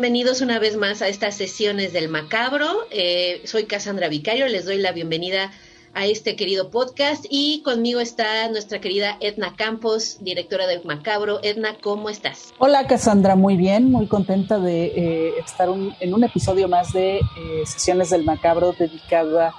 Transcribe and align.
Bienvenidos 0.00 0.40
una 0.40 0.58
vez 0.58 0.78
más 0.78 1.02
a 1.02 1.08
estas 1.08 1.34
sesiones 1.34 1.92
del 1.92 2.08
macabro. 2.08 2.66
Eh, 2.90 3.42
soy 3.44 3.64
Cassandra 3.64 4.08
Vicario, 4.08 4.48
les 4.48 4.64
doy 4.64 4.78
la 4.78 4.92
bienvenida 4.92 5.50
a 5.92 6.06
este 6.06 6.36
querido 6.36 6.70
podcast 6.70 7.26
y 7.28 7.60
conmigo 7.64 8.00
está 8.00 8.48
nuestra 8.48 8.80
querida 8.80 9.18
Edna 9.20 9.56
Campos, 9.56 10.16
directora 10.22 10.66
del 10.66 10.82
Macabro. 10.86 11.40
Edna, 11.42 11.76
¿cómo 11.82 12.08
estás? 12.08 12.54
Hola 12.56 12.86
Cassandra, 12.86 13.36
muy 13.36 13.58
bien, 13.58 13.90
muy 13.90 14.06
contenta 14.06 14.58
de 14.58 14.86
eh, 14.86 15.32
estar 15.44 15.68
en 15.68 16.14
un 16.14 16.24
episodio 16.24 16.66
más 16.66 16.94
de 16.94 17.18
eh, 17.18 17.22
Sesiones 17.66 18.08
del 18.08 18.24
Macabro 18.24 18.72
dedicada 18.78 19.54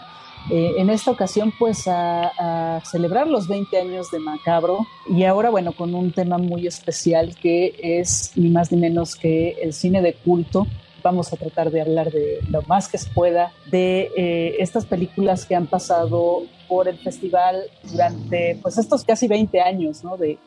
eh, 0.49 0.73
en 0.77 0.89
esta 0.89 1.11
ocasión 1.11 1.53
pues 1.57 1.87
a, 1.87 2.81
celebrar 2.83 3.27
los 3.27 3.47
20 3.47 3.77
años 3.77 4.09
de 4.11 4.19
Macabro 4.19 4.87
y 5.07 5.23
ahora 5.23 5.49
bueno 5.49 5.73
con 5.73 5.93
un 5.93 6.11
tema 6.11 6.37
muy 6.37 6.65
especial 6.65 7.35
que 7.35 7.75
es 7.81 8.31
ni 8.35 8.49
más 8.49 8.71
ni 8.71 8.79
menos 8.79 9.15
que 9.15 9.51
el 9.61 9.73
cine 9.73 10.01
de 10.01 10.13
culto. 10.13 10.67
Vamos 11.03 11.33
a 11.33 11.37
tratar 11.37 11.71
de 11.71 11.81
hablar 11.81 12.11
de 12.11 12.39
lo 12.49 12.61
más 12.63 12.87
que 12.87 12.98
se 12.98 13.09
pueda 13.11 13.51
de 13.71 14.11
eh, 14.15 14.55
estas 14.59 14.85
películas 14.85 15.45
que 15.45 15.55
han 15.55 15.67
pasado 15.67 16.43
por 16.67 16.87
el 16.87 16.98
festival 16.98 17.63
durante 17.89 18.57
pues 18.61 18.77
estos 18.77 19.03
casi 19.03 19.27
20 19.27 19.61
años 19.61 20.01
de, 20.20 20.37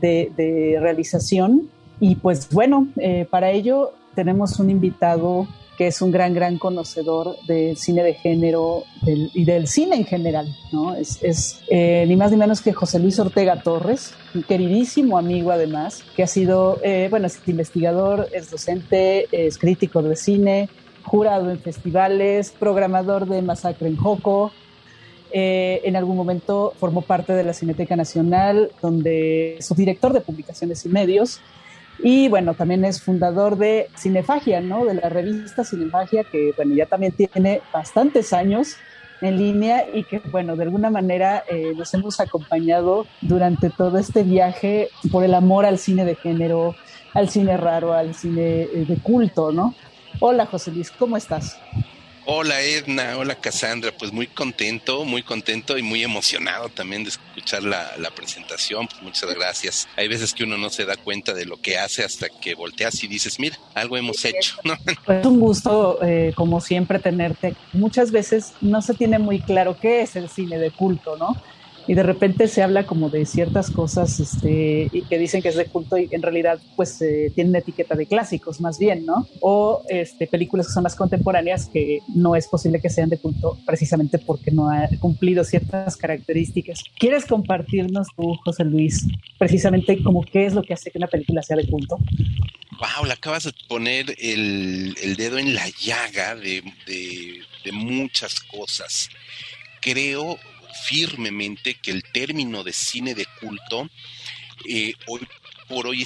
de, 0.00 0.78
realización. 0.80 1.70
Y 2.00 2.16
pues 2.16 2.48
bueno, 2.50 2.88
eh, 2.96 3.26
para 3.30 3.50
ello 3.50 3.92
tenemos 4.14 4.58
un 4.58 4.70
invitado 4.70 5.46
que 5.76 5.88
es 5.88 6.00
un 6.02 6.10
gran, 6.10 6.34
gran 6.34 6.58
conocedor 6.58 7.36
del 7.46 7.76
cine 7.76 8.02
de 8.02 8.14
género 8.14 8.84
y 9.04 9.44
del 9.44 9.66
cine 9.66 9.96
en 9.96 10.04
general, 10.04 10.54
¿no? 10.72 10.94
Es, 10.94 11.60
eh, 11.68 12.04
ni 12.06 12.16
más 12.16 12.30
ni 12.30 12.36
menos 12.36 12.60
que 12.60 12.72
José 12.72 12.98
Luis 12.98 13.18
Ortega 13.18 13.62
Torres, 13.62 14.14
un 14.34 14.42
queridísimo 14.42 15.18
amigo 15.18 15.50
además, 15.50 16.04
que 16.16 16.22
ha 16.22 16.26
sido, 16.26 16.78
eh, 16.82 17.08
bueno, 17.10 17.26
es 17.26 17.40
investigador, 17.46 18.28
es 18.32 18.50
docente, 18.50 19.26
es 19.32 19.58
crítico 19.58 20.02
de 20.02 20.16
cine, 20.16 20.68
jurado 21.02 21.50
en 21.50 21.58
festivales, 21.58 22.52
programador 22.58 23.26
de 23.26 23.42
Masacre 23.42 23.88
en 23.88 23.96
Joco, 23.96 24.52
eh, 25.36 25.80
en 25.82 25.96
algún 25.96 26.16
momento 26.16 26.74
formó 26.78 27.02
parte 27.02 27.32
de 27.32 27.42
la 27.42 27.52
Cineteca 27.52 27.96
Nacional, 27.96 28.70
donde 28.80 29.56
es 29.56 29.66
subdirector 29.66 30.12
de 30.12 30.20
publicaciones 30.20 30.86
y 30.86 30.88
medios, 30.88 31.40
y 32.04 32.28
bueno, 32.28 32.52
también 32.52 32.84
es 32.84 33.00
fundador 33.00 33.56
de 33.56 33.88
Cinefagia, 33.96 34.60
¿no? 34.60 34.84
De 34.84 34.92
la 34.92 35.08
revista 35.08 35.64
Cinefagia, 35.64 36.22
que 36.22 36.52
bueno, 36.54 36.74
ya 36.74 36.84
también 36.84 37.12
tiene 37.12 37.62
bastantes 37.72 38.34
años 38.34 38.76
en 39.22 39.38
línea 39.38 39.86
y 39.90 40.04
que 40.04 40.18
bueno, 40.30 40.54
de 40.54 40.64
alguna 40.64 40.90
manera 40.90 41.44
eh, 41.48 41.72
nos 41.74 41.94
hemos 41.94 42.20
acompañado 42.20 43.06
durante 43.22 43.70
todo 43.70 43.96
este 43.96 44.22
viaje 44.22 44.90
por 45.10 45.24
el 45.24 45.32
amor 45.32 45.64
al 45.64 45.78
cine 45.78 46.04
de 46.04 46.14
género, 46.14 46.76
al 47.14 47.30
cine 47.30 47.56
raro, 47.56 47.94
al 47.94 48.14
cine 48.14 48.64
eh, 48.64 48.84
de 48.86 48.96
culto, 48.98 49.50
¿no? 49.50 49.74
Hola 50.20 50.44
José 50.44 50.72
Luis, 50.72 50.90
¿cómo 50.90 51.16
estás? 51.16 51.58
Hola 52.26 52.62
Edna, 52.62 53.18
hola 53.18 53.34
Cassandra, 53.34 53.92
pues 53.98 54.10
muy 54.10 54.26
contento, 54.26 55.04
muy 55.04 55.22
contento 55.22 55.76
y 55.76 55.82
muy 55.82 56.02
emocionado 56.02 56.70
también 56.70 57.04
de 57.04 57.10
escuchar 57.10 57.62
la, 57.62 58.10
presentación, 58.16 58.86
pues 58.86 59.02
muchas 59.02 59.34
gracias. 59.34 59.88
Hay 59.94 60.08
veces 60.08 60.32
que 60.32 60.44
uno 60.44 60.56
no 60.56 60.70
se 60.70 60.86
da 60.86 60.96
cuenta 60.96 61.34
de 61.34 61.44
lo 61.44 61.58
que 61.60 61.76
hace 61.76 62.02
hasta 62.02 62.28
que 62.30 62.54
volteas 62.54 63.04
y 63.04 63.08
dices, 63.08 63.38
mira, 63.38 63.58
algo 63.74 63.98
hemos 63.98 64.24
hecho. 64.24 64.56
¿no? 64.64 64.74
Es 65.12 65.26
un 65.26 65.38
gusto, 65.38 65.98
eh, 66.02 66.32
como 66.34 66.62
siempre, 66.62 66.98
tenerte. 66.98 67.56
Muchas 67.74 68.10
veces 68.10 68.54
no 68.62 68.80
se 68.80 68.94
tiene 68.94 69.18
muy 69.18 69.40
claro 69.40 69.76
qué 69.78 70.00
es 70.00 70.16
el 70.16 70.30
cine 70.30 70.58
de 70.58 70.70
culto, 70.70 71.18
¿no? 71.18 71.36
Y 71.86 71.94
de 71.94 72.02
repente 72.02 72.48
se 72.48 72.62
habla 72.62 72.86
como 72.86 73.10
de 73.10 73.26
ciertas 73.26 73.70
cosas 73.70 74.18
este, 74.20 74.88
y 74.92 75.02
que 75.02 75.18
dicen 75.18 75.42
que 75.42 75.48
es 75.48 75.56
de 75.56 75.66
culto 75.66 75.98
y 75.98 76.08
en 76.10 76.22
realidad 76.22 76.58
pues 76.76 77.00
eh, 77.02 77.30
tienen 77.34 77.56
etiqueta 77.56 77.94
de 77.94 78.06
clásicos 78.06 78.60
más 78.60 78.78
bien, 78.78 79.04
¿no? 79.04 79.28
O 79.40 79.82
este, 79.88 80.26
películas 80.26 80.66
que 80.66 80.72
son 80.72 80.82
más 80.82 80.94
contemporáneas 80.94 81.66
que 81.66 82.00
no 82.14 82.36
es 82.36 82.48
posible 82.48 82.80
que 82.80 82.90
sean 82.90 83.10
de 83.10 83.18
culto 83.18 83.58
precisamente 83.66 84.18
porque 84.18 84.50
no 84.50 84.70
ha 84.70 84.88
cumplido 85.00 85.44
ciertas 85.44 85.96
características. 85.96 86.82
¿Quieres 86.98 87.26
compartirnos 87.26 88.08
tú, 88.16 88.34
José 88.44 88.64
Luis, 88.64 89.06
precisamente 89.38 90.02
como 90.02 90.22
qué 90.22 90.46
es 90.46 90.54
lo 90.54 90.62
que 90.62 90.74
hace 90.74 90.90
que 90.90 90.98
una 90.98 91.08
película 91.08 91.42
sea 91.42 91.56
de 91.56 91.68
culto? 91.68 91.98
Wow, 92.78 93.06
le 93.06 93.12
acabas 93.12 93.44
de 93.44 93.52
poner 93.68 94.14
el, 94.18 94.94
el 95.02 95.16
dedo 95.16 95.38
en 95.38 95.54
la 95.54 95.68
llaga 95.80 96.34
de, 96.34 96.62
de, 96.86 97.40
de 97.64 97.72
muchas 97.72 98.40
cosas. 98.40 99.10
Creo 99.80 100.38
firmemente 100.84 101.74
que 101.74 101.90
el 101.90 102.02
término 102.02 102.64
de 102.64 102.72
cine 102.72 103.14
de 103.14 103.26
culto 103.40 103.88
eh, 104.66 104.94
hoy 105.06 105.20
por 105.68 105.86
hoy 105.86 106.02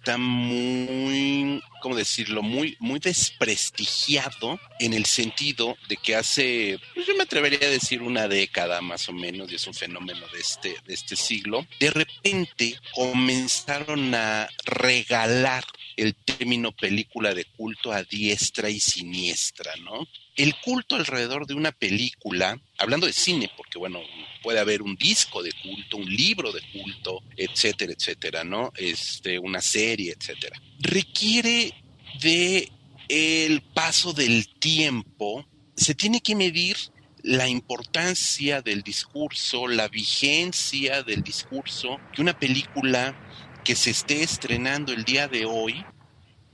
está 0.00 0.16
muy, 0.16 1.62
¿cómo 1.82 1.94
decirlo? 1.94 2.42
Muy, 2.42 2.76
muy 2.80 2.98
desprestigiado 3.00 4.58
en 4.78 4.94
el 4.94 5.04
sentido 5.04 5.76
de 5.88 5.96
que 5.96 6.16
hace, 6.16 6.80
pues 6.94 7.06
yo 7.06 7.14
me 7.16 7.24
atrevería 7.24 7.68
a 7.68 7.70
decir 7.70 8.02
una 8.02 8.26
década 8.26 8.80
más 8.80 9.08
o 9.08 9.12
menos, 9.12 9.52
y 9.52 9.56
es 9.56 9.66
un 9.66 9.74
fenómeno 9.74 10.26
de 10.32 10.40
este, 10.40 10.76
de 10.86 10.94
este 10.94 11.16
siglo, 11.16 11.66
de 11.78 11.90
repente 11.90 12.78
comenzaron 12.94 14.14
a 14.14 14.48
regalar 14.64 15.64
el 15.96 16.14
término 16.14 16.72
película 16.72 17.34
de 17.34 17.44
culto 17.44 17.92
a 17.92 18.02
diestra 18.02 18.70
y 18.70 18.80
siniestra, 18.80 19.72
¿no? 19.82 20.08
El 20.40 20.54
culto 20.58 20.96
alrededor 20.96 21.46
de 21.46 21.52
una 21.52 21.70
película, 21.70 22.58
hablando 22.78 23.06
de 23.06 23.12
cine, 23.12 23.50
porque 23.58 23.78
bueno, 23.78 24.00
puede 24.42 24.58
haber 24.58 24.80
un 24.80 24.96
disco 24.96 25.42
de 25.42 25.52
culto, 25.52 25.98
un 25.98 26.08
libro 26.08 26.50
de 26.50 26.62
culto, 26.72 27.22
etcétera, 27.36 27.92
etcétera, 27.92 28.42
¿no? 28.42 28.72
Este, 28.74 29.38
una 29.38 29.60
serie, 29.60 30.16
etcétera. 30.18 30.58
Requiere 30.78 31.74
de 32.22 32.72
el 33.10 33.60
paso 33.60 34.14
del 34.14 34.48
tiempo, 34.48 35.46
se 35.76 35.94
tiene 35.94 36.22
que 36.22 36.34
medir 36.34 36.78
la 37.22 37.46
importancia 37.46 38.62
del 38.62 38.80
discurso, 38.80 39.68
la 39.68 39.88
vigencia 39.88 41.02
del 41.02 41.22
discurso 41.22 41.98
que 42.14 42.22
una 42.22 42.38
película 42.38 43.14
que 43.62 43.76
se 43.76 43.90
esté 43.90 44.22
estrenando 44.22 44.94
el 44.94 45.04
día 45.04 45.28
de 45.28 45.44
hoy, 45.44 45.84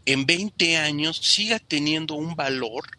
en 0.06 0.26
20 0.26 0.76
años 0.76 1.18
siga 1.18 1.60
teniendo 1.60 2.16
un 2.16 2.34
valor 2.34 2.95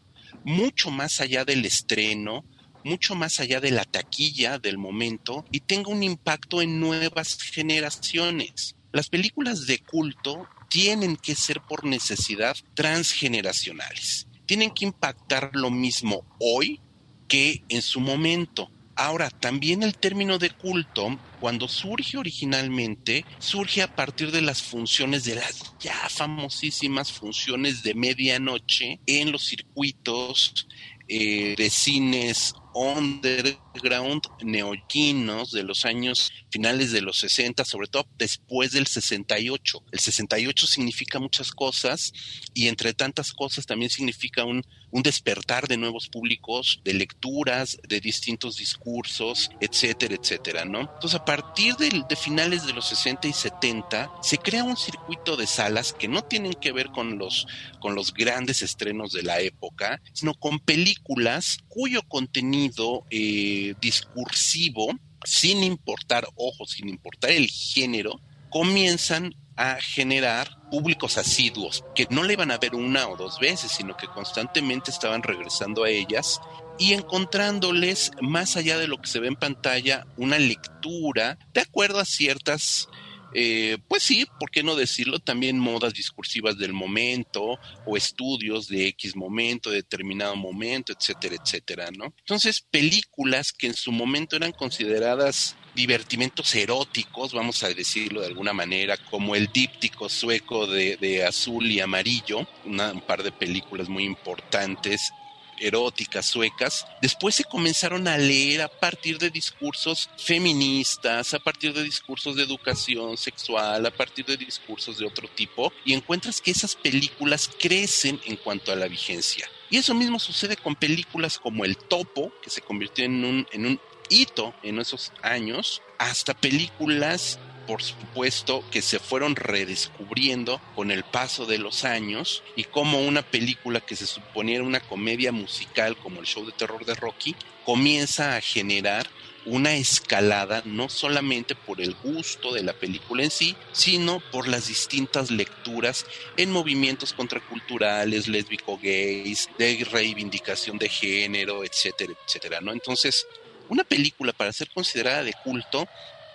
mucho 0.48 0.92
más 0.92 1.20
allá 1.20 1.44
del 1.44 1.66
estreno, 1.66 2.46
mucho 2.86 3.16
más 3.16 3.42
allá 3.42 3.60
de 3.60 3.70
la 3.70 3.84
taquilla 3.84 4.60
del 4.60 4.78
momento 4.78 5.44
y 5.52 5.60
tenga 5.60 5.90
un 5.90 6.04
impacto 6.04 6.62
en 6.62 6.80
nuevas 6.80 7.38
generaciones. 7.38 8.78
Las 8.94 9.10
películas 9.10 9.68
de 9.68 9.80
culto 9.80 10.48
tienen 10.70 11.18
que 11.18 11.36
ser 11.36 11.60
por 11.60 11.84
necesidad 11.84 12.56
transgeneracionales. 12.76 14.28
Tienen 14.46 14.72
que 14.72 14.86
impactar 14.86 15.52
lo 15.52 15.70
mismo 15.70 16.26
hoy 16.40 16.80
que 17.28 17.66
en 17.68 17.82
su 17.82 18.00
momento. 18.00 18.72
Ahora, 18.98 19.30
también 19.30 19.84
el 19.84 19.96
término 19.96 20.40
de 20.40 20.50
culto, 20.50 21.20
cuando 21.40 21.68
surge 21.68 22.18
originalmente, 22.18 23.26
surge 23.38 23.84
a 23.84 23.96
partir 23.96 24.32
de 24.32 24.42
las 24.42 24.64
funciones 24.64 25.24
de 25.24 25.36
las 25.36 25.76
ya 25.80 26.10
famosísimas 26.10 27.12
funciones 27.12 27.84
de 27.84 27.94
medianoche 27.94 29.00
en 29.06 29.32
los 29.32 29.46
circuitos 29.46 30.68
eh, 31.08 31.54
de 31.56 31.70
cines 31.70 32.56
underground 32.74 34.24
neoyorquinos 34.44 35.52
de 35.52 35.64
los 35.64 35.86
años 35.86 36.32
finales 36.50 36.92
de 36.92 37.02
los 37.02 37.20
60, 37.20 37.66
sobre 37.66 37.88
todo 37.88 38.08
después 38.18 38.72
del 38.72 38.88
68. 38.88 39.84
El 39.92 40.00
68 40.00 40.68
significa 40.68 41.20
muchas 41.20 41.52
cosas 41.52 42.14
y 42.54 42.68
entre 42.68 42.94
tantas 42.94 43.32
cosas 43.32 43.66
también 43.66 43.90
significa 43.90 44.44
un, 44.44 44.64
un 44.92 45.04
despertar 45.04 45.68
de 45.68 45.78
nuevos 45.78 46.08
públicos, 46.10 46.82
de 46.84 46.94
lecturas, 46.94 47.78
de 47.88 48.00
distintos 48.00 48.58
discursos, 48.58 49.50
etcétera, 49.60 50.16
etcétera, 50.16 50.66
¿no? 50.66 50.82
Entonces, 50.82 51.16
a 51.16 51.26
partir 51.26 51.76
de, 51.76 52.04
de 52.08 52.16
finales 52.16 52.66
de 52.66 52.74
los 52.74 52.88
60 52.88 53.28
y 53.28 53.34
70, 53.34 54.12
se 54.22 54.38
crea 54.38 54.64
un 54.64 54.78
circuito 54.78 55.36
de 55.36 55.48
salas 55.48 55.94
que 55.94 56.08
no 56.08 56.24
tienen 56.24 56.54
que 56.54 56.72
ver 56.72 56.88
con 56.88 57.18
los, 57.18 57.48
con 57.80 57.96
los 57.96 58.14
grandes 58.14 58.62
estrenos 58.62 59.12
de 59.12 59.24
la 59.24 59.40
época, 59.40 60.02
sino 60.14 60.34
con 60.34 60.60
películas 60.60 61.60
cuyo 61.68 62.02
contenido 62.04 63.06
eh, 63.10 63.76
discursivo, 63.82 64.88
sin 65.24 65.64
importar, 65.64 66.28
ojo, 66.36 66.66
sin 66.66 66.90
importar 66.90 67.32
el 67.32 67.48
género, 67.48 68.22
comienzan 68.50 69.36
a 69.58 69.76
generar 69.82 70.50
públicos 70.70 71.18
asiduos 71.18 71.84
que 71.96 72.08
no 72.10 72.24
le 72.24 72.34
iban 72.34 72.52
a 72.52 72.58
ver 72.58 72.76
una 72.76 73.08
o 73.08 73.18
dos 73.18 73.40
veces, 73.40 73.72
sino 73.72 73.98
que 73.98 74.08
constantemente 74.08 74.92
estaban 74.92 75.24
regresando 75.24 75.84
a 75.84 75.90
ellas 75.90 76.40
y 76.80 76.94
encontrándoles, 76.94 78.12
más 78.22 78.56
allá 78.56 78.78
de 78.78 78.88
lo 78.88 79.02
que 79.02 79.10
se 79.10 79.20
ve 79.20 79.28
en 79.28 79.36
pantalla, 79.36 80.06
una 80.16 80.38
lectura 80.38 81.40
de 81.54 81.62
acuerdo 81.62 82.00
a 82.00 82.06
ciertas 82.06 82.88
eh, 83.34 83.78
pues 83.88 84.04
sí, 84.04 84.26
¿por 84.40 84.50
qué 84.50 84.64
no 84.64 84.76
decirlo? 84.76 85.20
También 85.20 85.60
modas 85.60 85.94
discursivas 85.94 86.58
del 86.58 86.74
momento 86.74 87.60
o 87.86 87.98
estudios 87.98 88.68
de 88.68 88.88
X 88.88 89.16
momento, 89.16 89.70
de 89.70 89.78
determinado 89.78 90.36
momento, 90.36 90.94
etcétera, 90.94 91.36
etcétera, 91.36 91.90
¿no? 91.96 92.14
Entonces, 92.20 92.62
películas 92.62 93.52
que 93.52 93.68
en 93.68 93.74
su 93.74 93.92
momento 93.92 94.36
eran 94.36 94.54
consideradas 94.54 95.56
divertimentos 95.78 96.56
eróticos, 96.56 97.34
vamos 97.34 97.62
a 97.62 97.70
decirlo 97.70 98.22
de 98.22 98.28
alguna 98.28 98.52
manera, 98.52 98.98
como 98.98 99.36
el 99.36 99.48
díptico 99.54 100.10
sueco 100.10 100.66
de, 100.66 101.24
azul 101.24 101.70
y 101.72 101.80
amarillo, 101.80 102.48
un 102.66 103.04
par 103.06 103.22
de 103.22 103.32
películas 103.32 103.88
muy 103.88 104.04
importantes 104.04 105.14
eróticas 105.60 106.26
suecas, 106.26 106.86
después 107.02 107.36
se 107.36 107.44
comenzaron 107.44 108.08
a 108.08 108.18
leer 108.18 108.62
a 108.62 108.68
partir 108.68 109.18
de 109.18 109.30
discursos 109.30 110.10
feministas, 110.18 111.34
a 111.34 111.40
partir 111.40 111.74
de 111.74 111.84
discursos 111.84 112.36
de 112.36 112.44
educación 112.44 113.18
sexual, 113.18 113.86
a 113.86 113.92
partir 113.92 114.26
de 114.26 114.38
discursos 114.38 114.98
de 114.98 115.06
otro 115.06 115.28
tipo, 115.28 115.72
y 115.86 115.94
encuentras 115.94 116.42
que 116.42 116.52
esas 116.52 116.76
películas 116.76 117.50
crecen 117.60 118.20
en 118.26 118.36
cuanto 118.36 118.72
a 118.72 118.76
la 118.76 118.88
vigencia. 118.88 119.48
Y 119.70 119.78
eso 119.78 119.94
mismo 119.94 120.18
sucede 120.18 120.56
con 120.56 120.76
películas 120.76 121.38
como 121.38 121.66
El 121.66 121.76
Topo, 121.76 122.32
que 122.42 122.50
se 122.50 122.62
convirtió 122.62 123.04
en 123.04 123.26
un, 123.26 123.48
en 123.52 123.66
un 123.66 123.82
hito 124.10 124.54
en 124.64 124.80
esos 124.80 125.12
años, 125.22 125.82
hasta 125.98 126.34
películas 126.34 127.40
por 127.68 127.84
supuesto, 127.84 128.64
que 128.72 128.82
se 128.82 128.98
fueron 128.98 129.36
redescubriendo 129.36 130.62
con 130.74 130.90
el 130.90 131.04
paso 131.04 131.46
de 131.46 131.58
los 131.58 131.84
años 131.84 132.42
y 132.56 132.64
como 132.64 133.02
una 133.06 133.22
película 133.22 133.82
que 133.82 133.98
se 133.98 134.08
suponía 134.08 134.64
una 134.64 134.80
comedia 134.80 135.34
musical 135.34 135.98
como 135.98 136.22
el 136.22 136.26
show 136.26 136.46
de 136.46 136.54
terror 136.54 136.86
de 136.86 136.96
Rocky 136.96 137.36
comienza 137.66 138.38
a 138.38 138.42
generar 138.42 139.08
una 139.46 139.76
escalada 139.76 140.62
no 140.66 140.90
solamente 140.90 141.56
por 141.56 141.80
el 141.82 141.96
gusto 142.04 142.54
de 142.54 142.64
la 142.64 142.74
película 142.74 143.24
en 143.24 143.32
sí, 143.32 143.56
sino 143.72 144.22
por 144.32 144.48
las 144.48 144.68
distintas 144.68 145.32
lecturas 145.32 146.06
en 146.36 146.52
movimientos 146.52 147.14
contraculturales, 147.14 148.28
lésbico-gays, 148.28 149.50
de 149.58 149.88
reivindicación 149.90 150.78
de 150.78 150.90
género, 150.90 151.64
etcétera, 151.64 152.14
etcétera, 152.26 152.60
¿no? 152.60 152.74
Entonces, 152.74 153.26
una 153.70 153.84
película 153.84 154.34
para 154.34 154.54
ser 154.54 154.70
considerada 154.70 155.24
de 155.24 155.34
culto 155.44 155.88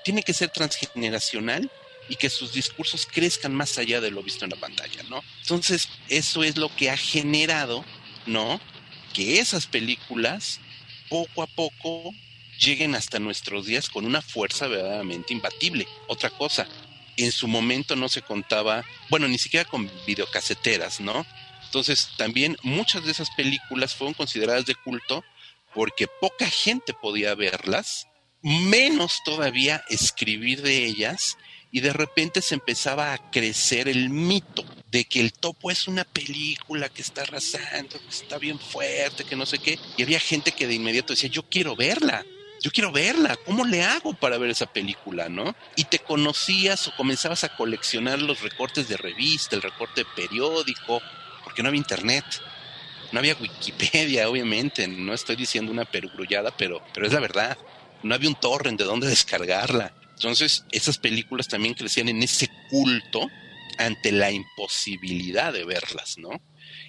tiene 0.05 0.23
que 0.23 0.35
ser 0.35 0.51
transgeneracional 0.51 1.71
y 2.09 2.17
que 2.17 2.31
sus 2.31 2.53
discursos 2.53 3.07
crezcan 3.07 3.55
más 3.55 3.79
allá 3.79 4.01
de 4.01 4.11
lo 4.11 4.23
visto 4.23 4.45
en 4.45 4.51
la 4.51 4.57
pantalla, 4.57 5.03
¿no? 5.09 5.23
Entonces, 5.43 5.89
eso 6.09 6.43
es 6.43 6.57
lo 6.57 6.75
que 6.75 6.91
ha 6.91 6.97
generado, 6.97 7.85
¿no? 8.27 8.61
Que 9.13 9.39
esas 9.39 9.67
películas 9.67 10.61
poco 11.09 11.43
a 11.43 11.47
poco 11.47 12.13
lleguen 12.59 12.95
hasta 12.95 13.19
nuestros 13.19 13.67
días 13.67 13.89
con 13.89 14.05
una 14.05 14.23
fuerza 14.23 14.67
verdaderamente 14.67 15.33
imbatible. 15.33 15.87
Otra 16.09 16.31
cosa, 16.31 16.67
en 17.17 17.33
su 17.33 17.49
momento 17.49 17.97
no 17.97 18.09
se 18.09 18.23
contaba, 18.23 18.85
bueno, 19.11 19.29
ni 19.29 19.39
siquiera 19.39 19.69
con 19.69 19.91
videocaseteras, 20.07 21.01
¿no? 21.01 21.27
Entonces, 21.65 22.11
también 22.19 22.57
muchas 22.63 23.05
de 23.05 23.13
esas 23.13 23.31
películas 23.31 23.95
fueron 23.95 24.15
consideradas 24.15 24.67
de 24.67 24.75
culto 24.75 25.25
porque 25.75 26.07
poca 26.21 26.47
gente 26.47 26.95
podía 26.95 27.35
verlas 27.35 28.07
menos 28.43 29.23
todavía 29.25 29.85
escribir 29.89 30.63
de 30.63 30.85
ellas 30.85 31.39
y 31.71 31.81
de 31.81 31.93
repente 31.93 32.43
se 32.43 32.55
empezaba 32.55 33.15
a 33.15 33.31
crecer 33.31 33.89
el 33.89 34.11
mito 34.11 34.65
de 34.91 35.07
que 35.07 35.21
el 35.21 35.33
topo 35.33 35.71
es 35.71 35.89
una 35.89 36.05
película 36.05 36.91
que 36.91 37.01
está 37.01 37.23
arrasando, 37.23 37.99
que 37.99 38.09
está 38.11 38.37
bien 38.37 38.59
fuerte, 38.59 39.25
que 39.25 39.37
no 39.37 39.47
sé 39.47 39.59
qué, 39.59 39.79
y 39.97 40.03
había 40.03 40.21
gente 40.21 40.53
que 40.53 40.67
de 40.67 40.75
inmediato 40.75 41.15
decía, 41.15 41.31
yo 41.31 41.45
quiero 41.49 41.75
verla, 41.75 42.27
yo 42.61 42.71
quiero 42.71 42.93
verla, 42.93 43.37
¿cómo 43.47 43.65
le 43.65 43.83
hago 43.83 44.13
para 44.13 44.37
ver 44.37 44.51
esa 44.51 44.67
película, 44.67 45.31
no? 45.31 45.57
Y 45.77 45.85
te 45.85 45.99
conocías 45.99 46.87
o 46.89 46.95
comenzabas 46.95 47.43
a 47.43 47.57
coleccionar 47.57 48.21
los 48.21 48.43
recortes 48.43 48.87
de 48.89 48.99
revista, 48.99 49.57
el 49.57 49.63
recorte 49.63 50.05
periódico, 50.15 51.01
porque 51.43 51.63
no 51.63 51.69
había 51.69 51.79
internet. 51.79 52.25
No 53.13 53.19
había 53.19 53.37
Wikipedia, 53.41 54.29
obviamente, 54.31 54.89
no 54.89 55.15
estoy 55.15 55.37
diciendo 55.37 55.71
una 55.71 55.85
perugrullada, 55.85 56.51
pero, 56.57 56.83
pero 56.93 57.07
es 57.07 57.13
la 57.13 57.21
verdad 57.21 57.57
no 58.03 58.15
había 58.15 58.29
un 58.29 58.35
torrent 58.35 58.79
de 58.79 58.85
dónde 58.85 59.09
descargarla. 59.09 59.95
Entonces, 60.15 60.65
esas 60.71 60.99
películas 60.99 61.49
también 61.49 61.75
crecían 61.75 62.09
en 62.09 62.23
ese 62.23 62.49
culto 62.71 63.29
ante 63.79 64.13
la 64.13 64.31
imposibilidad 64.31 65.53
de 65.53 65.65
verlas, 65.65 66.19
¿no? 66.19 66.31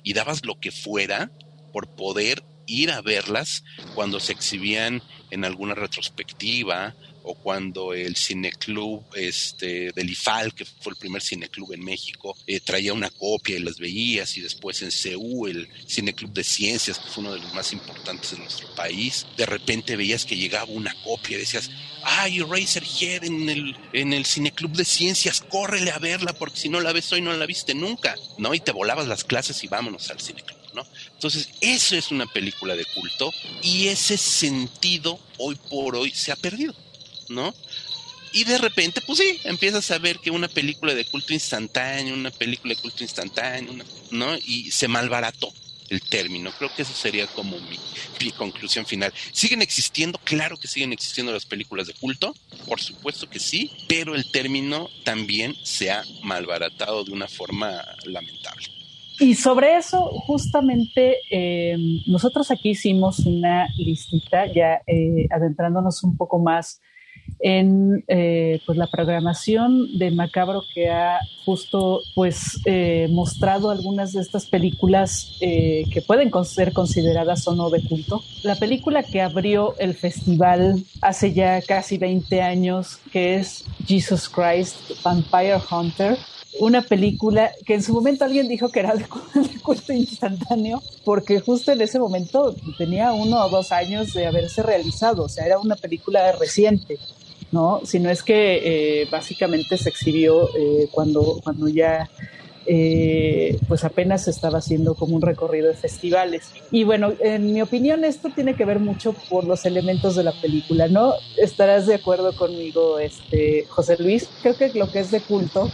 Y 0.03 0.13
dabas 0.13 0.45
lo 0.45 0.59
que 0.59 0.71
fuera 0.71 1.31
por 1.71 1.87
poder 1.95 2.43
ir 2.65 2.91
a 2.91 3.01
verlas 3.01 3.63
cuando 3.95 4.19
se 4.19 4.33
exhibían 4.33 5.01
en 5.31 5.45
alguna 5.45 5.75
retrospectiva 5.75 6.95
o 7.23 7.35
cuando 7.35 7.93
el 7.93 8.15
cineclub 8.15 9.03
este, 9.15 9.91
del 9.91 10.09
IFAL, 10.09 10.53
que 10.53 10.65
fue 10.65 10.91
el 10.91 10.97
primer 10.97 11.21
cineclub 11.21 11.73
en 11.73 11.83
México, 11.83 12.35
eh, 12.45 12.59
traía 12.59 12.93
una 12.93 13.09
copia 13.09 13.57
y 13.57 13.63
las 13.63 13.77
veías, 13.77 14.37
y 14.37 14.41
después 14.41 14.81
en 14.81 14.91
CEU, 14.91 15.47
el 15.47 15.67
cineclub 15.87 16.31
de 16.33 16.43
ciencias, 16.43 16.99
que 16.99 17.09
fue 17.09 17.23
uno 17.23 17.33
de 17.33 17.39
los 17.39 17.53
más 17.53 17.71
importantes 17.73 18.31
de 18.31 18.37
nuestro 18.39 18.73
país, 18.75 19.25
de 19.37 19.45
repente 19.45 19.95
veías 19.95 20.25
que 20.25 20.35
llegaba 20.35 20.65
una 20.65 20.93
copia 21.03 21.37
y 21.37 21.41
decías, 21.41 21.69
ay, 22.03 22.39
Razorhead 22.41 23.23
en 23.23 23.49
el, 23.49 23.77
en 23.93 24.13
el 24.13 24.25
cineclub 24.25 24.71
de 24.71 24.85
ciencias, 24.85 25.41
córrele 25.41 25.91
a 25.91 25.99
verla, 25.99 26.33
porque 26.33 26.59
si 26.59 26.69
no 26.69 26.81
la 26.81 26.93
ves 26.93 27.11
hoy 27.13 27.21
no 27.21 27.33
la 27.33 27.45
viste 27.45 27.73
nunca, 27.73 28.15
¿no? 28.37 28.53
Y 28.53 28.59
te 28.59 28.71
volabas 28.71 29.07
las 29.07 29.23
clases 29.23 29.63
y 29.63 29.67
vámonos 29.67 30.09
al 30.09 30.19
cineclub. 30.19 30.57
¿No? 30.73 30.83
Entonces, 31.13 31.49
eso 31.61 31.95
es 31.95 32.09
una 32.09 32.25
película 32.25 32.75
de 32.75 32.85
culto 32.85 33.31
y 33.61 33.89
ese 33.89 34.17
sentido 34.17 35.19
hoy 35.37 35.53
por 35.69 35.95
hoy 35.95 36.09
se 36.09 36.31
ha 36.31 36.35
perdido. 36.35 36.73
¿No? 37.33 37.53
Y 38.31 38.45
de 38.45 38.57
repente, 38.57 38.99
pues 39.01 39.19
sí, 39.19 39.39
empiezas 39.43 39.91
a 39.91 39.99
ver 39.99 40.17
que 40.17 40.31
una 40.31 40.47
película 40.47 40.95
de 40.95 41.05
culto 41.05 41.33
instantáneo, 41.33 42.15
una 42.15 42.31
película 42.31 42.73
de 42.73 42.81
culto 42.81 43.03
instantáneo, 43.03 43.73
¿no? 44.09 44.35
Y 44.37 44.71
se 44.71 44.87
malbarató 44.87 45.53
el 45.89 46.01
término. 46.01 46.51
Creo 46.57 46.71
que 46.75 46.81
eso 46.81 46.93
sería 46.93 47.27
como 47.27 47.57
mi, 47.59 47.77
conclusión 48.37 48.85
final. 48.85 49.13
¿Siguen 49.33 49.61
existiendo? 49.61 50.17
Claro 50.23 50.57
que 50.57 50.67
siguen 50.67 50.93
existiendo 50.93 51.33
las 51.33 51.45
películas 51.45 51.87
de 51.87 51.93
culto, 51.93 52.33
por 52.65 52.79
supuesto 52.79 53.29
que 53.29 53.39
sí, 53.39 53.69
pero 53.87 54.15
el 54.15 54.31
término 54.31 54.89
también 55.03 55.53
se 55.63 55.91
ha 55.91 56.03
malbaratado 56.23 57.03
de 57.03 57.11
una 57.11 57.27
forma 57.27 57.83
lamentable. 58.05 58.65
Y 59.19 59.35
sobre 59.35 59.75
eso, 59.75 60.05
justamente, 60.25 61.17
eh, 61.29 61.75
nosotros 62.07 62.49
aquí 62.49 62.69
hicimos 62.69 63.19
una 63.19 63.67
listita, 63.77 64.47
ya 64.47 64.81
eh, 64.87 65.27
adentrándonos 65.29 66.03
un 66.03 66.17
poco 66.17 66.39
más 66.39 66.81
en 67.39 68.03
eh, 68.07 68.61
pues 68.65 68.77
la 68.77 68.87
programación 68.87 69.97
de 69.97 70.11
Macabro 70.11 70.63
que 70.73 70.89
ha 70.89 71.19
justo 71.45 72.01
pues 72.15 72.59
eh, 72.65 73.07
mostrado 73.11 73.69
algunas 73.69 74.13
de 74.13 74.21
estas 74.21 74.45
películas 74.45 75.37
eh, 75.41 75.83
que 75.91 76.01
pueden 76.01 76.31
ser 76.45 76.73
consideradas 76.73 77.47
o 77.47 77.55
no 77.55 77.69
de 77.69 77.83
culto. 77.87 78.23
La 78.43 78.55
película 78.55 79.03
que 79.03 79.21
abrió 79.21 79.75
el 79.77 79.93
festival 79.93 80.83
hace 81.01 81.33
ya 81.33 81.61
casi 81.61 81.97
20 81.97 82.41
años, 82.41 82.99
que 83.11 83.35
es 83.35 83.65
Jesus 83.85 84.29
Christ 84.29 84.77
Vampire 85.03 85.59
Hunter, 85.69 86.17
una 86.59 86.81
película 86.81 87.51
que 87.65 87.75
en 87.75 87.83
su 87.83 87.93
momento 87.93 88.25
alguien 88.25 88.47
dijo 88.47 88.69
que 88.69 88.79
era 88.79 88.95
de, 88.95 89.05
culto 89.61 89.93
instantáneo, 89.93 90.81
porque 91.03 91.39
justo 91.39 91.71
en 91.71 91.81
ese 91.81 91.99
momento 91.99 92.55
tenía 92.77 93.11
uno 93.11 93.43
o 93.43 93.49
dos 93.49 93.71
años 93.71 94.13
de 94.13 94.27
haberse 94.27 94.61
realizado, 94.63 95.23
o 95.23 95.29
sea, 95.29 95.45
era 95.45 95.59
una 95.59 95.75
película 95.75 96.31
reciente. 96.33 96.99
¿No? 97.53 97.81
Sino 97.85 98.09
es 98.09 98.23
que 98.23 99.01
eh, 99.01 99.07
básicamente 99.09 99.77
se 99.77 99.89
exhibió 99.89 100.49
eh, 100.57 100.89
cuando, 100.91 101.39
cuando 101.43 101.69
ya 101.69 102.09
eh, 102.65 103.59
pues 103.67 103.83
apenas 103.83 104.27
estaba 104.27 104.57
haciendo 104.57 104.95
como 104.95 105.15
un 105.15 105.21
recorrido 105.21 105.67
de 105.67 105.75
festivales. 105.75 106.51
Y 106.71 106.83
bueno, 106.83 107.13
en 107.19 107.53
mi 107.53 107.61
opinión 107.61 108.03
esto 108.03 108.29
tiene 108.33 108.55
que 108.55 108.65
ver 108.65 108.79
mucho 108.79 109.13
por 109.29 109.45
los 109.45 109.65
elementos 109.65 110.15
de 110.15 110.23
la 110.23 110.31
película, 110.31 110.87
¿no? 110.87 111.13
Estarás 111.37 111.85
de 111.85 111.95
acuerdo 111.95 112.35
conmigo, 112.35 112.99
este, 112.99 113.65
José 113.69 113.97
Luis. 113.99 114.29
Creo 114.41 114.57
que 114.57 114.71
lo 114.73 114.91
que 114.91 114.99
es 114.99 115.11
de 115.11 115.21
culto 115.21 115.69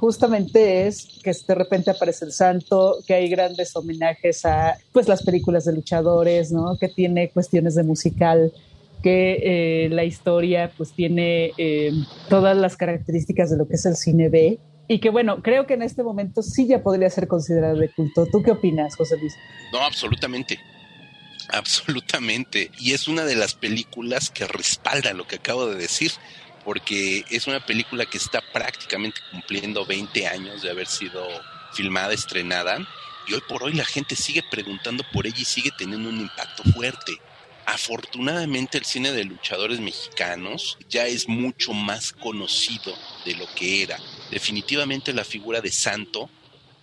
justamente 0.00 0.86
es 0.86 1.06
que 1.22 1.32
de 1.46 1.54
repente 1.54 1.90
aparece 1.90 2.24
el 2.24 2.32
santo, 2.32 2.98
que 3.06 3.14
hay 3.14 3.28
grandes 3.28 3.76
homenajes 3.76 4.44
a 4.44 4.76
pues 4.92 5.08
las 5.08 5.22
películas 5.22 5.64
de 5.66 5.74
luchadores, 5.74 6.50
¿no? 6.52 6.76
Que 6.76 6.88
tiene 6.88 7.30
cuestiones 7.30 7.74
de 7.74 7.84
musical 7.84 8.52
que 9.04 9.84
eh, 9.84 9.88
la 9.90 10.04
historia 10.04 10.72
pues 10.78 10.94
tiene 10.94 11.52
eh, 11.58 11.92
todas 12.30 12.56
las 12.56 12.74
características 12.78 13.50
de 13.50 13.58
lo 13.58 13.68
que 13.68 13.74
es 13.74 13.84
el 13.84 13.96
cine 13.96 14.30
B 14.30 14.58
y 14.88 14.98
que 14.98 15.10
bueno, 15.10 15.42
creo 15.42 15.66
que 15.66 15.74
en 15.74 15.82
este 15.82 16.02
momento 16.02 16.40
sí 16.40 16.66
ya 16.66 16.82
podría 16.82 17.10
ser 17.10 17.28
considerado 17.28 17.76
de 17.76 17.90
culto. 17.90 18.26
¿Tú 18.32 18.42
qué 18.42 18.52
opinas, 18.52 18.96
José 18.96 19.18
Luis? 19.18 19.34
No, 19.74 19.80
absolutamente. 19.80 20.58
Absolutamente. 21.50 22.70
Y 22.78 22.94
es 22.94 23.06
una 23.06 23.26
de 23.26 23.36
las 23.36 23.52
películas 23.52 24.30
que 24.30 24.46
respalda 24.46 25.12
lo 25.12 25.26
que 25.26 25.36
acabo 25.36 25.66
de 25.66 25.76
decir. 25.76 26.10
porque 26.64 27.26
es 27.28 27.46
una 27.46 27.60
película 27.60 28.06
que 28.06 28.16
está 28.16 28.40
prácticamente 28.54 29.20
cumpliendo 29.30 29.84
20 29.84 30.26
años 30.26 30.62
de 30.62 30.70
haber 30.70 30.86
sido 30.86 31.22
filmada, 31.74 32.14
estrenada, 32.14 32.78
y 33.28 33.34
hoy 33.34 33.42
por 33.46 33.64
hoy 33.64 33.74
la 33.74 33.84
gente 33.84 34.16
sigue 34.16 34.42
preguntando 34.50 35.04
por 35.12 35.26
ella 35.26 35.36
y 35.40 35.44
sigue 35.44 35.70
teniendo 35.76 36.08
un 36.08 36.20
impacto 36.20 36.62
fuerte. 36.72 37.12
Afortunadamente 37.66 38.78
el 38.78 38.84
cine 38.84 39.12
de 39.12 39.24
luchadores 39.24 39.80
mexicanos 39.80 40.76
ya 40.88 41.06
es 41.06 41.28
mucho 41.28 41.72
más 41.72 42.12
conocido 42.12 42.94
de 43.24 43.34
lo 43.34 43.46
que 43.54 43.82
era. 43.82 43.98
Definitivamente 44.30 45.12
la 45.14 45.24
figura 45.24 45.60
de 45.60 45.70
Santo, 45.70 46.28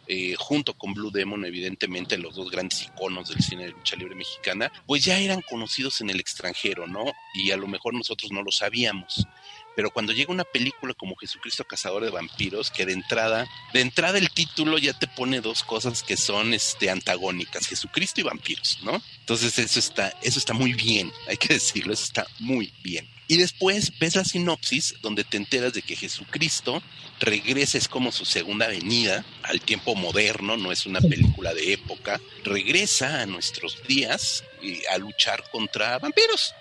eh, 0.08 0.36
junto 0.38 0.74
con 0.74 0.94
Blue 0.94 1.12
Demon, 1.12 1.46
evidentemente 1.46 2.18
los 2.18 2.36
dos 2.36 2.50
grandes 2.50 2.84
iconos 2.84 3.30
del 3.30 3.42
cine 3.44 3.66
de 3.66 3.72
lucha 3.72 3.96
libre 3.96 4.16
mexicana, 4.16 4.72
pues 4.88 5.06
ya 5.06 5.20
eran 5.20 5.42
conocidos 5.42 6.02
en 6.02 6.10
el 6.10 6.20
extranjero, 6.20 6.88
¿no? 6.88 7.06
Y 7.36 7.52
a 7.52 7.58
lo 7.58 7.68
mejor 7.68 7.94
nosotros 7.94 8.32
no 8.32 8.42
lo 8.42 8.52
sabíamos. 8.52 9.28
Pero 9.76 9.92
cuando 9.92 10.14
llega 10.14 10.32
una 10.32 10.44
película 10.44 10.94
como 10.94 11.16
Jesucristo 11.16 11.64
Cazador 11.64 12.04
de 12.04 12.10
Vampiros, 12.10 12.72
que 12.72 12.86
de 12.86 12.94
entrada, 12.94 13.48
de 13.74 13.82
entrada 13.82 14.18
el 14.18 14.30
título 14.30 14.78
ya 14.78 14.98
te 14.98 15.08
pone 15.08 15.42
dos 15.42 15.64
cosas 15.64 16.04
que 16.04 16.18
son 16.18 16.54
este, 16.54 16.90
antagónicas, 16.90 17.68
Jesucristo 17.68 18.22
y 18.22 18.24
vampiros, 18.24 18.80
¿no? 18.84 19.02
Entonces 19.20 19.58
eso 19.58 19.80
está, 19.80 20.14
eso 20.22 20.40
está 20.40 20.54
muy 20.54 20.74
bien, 20.74 21.12
hay 21.28 21.38
que 21.38 21.54
decirlo, 21.54 21.94
eso 21.94 22.04
está 22.04 22.28
muy 22.40 22.74
bien. 22.84 23.08
Y 23.28 23.38
después 23.38 23.98
ves 23.98 24.18
la 24.18 24.26
sinopsis 24.26 24.96
donde 25.02 25.24
te 25.24 25.38
enteras 25.38 25.72
de 25.72 25.82
que 25.82 25.96
Jesucristo 25.96 26.84
regresa, 27.22 27.78
es 27.78 27.88
como 27.88 28.12
su 28.12 28.26
segunda 28.26 28.68
venida 28.68 29.24
al 29.44 29.62
tiempo 29.62 29.96
moderno, 29.96 30.58
no 30.58 30.72
es 30.72 30.86
una 30.86 31.00
película 31.00 31.54
de 31.54 31.72
época, 31.72 32.20
regresa 32.44 33.22
a 33.22 33.26
nuestros 33.26 33.82
días 33.88 34.44
y 34.62 34.86
a 34.88 34.98
luchar 34.98 35.44
contra 35.50 35.98
vampiros 35.98 36.54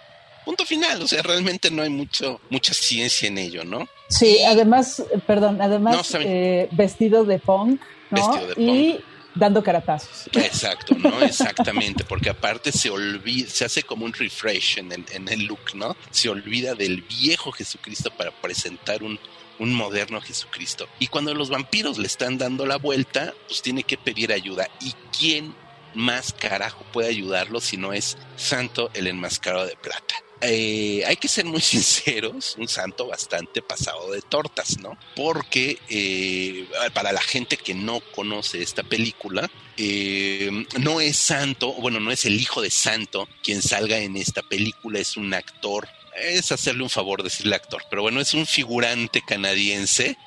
punto 0.45 0.65
final. 0.65 1.03
O 1.03 1.09
sea, 1.09 1.23
realmente 1.23 1.71
no 1.71 1.83
hay 1.83 1.91
mucho, 1.91 2.41
mucha 2.51 2.75
ciencia 2.75 3.29
en 3.29 3.39
ello, 3.39 3.65
¿no? 3.65 3.89
Sí, 4.09 4.39
además, 4.45 5.03
perdón, 5.27 5.61
además 5.61 6.17
eh, 6.19 6.69
vestido 6.73 7.25
de 7.25 7.39
punk, 7.39 7.81
¿no? 8.11 8.41
y 8.57 9.01
dando 9.35 9.63
caratazos. 9.63 10.29
Exacto, 10.33 10.95
¿no? 10.97 11.23
Exactamente, 11.23 12.05
porque 12.05 12.31
aparte 12.31 12.73
se 12.73 12.91
olvida, 12.91 13.49
se 13.49 13.65
hace 13.65 13.83
como 13.83 14.05
un 14.05 14.13
refresh 14.13 14.79
en 14.79 14.93
el, 14.93 15.05
en 15.13 15.29
el 15.29 15.45
look, 15.47 15.75
¿no? 15.75 15.97
Se 16.11 16.29
olvida 16.29 16.75
del 16.75 17.03
viejo 17.03 17.53
Jesucristo 17.53 18.11
para 18.11 18.31
presentar 18.33 19.03
un, 19.03 19.19
un 19.59 19.75
moderno 19.75 20.21
Jesucristo. 20.21 20.89
Y 20.99 21.07
cuando 21.07 21.35
los 21.35 21.51
vampiros 21.51 21.99
le 21.99 22.07
están 22.07 22.39
dando 22.39 22.67
la 22.67 22.77
vuelta, 22.77 23.35
pues 23.47 23.63
tiene 23.63 23.85
que 23.85 23.97
pedir 23.97 24.33
ayuda. 24.33 24.69
¿Y 24.81 24.95
quién 25.17 25.55
más 25.95 26.33
carajo 26.33 26.85
puede 26.93 27.09
ayudarlo 27.09 27.61
si 27.61 27.77
no 27.77 27.93
es 27.93 28.17
Santo 28.37 28.91
el 28.95 29.07
enmascarado 29.07 29.67
de 29.67 29.77
plata? 29.77 30.15
Eh, 30.43 31.03
hay 31.07 31.17
que 31.17 31.29
ser 31.29 31.45
muy 31.45 31.61
sinceros, 31.61 32.57
un 32.59 32.69
santo 32.69 33.07
bastante 33.07 33.63
pasado 33.63 34.11
de 34.13 34.23
tortas, 34.23 34.79
¿no? 34.79 34.97
Porque 35.15 35.79
eh, 35.89 36.67
para 36.95 37.13
la 37.13 37.21
gente 37.21 37.57
que 37.57 37.75
no 37.75 38.01
conoce 38.15 38.63
esta 38.63 38.83
película, 38.83 39.51
eh, 39.77 40.51
no 40.79 41.01
es 41.01 41.17
santo, 41.17 41.73
bueno, 41.75 42.01
no 42.01 42.11
es 42.11 42.25
el 42.25 42.41
hijo 42.41 42.63
de 42.63 42.71
santo 42.71 43.29
quien 43.43 43.63
salga 43.63 43.99
en 43.99 44.17
esta 44.17 44.43
película, 44.43 44.99
es 44.99 45.17
un 45.17 45.35
actor. 45.35 45.89
Es 46.17 46.51
hacerle 46.53 46.83
un 46.83 46.91
favor 46.91 47.23
decirle 47.23 47.55
actor, 47.55 47.83
pero 47.89 48.03
bueno, 48.03 48.21
es 48.21 48.35
un 48.35 48.45
figurante 48.45 49.23
canadiense, 49.23 50.19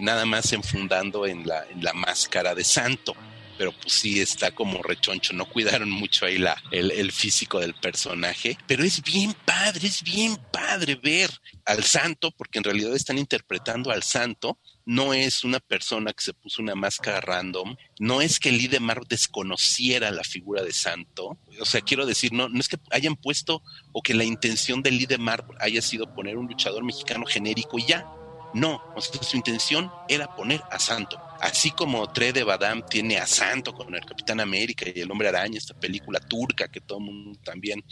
nada 0.00 0.24
más 0.24 0.52
enfundando 0.52 1.26
en 1.26 1.40
en 1.70 1.84
la 1.84 1.92
máscara 1.92 2.54
de 2.54 2.64
santo 2.64 3.14
pero 3.56 3.72
pues 3.72 3.92
sí 3.92 4.20
está 4.20 4.50
como 4.50 4.82
rechoncho, 4.82 5.32
no 5.32 5.46
cuidaron 5.46 5.90
mucho 5.90 6.26
ahí 6.26 6.38
la, 6.38 6.56
el, 6.70 7.12
físico 7.12 7.60
del 7.60 7.74
personaje, 7.74 8.58
pero 8.66 8.84
es 8.84 9.02
bien 9.02 9.34
padre, 9.44 9.88
es 9.88 10.02
bien 10.02 10.36
padre 10.52 10.96
ver 10.96 11.30
al 11.64 11.84
santo, 11.84 12.30
porque 12.30 12.58
en 12.58 12.64
realidad 12.64 12.94
están 12.94 13.18
interpretando 13.18 13.90
al 13.90 14.02
santo, 14.02 14.58
no 14.84 15.14
es 15.14 15.44
una 15.44 15.60
persona 15.60 16.12
que 16.12 16.22
se 16.22 16.34
puso 16.34 16.62
una 16.62 16.74
máscara 16.74 17.20
random, 17.20 17.76
no 17.98 18.20
es 18.20 18.38
que 18.38 18.52
Lidemar 18.52 19.06
desconociera 19.06 20.10
la 20.10 20.22
figura 20.22 20.62
de 20.62 20.72
santo, 20.72 21.38
o 21.60 21.64
sea, 21.64 21.80
quiero 21.80 22.06
decir, 22.06 22.32
no, 22.32 22.48
no 22.48 22.60
es 22.60 22.68
que 22.68 22.78
hayan 22.90 23.16
puesto 23.16 23.62
o 23.92 24.02
que 24.02 24.14
la 24.14 24.24
intención 24.24 24.82
de 24.82 24.90
Lidemar 24.90 25.44
haya 25.60 25.82
sido 25.82 26.14
poner 26.14 26.36
un 26.36 26.46
luchador 26.46 26.84
mexicano 26.84 27.24
genérico 27.26 27.78
y 27.78 27.86
ya, 27.86 28.06
no, 28.54 28.82
o 28.94 29.00
sea, 29.00 29.22
su 29.22 29.36
intención 29.36 29.90
era 30.08 30.34
poner 30.34 30.62
a 30.70 30.78
Santo. 30.78 31.20
Así 31.40 31.70
como 31.70 32.10
Tre 32.12 32.32
de 32.32 32.44
Badam 32.44 32.84
tiene 32.88 33.18
a 33.18 33.26
Santo 33.26 33.74
con 33.74 33.94
el 33.94 34.04
Capitán 34.04 34.40
América 34.40 34.86
y 34.92 35.00
el 35.00 35.10
Hombre 35.10 35.28
Araña, 35.28 35.58
esta 35.58 35.74
película 35.74 36.20
turca 36.20 36.68
que 36.68 36.80
todo 36.80 36.98
el 36.98 37.04
mundo 37.04 37.38
también 37.44 37.84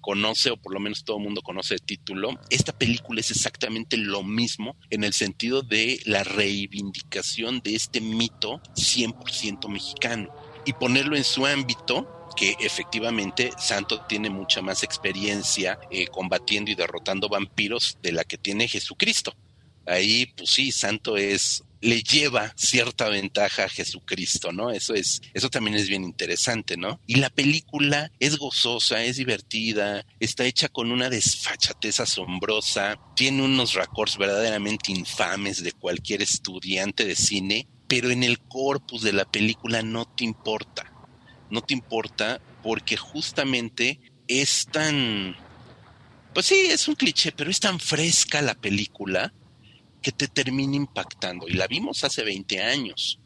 conoce, 0.00 0.50
o 0.50 0.56
por 0.56 0.74
lo 0.74 0.80
menos 0.80 1.04
todo 1.04 1.16
el 1.16 1.24
mundo 1.24 1.40
conoce 1.42 1.74
el 1.74 1.82
título, 1.82 2.38
esta 2.50 2.76
película 2.76 3.20
es 3.20 3.30
exactamente 3.30 3.96
lo 3.96 4.22
mismo 4.22 4.76
en 4.90 5.04
el 5.04 5.12
sentido 5.12 5.62
de 5.62 6.00
la 6.04 6.24
reivindicación 6.24 7.60
de 7.60 7.74
este 7.74 8.00
mito 8.00 8.60
100% 8.74 9.68
mexicano. 9.68 10.34
Y 10.66 10.72
ponerlo 10.74 11.16
en 11.16 11.24
su 11.24 11.46
ámbito 11.46 12.28
que 12.36 12.56
efectivamente 12.60 13.52
Santo 13.58 14.02
tiene 14.06 14.30
mucha 14.30 14.60
más 14.62 14.82
experiencia 14.82 15.78
eh, 15.90 16.06
combatiendo 16.08 16.70
y 16.70 16.74
derrotando 16.74 17.28
vampiros 17.28 17.98
de 18.02 18.12
la 18.12 18.24
que 18.24 18.38
tiene 18.38 18.68
Jesucristo. 18.68 19.34
Ahí 19.86 20.26
pues 20.36 20.50
sí, 20.50 20.72
santo 20.72 21.16
es 21.16 21.62
le 21.84 22.02
lleva 22.02 22.50
cierta 22.56 23.10
ventaja 23.10 23.64
a 23.64 23.68
Jesucristo, 23.68 24.52
¿no? 24.52 24.70
Eso 24.70 24.94
es, 24.94 25.20
eso 25.34 25.50
también 25.50 25.76
es 25.76 25.86
bien 25.86 26.02
interesante, 26.02 26.78
¿no? 26.78 26.98
Y 27.06 27.16
la 27.16 27.28
película 27.28 28.10
es 28.20 28.38
gozosa, 28.38 29.04
es 29.04 29.18
divertida, 29.18 30.06
está 30.18 30.46
hecha 30.46 30.70
con 30.70 30.90
una 30.90 31.10
desfachatez 31.10 32.00
asombrosa, 32.00 32.98
tiene 33.14 33.42
unos 33.42 33.74
records 33.74 34.16
verdaderamente 34.16 34.92
infames 34.92 35.62
de 35.62 35.72
cualquier 35.72 36.22
estudiante 36.22 37.04
de 37.04 37.16
cine, 37.16 37.68
pero 37.86 38.08
en 38.10 38.22
el 38.22 38.38
corpus 38.38 39.02
de 39.02 39.12
la 39.12 39.26
película 39.26 39.82
no 39.82 40.06
te 40.06 40.24
importa, 40.24 40.90
no 41.50 41.60
te 41.60 41.74
importa 41.74 42.40
porque 42.62 42.96
justamente 42.96 44.00
es 44.26 44.66
tan, 44.72 45.36
pues 46.32 46.46
sí, 46.46 46.54
es 46.70 46.88
un 46.88 46.94
cliché, 46.94 47.30
pero 47.32 47.50
es 47.50 47.60
tan 47.60 47.78
fresca 47.78 48.40
la 48.40 48.54
película 48.54 49.34
que 50.04 50.12
te 50.12 50.28
termine 50.28 50.76
impactando. 50.76 51.48
Y 51.48 51.54
la 51.54 51.66
vimos 51.66 52.04
hace 52.04 52.22
20 52.22 52.62
años. 52.62 53.18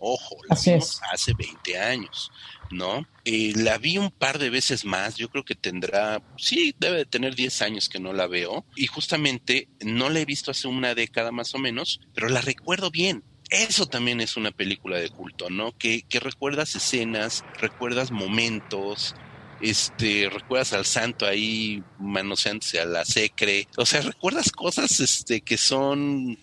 Ojo, 0.00 0.36
la 0.48 0.58
vimos 0.62 1.00
hace 1.10 1.32
20 1.32 1.78
años, 1.78 2.30
¿no? 2.70 3.06
Eh, 3.24 3.52
la 3.54 3.78
vi 3.78 3.96
un 3.96 4.10
par 4.10 4.38
de 4.38 4.50
veces 4.50 4.84
más, 4.84 5.14
yo 5.14 5.30
creo 5.30 5.44
que 5.44 5.54
tendrá, 5.54 6.20
sí, 6.36 6.74
debe 6.78 6.98
de 6.98 7.04
tener 7.06 7.36
10 7.36 7.62
años 7.62 7.88
que 7.88 8.00
no 8.00 8.12
la 8.12 8.26
veo. 8.26 8.66
Y 8.74 8.88
justamente 8.88 9.68
no 9.80 10.10
la 10.10 10.20
he 10.20 10.24
visto 10.24 10.50
hace 10.50 10.66
una 10.66 10.94
década 10.94 11.30
más 11.30 11.54
o 11.54 11.58
menos, 11.58 12.00
pero 12.12 12.28
la 12.28 12.40
recuerdo 12.40 12.90
bien. 12.90 13.22
Eso 13.50 13.86
también 13.86 14.20
es 14.20 14.36
una 14.36 14.50
película 14.50 14.98
de 14.98 15.10
culto, 15.10 15.48
¿no? 15.48 15.76
Que, 15.78 16.02
que 16.02 16.18
recuerdas 16.18 16.74
escenas, 16.74 17.44
recuerdas 17.60 18.10
momentos, 18.10 19.14
este, 19.60 20.28
recuerdas 20.30 20.72
al 20.72 20.86
santo 20.86 21.26
ahí 21.26 21.82
manoseándose 21.98 22.80
a 22.80 22.84
la 22.84 23.04
secre, 23.04 23.68
o 23.76 23.86
sea, 23.86 24.00
recuerdas 24.00 24.50
cosas 24.50 25.00
este, 25.00 25.40
que 25.40 25.56
son 25.56 26.38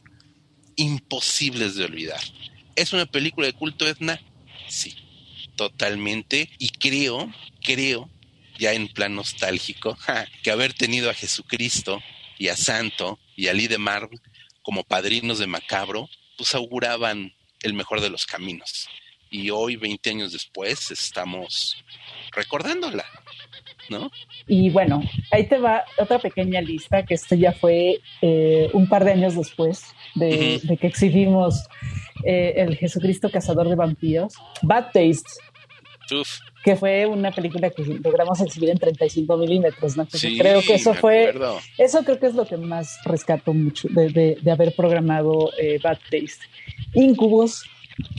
imposibles 0.76 1.76
de 1.76 1.86
olvidar. 1.86 2.22
¿Es 2.76 2.94
una 2.94 3.06
película 3.06 3.48
de 3.48 3.54
culto 3.54 3.88
etna? 3.88 4.20
Sí, 4.68 4.96
totalmente, 5.56 6.50
y 6.58 6.70
creo, 6.70 7.32
creo, 7.62 8.10
ya 8.58 8.74
en 8.74 8.88
plan 8.88 9.16
nostálgico, 9.16 9.98
que 10.44 10.52
haber 10.52 10.74
tenido 10.74 11.10
a 11.10 11.14
Jesucristo 11.14 12.02
y 12.38 12.48
a 12.48 12.56
Santo 12.56 13.20
y 13.36 13.48
a 13.48 13.54
Lidemar 13.54 14.10
como 14.62 14.84
padrinos 14.84 15.40
de 15.40 15.48
Macabro, 15.48 16.10
pues 16.38 16.56
auguraban 16.56 17.34
el 17.62 17.74
mejor 17.74 18.02
de 18.02 18.10
los 18.10 18.26
caminos. 18.26 18.88
Y 19.30 19.50
hoy, 19.50 19.76
20 19.76 20.10
años 20.10 20.32
después, 20.34 20.92
estamos 20.92 21.78
recordándola, 22.32 23.06
¿no? 23.90 24.12
Y 24.48 24.70
bueno, 24.70 25.02
ahí 25.32 25.46
te 25.46 25.60
va 25.60 25.84
otra 25.98 26.20
pequeña 26.20 26.62
lista, 26.62 27.06
que 27.06 27.14
esto 27.14 27.36
ya 27.36 27.52
fue 27.52 28.00
eh, 28.22 28.70
un 28.74 28.88
par 28.88 29.06
de 29.06 29.12
años 29.12 29.36
después 29.36 29.84
de, 30.16 30.62
que 30.80 30.88
exhibimos 30.88 31.68
eh, 32.26 32.54
el 32.58 32.76
Jesucristo 32.78 33.30
Cazador 33.30 33.70
de 33.70 33.76
Vampiros, 33.76 34.34
Bad 34.62 34.92
Taste. 34.94 35.30
Que 36.64 36.76
fue 36.76 37.06
una 37.06 37.32
película 37.32 37.70
que 37.70 37.84
logramos 38.04 38.42
exhibir 38.42 38.70
en 38.70 38.78
35 38.78 39.38
milímetros, 39.38 39.96
¿no? 39.96 40.06
creo 40.06 40.62
que 40.62 40.76
eso 40.76 40.94
fue, 40.94 41.34
eso 41.78 42.04
creo 42.04 42.20
que 42.20 42.28
es 42.28 42.36
lo 42.36 42.46
que 42.46 42.58
más 42.58 43.00
rescato 43.06 43.54
mucho 43.54 43.88
de, 43.90 44.38
haber 44.52 44.76
programado 44.76 45.52
eh, 45.58 45.80
Bad 45.82 46.00
Taste. 46.12 46.46
Incubus, 46.94 47.64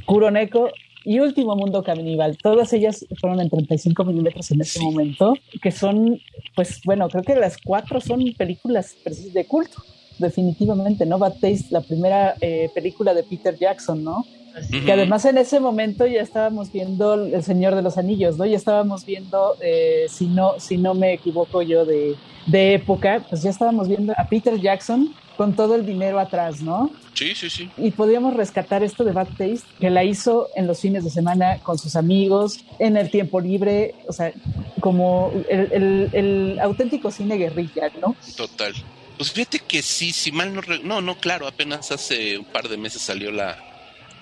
Kuroneko 0.07 0.71
y 1.05 1.21
Último 1.21 1.57
Mundo 1.57 1.83
Caníbal. 1.83 2.37
Todas 2.39 2.73
ellas 2.73 3.07
fueron 3.21 3.41
en 3.41 3.51
35 3.51 4.05
milímetros 4.05 4.51
en 4.51 4.61
ese 4.61 4.81
momento, 4.81 5.35
que 5.63 5.71
son, 5.71 6.21
pues 6.55 6.81
bueno, 6.85 7.09
creo 7.09 7.23
que 7.23 7.35
las 7.35 7.57
cuatro 7.59 8.01
son 8.01 8.23
películas 8.37 8.97
de 9.33 9.45
culto, 9.47 9.83
definitivamente, 10.19 11.07
¿no? 11.07 11.19
Bad 11.19 11.35
Taste, 11.35 11.67
la 11.71 11.81
primera 11.81 12.35
eh, 12.41 12.71
película 12.75 13.15
de 13.15 13.23
Peter 13.23 13.57
Jackson, 13.59 14.03
¿no? 14.03 14.25
Que 14.71 14.93
además 14.93 15.25
en 15.25 15.39
ese 15.39 15.61
momento 15.61 16.07
ya 16.07 16.21
estábamos 16.21 16.73
viendo 16.73 17.15
El 17.15 17.43
Señor 17.43 17.75
de 17.75 17.83
los 17.83 17.99
Anillos, 17.99 18.37
¿no? 18.37 18.45
Ya 18.45 18.57
estábamos 18.57 19.05
viendo, 19.05 19.57
eh, 19.61 20.07
si, 20.09 20.27
no, 20.27 20.59
si 20.59 20.77
no 20.77 20.95
me 20.95 21.15
equivoco 21.15 21.63
yo 21.63 21.85
de, 21.85 22.17
de 22.47 22.75
época, 22.75 23.25
pues 23.29 23.43
ya 23.43 23.51
estábamos 23.51 23.89
viendo 23.89 24.13
a 24.17 24.27
Peter 24.29 24.61
Jackson 24.61 25.15
con 25.37 25.55
todo 25.55 25.75
el 25.75 25.87
dinero 25.87 26.19
atrás, 26.19 26.61
¿no? 26.61 26.91
Sí, 27.15 27.35
sí, 27.35 27.51
sí. 27.51 27.71
Y 27.77 27.91
podíamos 27.93 28.35
rescatar 28.35 28.83
esto 28.83 29.05
de 29.05 29.13
Bad 29.13 29.29
Taste, 29.29 29.63
que 29.81 29.91
la 29.91 30.05
hizo 30.05 30.49
en 30.57 30.67
los 30.67 30.81
fines 30.81 31.05
de 31.05 31.11
semana 31.11 31.59
con 31.59 31.79
sus 31.79 31.97
amigos, 31.97 32.65
en 32.79 32.97
el 32.97 33.11
tiempo 33.11 33.41
libre, 33.41 33.95
o 34.09 34.13
sea, 34.13 34.33
como 34.81 35.33
el, 35.49 36.11
el, 36.13 36.59
auténtico 36.61 37.11
cine 37.11 37.37
guerrilla, 37.37 37.91
¿no? 38.01 38.17
Total. 38.37 38.73
Pues 39.17 39.33
fíjate 39.33 39.61
que 39.61 39.83
sí, 39.83 40.13
si 40.13 40.33
mal 40.33 40.55
no... 40.55 40.63
No, 40.83 41.01
no, 41.01 41.17
claro, 41.17 41.47
apenas 41.47 41.93
hace 41.93 42.39
un 42.39 42.45
par 42.45 42.69
de 42.69 42.77
meses 42.77 43.03
salió 43.03 43.31
la, 43.31 43.72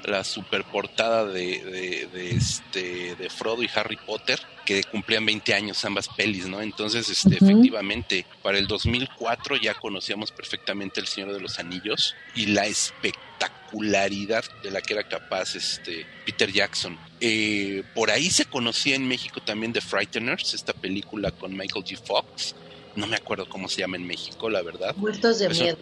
la 0.04 0.24
super 0.24 0.64
portada 0.64 1.24
de, 1.24 2.08
de, 2.12 2.30
este, 2.30 3.14
de 3.16 3.30
Frodo 3.30 3.62
y 3.62 3.70
Harry 3.74 3.96
Potter, 3.96 4.40
que 4.64 4.82
cumplían 4.84 5.26
20 5.26 5.54
años 5.54 5.84
ambas 5.84 6.08
pelis, 6.08 6.46
¿no? 6.46 6.60
Entonces, 6.60 7.08
este, 7.08 7.36
efectivamente, 7.36 8.26
para 8.42 8.58
el 8.58 8.66
2004 8.66 9.56
ya 9.56 9.74
conocíamos 9.74 10.30
perfectamente 10.30 11.00
El 11.00 11.06
Señor 11.06 11.32
de 11.32 11.40
los 11.40 11.58
Anillos 11.58 12.14
y 12.34 12.46
la 12.46 12.66
espectacularidad 12.66 14.44
de 14.62 14.70
la 14.70 14.80
que 14.80 14.94
era 14.94 15.08
capaz 15.08 15.54
este, 15.54 16.06
Peter 16.24 16.50
Jackson. 16.52 16.98
Eh, 17.20 17.82
por 17.94 18.10
ahí 18.10 18.30
se 18.30 18.44
conocía 18.46 18.96
en 18.96 19.06
México 19.06 19.40
también 19.40 19.72
The 19.72 19.80
Frighteners, 19.80 20.54
esta 20.54 20.72
película 20.72 21.30
con 21.30 21.56
Michael 21.56 21.84
G. 21.84 21.96
Fox. 21.98 22.54
No 22.96 23.06
me 23.06 23.16
acuerdo 23.16 23.48
cómo 23.48 23.68
se 23.68 23.80
llama 23.80 23.96
en 23.96 24.06
México, 24.06 24.50
la 24.50 24.62
verdad. 24.62 24.94
Muertos 24.96 25.38
de 25.38 25.48
miedo 25.48 25.78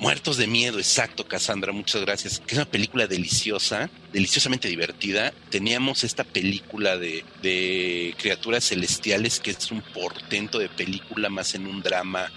Muertos 0.00 0.36
de 0.36 0.46
miedo, 0.46 0.78
exacto, 0.78 1.26
Cassandra, 1.26 1.72
muchas 1.72 2.02
gracias. 2.02 2.38
Que 2.38 2.54
es 2.54 2.58
una 2.58 2.70
película 2.70 3.06
deliciosa, 3.06 3.90
deliciosamente 4.12 4.68
divertida. 4.68 5.32
Teníamos 5.50 6.04
esta 6.04 6.24
película 6.24 6.96
de, 6.96 7.24
de 7.42 8.14
criaturas 8.16 8.64
celestiales, 8.64 9.40
que 9.40 9.50
es 9.50 9.70
un 9.72 9.82
portento 9.82 10.58
de 10.58 10.68
película 10.68 11.28
más 11.28 11.54
en 11.54 11.66
un 11.66 11.82
drama 11.82 12.30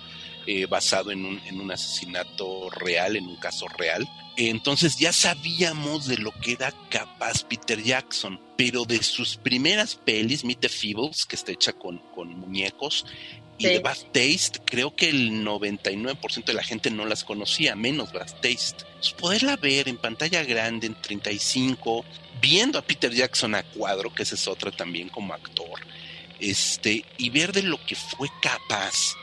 eh, 0.47 0.65
basado 0.65 1.11
en 1.11 1.23
un, 1.23 1.71
asesinato 1.71 2.71
real, 2.71 3.15
en 3.15 3.27
un 3.27 3.35
caso 3.35 3.67
real. 3.77 4.09
Entonces 4.37 4.97
ya 4.97 5.13
sabíamos 5.13 6.07
de 6.07 6.17
lo 6.17 6.31
que 6.31 6.53
era 6.53 6.73
capaz 6.89 7.43
Peter 7.43 7.81
Jackson, 7.81 8.41
pero 8.57 8.85
de 8.85 9.03
sus 9.03 9.37
primeras 9.37 9.95
pelis, 9.95 10.43
Meet 10.43 10.61
the 10.61 10.69
Feebles, 10.69 11.27
que 11.27 11.35
está 11.35 11.51
hecha 11.51 11.73
con, 11.73 11.99
con 12.15 12.29
muñecos, 12.39 13.05
y 13.61 13.73
de 13.73 13.79
Bad 13.79 13.97
Taste, 14.11 14.59
creo 14.65 14.95
que 14.95 15.09
el 15.09 15.43
99% 15.45 16.45
de 16.45 16.53
la 16.53 16.63
gente 16.63 16.89
no 16.89 17.05
las 17.05 17.23
conocía, 17.23 17.75
menos 17.75 18.11
Bad 18.11 18.31
Taste. 18.41 18.85
Pues 18.95 19.11
poderla 19.13 19.55
ver 19.55 19.87
en 19.87 19.97
pantalla 19.97 20.43
grande, 20.43 20.87
en 20.87 20.95
35, 20.95 22.03
viendo 22.41 22.79
a 22.79 22.81
Peter 22.81 23.13
Jackson 23.13 23.55
a 23.55 23.63
cuadro, 23.63 24.13
que 24.13 24.23
esa 24.23 24.35
es 24.35 24.47
otra 24.47 24.71
también 24.71 25.09
como 25.09 25.33
actor, 25.33 25.79
este, 26.39 27.05
y 27.17 27.29
ver 27.29 27.51
de 27.51 27.63
lo 27.63 27.83
que 27.85 27.95
fue 27.95 28.29
capaz, 28.41 29.15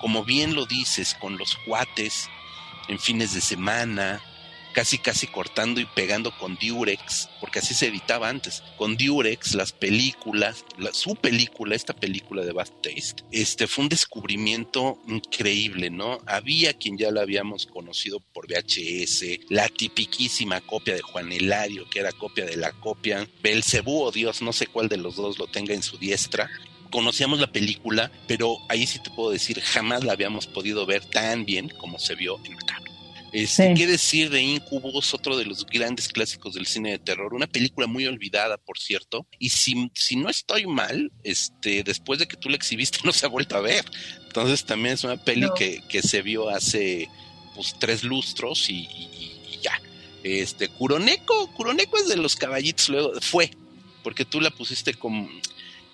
como 0.00 0.24
bien 0.24 0.54
lo 0.54 0.66
dices, 0.66 1.16
con 1.18 1.38
los 1.38 1.56
cuates, 1.66 2.28
en 2.88 2.98
fines 2.98 3.34
de 3.34 3.40
semana, 3.40 4.22
casi 4.78 4.98
casi 4.98 5.26
cortando 5.26 5.80
y 5.80 5.86
pegando 5.86 6.30
con 6.38 6.56
Durex, 6.56 7.28
porque 7.40 7.58
así 7.58 7.74
se 7.74 7.88
editaba 7.88 8.28
antes, 8.28 8.62
con 8.76 8.96
Durex 8.96 9.56
las 9.56 9.72
películas, 9.72 10.64
su 10.92 11.16
película, 11.16 11.74
esta 11.74 11.94
película 11.94 12.44
de 12.44 12.52
Bad 12.52 12.70
Taste, 12.80 13.24
este 13.32 13.66
fue 13.66 13.82
un 13.82 13.88
descubrimiento 13.88 15.02
increíble, 15.08 15.90
¿no? 15.90 16.20
Había 16.26 16.74
quien 16.74 16.96
ya 16.96 17.10
la 17.10 17.22
habíamos 17.22 17.66
conocido 17.66 18.20
por 18.20 18.46
VHS, 18.46 19.50
la 19.50 19.68
tipiquísima 19.68 20.60
copia 20.60 20.94
de 20.94 21.02
Juan 21.02 21.32
Eladio, 21.32 21.90
que 21.90 21.98
era 21.98 22.12
copia 22.12 22.46
de 22.46 22.56
la 22.56 22.70
copia, 22.70 23.28
Belcebú 23.42 24.04
o 24.04 24.12
Dios, 24.12 24.42
no 24.42 24.52
sé 24.52 24.68
cuál 24.68 24.88
de 24.88 24.98
los 24.98 25.16
dos 25.16 25.40
lo 25.40 25.48
tenga 25.48 25.74
en 25.74 25.82
su 25.82 25.98
diestra, 25.98 26.48
conocíamos 26.92 27.40
la 27.40 27.50
película, 27.50 28.12
pero 28.28 28.58
ahí 28.68 28.86
sí 28.86 29.00
te 29.00 29.10
puedo 29.10 29.32
decir, 29.32 29.60
jamás 29.60 30.04
la 30.04 30.12
habíamos 30.12 30.46
podido 30.46 30.86
ver 30.86 31.04
tan 31.04 31.44
bien 31.44 31.68
como 31.68 31.98
se 31.98 32.14
vio 32.14 32.38
en 32.44 32.54
Macabro. 32.54 32.87
Este, 33.32 33.74
¿Qué 33.74 33.86
decir 33.86 34.30
de 34.30 34.40
Incubus, 34.40 35.12
otro 35.12 35.36
de 35.36 35.44
los 35.44 35.66
grandes 35.66 36.08
clásicos 36.08 36.54
del 36.54 36.66
cine 36.66 36.92
de 36.92 36.98
terror? 36.98 37.34
Una 37.34 37.46
película 37.46 37.86
muy 37.86 38.06
olvidada, 38.06 38.56
por 38.56 38.78
cierto. 38.78 39.26
Y 39.38 39.50
si, 39.50 39.90
si 39.94 40.16
no 40.16 40.30
estoy 40.30 40.66
mal, 40.66 41.12
este, 41.24 41.82
después 41.82 42.18
de 42.18 42.26
que 42.26 42.36
tú 42.36 42.48
la 42.48 42.56
exhibiste, 42.56 43.00
no 43.04 43.12
se 43.12 43.26
ha 43.26 43.28
vuelto 43.28 43.56
a 43.56 43.60
ver. 43.60 43.84
Entonces 44.26 44.64
también 44.64 44.94
es 44.94 45.04
una 45.04 45.16
peli 45.16 45.48
que, 45.56 45.82
que, 45.88 46.02
se 46.02 46.22
vio 46.22 46.48
hace 46.48 47.08
pues, 47.54 47.74
tres 47.78 48.02
lustros 48.02 48.70
y, 48.70 48.88
ya. 49.62 49.80
Este, 50.22 50.68
Kuroneko, 50.68 51.52
Kuroneko 51.54 51.98
es 51.98 52.08
de 52.08 52.16
los 52.16 52.36
caballitos, 52.36 52.88
luego 52.88 53.12
fue, 53.20 53.50
porque 54.02 54.24
tú 54.24 54.40
la 54.40 54.50
pusiste 54.50 54.94
como, 54.94 55.28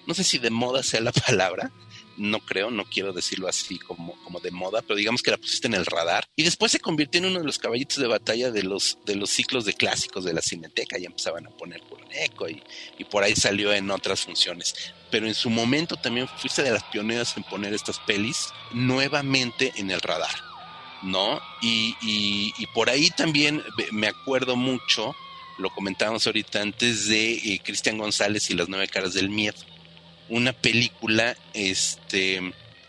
no 0.06 0.14
sé 0.14 0.24
si 0.24 0.38
de 0.38 0.50
moda 0.50 0.82
sea 0.82 1.00
la 1.00 1.12
palabra, 1.26 1.70
no 2.16 2.40
creo, 2.40 2.70
no 2.70 2.84
quiero 2.84 3.12
decirlo 3.12 3.48
así 3.48 3.78
como, 3.78 4.14
como 4.22 4.40
de 4.40 4.50
moda, 4.50 4.82
pero 4.82 4.96
digamos 4.96 5.22
que 5.22 5.30
la 5.30 5.36
pusiste 5.36 5.66
en 5.66 5.74
el 5.74 5.86
radar 5.86 6.24
y 6.36 6.42
después 6.42 6.72
se 6.72 6.80
convirtió 6.80 7.18
en 7.20 7.26
uno 7.26 7.40
de 7.40 7.44
los 7.44 7.58
caballitos 7.58 7.98
de 7.98 8.06
batalla 8.06 8.50
de 8.50 8.62
los, 8.62 8.98
de 9.04 9.16
los 9.16 9.30
ciclos 9.30 9.64
de 9.64 9.74
clásicos 9.74 10.24
de 10.24 10.32
la 10.32 10.42
cineteca, 10.42 10.98
ya 10.98 11.06
empezaban 11.06 11.46
a 11.46 11.50
poner 11.50 11.82
Coroneco 11.82 12.48
y, 12.48 12.62
y 12.98 13.04
por 13.04 13.22
ahí 13.22 13.34
salió 13.34 13.72
en 13.72 13.90
otras 13.90 14.20
funciones. 14.20 14.74
Pero 15.10 15.26
en 15.26 15.34
su 15.34 15.50
momento 15.50 15.96
también 15.96 16.28
fuiste 16.28 16.62
de 16.62 16.72
las 16.72 16.84
pioneras 16.84 17.36
en 17.36 17.44
poner 17.44 17.72
estas 17.72 18.00
pelis 18.00 18.48
nuevamente 18.72 19.72
en 19.76 19.90
el 19.90 20.00
radar, 20.00 20.34
¿no? 21.02 21.40
Y, 21.62 21.94
y, 22.02 22.66
por 22.74 22.90
ahí 22.90 23.10
también 23.10 23.62
me 23.92 24.08
acuerdo 24.08 24.56
mucho, 24.56 25.14
lo 25.58 25.70
comentábamos 25.70 26.26
ahorita 26.26 26.60
antes 26.60 27.06
de 27.06 27.34
eh, 27.34 27.60
Cristian 27.62 27.98
González 27.98 28.50
y 28.50 28.54
las 28.54 28.68
nueve 28.68 28.88
caras 28.88 29.14
del 29.14 29.30
miedo 29.30 29.58
una 30.28 30.52
película, 30.52 31.36
este, 31.52 32.40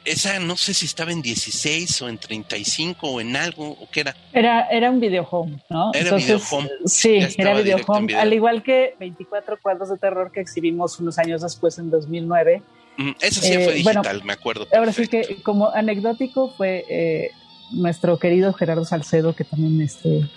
esa 0.05 0.39
no 0.39 0.55
sé 0.55 0.73
si 0.73 0.85
estaba 0.85 1.11
en 1.11 1.21
16 1.21 2.01
o 2.03 2.09
en 2.09 2.17
35 2.17 3.07
o 3.07 3.21
en 3.21 3.35
algo, 3.35 3.71
o 3.71 3.89
qué 3.91 4.01
era. 4.01 4.15
Era, 4.31 4.67
era 4.69 4.89
un 4.91 4.99
videohome, 4.99 5.57
¿no? 5.69 5.91
Era 5.93 6.15
videohome. 6.15 6.69
Sí, 6.85 7.19
era 7.37 7.53
videohome, 7.55 8.15
al 8.15 8.33
igual 8.33 8.63
que 8.63 8.95
24 8.99 9.57
cuadros 9.61 9.89
de 9.89 9.97
terror 9.97 10.31
que 10.31 10.39
exhibimos 10.39 10.99
unos 10.99 11.17
años 11.17 11.41
después 11.41 11.77
en 11.79 11.89
2009. 11.89 12.61
Mm, 12.97 13.11
eso 13.19 13.41
sí 13.41 13.53
fue 13.53 13.73
eh, 13.73 13.73
digital, 13.73 14.23
me 14.23 14.33
acuerdo. 14.33 14.67
Ahora 14.73 14.93
sí 14.93 15.07
que 15.07 15.41
como 15.43 15.69
anecdótico 15.69 16.53
fue 16.55 16.85
eh, 16.89 17.31
nuestro 17.71 18.17
querido 18.19 18.53
Gerardo 18.53 18.85
Salcedo, 18.85 19.35
que 19.35 19.43
también 19.43 19.81
este, 19.81 20.29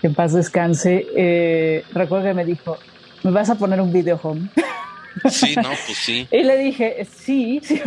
que 0.00 0.08
en 0.08 0.14
paz 0.14 0.32
descanse, 0.32 1.06
eh, 1.16 1.84
recuerdo 1.92 2.26
que 2.26 2.34
me 2.34 2.44
dijo, 2.44 2.78
me 3.22 3.30
vas 3.30 3.48
a 3.48 3.54
poner 3.54 3.80
un 3.80 3.92
videohome. 3.92 4.48
Sí, 5.30 5.54
no, 5.56 5.68
pues 5.68 5.98
sí. 5.98 6.28
Y 6.30 6.42
le 6.42 6.56
dije, 6.58 7.06
sí, 7.16 7.60
sí 7.64 7.80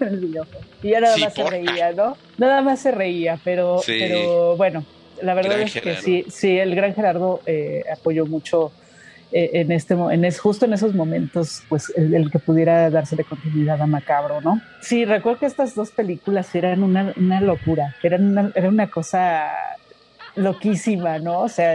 el 0.00 0.20
videojuego. 0.20 0.64
Y 0.82 0.90
ya 0.90 1.00
nada 1.00 1.16
más 1.16 1.34
se 1.34 1.44
reía, 1.44 1.92
¿no? 1.92 2.16
Nada 2.36 2.62
más 2.62 2.80
se 2.80 2.90
reía, 2.90 3.38
pero, 3.44 3.80
pero 3.86 4.56
bueno, 4.56 4.84
la 5.22 5.34
verdad 5.34 5.60
es 5.60 5.72
que 5.72 5.96
sí, 5.96 6.24
sí, 6.28 6.58
el 6.58 6.74
gran 6.74 6.94
Gerardo 6.94 7.40
eh, 7.46 7.84
apoyó 7.92 8.26
mucho 8.26 8.72
eh, 9.30 9.50
en 9.54 9.72
este 9.72 9.94
en 9.94 10.24
es, 10.24 10.38
justo 10.38 10.64
en 10.64 10.72
esos 10.72 10.94
momentos, 10.94 11.62
pues 11.68 11.92
el, 11.96 12.30
que 12.30 12.38
pudiera 12.38 12.88
darse 12.90 13.16
de 13.16 13.24
continuidad 13.24 13.80
a 13.82 13.86
Macabro, 13.86 14.40
¿no? 14.40 14.60
Sí, 14.80 15.04
recuerdo 15.04 15.40
que 15.40 15.46
estas 15.46 15.74
dos 15.74 15.90
películas 15.90 16.54
eran 16.54 16.82
una, 16.82 17.12
una 17.16 17.40
locura, 17.40 17.94
eran 18.02 18.24
una, 18.24 18.52
era 18.54 18.68
una 18.68 18.88
cosa 18.90 19.50
loquísima, 20.34 21.18
¿no? 21.18 21.40
O 21.40 21.48
sea, 21.48 21.74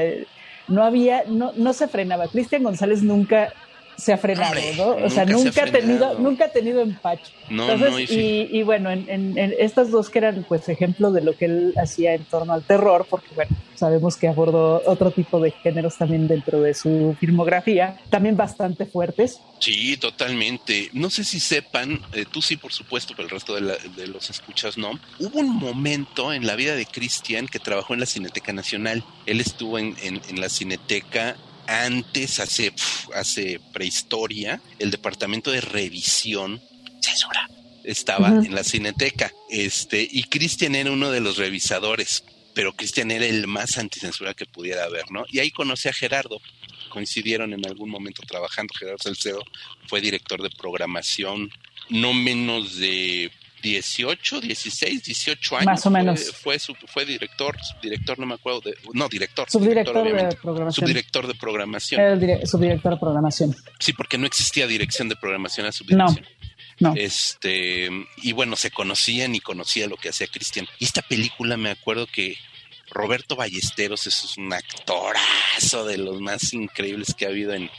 no 0.67 0.83
había, 0.83 1.25
no, 1.27 1.51
no 1.55 1.73
se 1.73 1.87
frenaba. 1.87 2.27
Cristian 2.27 2.63
González 2.63 3.03
nunca 3.03 3.53
se 3.97 4.13
ha 4.13 4.17
frenado, 4.17 4.59
¿no? 4.77 5.05
O 5.05 5.09
sea, 5.09 5.25
nunca 5.25 5.63
ha 5.63 5.71
tenido, 5.71 6.19
nunca 6.19 6.45
ha 6.45 6.49
tenido 6.49 6.81
empacho. 6.81 7.31
No, 7.49 7.69
Entonces, 7.69 8.11
y, 8.11 8.47
y, 8.51 8.63
bueno, 8.63 8.91
en, 8.91 9.09
en, 9.09 9.53
estas 9.59 9.91
dos 9.91 10.09
que 10.09 10.19
eran 10.19 10.45
pues 10.47 10.67
ejemplo 10.69 11.11
de 11.11 11.21
lo 11.21 11.35
que 11.35 11.45
él 11.45 11.73
hacía 11.77 12.13
en 12.13 12.23
torno 12.25 12.53
al 12.53 12.63
terror, 12.63 13.05
porque 13.09 13.27
bueno, 13.35 13.55
sabemos 13.75 14.17
que 14.17 14.27
abordó 14.27 14.81
otro 14.85 15.11
tipo 15.11 15.39
de 15.39 15.51
géneros 15.51 15.97
también 15.97 16.27
dentro 16.27 16.61
de 16.61 16.73
su 16.73 17.15
filmografía, 17.19 17.97
también 18.09 18.35
bastante 18.35 18.85
fuertes. 18.85 19.39
Sí, 19.59 19.97
totalmente. 19.97 20.89
No 20.93 21.09
sé 21.09 21.23
si 21.23 21.39
sepan, 21.39 22.01
eh, 22.13 22.25
tú 22.29 22.41
sí, 22.41 22.57
por 22.57 22.73
supuesto, 22.73 23.13
pero 23.15 23.27
el 23.27 23.31
resto 23.31 23.55
de, 23.55 23.77
de, 23.95 24.07
los 24.07 24.29
escuchas 24.29 24.77
no. 24.77 24.91
Hubo 25.19 25.39
un 25.39 25.55
momento 25.55 26.33
en 26.33 26.45
la 26.45 26.55
vida 26.55 26.75
de 26.75 26.85
Cristian 26.85 27.47
que 27.47 27.59
trabajó 27.59 27.93
en 27.93 27.99
la 27.99 28.05
Cineteca 28.05 28.53
Nacional. 28.53 29.03
Él 29.25 29.39
estuvo 29.39 29.77
en, 29.77 29.95
en 30.01 30.41
la 30.41 30.49
Cineteca 30.49 31.37
antes, 31.67 32.39
hace, 32.39 32.73
hace 33.13 33.59
prehistoria, 33.73 34.61
el 34.79 34.91
departamento 34.91 35.51
de 35.51 35.61
revisión, 35.61 36.61
censura, 37.01 37.49
estaba 37.83 38.29
en 38.29 38.55
la 38.55 38.63
cineteca. 38.63 39.31
Este, 39.49 40.07
y 40.09 40.23
Cristian 40.23 40.75
era 40.75 40.91
uno 40.91 41.11
de 41.11 41.19
los 41.19 41.37
revisadores, 41.37 42.23
pero 42.53 42.73
Cristian 42.73 43.11
era 43.11 43.25
el 43.25 43.47
más 43.47 43.77
anticensura 43.77 44.33
que 44.33 44.45
pudiera 44.45 44.83
haber, 44.83 45.09
¿no? 45.11 45.25
Y 45.29 45.39
ahí 45.39 45.51
conocí 45.51 45.89
a 45.89 45.93
Gerardo. 45.93 46.39
Coincidieron 46.89 47.53
en 47.53 47.65
algún 47.65 47.89
momento 47.89 48.21
trabajando. 48.23 48.73
Gerardo 48.77 48.99
Salcedo 49.01 49.43
fue 49.87 50.01
director 50.01 50.41
de 50.41 50.49
programación, 50.51 51.49
no 51.89 52.13
menos 52.13 52.77
de 52.77 53.31
18, 53.63 54.41
16, 54.41 55.03
18 55.03 55.55
años. 55.55 55.65
Más 55.65 55.85
o 55.85 55.89
menos. 55.89 56.31
Fue, 56.33 56.59
fue, 56.59 57.05
director, 57.05 57.55
subdirector, 57.59 58.19
no 58.19 58.25
me 58.25 58.35
acuerdo, 58.35 58.61
de, 58.61 58.75
no, 58.93 59.07
director. 59.07 59.49
Subdirector 59.49 60.03
de 60.03 60.35
programación. 60.35 60.85
Subdirector 60.85 61.27
de 61.27 61.35
programación. 61.35 62.01
El 62.01 62.47
subdirector 62.47 62.93
de 62.93 62.99
programación. 62.99 63.55
Sí, 63.79 63.93
porque 63.93 64.17
no 64.17 64.27
existía 64.27 64.67
dirección 64.67 65.07
de 65.07 65.15
programación 65.15 65.65
a 65.65 65.71
subdirección. 65.71 66.25
No, 66.79 66.89
no. 66.89 66.95
Este, 66.97 67.89
y 68.17 68.33
bueno, 68.33 68.57
se 68.57 68.69
conocían 68.69 69.33
y 69.33 69.39
conocía 69.39 69.87
lo 69.87 69.95
que 69.95 70.09
hacía 70.09 70.27
Cristian. 70.27 70.67
Y 70.79 70.85
esta 70.85 71.01
película 71.01 71.55
me 71.55 71.69
acuerdo 71.69 72.05
que 72.05 72.37
Roberto 72.91 73.37
Ballesteros 73.37 74.07
es 74.07 74.37
un 74.37 74.51
actorazo 74.51 75.85
de 75.85 75.97
los 75.97 76.19
más 76.19 76.53
increíbles 76.53 77.13
que 77.13 77.25
ha 77.25 77.29
habido 77.29 77.53
en, 77.53 77.69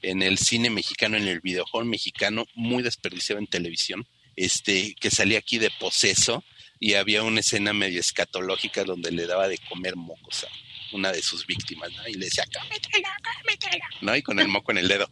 en 0.00 0.22
el 0.22 0.38
cine 0.38 0.70
mexicano, 0.70 1.18
en 1.18 1.28
el 1.28 1.40
videojuego 1.40 1.84
mexicano, 1.84 2.46
muy 2.54 2.82
desperdiciado 2.82 3.40
en 3.40 3.46
televisión, 3.46 4.06
este, 4.36 4.94
que 4.94 5.10
salía 5.10 5.38
aquí 5.38 5.58
de 5.58 5.70
poseso 5.78 6.44
y 6.80 6.94
había 6.94 7.22
una 7.22 7.40
escena 7.40 7.72
medio 7.72 8.00
escatológica 8.00 8.84
donde 8.84 9.10
le 9.10 9.26
daba 9.26 9.48
de 9.48 9.58
comer 9.68 9.96
mocos 9.96 10.44
a 10.44 10.48
una 10.96 11.12
de 11.12 11.22
sus 11.22 11.46
víctimas, 11.46 11.90
¿no? 11.92 12.06
Y 12.08 12.14
le 12.14 12.26
decía, 12.26 12.44
cómetela, 12.52 13.16
cómetela, 13.22 13.88
¿no? 14.00 14.16
Y 14.16 14.22
con 14.22 14.38
el 14.38 14.48
moco 14.48 14.72
en 14.72 14.78
el 14.78 14.88
dedo. 14.88 15.10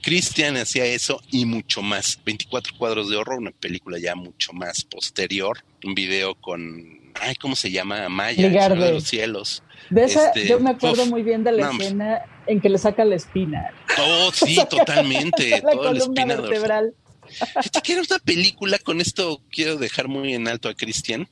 Cristian 0.00 0.56
hacía 0.56 0.84
eso 0.84 1.22
y 1.30 1.44
mucho 1.44 1.82
más. 1.82 2.18
24 2.24 2.76
cuadros 2.76 3.10
de 3.10 3.16
horror, 3.16 3.38
una 3.38 3.52
película 3.52 3.98
ya 3.98 4.14
mucho 4.14 4.52
más 4.52 4.84
posterior, 4.84 5.64
un 5.82 5.94
video 5.94 6.34
con 6.34 7.04
ay, 7.20 7.34
¿cómo 7.36 7.56
se 7.56 7.70
llama? 7.70 8.08
Maya, 8.08 8.68
de 8.68 8.92
los 8.92 9.04
cielos. 9.04 9.62
De 9.90 10.04
esa, 10.04 10.28
este, 10.28 10.46
yo 10.46 10.60
me 10.60 10.70
acuerdo 10.70 11.06
muy 11.06 11.22
bien 11.22 11.44
de 11.44 11.52
la 11.52 11.70
escena 11.70 12.22
en 12.46 12.60
que 12.60 12.68
le 12.68 12.78
saca 12.78 13.04
la 13.04 13.16
espina. 13.16 13.72
Oh, 13.98 14.30
sí, 14.32 14.58
totalmente. 14.70 15.62
la 15.62 15.72
toda 15.72 15.92
la 15.92 15.98
espina 15.98 16.36
vertebral. 16.36 16.94
Fíjate 17.28 17.80
que 17.82 17.92
era 17.92 18.02
una 18.02 18.18
película, 18.18 18.78
con 18.78 19.00
esto 19.00 19.42
quiero 19.50 19.76
dejar 19.76 20.08
muy 20.08 20.34
en 20.34 20.48
alto 20.48 20.68
a 20.68 20.74
Cristian, 20.74 21.28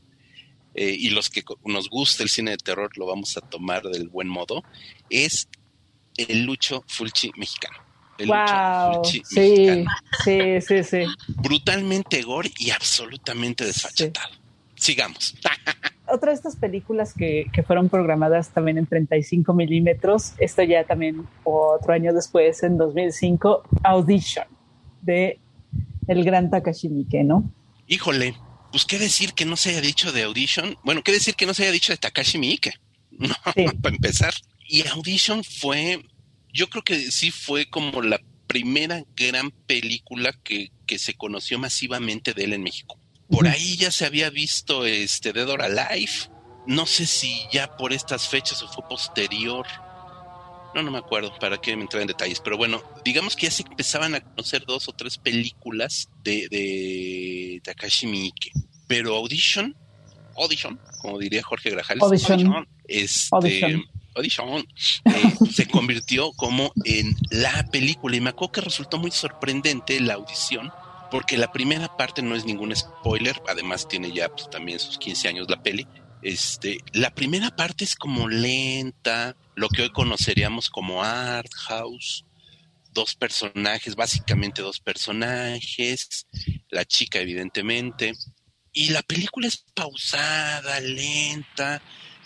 eh, 0.74 0.94
y 0.98 1.10
los 1.10 1.28
que 1.28 1.42
nos 1.64 1.88
gusta 1.88 2.22
el 2.22 2.28
cine 2.28 2.52
de 2.52 2.56
terror 2.56 2.96
lo 2.96 3.06
vamos 3.06 3.36
a 3.36 3.40
tomar 3.40 3.82
del 3.82 4.08
buen 4.08 4.28
modo, 4.28 4.64
es 5.10 5.48
el 6.16 6.42
Lucho 6.44 6.84
Fulci 6.86 7.30
mexicano. 7.36 7.78
El 8.18 8.28
wow, 8.28 8.94
Fulci 8.94 9.22
sí, 9.24 9.84
sí, 10.24 10.60
sí, 10.60 10.84
sí. 10.84 11.04
Brutalmente 11.28 12.22
gore 12.22 12.50
y 12.58 12.70
absolutamente 12.70 13.64
desfachatado 13.64 14.42
sigamos. 14.82 15.34
Otra 16.06 16.30
de 16.32 16.36
estas 16.36 16.56
películas 16.56 17.14
que, 17.14 17.46
fueron 17.66 17.88
programadas 17.88 18.50
también 18.50 18.76
en 18.76 18.86
35 18.86 19.54
milímetros, 19.54 20.34
esto 20.38 20.62
ya 20.62 20.84
también 20.84 21.26
otro 21.42 21.94
año 21.94 22.12
después, 22.12 22.62
en 22.64 22.76
2005, 22.76 23.62
Audition, 23.84 24.44
de 25.00 25.38
el 26.08 26.24
gran 26.24 26.50
Takashi 26.50 26.88
Miike, 26.88 27.24
¿no? 27.24 27.52
Híjole, 27.86 28.36
pues 28.70 28.84
qué 28.84 28.98
decir 28.98 29.34
que 29.34 29.44
no 29.44 29.56
se 29.56 29.70
haya 29.70 29.80
dicho 29.80 30.12
de 30.12 30.22
Audition. 30.22 30.76
Bueno, 30.82 31.02
qué 31.02 31.12
decir 31.12 31.34
que 31.34 31.46
no 31.46 31.54
se 31.54 31.64
haya 31.64 31.72
dicho 31.72 31.92
de 31.92 31.98
Takashi 31.98 32.38
Miike, 32.38 32.72
¿no? 33.10 33.34
Para 33.82 33.94
empezar. 33.94 34.34
Y 34.66 34.86
Audition 34.88 35.44
fue, 35.44 36.04
yo 36.52 36.68
creo 36.68 36.82
que 36.82 37.10
sí 37.10 37.30
fue 37.30 37.68
como 37.68 38.02
la 38.02 38.20
primera 38.46 39.04
gran 39.16 39.50
película 39.50 40.32
que, 40.44 40.70
que 40.86 40.98
se 40.98 41.14
conoció 41.14 41.58
masivamente 41.58 42.34
de 42.34 42.44
él 42.44 42.52
en 42.52 42.62
México. 42.62 42.98
Por 43.28 43.48
ahí 43.48 43.76
ya 43.76 43.90
se 43.90 44.04
había 44.04 44.28
visto 44.28 44.84
este 44.84 45.32
Dead 45.32 45.48
or 45.48 45.62
Alive. 45.62 46.12
No 46.66 46.84
sé 46.84 47.06
si 47.06 47.40
ya 47.50 47.76
por 47.78 47.94
estas 47.94 48.28
fechas 48.28 48.62
o 48.62 48.68
fue 48.68 48.86
posterior. 48.86 49.66
No, 50.74 50.82
no 50.82 50.90
me 50.90 50.98
acuerdo 50.98 51.32
para 51.38 51.58
qué 51.58 51.76
me 51.76 51.82
entrar 51.82 52.02
en 52.02 52.08
detalles. 52.08 52.40
Pero 52.40 52.56
bueno, 52.56 52.82
digamos 53.04 53.36
que 53.36 53.46
ya 53.46 53.52
se 53.52 53.62
empezaban 53.62 54.14
a 54.14 54.20
conocer 54.20 54.64
dos 54.66 54.88
o 54.88 54.92
tres 54.92 55.18
películas 55.18 56.08
de, 56.22 56.48
de 56.48 57.60
Takashi 57.64 58.06
Miike. 58.06 58.52
Pero 58.86 59.16
Audition, 59.16 59.76
Audition, 60.36 60.78
como 61.00 61.18
diría 61.18 61.42
Jorge 61.42 61.70
Grajales, 61.70 62.02
Audition, 62.02 62.66
este, 62.88 63.82
Audition. 64.14 64.66
Eh, 65.04 65.34
se 65.50 65.66
convirtió 65.66 66.32
como 66.32 66.72
en 66.84 67.16
la 67.30 67.66
película. 67.70 68.16
Y 68.16 68.20
me 68.20 68.30
acuerdo 68.30 68.52
que 68.52 68.60
resultó 68.60 68.98
muy 68.98 69.10
sorprendente 69.10 69.98
la 70.00 70.14
audición 70.14 70.70
porque 71.12 71.36
la 71.36 71.52
primera 71.52 71.94
parte 71.94 72.22
no 72.22 72.34
es 72.34 72.46
ningún 72.46 72.74
spoiler, 72.74 73.40
además 73.46 73.86
tiene 73.86 74.12
ya 74.12 74.30
pues, 74.30 74.48
también 74.48 74.78
sus 74.78 74.96
15 74.96 75.28
años 75.28 75.50
la 75.50 75.62
peli. 75.62 75.86
Este, 76.22 76.78
la 76.92 77.14
primera 77.14 77.54
parte 77.54 77.84
es 77.84 77.96
como 77.96 78.28
lenta, 78.28 79.36
lo 79.56 79.68
que 79.68 79.82
hoy 79.82 79.90
conoceríamos 79.90 80.70
como 80.70 81.02
art 81.02 81.52
house, 81.66 82.24
dos 82.92 83.14
personajes, 83.16 83.96
básicamente 83.96 84.62
dos 84.62 84.80
personajes, 84.80 86.26
la 86.70 86.84
chica 86.84 87.18
evidentemente, 87.18 88.14
y 88.72 88.90
la 88.90 89.02
película 89.02 89.48
es 89.48 89.64
pausada, 89.74 90.80
lenta, 90.80 91.82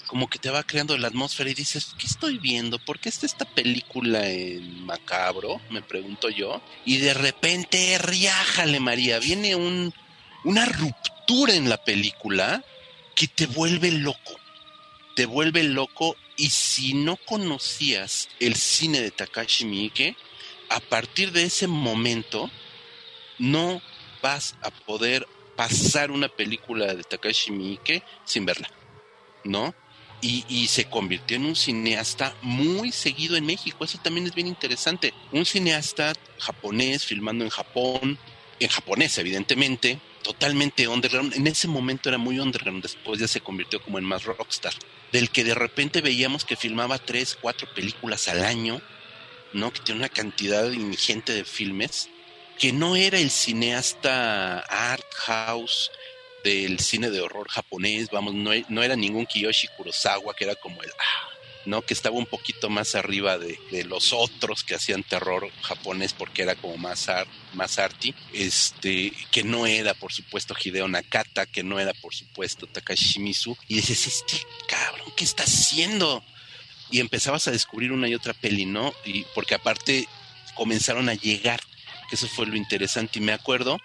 como 0.07 0.29
que 0.29 0.39
te 0.39 0.51
va 0.51 0.63
creando 0.63 0.97
la 0.97 1.09
atmósfera 1.09 1.51
y 1.51 1.55
dices, 1.55 1.95
¿qué 1.99 2.07
estoy 2.07 2.39
viendo? 2.39 2.79
¿Por 2.79 3.01
qué 3.01 3.09
está 3.09 3.27
esta 3.27 3.45
película 3.45 4.29
en 4.29 4.85
macabro? 4.85 5.61
Me 5.71 5.83
pregunto 5.83 6.29
yo. 6.29 6.63
Y 6.85 6.99
de 6.99 7.15
repente, 7.15 7.99
riájale 7.99 8.79
María, 8.79 9.19
viene 9.19 9.57
un, 9.57 9.93
una 10.45 10.67
ruptura 10.67 11.55
en 11.55 11.69
la 11.69 11.83
película 11.83 12.65
que 13.17 13.27
te 13.27 13.47
vuelve 13.47 13.91
loco. 13.91 14.39
Te 15.17 15.27
vuelve 15.27 15.65
loco 15.65 16.15
y 16.37 16.51
si 16.51 16.95
no 16.95 17.17
conocías 17.17 18.29
el 18.39 18.55
cine 18.55 19.01
de 19.01 19.11
Takashi 19.11 19.65
Miike, 19.65 20.15
a 20.69 20.79
partir 20.79 21.33
de 21.33 21.45
ese 21.45 21.67
momento 21.67 22.49
no 23.39 23.83
vas 24.23 24.55
a 24.63 24.71
poder 24.71 25.27
pasar 25.57 26.13
una 26.13 26.29
película 26.29 26.95
de 26.95 27.03
Takashi 27.03 27.51
Miike 27.51 28.05
sin 28.25 28.45
verla, 28.45 28.71
¿no? 29.43 29.75
y, 30.21 30.67
se 30.69 30.87
convirtió 30.87 31.37
en 31.37 31.45
un 31.45 31.57
cineasta 31.57 32.35
muy 32.43 32.91
seguido 32.93 33.37
en 33.37 33.47
México. 33.47 33.85
Eso 33.85 33.99
también 34.03 34.27
es 34.27 34.35
bien 34.35 34.47
interesante. 34.47 35.15
Un 35.33 35.47
cineasta 35.47 36.15
japonés 36.39 37.05
filmando 37.05 37.45
en 37.45 37.51
Japón, 37.51 38.19
en 38.59 38.69
japonés 38.69 39.17
evidentemente, 39.19 40.01
totalmente 40.27 40.89
underground. 40.89 41.35
En 41.35 41.47
ese 41.47 41.69
momento 41.69 42.09
era 42.09 42.19
muy 42.19 42.41
underground, 42.41 42.83
después 42.83 43.21
ya 43.21 43.29
se 43.29 43.41
convirtió 43.41 43.81
como 43.81 43.99
en 43.99 44.05
más 44.05 44.25
rockstar. 44.25 44.73
Del 45.13 45.31
que 45.31 45.45
de 45.45 45.55
repente 45.55 46.01
veíamos 46.01 46.45
que 46.45 46.57
filmaba 46.57 46.99
tres, 46.99 47.39
cuatro 47.41 47.73
películas 47.73 48.27
al 48.27 48.45
año, 48.45 48.83
¿no? 49.53 49.73
Que 49.73 49.81
tiene 49.81 50.01
una 50.01 50.09
cantidad 50.09 50.69
ingente 50.73 51.33
de 51.33 51.45
filmes, 51.45 52.11
que 52.59 52.73
no 52.73 52.97
era 52.97 53.19
el 53.21 53.31
cineasta 53.31 54.59
art 54.59 55.07
house 55.15 55.93
del 56.43 56.81
cine 56.81 57.11
de 57.11 57.21
horror 57.21 57.49
japonés, 57.49 58.11
vamos, 58.11 58.35
no, 58.35 58.51
no 58.69 58.83
era 58.83 58.97
ningún 58.97 59.27
Kiyoshi 59.27 59.69
Kurosawa, 59.77 60.35
que 60.35 60.45
era 60.45 60.57
como 60.57 60.83
el, 60.83 60.91
ah, 60.91 61.29
¿no? 61.67 61.83
Que 61.83 61.95
estaba 61.95 62.17
un 62.17 62.27
poquito 62.27 62.71
más 62.71 62.95
arriba 62.95 63.39
de, 63.39 63.59
los 63.85 64.13
otros 64.13 64.65
que 64.65 64.75
hacían 64.75 65.03
terror 65.03 65.51
japonés 65.63 66.13
porque 66.13 66.43
era 66.43 66.55
como 66.55 66.77
más, 66.77 67.09
art, 67.09 67.29
más 67.55 67.79
arty, 67.79 68.15
este, 68.33 69.13
que 69.31 69.45
no 69.45 69.67
era, 69.67 69.95
por 69.95 70.13
supuesto, 70.13 70.55
Hideo 70.59 70.89
Nakata, 70.89 71.47
que 71.47 71.63
no 71.63 71.79
era, 71.79 71.93
por 71.95 72.15
supuesto, 72.15 72.67
Takashi 72.67 73.21
y 73.69 73.75
dices, 73.75 74.07
este 74.07 74.47
cabrón, 74.69 75.13
¿qué 75.17 75.25
está 75.25 75.45
haciendo? 75.45 76.23
Y 76.91 77.01
empezabas 77.01 77.49
a 77.49 77.51
descubrir 77.51 77.93
una 77.93 78.09
y 78.09 78.15
otra 78.15 78.33
peli, 78.35 78.65
¿no? 78.65 78.95
Y 79.05 79.25
porque 79.35 79.55
aparte 79.55 80.09
comenzaron 80.55 81.09
a 81.09 81.15
llegar, 81.15 81.61
que 82.09 82.17
eso 82.17 82.29
fue 82.29 82.47
lo 82.47 82.57
interesante, 82.57 83.19
y 83.19 83.23
me 83.23 83.33
acuerdo 83.33 83.79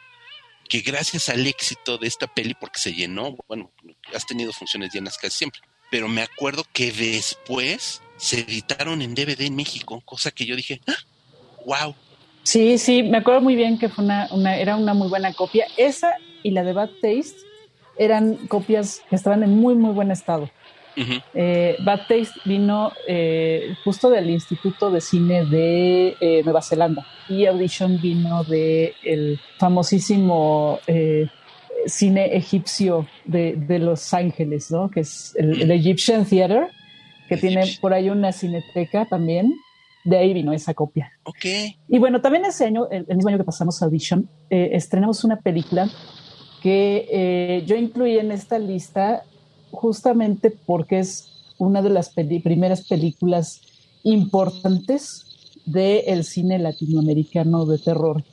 que 0.69 0.81
gracias 0.81 1.29
al 1.29 1.45
éxito 1.47 1.97
de 1.97 2.07
esta 2.07 2.27
peli, 2.27 2.53
porque 2.53 2.79
se 2.79 2.93
llenó, 2.93 3.35
bueno, 3.47 3.71
has 4.13 4.25
tenido 4.25 4.53
funciones 4.53 4.93
llenas 4.93 5.17
casi 5.17 5.39
siempre, 5.39 5.61
pero 5.91 6.07
me 6.07 6.23
acuerdo 6.23 6.63
que 6.73 6.91
después 6.91 8.01
se 8.17 8.39
editaron 8.39 9.03
en 9.03 9.13
DVD 9.13 9.41
en 9.41 9.55
México, 9.55 10.01
cosa 10.05 10.31
que 10.31 10.45
yo 10.45 10.55
dije, 10.55 10.81
wow. 11.65 11.93
¡Ah! 11.95 11.95
Sí, 12.43 12.79
sí, 12.79 13.03
me 13.03 13.17
acuerdo 13.17 13.41
muy 13.41 13.55
bien 13.55 13.77
que 13.77 13.89
fue 13.89 14.03
una, 14.03 14.27
una, 14.31 14.57
era 14.57 14.75
una 14.75 14.95
muy 14.95 15.09
buena 15.09 15.31
copia. 15.33 15.67
Esa 15.77 16.15
y 16.41 16.51
la 16.51 16.63
de 16.63 16.73
Bad 16.73 16.89
Taste 17.01 17.35
eran 17.97 18.35
copias 18.47 19.03
que 19.09 19.15
estaban 19.15 19.43
en 19.43 19.57
muy, 19.57 19.75
muy 19.75 19.93
buen 19.93 20.09
estado. 20.09 20.49
Eh, 21.33 21.77
Bad 21.85 21.99
Taste 21.99 22.33
vino 22.45 22.91
eh, 23.07 23.75
justo 23.83 24.09
del 24.09 24.29
Instituto 24.29 24.91
de 24.91 25.01
Cine 25.01 25.45
de 25.45 26.17
eh, 26.19 26.41
Nueva 26.43 26.61
Zelanda 26.61 27.05
y 27.29 27.45
Audition 27.45 27.99
vino 28.01 28.43
del 28.43 28.93
el 29.03 29.39
famosísimo 29.57 30.79
cine 31.85 32.35
egipcio 32.35 33.07
de, 33.25 33.79
Los 33.79 34.13
Ángeles, 34.13 34.71
¿no? 34.71 34.89
que 34.89 35.01
es 35.01 35.33
el, 35.37 35.69
Egyptian 35.71 36.25
Theater, 36.25 36.67
que 37.27 37.37
tiene 37.37 37.63
por 37.79 37.93
ahí 37.93 38.09
una 38.09 38.31
cineteca 38.31 39.05
también. 39.05 39.53
De 40.03 40.17
ahí 40.17 40.33
vino 40.33 40.51
esa 40.51 40.73
copia. 40.73 41.11
Okay. 41.23 41.77
Y 41.87 41.99
bueno, 41.99 42.21
también 42.21 42.43
ese 42.45 42.65
año, 42.65 42.89
el, 42.89 43.05
mismo 43.05 43.29
año 43.29 43.37
que 43.37 43.43
pasamos 43.43 43.83
Audition, 43.83 44.27
estrenamos 44.49 45.23
una 45.23 45.39
película 45.39 45.87
que 46.63 47.63
yo 47.67 47.75
incluí 47.75 48.17
en 48.17 48.31
esta 48.31 48.57
lista 48.57 49.23
justamente 49.71 50.51
porque 50.65 50.99
es 50.99 51.53
una 51.59 51.83
de 51.83 51.91
las 51.91 52.09
primeras 52.09 52.87
películas 52.87 53.61
importantes 54.03 55.25
del 55.65 56.23
cine 56.23 56.57
latinoamericano 56.59 57.65
de 57.65 57.77
terror, 57.77 58.23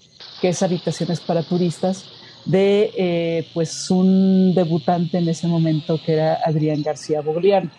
que 0.41 0.49
es 0.49 0.63
Habitaciones 0.63 1.21
para 1.21 1.43
Turistas, 1.43 2.07
de 2.49 2.91
eh, 2.97 3.47
pues 3.53 3.91
un 3.91 4.55
debutante 4.55 5.19
en 5.19 5.29
ese 5.29 5.47
momento 5.47 6.01
que 6.05 6.15
era 6.15 6.41
Adrián 6.45 6.83
García 6.83 7.21
Bogliano. 7.21 7.71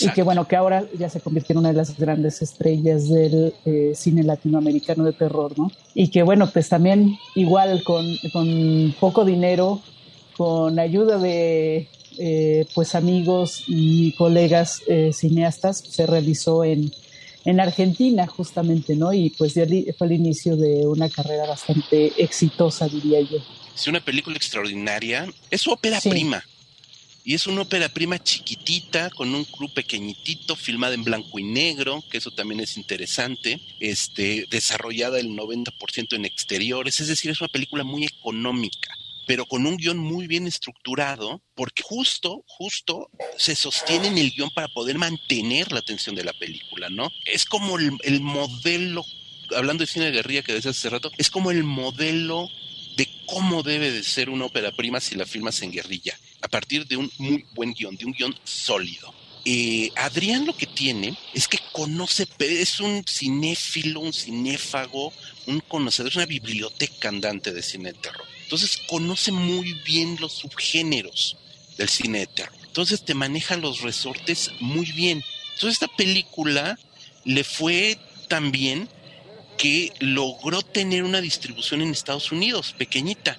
Y 0.00 0.08
que 0.12 0.22
bueno, 0.22 0.48
que 0.48 0.56
ahora 0.56 0.82
ya 0.98 1.10
se 1.10 1.20
convirtió 1.20 1.52
en 1.52 1.58
una 1.58 1.68
de 1.68 1.74
las 1.74 1.98
grandes 1.98 2.40
estrellas 2.40 3.06
del 3.06 3.52
eh, 3.66 3.92
cine 3.94 4.22
latinoamericano 4.22 5.04
de 5.04 5.12
terror, 5.12 5.52
¿no? 5.58 5.70
Y 5.92 6.08
que 6.08 6.22
bueno, 6.22 6.48
pues 6.50 6.70
también 6.70 7.18
igual 7.34 7.84
con, 7.84 8.06
con 8.32 8.94
poco 8.98 9.26
dinero, 9.26 9.82
con 10.38 10.78
ayuda 10.78 11.18
de 11.18 11.90
eh, 12.18 12.66
pues 12.74 12.94
amigos 12.94 13.64
y 13.66 14.16
colegas 14.16 14.80
cineastas, 15.12 15.80
se 15.80 16.06
realizó 16.06 16.64
en, 16.64 16.90
en 17.44 17.60
Argentina 17.60 18.26
justamente, 18.26 18.96
¿no? 18.96 19.12
Y 19.12 19.34
pues 19.36 19.52
fue 19.52 20.06
el 20.06 20.12
inicio 20.12 20.56
de 20.56 20.86
una 20.86 21.10
carrera 21.10 21.46
bastante 21.46 22.10
exitosa, 22.16 22.88
diría 22.88 23.20
yo. 23.20 23.36
Es 23.74 23.86
una 23.86 24.00
película 24.00 24.36
extraordinaria, 24.36 25.26
es 25.50 25.62
su 25.62 25.70
ópera 25.70 26.00
prima. 26.00 26.44
Y 27.26 27.34
es 27.34 27.46
una 27.46 27.62
ópera 27.62 27.88
prima 27.88 28.22
chiquitita, 28.22 29.08
con 29.10 29.34
un 29.34 29.44
club 29.44 29.72
pequeñitito, 29.72 30.56
filmada 30.56 30.94
en 30.94 31.04
blanco 31.04 31.38
y 31.38 31.44
negro, 31.44 32.04
que 32.10 32.18
eso 32.18 32.30
también 32.30 32.60
es 32.60 32.76
interesante, 32.76 33.60
este, 33.80 34.46
desarrollada 34.50 35.18
el 35.18 35.28
90% 35.28 36.16
en 36.16 36.26
exteriores, 36.26 37.00
es 37.00 37.08
decir, 37.08 37.30
es 37.30 37.40
una 37.40 37.48
película 37.48 37.82
muy 37.82 38.04
económica 38.04 38.94
pero 39.26 39.46
con 39.46 39.66
un 39.66 39.76
guion 39.76 39.98
muy 39.98 40.26
bien 40.26 40.46
estructurado, 40.46 41.42
porque 41.54 41.82
justo, 41.82 42.44
justo 42.46 43.10
se 43.36 43.56
sostiene 43.56 44.08
en 44.08 44.18
el 44.18 44.30
guion 44.30 44.50
para 44.50 44.68
poder 44.68 44.98
mantener 44.98 45.72
la 45.72 45.80
atención 45.80 46.14
de 46.14 46.24
la 46.24 46.32
película, 46.32 46.88
¿no? 46.90 47.10
Es 47.24 47.44
como 47.44 47.78
el, 47.78 48.20
modelo, 48.20 49.04
hablando 49.56 49.82
de 49.82 49.90
cine 49.90 50.06
de 50.06 50.12
guerrilla 50.12 50.42
que 50.42 50.52
decías 50.52 50.76
hace 50.76 50.90
rato, 50.90 51.10
es 51.16 51.30
como 51.30 51.50
el 51.50 51.64
modelo 51.64 52.48
de 52.48 52.73
cómo 53.34 53.64
debe 53.64 53.90
de 53.90 54.04
ser 54.04 54.30
una 54.30 54.44
ópera 54.44 54.70
prima 54.70 55.00
si 55.00 55.16
la 55.16 55.26
filmas 55.26 55.60
en 55.62 55.72
guerrilla, 55.72 56.16
a 56.40 56.46
partir 56.46 56.86
de 56.86 56.96
un 56.96 57.10
muy 57.18 57.44
buen 57.52 57.72
guion, 57.72 57.96
de 57.96 58.04
un 58.04 58.12
guion 58.12 58.32
sólido. 58.44 59.12
Eh, 59.44 59.90
Adrián 59.96 60.46
lo 60.46 60.56
que 60.56 60.68
tiene 60.68 61.18
es 61.34 61.48
que 61.48 61.58
conoce, 61.72 62.28
es 62.38 62.78
un 62.78 63.04
cinéfilo, 63.04 63.98
un 63.98 64.12
cinéfago, 64.12 65.12
un 65.46 65.58
conocedor, 65.58 66.10
es 66.12 66.16
una 66.16 66.26
biblioteca 66.26 67.08
andante 67.08 67.52
de 67.52 67.60
cine 67.60 67.92
de 67.92 67.98
terror. 67.98 68.24
Entonces 68.44 68.78
conoce 68.86 69.32
muy 69.32 69.72
bien 69.84 70.16
los 70.20 70.34
subgéneros 70.34 71.36
del 71.76 71.88
cine 71.88 72.20
de 72.20 72.26
terror. 72.28 72.56
Entonces 72.64 73.04
te 73.04 73.14
maneja 73.14 73.56
los 73.56 73.80
resortes 73.80 74.52
muy 74.60 74.92
bien. 74.92 75.24
Entonces 75.54 75.82
esta 75.82 75.88
película 75.96 76.78
le 77.24 77.42
fue 77.42 77.98
tan 78.28 78.52
bien 78.52 78.88
que 79.64 79.94
logró 79.98 80.60
tener 80.60 81.04
una 81.04 81.22
distribución 81.22 81.80
en 81.80 81.90
Estados 81.90 82.30
Unidos, 82.32 82.74
pequeñita, 82.76 83.38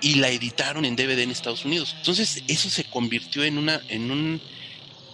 y 0.00 0.14
la 0.14 0.30
editaron 0.30 0.86
en 0.86 0.96
DVD 0.96 1.18
en 1.18 1.30
Estados 1.30 1.66
Unidos. 1.66 1.94
Entonces 1.98 2.42
eso 2.48 2.70
se 2.70 2.84
convirtió 2.84 3.44
en, 3.44 3.58
una, 3.58 3.82
en, 3.90 4.10
un, 4.10 4.40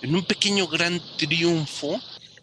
en 0.03 0.15
un 0.15 0.25
pequeño 0.25 0.69
gran 0.69 1.03
triunfo 1.17 2.01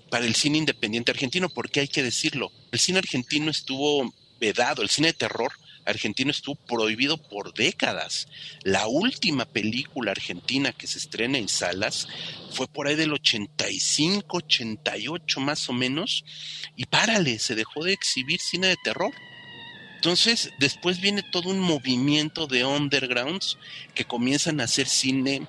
para 0.10 0.26
el 0.26 0.36
cine 0.36 0.58
independiente 0.58 1.12
argentino, 1.12 1.48
porque 1.48 1.80
hay 1.80 1.88
que 1.88 2.04
decirlo, 2.04 2.52
el 2.74 2.80
cine 2.80 3.00
argentino 3.00 3.50
estuvo 3.50 4.14
vedado, 4.38 4.82
el 4.82 4.90
cine 4.90 5.08
de 5.08 5.14
terror 5.14 5.54
argentino 5.90 6.32
estuvo 6.32 6.56
prohibido 6.56 7.18
por 7.18 7.54
décadas. 7.54 8.28
La 8.64 8.88
última 8.88 9.46
película 9.46 10.12
argentina 10.12 10.72
que 10.72 10.88
se 10.88 10.98
estrena 10.98 11.38
en 11.38 11.50
salas 11.50 12.08
fue 12.52 12.68
por 12.68 12.88
ahí 12.88 12.96
del 12.96 13.14
85, 13.14 14.38
88 14.38 15.40
más 15.40 15.70
o 15.70 15.74
menos, 15.74 16.24
y 16.76 16.86
párale, 16.86 17.40
se 17.40 17.56
dejó 17.56 17.84
de 17.84 17.94
exhibir 17.94 18.40
cine 18.40 18.68
de 18.68 18.78
terror. 18.84 19.14
Entonces, 19.96 20.52
después 20.60 21.02
viene 21.02 21.24
todo 21.24 21.50
un 21.50 21.60
movimiento 21.60 22.48
de 22.48 22.64
undergrounds 22.64 23.58
que 23.94 24.06
comienzan 24.06 24.62
a 24.62 24.64
hacer 24.64 24.88
cine 24.88 25.46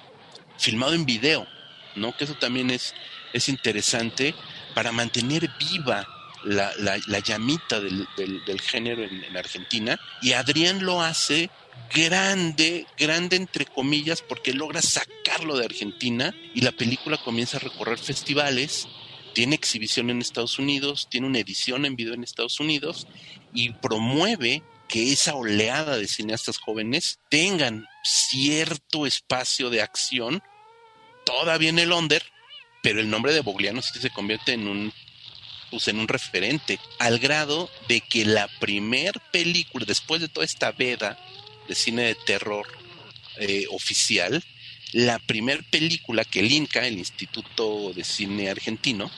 filmado 0.59 0.95
en 0.95 1.07
video, 1.07 1.47
¿no? 1.95 2.17
Que 2.17 2.25
eso 2.25 2.35
también 2.35 2.71
es, 2.71 2.95
es 3.33 3.49
interesante 3.49 4.35
para 4.75 4.93
mantener 4.93 5.49
viva 5.59 6.07
la, 6.45 6.73
la, 6.79 7.19
llamita 7.19 7.81
del, 7.81 8.07
del, 8.17 8.61
género 8.61 9.03
en, 9.03 9.37
Argentina 9.37 10.01
y 10.23 10.33
Adrián 10.33 10.85
lo 10.85 11.03
hace 11.03 11.51
grande, 11.95 12.87
grande 12.99 13.37
entre 13.37 13.67
comillas, 13.67 14.23
porque 14.23 14.55
logra 14.55 14.81
sacarlo 14.83 15.57
de 15.57 15.67
Argentina 15.67 16.35
y 16.55 16.61
la 16.63 16.73
película 16.73 17.19
comienza 17.19 17.57
a 17.57 17.61
recorrer 17.61 17.99
festivales, 17.99 18.89
tiene 19.35 19.55
exhibición 19.55 20.11
en 20.11 20.21
Estados 20.21 20.59
Unidos, 20.59 21.09
tiene 21.11 21.27
una 21.27 21.39
edición 21.39 21.85
en 21.85 21.97
video 21.97 22.15
en 22.15 22.25
Estados 22.25 22.61
Unidos 22.61 23.07
y 23.53 23.71
promueve 23.71 24.63
que 24.89 25.13
esa 25.13 25.35
oleada 25.35 25.97
de 25.97 26.09
cineastas 26.09 26.59
jóvenes 26.59 27.21
tengan 27.29 27.87
cierto 28.03 29.07
espacio 29.07 29.71
de 29.71 29.83
acción, 29.83 30.43
todavía 31.25 31.69
en 31.69 31.79
el 31.79 31.93
under, 31.93 32.25
pero 32.83 33.01
el 33.01 33.09
nombre 33.09 33.33
de 33.33 33.41
Bogliano 33.41 33.83
sí 33.83 34.01
se 34.01 34.11
convierte 34.11 34.53
en 34.53 34.67
un 34.67 34.93
pues, 35.71 35.89
en 35.89 35.99
un 35.99 36.09
referente, 36.09 36.79
al 36.99 37.19
grado 37.19 37.71
de 37.89 38.01
que 38.01 38.25
la 38.25 38.49
primer 38.59 39.21
película, 39.33 39.85
después 39.87 40.21
de 40.21 40.29
toda 40.29 40.45
esta 40.45 40.73
veda 40.73 41.19
de 41.69 41.75
cine 41.75 42.03
de 42.03 42.15
terror 42.15 42.67
eh, 43.39 43.67
oficial, 43.71 44.45
la 44.93 45.19
primer 45.21 45.63
película 45.65 46.25
que 46.25 46.41
el 46.41 46.51
INCA, 46.51 46.87
el 46.87 46.99
Instituto 46.99 47.93
de 47.95 48.05
Cine 48.05 48.51
Argentino, 48.51 49.11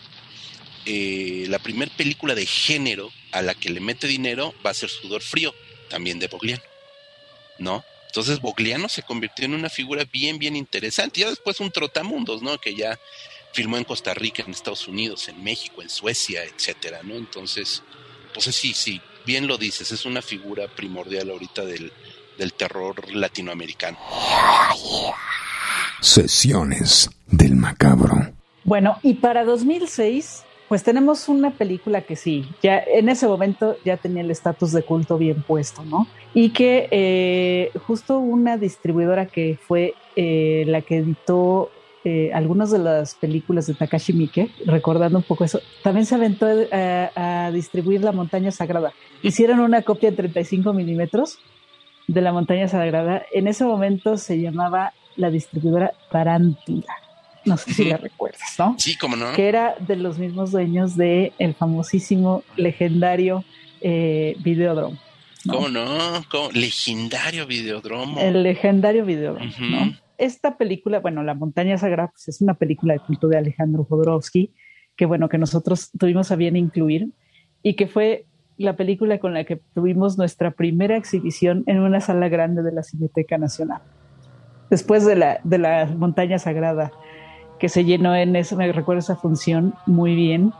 eh, 0.84 1.46
la 1.48 1.58
primer 1.58 1.90
película 1.90 2.34
de 2.34 2.44
género 2.44 3.10
a 3.30 3.40
la 3.40 3.54
que 3.54 3.70
le 3.70 3.80
mete 3.80 4.06
dinero 4.06 4.54
va 4.64 4.70
a 4.70 4.74
ser 4.74 4.90
Sudor 4.90 5.22
Frío, 5.22 5.54
también 5.88 6.18
de 6.18 6.26
Bogliano, 6.26 6.62
¿no? 7.58 7.84
Entonces 8.06 8.40
Bogliano 8.40 8.90
se 8.90 9.02
convirtió 9.02 9.46
en 9.46 9.54
una 9.54 9.70
figura 9.70 10.04
bien, 10.04 10.38
bien 10.38 10.54
interesante. 10.54 11.20
Ya 11.20 11.30
después 11.30 11.60
un 11.60 11.70
trotamundos, 11.70 12.42
¿no? 12.42 12.58
Que 12.58 12.74
ya 12.74 12.98
filmó 13.52 13.76
en 13.76 13.84
Costa 13.84 14.14
Rica, 14.14 14.42
en 14.42 14.50
Estados 14.50 14.88
Unidos, 14.88 15.28
en 15.28 15.42
México, 15.42 15.82
en 15.82 15.88
Suecia, 15.90 16.42
etcétera, 16.44 17.00
¿no? 17.02 17.14
Entonces, 17.14 17.82
pues 18.32 18.46
sí, 18.46 18.72
sí, 18.74 19.00
bien 19.26 19.46
lo 19.46 19.58
dices, 19.58 19.92
es 19.92 20.04
una 20.04 20.22
figura 20.22 20.68
primordial 20.68 21.30
ahorita 21.30 21.64
del, 21.64 21.92
del 22.38 22.52
terror 22.54 23.14
latinoamericano. 23.14 23.98
Sesiones 26.00 27.10
del 27.26 27.54
macabro. 27.56 28.32
Bueno, 28.64 28.98
y 29.02 29.14
para 29.14 29.44
2006, 29.44 30.44
pues 30.68 30.82
tenemos 30.82 31.28
una 31.28 31.50
película 31.50 32.00
que 32.02 32.16
sí, 32.16 32.48
ya 32.62 32.78
en 32.78 33.08
ese 33.08 33.26
momento 33.26 33.76
ya 33.84 33.98
tenía 33.98 34.22
el 34.22 34.30
estatus 34.30 34.72
de 34.72 34.82
culto 34.82 35.18
bien 35.18 35.42
puesto, 35.42 35.84
¿no? 35.84 36.06
Y 36.32 36.50
que 36.50 36.88
eh, 36.90 37.70
justo 37.86 38.18
una 38.18 38.56
distribuidora 38.56 39.26
que 39.26 39.58
fue 39.66 39.94
eh, 40.16 40.64
la 40.66 40.80
que 40.80 40.96
editó 40.96 41.70
eh, 42.04 42.30
algunas 42.34 42.70
de 42.70 42.78
las 42.78 43.14
películas 43.14 43.66
de 43.66 43.74
Takashi 43.74 44.12
Miike, 44.12 44.50
recordando 44.66 45.18
un 45.18 45.24
poco 45.24 45.44
eso, 45.44 45.60
también 45.82 46.04
se 46.04 46.16
aventó 46.16 46.46
eh, 46.50 47.10
a, 47.14 47.50
distribuir 47.52 48.02
La 48.02 48.10
Montaña 48.10 48.50
Sagrada. 48.50 48.92
Hicieron 49.22 49.60
una 49.60 49.82
copia 49.82 50.08
en 50.08 50.16
35 50.16 50.72
milímetros 50.72 51.38
de 52.08 52.20
La 52.20 52.32
Montaña 52.32 52.66
Sagrada. 52.66 53.22
En 53.32 53.46
ese 53.46 53.64
momento 53.64 54.16
se 54.16 54.40
llamaba 54.40 54.92
la 55.16 55.30
distribuidora 55.30 55.92
Tarántula. 56.10 56.96
No 57.44 57.56
sé 57.56 57.72
si 57.74 57.84
la 57.84 57.96
recuerdas, 57.96 58.54
¿no? 58.58 58.74
Sí, 58.78 58.96
cómo 58.96 59.16
no. 59.16 59.32
Que 59.34 59.48
era 59.48 59.76
de 59.78 59.96
los 59.96 60.18
mismos 60.18 60.52
dueños 60.52 60.96
de 60.96 61.32
el 61.38 61.54
famosísimo, 61.54 62.42
legendario 62.56 63.44
eh, 63.80 64.36
Videodrome. 64.40 64.98
¿Cómo 65.48 65.68
no? 65.68 66.24
Legendario 66.52 67.46
Videodromo. 67.46 68.20
El 68.20 68.42
legendario 68.42 69.04
Videodromo, 69.04 69.50
¿no? 69.58 70.01
Esta 70.18 70.56
película, 70.56 71.00
bueno, 71.00 71.22
La 71.22 71.34
Montaña 71.34 71.78
Sagrada, 71.78 72.10
pues 72.12 72.28
es 72.28 72.40
una 72.40 72.54
película 72.54 72.94
de 72.94 73.00
culto 73.00 73.28
de 73.28 73.38
Alejandro 73.38 73.84
Jodorowsky, 73.84 74.52
que 74.96 75.06
bueno, 75.06 75.28
que 75.28 75.38
nosotros 75.38 75.90
tuvimos 75.98 76.30
a 76.30 76.36
bien 76.36 76.56
incluir 76.56 77.10
y 77.62 77.74
que 77.74 77.86
fue 77.86 78.26
la 78.56 78.76
película 78.76 79.18
con 79.18 79.34
la 79.34 79.44
que 79.44 79.60
tuvimos 79.74 80.18
nuestra 80.18 80.50
primera 80.52 80.96
exhibición 80.96 81.64
en 81.66 81.80
una 81.80 82.00
sala 82.00 82.28
grande 82.28 82.62
de 82.62 82.72
la 82.72 82.82
Cineteca 82.82 83.38
Nacional. 83.38 83.82
Después 84.70 85.04
de 85.04 85.16
la, 85.16 85.40
de 85.44 85.58
la 85.58 85.86
Montaña 85.86 86.38
Sagrada, 86.38 86.92
que 87.58 87.68
se 87.68 87.84
llenó 87.84 88.14
en 88.14 88.36
eso, 88.36 88.56
me 88.56 88.70
recuerdo 88.72 89.00
esa 89.00 89.16
función 89.16 89.74
muy 89.86 90.14
bien, 90.14 90.52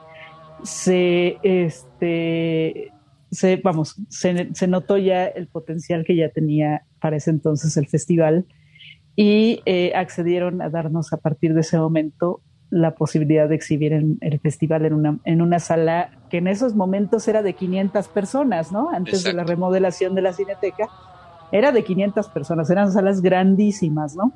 se, 0.62 1.38
este, 1.42 2.92
se, 3.30 3.56
vamos, 3.56 3.96
se, 4.08 4.54
se 4.54 4.66
notó 4.66 4.96
ya 4.98 5.26
el 5.26 5.48
potencial 5.48 6.04
que 6.04 6.16
ya 6.16 6.28
tenía 6.28 6.84
para 7.00 7.16
ese 7.16 7.30
entonces 7.30 7.76
el 7.76 7.88
festival 7.88 8.46
y 9.16 9.60
eh, 9.66 9.92
accedieron 9.94 10.62
a 10.62 10.70
darnos 10.70 11.12
a 11.12 11.18
partir 11.18 11.54
de 11.54 11.60
ese 11.60 11.78
momento 11.78 12.40
la 12.70 12.94
posibilidad 12.94 13.48
de 13.48 13.54
exhibir 13.54 13.92
en 13.92 14.16
el 14.22 14.40
festival 14.40 14.86
en 14.86 14.94
una, 14.94 15.18
en 15.24 15.42
una 15.42 15.58
sala 15.58 16.10
que 16.30 16.38
en 16.38 16.48
esos 16.48 16.74
momentos 16.74 17.28
era 17.28 17.42
de 17.42 17.52
500 17.52 18.08
personas, 18.08 18.72
¿no? 18.72 18.90
Antes 18.90 19.24
de 19.24 19.34
la 19.34 19.44
remodelación 19.44 20.14
de 20.14 20.22
la 20.22 20.32
cineteca, 20.32 20.88
era 21.52 21.70
de 21.70 21.84
500 21.84 22.28
personas, 22.30 22.70
eran 22.70 22.90
salas 22.90 23.20
grandísimas, 23.20 24.16
¿no? 24.16 24.32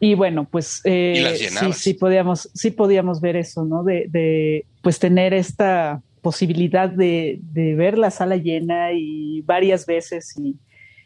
Y 0.00 0.14
bueno, 0.14 0.48
pues 0.50 0.80
eh, 0.84 1.36
sí, 1.38 1.72
sí 1.74 1.94
podíamos, 1.94 2.48
sí 2.54 2.70
podíamos 2.70 3.20
ver 3.20 3.36
eso, 3.36 3.66
¿no? 3.66 3.82
De, 3.84 4.06
de 4.08 4.64
pues 4.80 4.98
tener 4.98 5.34
esta 5.34 6.00
posibilidad 6.22 6.88
de, 6.88 7.38
de 7.52 7.74
ver 7.74 7.98
la 7.98 8.10
sala 8.10 8.36
llena 8.36 8.92
y 8.92 9.42
varias 9.42 9.84
veces 9.84 10.34
y, 10.38 10.56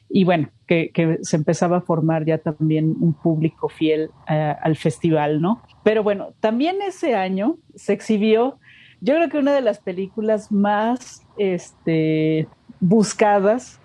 y 0.08 0.24
bueno, 0.24 0.50
que, 0.66 1.18
se 1.22 1.36
empezaba 1.36 1.78
a 1.78 1.80
formar 1.80 2.24
ya 2.24 2.38
también 2.38 2.94
un 3.00 3.14
público 3.14 3.68
fiel 3.68 4.10
eh, 4.28 4.54
al 4.62 4.76
festival, 4.76 5.40
¿no? 5.40 5.62
Pero 5.82 6.02
bueno, 6.02 6.34
también 6.40 6.76
ese 6.86 7.14
año 7.14 7.56
se 7.74 7.92
exhibió, 7.92 8.58
yo 9.00 9.14
creo 9.14 9.28
que 9.28 9.38
una 9.38 9.54
de 9.54 9.62
las 9.62 9.80
películas 9.80 10.52
más 10.52 11.26
este, 11.38 12.46
buscadas 12.80 13.80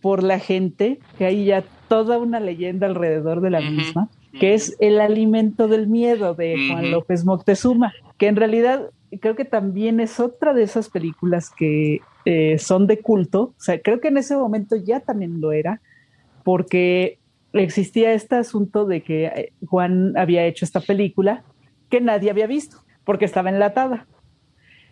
por 0.00 0.22
la 0.22 0.38
gente, 0.38 0.98
que 1.16 1.26
hay 1.26 1.44
ya 1.44 1.64
toda 1.88 2.18
una 2.18 2.40
leyenda 2.40 2.86
alrededor 2.86 3.40
de 3.40 3.50
la 3.50 3.60
misma, 3.60 4.08
que 4.38 4.54
es 4.54 4.76
El 4.80 5.00
alimento 5.00 5.68
del 5.68 5.86
miedo 5.86 6.34
de 6.34 6.56
Juan 6.70 6.90
López 6.90 7.24
Moctezuma, 7.24 7.92
que 8.18 8.28
en 8.28 8.36
realidad 8.36 8.90
creo 9.20 9.36
que 9.36 9.44
también 9.44 10.00
es 10.00 10.20
otra 10.20 10.54
de 10.54 10.62
esas 10.62 10.88
películas 10.88 11.50
que 11.50 12.00
eh, 12.24 12.58
son 12.58 12.86
de 12.86 13.00
culto. 13.00 13.54
O 13.56 13.60
sea, 13.60 13.80
creo 13.80 14.00
que 14.00 14.08
en 14.08 14.16
ese 14.16 14.36
momento 14.36 14.76
ya 14.76 15.00
también 15.00 15.40
lo 15.40 15.52
era, 15.52 15.80
porque 16.44 17.18
existía 17.52 18.12
este 18.12 18.36
asunto 18.36 18.86
de 18.86 19.02
que 19.02 19.26
eh, 19.26 19.52
Juan 19.66 20.16
había 20.16 20.44
hecho 20.44 20.64
esta 20.64 20.80
película 20.80 21.44
que 21.90 22.00
nadie 22.00 22.30
había 22.30 22.46
visto, 22.46 22.78
porque 23.04 23.24
estaba 23.24 23.50
enlatada. 23.50 24.06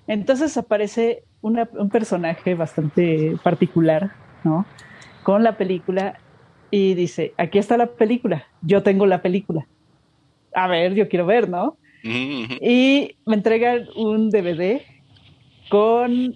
Entonces 0.07 0.57
aparece 0.57 1.25
un 1.41 1.89
personaje 1.91 2.55
bastante 2.55 3.37
particular, 3.43 4.11
¿no? 4.45 4.67
Con 5.23 5.43
la 5.43 5.57
película 5.57 6.19
y 6.71 6.95
dice, 6.95 7.33
aquí 7.37 7.59
está 7.59 7.77
la 7.77 7.87
película, 7.87 8.45
yo 8.63 8.83
tengo 8.83 9.07
la 9.07 9.23
película. 9.23 9.67
A 10.55 10.67
ver, 10.69 10.95
yo 10.95 11.09
quiero 11.09 11.27
ver, 11.27 11.49
¿no? 11.49 11.77
Y 12.03 13.17
me 13.27 13.35
entregan 13.35 13.89
un 13.97 14.31
DVD 14.31 14.81
con 15.69 16.35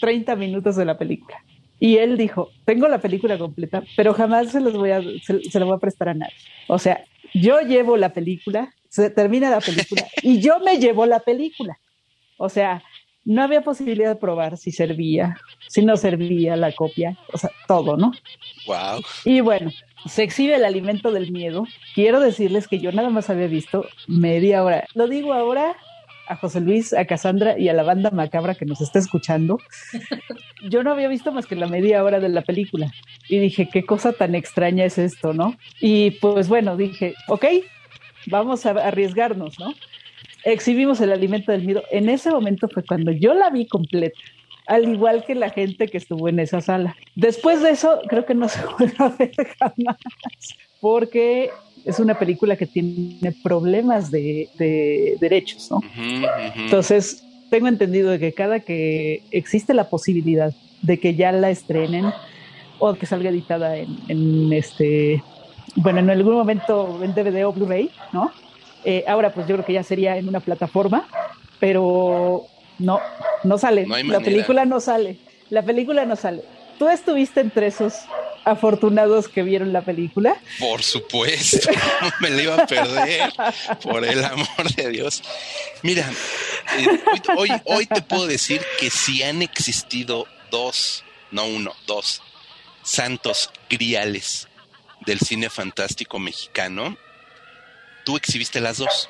30 0.00 0.36
minutos 0.36 0.76
de 0.76 0.84
la 0.84 0.98
película. 0.98 1.42
Y 1.78 1.96
él 1.96 2.16
dijo, 2.16 2.50
tengo 2.64 2.86
la 2.86 3.00
película 3.00 3.38
completa, 3.38 3.82
pero 3.96 4.14
jamás 4.14 4.52
se, 4.52 4.60
los 4.60 4.74
voy 4.74 4.90
a, 4.90 5.00
se, 5.00 5.58
la 5.58 5.64
voy 5.64 5.74
a 5.74 5.80
prestar 5.80 6.10
a 6.10 6.14
nadie. 6.14 6.34
O 6.68 6.78
sea, 6.78 7.04
yo 7.34 7.60
llevo 7.60 7.96
la 7.96 8.12
película, 8.12 8.72
se 8.88 9.10
termina 9.10 9.50
la 9.50 9.60
película 9.60 10.06
y 10.22 10.40
yo 10.40 10.60
me 10.60 10.78
llevo 10.78 11.06
la 11.06 11.18
película. 11.18 11.78
O 12.36 12.48
sea, 12.48 12.82
no 13.24 13.42
había 13.42 13.62
posibilidad 13.62 14.10
de 14.10 14.16
probar 14.16 14.58
si 14.58 14.70
servía, 14.70 15.36
si 15.68 15.84
no 15.84 15.96
servía 15.96 16.56
la 16.56 16.72
copia, 16.72 17.18
o 17.32 17.38
sea, 17.38 17.50
todo, 17.66 17.96
¿no? 17.96 18.12
Wow. 18.66 19.02
Y 19.24 19.40
bueno, 19.40 19.70
se 20.06 20.22
exhibe 20.22 20.56
el 20.56 20.64
alimento 20.64 21.12
del 21.12 21.32
miedo. 21.32 21.66
Quiero 21.94 22.20
decirles 22.20 22.68
que 22.68 22.78
yo 22.78 22.92
nada 22.92 23.10
más 23.10 23.30
había 23.30 23.46
visto 23.46 23.86
media 24.06 24.62
hora. 24.62 24.86
Lo 24.94 25.08
digo 25.08 25.32
ahora 25.32 25.76
a 26.28 26.36
José 26.36 26.60
Luis, 26.60 26.92
a 26.92 27.04
Cassandra 27.04 27.58
y 27.58 27.68
a 27.68 27.72
la 27.72 27.82
banda 27.82 28.10
macabra 28.10 28.54
que 28.54 28.64
nos 28.64 28.80
está 28.80 28.98
escuchando. 28.98 29.58
Yo 30.68 30.82
no 30.82 30.92
había 30.92 31.08
visto 31.08 31.32
más 31.32 31.46
que 31.46 31.56
la 31.56 31.66
media 31.66 32.02
hora 32.04 32.20
de 32.20 32.28
la 32.28 32.42
película 32.42 32.92
y 33.28 33.38
dije, 33.38 33.68
qué 33.68 33.84
cosa 33.84 34.12
tan 34.12 34.34
extraña 34.34 34.84
es 34.84 34.98
esto, 34.98 35.34
¿no? 35.34 35.56
Y 35.80 36.12
pues 36.12 36.48
bueno, 36.48 36.76
dije, 36.76 37.14
ok, 37.28 37.44
vamos 38.26 38.64
a 38.66 38.70
arriesgarnos, 38.70 39.58
¿no? 39.58 39.74
exhibimos 40.44 41.00
el 41.00 41.12
alimento 41.12 41.52
del 41.52 41.62
miedo. 41.62 41.82
En 41.90 42.08
ese 42.08 42.30
momento 42.30 42.68
fue 42.68 42.82
cuando 42.82 43.12
yo 43.12 43.34
la 43.34 43.50
vi 43.50 43.66
completa, 43.66 44.18
al 44.66 44.88
igual 44.88 45.24
que 45.24 45.34
la 45.34 45.50
gente 45.50 45.88
que 45.88 45.98
estuvo 45.98 46.28
en 46.28 46.40
esa 46.40 46.60
sala. 46.60 46.96
Después 47.14 47.62
de 47.62 47.70
eso, 47.70 48.00
creo 48.08 48.24
que 48.24 48.34
no 48.34 48.48
se 48.48 48.60
vuelve 48.78 48.94
a 48.98 49.08
ver 49.08 49.32
jamás, 49.58 49.96
porque 50.80 51.50
es 51.84 51.98
una 51.98 52.18
película 52.18 52.56
que 52.56 52.66
tiene 52.66 53.34
problemas 53.42 54.10
de, 54.10 54.48
derechos, 55.20 55.70
¿no? 55.70 55.80
Entonces, 56.56 57.24
tengo 57.50 57.68
entendido 57.68 58.18
que 58.18 58.32
cada 58.32 58.60
que 58.60 59.22
existe 59.30 59.74
la 59.74 59.88
posibilidad 59.90 60.52
de 60.82 60.98
que 60.98 61.14
ya 61.14 61.32
la 61.32 61.50
estrenen 61.50 62.06
o 62.78 62.94
que 62.94 63.06
salga 63.06 63.30
editada 63.30 63.76
en, 63.76 63.98
en 64.08 64.52
este, 64.52 65.22
bueno, 65.76 66.00
en 66.00 66.10
algún 66.10 66.34
momento 66.34 67.00
en 67.02 67.14
DVD 67.14 67.46
o 67.46 67.52
Blu-ray, 67.52 67.90
¿no? 68.12 68.32
Eh, 68.84 69.04
ahora, 69.06 69.32
pues 69.32 69.46
yo 69.46 69.54
creo 69.54 69.66
que 69.66 69.72
ya 69.72 69.82
sería 69.82 70.16
en 70.16 70.28
una 70.28 70.40
plataforma, 70.40 71.06
pero 71.60 72.46
no, 72.82 73.00
no 73.44 73.58
sale. 73.58 73.86
la 73.86 74.20
película 74.20 74.64
no 74.64 74.80
sale. 74.80 75.18
La 75.50 75.62
película 75.62 76.04
no 76.04 76.16
sale. 76.16 76.42
¿Tú 76.78 76.88
estuviste 76.88 77.40
entre 77.40 77.66
esos 77.68 77.94
afortunados 78.44 79.28
que 79.28 79.42
vieron 79.42 79.72
la 79.72 79.82
película? 79.82 80.36
Por 80.58 80.82
supuesto, 80.82 81.70
me 82.20 82.30
la 82.30 82.42
iba 82.42 82.56
a 82.56 82.66
perder, 82.66 83.32
por 83.82 84.04
el 84.04 84.24
amor 84.24 84.74
de 84.74 84.90
Dios. 84.90 85.22
Mira, 85.82 86.10
eh, 86.78 86.88
hoy, 87.36 87.50
hoy 87.66 87.86
te 87.86 88.02
puedo 88.02 88.26
decir 88.26 88.62
que 88.80 88.90
si 88.90 89.22
han 89.22 89.42
existido 89.42 90.26
dos, 90.50 91.04
no 91.30 91.46
uno, 91.46 91.72
dos 91.86 92.22
santos 92.82 93.50
griales 93.70 94.48
del 95.06 95.20
cine 95.20 95.50
fantástico 95.50 96.18
mexicano, 96.18 96.96
tú 98.04 98.16
exhibiste 98.16 98.60
las 98.60 98.78
dos, 98.78 99.08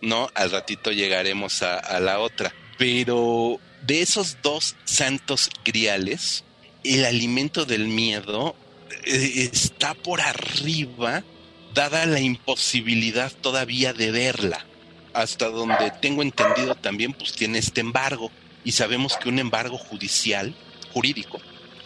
¿no? 0.00 0.30
Al 0.34 0.50
ratito 0.50 0.92
llegaremos 0.92 1.62
a, 1.62 2.00
la 2.00 2.20
otra. 2.20 2.52
Pero 2.80 3.60
de 3.82 4.00
esos 4.00 4.38
dos 4.42 4.74
santos 4.86 5.50
griales, 5.66 6.44
el 6.82 7.04
alimento 7.04 7.66
del 7.66 7.88
miedo 7.88 8.56
eh, 9.04 9.50
está 9.52 9.92
por 9.92 10.22
arriba, 10.22 11.22
dada 11.74 12.06
la 12.06 12.20
imposibilidad 12.20 13.30
todavía 13.42 13.92
de 13.92 14.10
verla. 14.10 14.64
Hasta 15.12 15.50
donde 15.50 15.92
tengo 16.00 16.22
entendido 16.22 16.74
también, 16.74 17.12
pues 17.12 17.34
tiene 17.34 17.58
este 17.58 17.82
embargo. 17.82 18.30
Y 18.64 18.72
sabemos 18.72 19.18
que 19.18 19.28
un 19.28 19.40
embargo 19.40 19.76
judicial, 19.76 20.54
jurídico, 20.94 21.38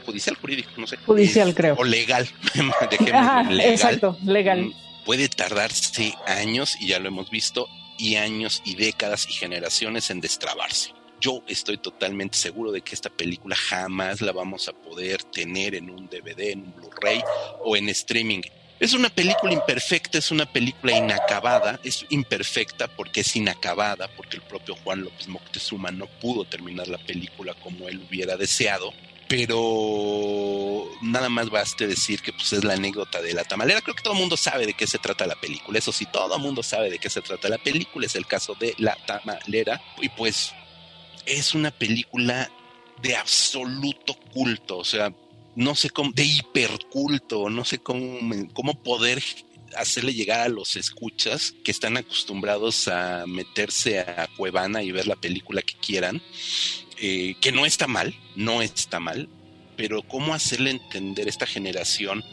judicial, 0.07 0.37
jurídico, 0.37 0.71
no 0.77 0.87
sé. 0.87 0.99
Judicial, 0.99 1.57
creo. 1.57 1.75
O 1.77 1.83
legal, 1.83 2.29
legal. 3.01 3.61
Exacto, 3.61 4.17
legal. 4.23 4.67
Mm, 4.67 4.75
puede 5.05 5.29
tardarse 5.29 6.15
años, 6.25 6.77
y 6.79 6.87
ya 6.87 7.01
lo 7.01 7.09
hemos 7.09 7.31
visto, 7.31 7.69
y 7.99 8.17
años 8.17 8.63
y 8.65 8.75
décadas 8.75 9.27
y 9.29 9.33
generaciones 9.33 10.11
en 10.11 10.21
destrabarse. 10.21 10.93
Yo 11.21 11.43
estoy 11.47 11.79
totalmente 11.79 12.37
seguro 12.37 12.71
de 12.71 12.83
que 12.83 12.95
esta 12.95 13.11
película 13.11 13.57
jamás 13.57 14.21
la 14.21 14.33
vamos 14.33 14.69
a 14.69 14.73
poder 14.73 15.23
tener 15.23 15.75
en 15.75 15.89
un 15.91 16.09
DVD, 16.09 16.51
en 16.51 16.63
un 16.65 16.75
Blu-ray 16.75 17.23
o 17.65 17.77
en 17.77 17.89
streaming. 17.89 18.43
Es 18.81 18.93
una 18.93 19.09
película 19.09 19.53
imperfecta, 19.53 20.19
es 20.19 20.31
una 20.31 20.45
película 20.45 20.93
inacabada, 20.93 21.81
es 21.85 22.05
imperfecta 22.11 22.89
porque 22.89 23.21
es 23.21 23.37
inacabada, 23.37 24.09
porque 24.17 24.37
el 24.37 24.43
propio 24.43 24.75
Juan 24.83 25.03
López 25.03 25.29
Moctezuma 25.29 25.91
no 25.91 26.07
pudo 26.07 26.45
terminar 26.45 26.89
la 26.89 26.99
película 26.99 27.55
como 27.55 27.89
él 27.89 28.05
hubiera 28.07 28.37
deseado, 28.37 28.93
pero 29.29 30.89
nada 31.03 31.29
más 31.29 31.51
baste 31.51 31.87
decir 31.87 32.21
que 32.21 32.33
pues, 32.33 32.53
es 32.53 32.65
la 32.65 32.75
anécdota 32.75 33.23
de 33.23 33.35
la 33.35 33.45
tamalera. 33.45 33.81
Creo 33.81 33.95
que 33.95 34.03
todo 34.03 34.15
el 34.15 34.21
mundo 34.21 34.37
sabe 34.37 34.67
de 34.67 34.75
qué 34.75 34.87
se 34.87 34.99
trata 34.99 35.27
la 35.27 35.37
película. 35.37 35.79
Eso 35.79 35.93
sí, 35.93 36.07
todo 36.07 36.37
el 36.37 36.43
mundo 36.43 36.63
sabe 36.63 36.91
de 36.91 36.99
qué 36.99 37.11
se 37.11 37.23
trata 37.23 37.49
la 37.49 37.59
película. 37.59 38.07
Es 38.07 38.17
el 38.17 38.27
caso 38.27 38.55
de 38.55 38.75
la 38.79 38.97
tamalera. 39.07 39.81
Y 40.01 40.09
pues 40.11 40.53
es 41.27 41.55
una 41.55 41.71
película 41.71 42.51
de 43.03 43.17
absoluto 43.17 44.15
culto. 44.33 44.79
O 44.79 44.85
sea, 44.85 45.13
no 45.57 45.75
sé 45.75 45.91
cómo, 45.91 46.13
de 46.13 46.25
hiperculto. 46.25 47.49
No 47.49 47.65
sé 47.65 47.79
cómo, 47.79 48.19
cómo 48.53 48.83
poder 48.83 49.23
hacerle 49.77 50.13
llegar 50.13 50.41
a 50.41 50.49
los 50.49 50.77
escuchas 50.77 51.55
que 51.65 51.71
están 51.71 51.97
acostumbrados 51.97 52.89
a 52.89 53.25
meterse 53.27 54.01
a 54.01 54.29
Cuevana 54.37 54.83
y 54.83 54.93
ver 54.93 55.07
la 55.07 55.17
película 55.17 55.63
que 55.63 55.75
quieran 55.75 56.23
eh, 57.07 57.37
que 57.39 57.53
no 57.53 57.67
está 57.67 57.87
mal, 57.87 58.15
no 58.35 58.63
está 58.63 58.99
mal, 58.99 59.29
pero 59.77 60.01
cómo 60.01 60.33
hacerle 60.33 60.71
entender 60.71 61.29
esta 61.29 61.45
generación 61.45 62.25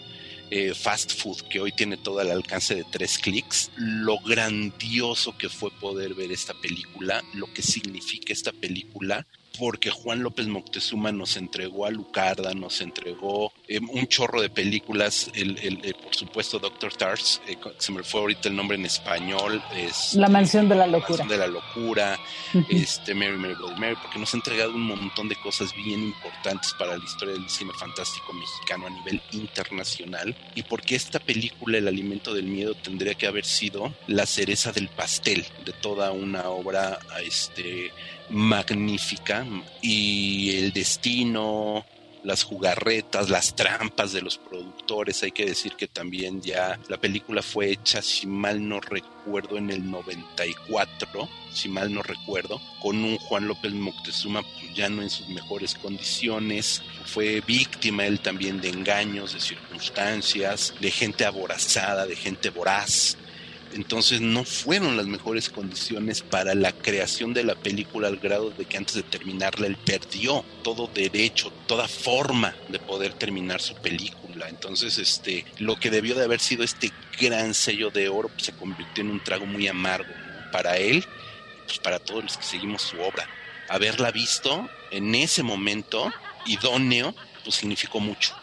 eh, 0.49 0.73
fast 0.73 1.11
food 1.11 1.41
que 1.49 1.59
hoy 1.59 1.73
tiene 1.73 1.97
todo 1.97 2.19
al 2.19 2.31
alcance 2.31 2.75
de 2.75 2.85
tres 2.89 3.17
clics, 3.17 3.69
lo 3.75 4.19
grandioso 4.19 5.37
que 5.37 5.49
fue 5.49 5.71
poder 5.71 6.13
ver 6.13 6.31
esta 6.31 6.53
película, 6.53 7.21
lo 7.33 7.51
que 7.51 7.61
significa 7.61 8.31
esta 8.31 8.53
película 8.53 9.27
porque 9.57 9.89
Juan 9.89 10.23
López 10.23 10.47
Moctezuma 10.47 11.11
nos 11.11 11.37
entregó 11.37 11.85
a 11.85 11.91
Lucarda, 11.91 12.53
nos 12.53 12.81
entregó 12.81 13.51
eh, 13.67 13.79
un 13.79 14.07
chorro 14.07 14.41
de 14.41 14.49
películas, 14.49 15.31
el, 15.33 15.57
el, 15.59 15.95
por 15.95 16.15
supuesto 16.15 16.59
Doctor 16.59 16.93
Tars, 16.93 17.41
eh, 17.47 17.57
se 17.77 17.91
me 17.91 18.03
fue 18.03 18.21
ahorita 18.21 18.49
el 18.49 18.55
nombre 18.55 18.77
en 18.77 18.85
español, 18.85 19.61
es 19.75 20.15
La 20.15 20.29
Mansión 20.29 20.69
de 20.69 20.75
la 20.75 20.87
Locura. 20.87 21.25
de 21.25 21.37
la 21.37 21.47
Locura, 21.47 22.19
este 22.69 23.13
Mary 23.13 23.37
Mary 23.37 23.55
Bloody 23.55 23.79
Mary, 23.79 23.95
porque 24.01 24.19
nos 24.19 24.33
ha 24.33 24.37
entregado 24.37 24.73
un 24.73 24.83
montón 24.83 25.27
de 25.29 25.35
cosas 25.35 25.73
bien 25.75 26.01
importantes 26.01 26.73
para 26.77 26.97
la 26.97 27.03
historia 27.03 27.33
del 27.33 27.49
cine 27.49 27.71
fantástico 27.77 28.33
mexicano 28.33 28.87
a 28.87 28.89
nivel 28.89 29.21
internacional 29.31 30.35
y 30.55 30.63
porque 30.63 30.95
esta 30.95 31.19
película 31.19 31.77
El 31.77 31.87
alimento 31.87 32.33
del 32.33 32.45
miedo 32.45 32.75
tendría 32.75 33.15
que 33.15 33.27
haber 33.27 33.45
sido 33.45 33.93
la 34.07 34.25
cereza 34.25 34.71
del 34.71 34.89
pastel 34.89 35.45
de 35.65 35.73
toda 35.73 36.11
una 36.11 36.49
obra 36.49 36.99
este 37.23 37.91
magnífica 38.31 39.45
y 39.81 40.55
el 40.57 40.73
destino 40.73 41.85
las 42.23 42.43
jugarretas, 42.43 43.29
las 43.29 43.55
trampas 43.55 44.11
de 44.11 44.21
los 44.21 44.37
productores. 44.37 45.23
Hay 45.23 45.31
que 45.31 45.45
decir 45.45 45.75
que 45.75 45.87
también 45.87 46.41
ya 46.41 46.79
la 46.87 46.97
película 46.97 47.41
fue 47.41 47.71
hecha, 47.71 48.01
si 48.01 48.27
mal 48.27 48.67
no 48.67 48.79
recuerdo, 48.79 49.57
en 49.57 49.69
el 49.71 49.89
94, 49.89 51.29
si 51.51 51.69
mal 51.69 51.93
no 51.93 52.03
recuerdo, 52.03 52.61
con 52.81 53.03
un 53.03 53.17
Juan 53.17 53.47
López 53.47 53.73
Moctezuma 53.73 54.43
ya 54.73 54.89
no 54.89 55.01
en 55.01 55.09
sus 55.09 55.27
mejores 55.29 55.75
condiciones. 55.75 56.81
Fue 57.05 57.41
víctima 57.41 58.05
él 58.05 58.19
también 58.19 58.61
de 58.61 58.69
engaños, 58.69 59.33
de 59.33 59.39
circunstancias, 59.39 60.73
de 60.79 60.91
gente 60.91 61.25
aborazada, 61.25 62.05
de 62.05 62.15
gente 62.15 62.49
voraz 62.49 63.17
entonces 63.73 64.21
no 64.21 64.43
fueron 64.43 64.97
las 64.97 65.07
mejores 65.07 65.49
condiciones 65.49 66.21
para 66.21 66.55
la 66.55 66.71
creación 66.71 67.33
de 67.33 67.43
la 67.43 67.55
película 67.55 68.07
al 68.07 68.17
grado 68.17 68.49
de 68.51 68.65
que 68.65 68.77
antes 68.77 68.95
de 68.95 69.03
terminarla 69.03 69.67
él 69.67 69.77
perdió 69.77 70.43
todo 70.63 70.87
derecho, 70.87 71.51
toda 71.67 71.87
forma 71.87 72.55
de 72.69 72.79
poder 72.79 73.13
terminar 73.13 73.61
su 73.61 73.75
película. 73.75 74.49
Entonces, 74.49 74.97
este, 74.97 75.45
lo 75.59 75.77
que 75.77 75.89
debió 75.89 76.15
de 76.15 76.23
haber 76.23 76.39
sido 76.39 76.63
este 76.63 76.91
gran 77.19 77.53
sello 77.53 77.89
de 77.91 78.09
oro 78.09 78.29
pues, 78.29 78.45
se 78.45 78.53
convirtió 78.53 79.03
en 79.03 79.11
un 79.11 79.23
trago 79.23 79.45
muy 79.45 79.67
amargo 79.67 80.13
para 80.51 80.77
él, 80.77 81.05
pues 81.65 81.79
para 81.79 81.99
todos 81.99 82.23
los 82.23 82.37
que 82.37 82.43
seguimos 82.43 82.81
su 82.81 82.99
obra. 82.99 83.27
Haberla 83.69 84.11
visto 84.11 84.69
en 84.91 85.15
ese 85.15 85.43
momento 85.43 86.11
idóneo, 86.45 87.15
pues 87.43 87.55
significó 87.55 87.99
mucho 87.99 88.40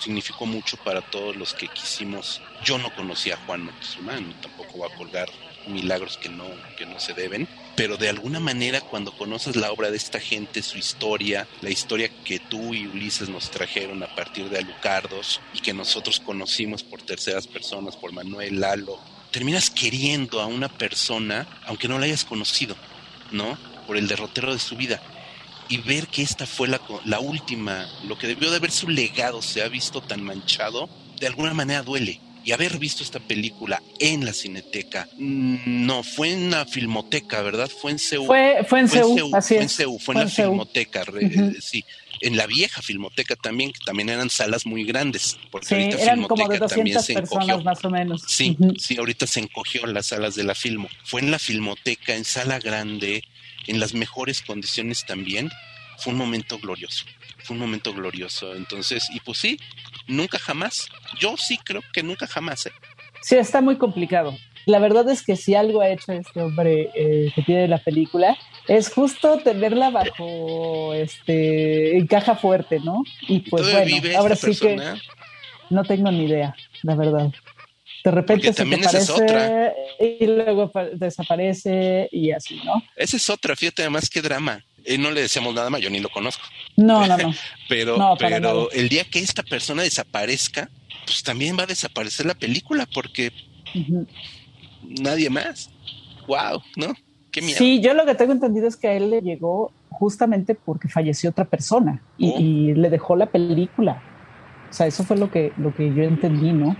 significó 0.00 0.46
mucho 0.46 0.76
para 0.78 1.02
todos 1.02 1.36
los 1.36 1.54
que 1.54 1.68
quisimos. 1.68 2.40
Yo 2.64 2.78
no 2.78 2.94
conocía 2.94 3.34
a 3.34 3.46
Juan 3.46 3.64
Moctezuma, 3.64 4.18
tampoco 4.40 4.78
va 4.78 4.86
a 4.86 4.96
colgar 4.96 5.28
milagros 5.66 6.16
que 6.16 6.28
no, 6.28 6.46
que 6.76 6.86
no 6.86 6.98
se 6.98 7.12
deben, 7.12 7.46
pero 7.76 7.96
de 7.96 8.08
alguna 8.08 8.40
manera 8.40 8.80
cuando 8.80 9.12
conoces 9.12 9.56
la 9.56 9.70
obra 9.70 9.90
de 9.90 9.96
esta 9.96 10.18
gente, 10.18 10.62
su 10.62 10.78
historia, 10.78 11.46
la 11.60 11.70
historia 11.70 12.08
que 12.24 12.38
tú 12.38 12.74
y 12.74 12.86
Ulises 12.86 13.28
nos 13.28 13.50
trajeron 13.50 14.02
a 14.02 14.14
partir 14.14 14.48
de 14.48 14.58
Alucardos 14.58 15.40
y 15.52 15.60
que 15.60 15.74
nosotros 15.74 16.18
conocimos 16.20 16.82
por 16.82 17.02
terceras 17.02 17.46
personas, 17.46 17.96
por 17.96 18.12
Manuel 18.12 18.60
Lalo, 18.60 18.98
terminas 19.30 19.70
queriendo 19.70 20.40
a 20.40 20.46
una 20.46 20.68
persona 20.68 21.46
aunque 21.66 21.88
no 21.88 21.98
la 21.98 22.06
hayas 22.06 22.24
conocido, 22.24 22.74
¿no? 23.30 23.58
Por 23.86 23.96
el 23.96 24.08
derrotero 24.08 24.52
de 24.52 24.58
su 24.58 24.76
vida 24.76 25.00
y 25.70 25.78
ver 25.78 26.08
que 26.08 26.22
esta 26.22 26.46
fue 26.46 26.66
la, 26.66 26.80
la 27.04 27.20
última, 27.20 27.88
lo 28.06 28.18
que 28.18 28.26
debió 28.26 28.50
de 28.50 28.56
haber 28.56 28.72
su 28.72 28.88
legado 28.88 29.40
se 29.40 29.62
ha 29.62 29.68
visto 29.68 30.02
tan 30.02 30.20
manchado, 30.20 30.90
de 31.18 31.28
alguna 31.28 31.54
manera 31.54 31.82
duele. 31.82 32.20
Y 32.42 32.52
haber 32.52 32.78
visto 32.78 33.04
esta 33.04 33.20
película 33.20 33.82
en 33.98 34.24
la 34.24 34.32
cineteca, 34.32 35.06
mm, 35.16 35.86
no, 35.86 36.02
fue 36.02 36.32
en 36.32 36.50
la 36.50 36.64
filmoteca, 36.64 37.42
¿verdad? 37.42 37.70
Fue 37.70 37.92
en 37.92 37.98
Seúl. 37.98 38.26
Fue, 38.26 38.64
fue 38.66 38.80
en 38.80 38.88
Seúl, 38.88 39.30
fue 39.30 39.58
en 39.58 39.68
fue 40.00 40.14
en, 40.14 40.20
la 40.20 40.28
filmoteca, 40.28 41.04
eh, 41.20 41.52
sí. 41.60 41.84
En 42.22 42.36
la 42.36 42.46
vieja 42.46 42.82
filmoteca 42.82 43.36
también, 43.36 43.72
que 43.72 43.80
también 43.84 44.08
eran 44.08 44.28
salas 44.28 44.66
muy 44.66 44.84
grandes. 44.84 45.38
Porque 45.50 45.66
sí, 45.66 46.02
eran 46.02 46.24
como 46.24 46.48
de 46.48 46.58
200 46.58 47.06
personas 47.06 47.62
más 47.62 47.84
o 47.84 47.90
menos. 47.90 48.22
Sí, 48.26 48.56
sí, 48.78 48.96
ahorita 48.96 49.26
se 49.26 49.40
encogió 49.40 49.86
las 49.86 50.06
salas 50.06 50.34
de 50.34 50.42
la 50.42 50.54
filmo. 50.54 50.88
Fue 51.04 51.20
en 51.20 51.30
la 51.30 51.38
filmoteca, 51.38 52.16
en 52.16 52.24
sala 52.24 52.58
grande, 52.58 53.22
en 53.66 53.80
las 53.80 53.94
mejores 53.94 54.42
condiciones 54.42 55.04
también, 55.06 55.50
fue 55.98 56.12
un 56.12 56.18
momento 56.18 56.58
glorioso. 56.58 57.04
Fue 57.44 57.54
un 57.54 57.60
momento 57.60 57.92
glorioso. 57.92 58.54
Entonces, 58.54 59.08
y 59.12 59.20
pues 59.20 59.38
sí, 59.38 59.58
nunca 60.06 60.38
jamás. 60.38 60.88
Yo 61.18 61.36
sí 61.36 61.58
creo 61.58 61.82
que 61.92 62.02
nunca 62.02 62.26
jamás. 62.26 62.66
¿eh? 62.66 62.72
Sí, 63.22 63.36
está 63.36 63.60
muy 63.60 63.76
complicado. 63.76 64.36
La 64.66 64.78
verdad 64.78 65.08
es 65.08 65.22
que 65.22 65.36
si 65.36 65.54
algo 65.54 65.80
ha 65.80 65.88
hecho 65.88 66.12
este 66.12 66.42
hombre 66.42 66.90
eh, 66.94 67.32
que 67.34 67.42
tiene 67.42 67.66
la 67.66 67.78
película 67.78 68.36
es 68.68 68.92
justo 68.92 69.38
tenerla 69.38 69.90
bajo 69.90 70.92
este 70.94 71.96
en 71.96 72.06
caja 72.06 72.36
fuerte, 72.36 72.78
¿no? 72.80 73.02
Y 73.26 73.40
pues 73.40 73.70
bueno, 73.72 74.18
ahora 74.18 74.36
sí 74.36 74.54
que 74.54 74.78
no 75.70 75.84
tengo 75.84 76.10
ni 76.10 76.24
idea, 76.24 76.54
la 76.82 76.94
verdad. 76.94 77.32
De 78.04 78.10
repente 78.10 78.52
se 78.52 78.64
te 78.64 79.12
otra. 79.12 79.74
y 79.98 80.26
luego 80.26 80.70
desaparece 80.94 82.08
y 82.10 82.30
así, 82.32 82.60
¿no? 82.64 82.82
Esa 82.96 83.16
es 83.16 83.28
otra, 83.28 83.54
fíjate 83.56 83.82
además 83.82 84.08
qué 84.08 84.22
drama. 84.22 84.64
Y 84.86 84.96
no 84.96 85.10
le 85.10 85.22
decíamos 85.22 85.54
nada 85.54 85.68
más, 85.68 85.80
yo 85.80 85.90
ni 85.90 86.00
lo 86.00 86.08
conozco. 86.08 86.42
No, 86.76 87.06
no, 87.06 87.16
no. 87.18 87.34
pero 87.68 88.16
pero 88.18 88.70
el 88.72 88.88
día 88.88 89.04
que 89.04 89.18
esta 89.18 89.42
persona 89.42 89.82
desaparezca, 89.82 90.70
pues 91.04 91.22
también 91.22 91.58
va 91.58 91.64
a 91.64 91.66
desaparecer 91.66 92.26
la 92.26 92.34
película 92.34 92.86
porque 92.92 93.32
nadie 94.82 95.28
más. 95.28 95.70
Wow, 96.26 96.62
¿no? 96.76 96.94
Qué 97.30 97.42
miedo. 97.42 97.58
Sí, 97.58 97.80
yo 97.80 97.94
lo 97.94 98.06
que 98.06 98.14
tengo 98.14 98.32
entendido 98.32 98.66
es 98.66 98.76
que 98.76 98.88
a 98.88 98.92
él 98.94 99.10
le 99.10 99.20
llegó 99.20 99.72
justamente 99.90 100.54
porque 100.54 100.88
falleció 100.88 101.30
otra 101.30 101.44
persona 101.44 102.02
y, 102.16 102.30
oh. 102.30 102.40
y 102.40 102.74
le 102.74 102.88
dejó 102.88 103.16
la 103.16 103.26
película. 103.26 104.02
O 104.70 104.72
sea, 104.72 104.86
eso 104.86 105.04
fue 105.04 105.16
lo 105.16 105.30
que, 105.30 105.52
lo 105.56 105.74
que 105.74 105.92
yo 105.92 106.04
entendí, 106.04 106.52
¿no? 106.52 106.76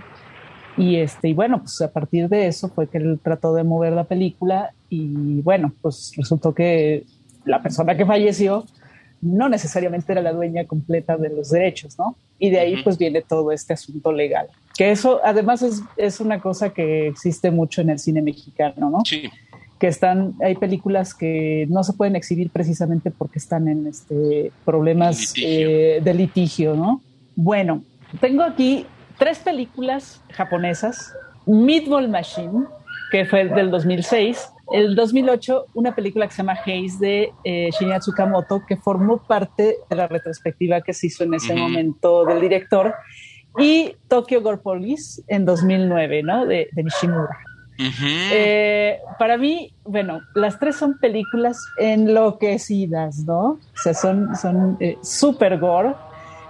Y, 0.77 0.97
este, 0.97 1.29
y 1.29 1.33
bueno, 1.33 1.59
pues 1.59 1.81
a 1.81 1.91
partir 1.91 2.29
de 2.29 2.47
eso 2.47 2.69
fue 2.69 2.87
que 2.87 2.97
él 2.97 3.19
trató 3.21 3.53
de 3.53 3.63
mover 3.63 3.93
la 3.93 4.05
película 4.05 4.73
y 4.89 5.41
bueno, 5.41 5.73
pues 5.81 6.13
resultó 6.15 6.53
que 6.53 7.03
la 7.45 7.61
persona 7.61 7.95
que 7.95 8.05
falleció 8.05 8.65
no 9.21 9.49
necesariamente 9.49 10.11
era 10.11 10.21
la 10.21 10.33
dueña 10.33 10.65
completa 10.65 11.15
de 11.15 11.29
los 11.29 11.51
derechos, 11.51 11.97
¿no? 11.97 12.15
Y 12.39 12.49
de 12.49 12.59
ahí 12.59 12.81
pues 12.83 12.97
viene 12.97 13.21
todo 13.21 13.51
este 13.51 13.73
asunto 13.73 14.11
legal. 14.11 14.47
Que 14.75 14.91
eso 14.91 15.21
además 15.23 15.61
es, 15.61 15.83
es, 15.95 16.19
una 16.19 16.39
cosa 16.39 16.71
que 16.71 17.07
existe 17.07 17.51
mucho 17.51 17.81
en 17.81 17.91
el 17.91 17.99
cine 17.99 18.21
mexicano, 18.21 18.89
¿no? 18.89 19.01
Sí. 19.05 19.29
Que 19.77 19.87
están, 19.87 20.33
hay 20.43 20.55
películas 20.55 21.13
que 21.13 21.67
no 21.69 21.83
se 21.83 21.93
pueden 21.93 22.15
exhibir 22.15 22.49
precisamente 22.49 23.11
porque 23.11 23.37
están 23.37 23.67
en 23.67 23.87
este 23.87 24.51
problemas 24.65 25.33
eh, 25.37 26.01
de 26.03 26.13
litigio, 26.13 26.75
¿no? 26.75 27.01
Bueno, 27.35 27.83
tengo 28.19 28.43
aquí 28.43 28.85
tres 29.21 29.37
películas 29.37 30.19
japonesas. 30.31 31.13
Meatball 31.45 32.09
Machine, 32.09 32.65
que 33.11 33.23
fue 33.25 33.45
del 33.45 33.69
2006. 33.69 34.49
El 34.73 34.95
2008, 34.95 35.65
una 35.75 35.93
película 35.93 36.25
que 36.25 36.33
se 36.33 36.37
llama 36.37 36.53
Haze 36.53 36.97
de 36.99 37.31
eh, 37.43 37.69
Shinya 37.79 37.99
Tsukamoto, 37.99 38.63
que 38.67 38.77
formó 38.77 39.19
parte 39.19 39.77
de 39.87 39.95
la 39.95 40.07
retrospectiva 40.07 40.81
que 40.81 40.93
se 40.93 41.05
hizo 41.05 41.23
en 41.23 41.35
ese 41.35 41.53
momento 41.53 42.25
del 42.25 42.41
director. 42.41 42.95
Y 43.59 43.95
Tokyo 44.07 44.41
Gore 44.41 44.57
Police 44.57 45.21
en 45.27 45.45
2009, 45.45 46.23
¿no? 46.23 46.47
De, 46.47 46.69
Nishimura. 46.75 47.37
Eh, 48.31 48.97
para 49.19 49.37
mí, 49.37 49.71
bueno, 49.83 50.21
las 50.33 50.57
tres 50.57 50.77
son 50.77 50.97
películas 50.97 51.59
enloquecidas, 51.77 53.19
¿no? 53.19 53.41
O 53.43 53.59
sea, 53.75 53.93
son, 53.93 54.35
son 54.35 54.77
eh, 54.79 54.97
super 55.03 55.59
gore 55.59 55.93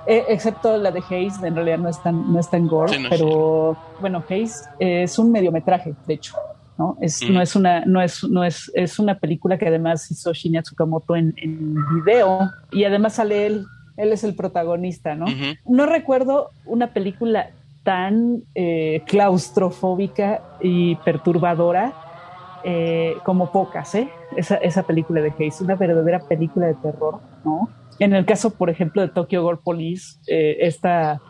eh, 0.06 0.26
excepto 0.30 0.78
la 0.78 0.92
de 0.92 1.04
Hayes, 1.10 1.42
en 1.44 1.56
realidad 1.56 1.78
no 1.78 1.90
es 1.90 2.02
tan, 2.02 2.32
no 2.32 2.40
es 2.40 2.50
tan 2.50 2.68
gore, 2.68 2.98
pero 3.10 3.78
bueno, 4.00 4.24
Hayes 4.30 4.68
es 4.80 5.18
un 5.20 5.32
mediometraje, 5.32 5.94
de 6.08 6.14
hecho. 6.14 6.36
¿no? 6.78 6.98
Es, 7.00 7.22
no 7.30 7.42
es 7.42 7.56
una, 7.56 7.86
no 7.86 8.02
es, 8.02 8.24
no 8.24 8.44
es, 8.44 8.72
es 8.74 8.98
una 8.98 9.20
película 9.20 9.58
que 9.58 9.68
además 9.68 10.10
hizo 10.10 10.34
Shinya 10.34 10.64
Tsukamoto 10.64 11.16
en, 11.16 11.34
en 11.38 11.76
video 11.96 12.50
y 12.72 12.86
además 12.86 13.14
sale 13.16 13.46
él, 13.46 13.66
él 13.98 14.12
es 14.14 14.24
el 14.24 14.36
protagonista, 14.36 15.16
¿no? 15.16 15.26
No 15.66 15.86
recuerdo 15.86 16.52
una 16.66 16.88
película 16.94 17.52
tan 17.84 18.44
eh, 18.56 19.04
claustrofóbica 19.06 20.42
y 20.62 20.96
perturbadora 20.98 21.94
eh, 22.64 23.16
como 23.24 23.52
pocas, 23.52 23.96
¿eh? 23.96 24.10
Esa, 24.36 24.56
esa 24.56 24.84
película 24.84 25.22
de 25.22 25.34
Hayes, 25.38 25.62
una 25.62 25.76
verdadera 25.76 26.20
película 26.20 26.68
de 26.68 26.76
terror, 26.76 27.20
¿no? 27.44 27.70
En 28.02 28.16
el 28.16 28.26
caso, 28.26 28.56
por 28.58 28.72
ejemplo, 28.72 29.04
de 29.04 29.10
Tokyo 29.10 29.44
Gore 29.44 29.60
Police, 29.64 30.18
eh, 30.26 30.58
esta, 30.62 31.22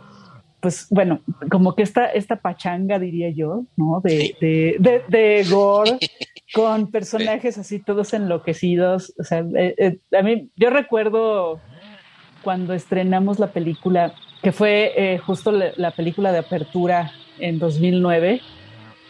pues 0.62 0.88
bueno, 0.90 1.20
como 1.52 1.76
que 1.76 1.84
esta, 1.84 2.06
esta 2.06 2.38
pachanga, 2.38 2.98
diría 2.98 3.30
yo, 3.30 3.66
¿no? 3.76 4.00
De, 4.02 4.38
de, 4.40 5.04
de, 5.10 5.46
Gore 5.50 5.98
con 6.54 6.90
personajes 6.90 7.58
así 7.58 7.80
todos 7.80 8.14
enloquecidos. 8.14 9.14
O 9.20 9.24
sea, 9.26 9.40
eh, 9.54 9.76
eh, 9.78 10.00
a 10.18 10.22
mí, 10.22 10.50
yo 10.56 10.70
recuerdo 10.70 11.60
cuando 12.42 12.74
estrenamos 12.74 13.38
la 13.38 13.48
película, 13.48 14.14
que 14.42 14.54
fue 14.54 15.20
justo 15.26 15.52
la, 15.52 15.92
película 15.92 16.32
de 16.32 16.40
apertura 16.40 17.12
en 17.38 17.60
2009 17.60 18.40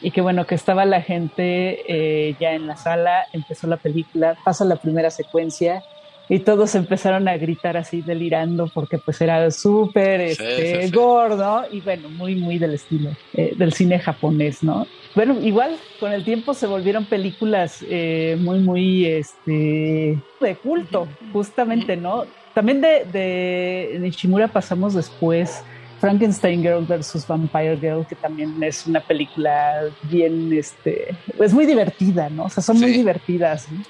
y 0.01 0.09
que 0.09 0.22
bueno, 0.22 0.47
que 0.47 0.55
estaba 0.55 0.84
la 0.86 1.03
gente 1.03 2.36
ya 2.39 2.53
en 2.53 2.66
la 2.66 2.76
sala, 2.76 3.26
empezó 3.34 3.68
la 3.68 3.78
película, 3.78 4.36
pasa 4.43 4.66
la 4.66 4.78
primera 4.78 5.12
secuencia 5.12 5.84
y 6.32 6.39
todos 6.39 6.75
empezaron 6.75 7.27
a 7.27 7.36
gritar 7.36 7.75
así 7.75 8.01
delirando 8.01 8.71
porque 8.73 8.97
pues 8.97 9.19
era 9.19 9.51
súper 9.51 10.21
este, 10.21 10.89
gordo 10.89 11.65
y 11.69 11.82
bueno, 11.82 12.07
muy, 12.07 12.36
muy 12.36 12.57
del 12.57 12.75
estilo 12.75 13.09
eh, 13.34 13.53
del 13.57 13.73
cine 13.73 13.99
japonés, 13.99 14.63
¿no? 14.63 14.88
Bueno, 15.13 15.38
igual 15.41 15.75
con 15.99 16.13
el 16.13 16.23
tiempo 16.23 16.53
se 16.53 16.67
volvieron 16.67 17.03
películas 17.03 17.84
eh, 17.89 18.38
muy, 18.39 18.59
muy 18.59 19.05
este, 19.07 20.17
de 20.39 20.55
culto, 20.63 21.05
justamente, 21.34 21.97
¿no? 21.97 22.23
También 22.53 22.79
de, 22.79 23.03
de 23.11 23.97
Nishimura 23.99 24.47
pasamos 24.47 24.93
después 24.93 25.61
Frankenstein 25.99 26.61
Girl 26.61 26.86
versus 26.86 27.27
Vampire 27.27 27.75
Girl, 27.75 28.07
que 28.07 28.15
también 28.15 28.63
es 28.63 28.88
una 28.88 29.01
película 29.01 29.84
bien, 30.03 30.53
este, 30.53 31.13
pues 31.36 31.53
muy 31.53 31.65
divertida, 31.65 32.29
¿no? 32.29 32.45
O 32.45 32.49
sea, 32.49 32.63
son 32.63 32.79
muy 32.79 32.93
divertidas. 32.93 33.69
¿no? 33.69 33.84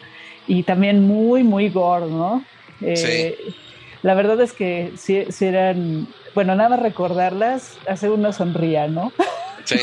Y 0.47 0.63
también 0.63 1.03
muy, 1.07 1.43
muy 1.43 1.69
gore, 1.69 2.07
¿no? 2.07 2.43
Eh, 2.81 3.37
la 4.01 4.13
verdad 4.13 4.41
es 4.41 4.53
que 4.53 4.91
sí, 4.97 5.25
sí 5.29 5.45
eran, 5.45 6.07
bueno, 6.33 6.55
nada 6.55 6.69
más 6.69 6.79
recordarlas 6.79 7.77
hace 7.87 8.09
uno 8.09 8.33
sonría, 8.33 8.87
¿no? 8.87 9.11
Sí, 9.65 9.77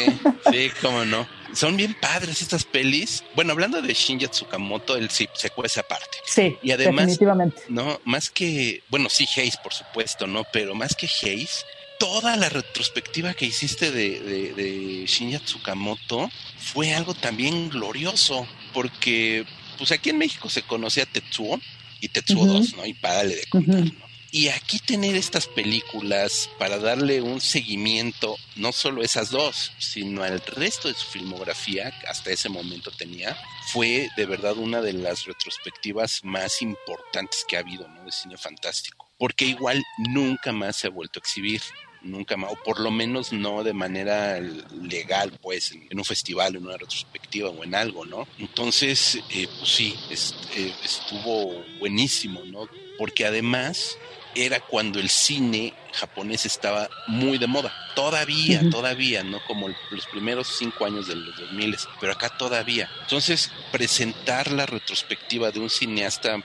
sí, 0.51 0.71
cómo 0.83 1.05
no. 1.05 1.27
Son 1.55 1.77
bien 1.77 1.95
padres 1.95 2.43
estas 2.43 2.65
pelis. 2.65 3.25
Bueno, 3.35 3.53
hablando 3.53 3.81
de 3.81 3.95
Shinja 3.95 4.29
Tsukamoto, 4.29 4.97
él 4.97 5.09
sí 5.09 5.29
se 5.35 5.51
cuece 5.51 5.81
aparte. 5.81 6.19
Sí, 6.25 6.59
y 6.63 6.73
además, 6.73 7.07
definitivamente. 7.07 7.63
No, 7.69 8.01
más 8.05 8.29
que, 8.31 8.83
bueno, 8.89 9.09
sí, 9.09 9.27
Hayes, 9.37 9.57
por 9.57 9.73
supuesto, 9.73 10.27
¿no? 10.27 10.45
Pero 10.53 10.75
más 10.75 10.95
que 10.95 11.07
Hayes, 11.23 11.65
toda 11.99 12.37
la 12.37 12.49
retrospectiva 12.49 13.35
que 13.35 13.47
hiciste 13.47 13.91
de, 13.91 14.21
de, 14.21 14.53
de 14.53 15.07
Shinya 15.07 15.41
Tsukamoto 15.41 16.31
fue 16.59 16.95
algo 16.95 17.15
también 17.15 17.71
glorioso, 17.71 18.47
porque 18.73 19.45
pues 19.79 19.93
aquí 19.93 20.11
en 20.11 20.19
México 20.19 20.51
se 20.51 20.63
conocía 20.63 21.07
Tetsuo 21.07 21.61
y 22.01 22.09
Tetsuo 22.09 22.45
2, 22.47 22.77
¿no? 22.77 22.85
Y 22.85 22.95
párale 22.95 23.37
de 23.37 23.47
contar, 23.47 23.85
¿no? 23.85 24.09
Y 24.31 24.49
aquí 24.49 24.79
tener 24.79 25.17
estas 25.17 25.47
películas 25.47 26.51
para 26.59 26.79
darle 26.79 27.23
un 27.23 27.41
seguimiento, 27.41 28.37
no 28.57 28.73
solo 28.73 29.03
esas 29.03 29.31
dos, 29.31 29.73
sino 29.79 30.23
al 30.23 30.41
resto 30.41 30.89
de 30.89 30.95
su 30.95 31.07
filmografía, 31.07 31.99
que 31.99 32.07
hasta 32.09 32.31
ese 32.31 32.51
momento 32.51 32.91
tenía, 32.91 33.39
fue 33.73 34.11
de 34.19 34.27
verdad 34.27 34.59
una 34.59 34.83
de 34.83 34.93
las 34.93 35.25
retrospectivas 35.25 36.23
más 36.25 36.61
importantes 36.61 37.43
que 37.49 37.57
ha 37.57 37.61
habido, 37.61 37.89
¿no? 37.89 38.05
De 38.05 38.13
cine 38.13 38.37
fantástico. 38.37 39.09
Porque 39.17 39.47
igual 39.47 39.83
nunca 40.11 40.53
más 40.53 40.77
se 40.77 40.89
ha 40.89 40.91
vuelto 40.91 41.19
a 41.19 41.23
exhibir 41.23 41.63
nunca 42.03 42.37
más, 42.37 42.53
o 42.53 42.57
por 42.63 42.81
lo 42.81 42.91
menos 42.91 43.33
no 43.33 43.63
de 43.65 43.73
manera 43.73 44.41
legal, 44.83 45.33
pues, 45.41 45.73
en, 45.73 45.99
un 45.99 46.05
festival, 46.05 46.57
en 46.57 46.67
una 46.67 46.77
retrospectiva 46.77 47.51
o 47.51 47.65
en 47.65 47.75
algo, 47.75 48.05
¿no? 48.07 48.27
Entonces, 48.39 49.17
eh, 49.31 49.49
pues 49.59 49.71
sí, 49.71 49.95
eh, 50.11 50.73
estuvo 50.85 51.65
buenísimo, 51.79 52.43
¿no? 52.45 52.69
Porque 52.99 53.27
además 53.27 53.99
era 54.35 54.61
cuando 54.61 55.01
el 55.01 55.09
cine 55.09 55.75
japonés 55.93 56.47
estaba 56.47 56.89
muy 57.07 57.39
de 57.39 57.47
moda. 57.47 57.73
Todavía, 57.95 58.69
todavía, 58.71 59.25
no 59.25 59.41
como 59.47 59.69
los 59.69 60.07
primeros 60.07 60.49
cinco 60.59 60.85
años 60.85 61.09
de 61.09 61.17
los 61.17 61.37
2000, 61.37 61.77
pero 62.01 62.13
acá 62.13 62.29
todavía. 62.37 62.89
Entonces, 63.03 63.51
presentar 63.73 64.53
la 64.53 64.67
retrospectiva 64.67 65.51
de 65.51 65.61
un 65.61 65.71
cineasta 65.71 66.43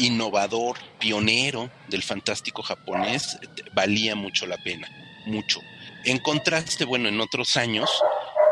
innovador, 0.00 0.78
pionero 0.98 1.70
del 1.88 2.02
fantástico 2.02 2.62
japonés, 2.62 3.38
valía 3.72 4.14
mucho 4.14 4.46
la 4.46 4.56
pena, 4.58 4.88
mucho. 5.26 5.60
En 6.04 6.18
contraste, 6.18 6.84
bueno, 6.84 7.08
en 7.08 7.20
otros 7.20 7.56
años, 7.56 7.90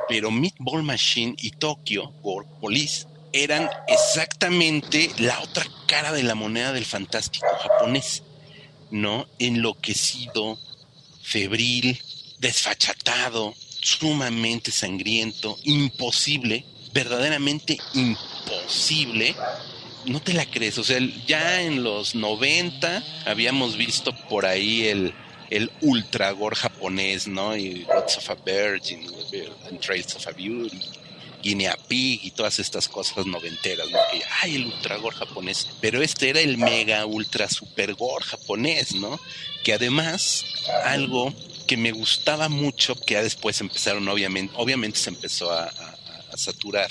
pero 0.09 0.31
Meatball 0.31 0.83
Machine 0.83 1.35
y 1.39 1.51
Tokyo 1.51 2.13
Police 2.61 3.07
eran 3.33 3.69
exactamente 3.89 5.11
la 5.19 5.39
otra 5.41 5.67
cara 5.87 6.13
de 6.13 6.23
la 6.23 6.35
moneda 6.35 6.73
del 6.73 6.85
fantástico 6.85 7.47
japonés, 7.61 8.23
¿no? 8.91 9.27
Enloquecido, 9.39 10.59
febril, 11.23 12.01
desfachatado, 12.39 13.55
sumamente 13.81 14.71
sangriento, 14.71 15.59
imposible, 15.65 16.65
verdaderamente 16.93 17.79
imposible 17.95 19.35
no 20.09 20.21
te 20.21 20.33
la 20.33 20.47
crees. 20.47 20.79
O 20.79 20.85
sea, 20.85 20.99
ya 21.27 21.63
en 21.63 21.83
los 21.83 22.15
90 22.15 23.03
habíamos 23.27 23.77
visto 23.77 24.13
por 24.29 24.47
ahí 24.47 24.87
el, 24.87 25.15
el 25.51 25.71
ultra 25.81 26.31
gore 26.33 26.57
japonés, 26.57 27.27
¿no? 27.27 27.57
Y 27.57 27.85
Gods 27.85 28.19
of 28.19 28.31
a 28.31 28.35
Virgin, 28.35 29.07
and 29.69 29.81
Trails 29.81 30.15
of 30.15 30.27
a 30.27 30.33
Beauty, 30.33 30.81
Guinea 31.43 31.77
Pig 31.89 32.21
y 32.25 32.31
todas 32.33 32.59
estas 32.59 32.89
cosas 32.89 33.27
noventeras, 33.27 33.91
¿no? 33.91 33.99
Que, 34.13 34.23
ay, 34.43 34.57
el 34.57 34.67
ultra 34.67 34.97
gore 34.97 35.17
japonés. 35.17 35.69
Pero 35.81 36.03
este 36.03 36.31
era 36.31 36.41
el 36.41 36.59
mega 36.59 37.07
ultra 37.07 37.49
super 37.49 37.95
gore 37.95 38.25
japonés, 38.25 38.95
¿no? 38.95 39.19
Que 39.63 39.75
además, 39.75 40.45
algo 40.85 41.35
que 41.67 41.77
me 41.77 41.93
gustaba 41.93 42.49
mucho, 42.49 42.95
que 42.97 43.15
ya 43.15 43.23
después 43.23 43.61
empezaron, 43.61 44.09
obviamente, 44.09 44.55
obviamente 44.57 44.99
se 44.99 45.11
empezó 45.11 45.53
a, 45.53 45.71
saturar 46.35 46.89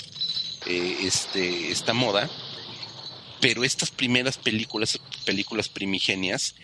eh, 0.66 0.98
este, 1.04 1.70
esta 1.70 1.94
moda, 1.94 2.28
pero 3.40 3.64
estas 3.64 3.90
primeras 3.90 4.36
películas, 4.36 4.98
películas 5.24 5.68
primigenias, 5.68 6.54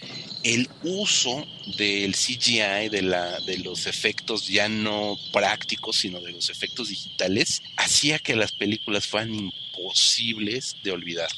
el 0.42 0.68
uso 0.82 1.46
del 1.78 2.14
CGI, 2.14 2.88
de, 2.90 3.02
la, 3.02 3.40
de 3.40 3.58
los 3.58 3.86
efectos 3.86 4.48
ya 4.48 4.68
no 4.68 5.16
prácticos, 5.32 5.96
sino 5.96 6.20
de 6.20 6.32
los 6.32 6.50
efectos 6.50 6.88
digitales, 6.88 7.62
hacía 7.76 8.18
que 8.18 8.36
las 8.36 8.52
películas 8.52 9.06
fueran 9.06 9.34
imposibles 9.34 10.76
de 10.82 10.92
olvidar. 10.92 11.30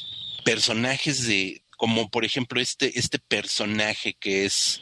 Personajes 0.45 1.27
de, 1.27 1.63
como 1.77 2.09
por 2.09 2.25
ejemplo 2.25 2.61
este, 2.61 2.99
este 2.99 3.19
personaje 3.19 4.15
que 4.15 4.45
es 4.45 4.81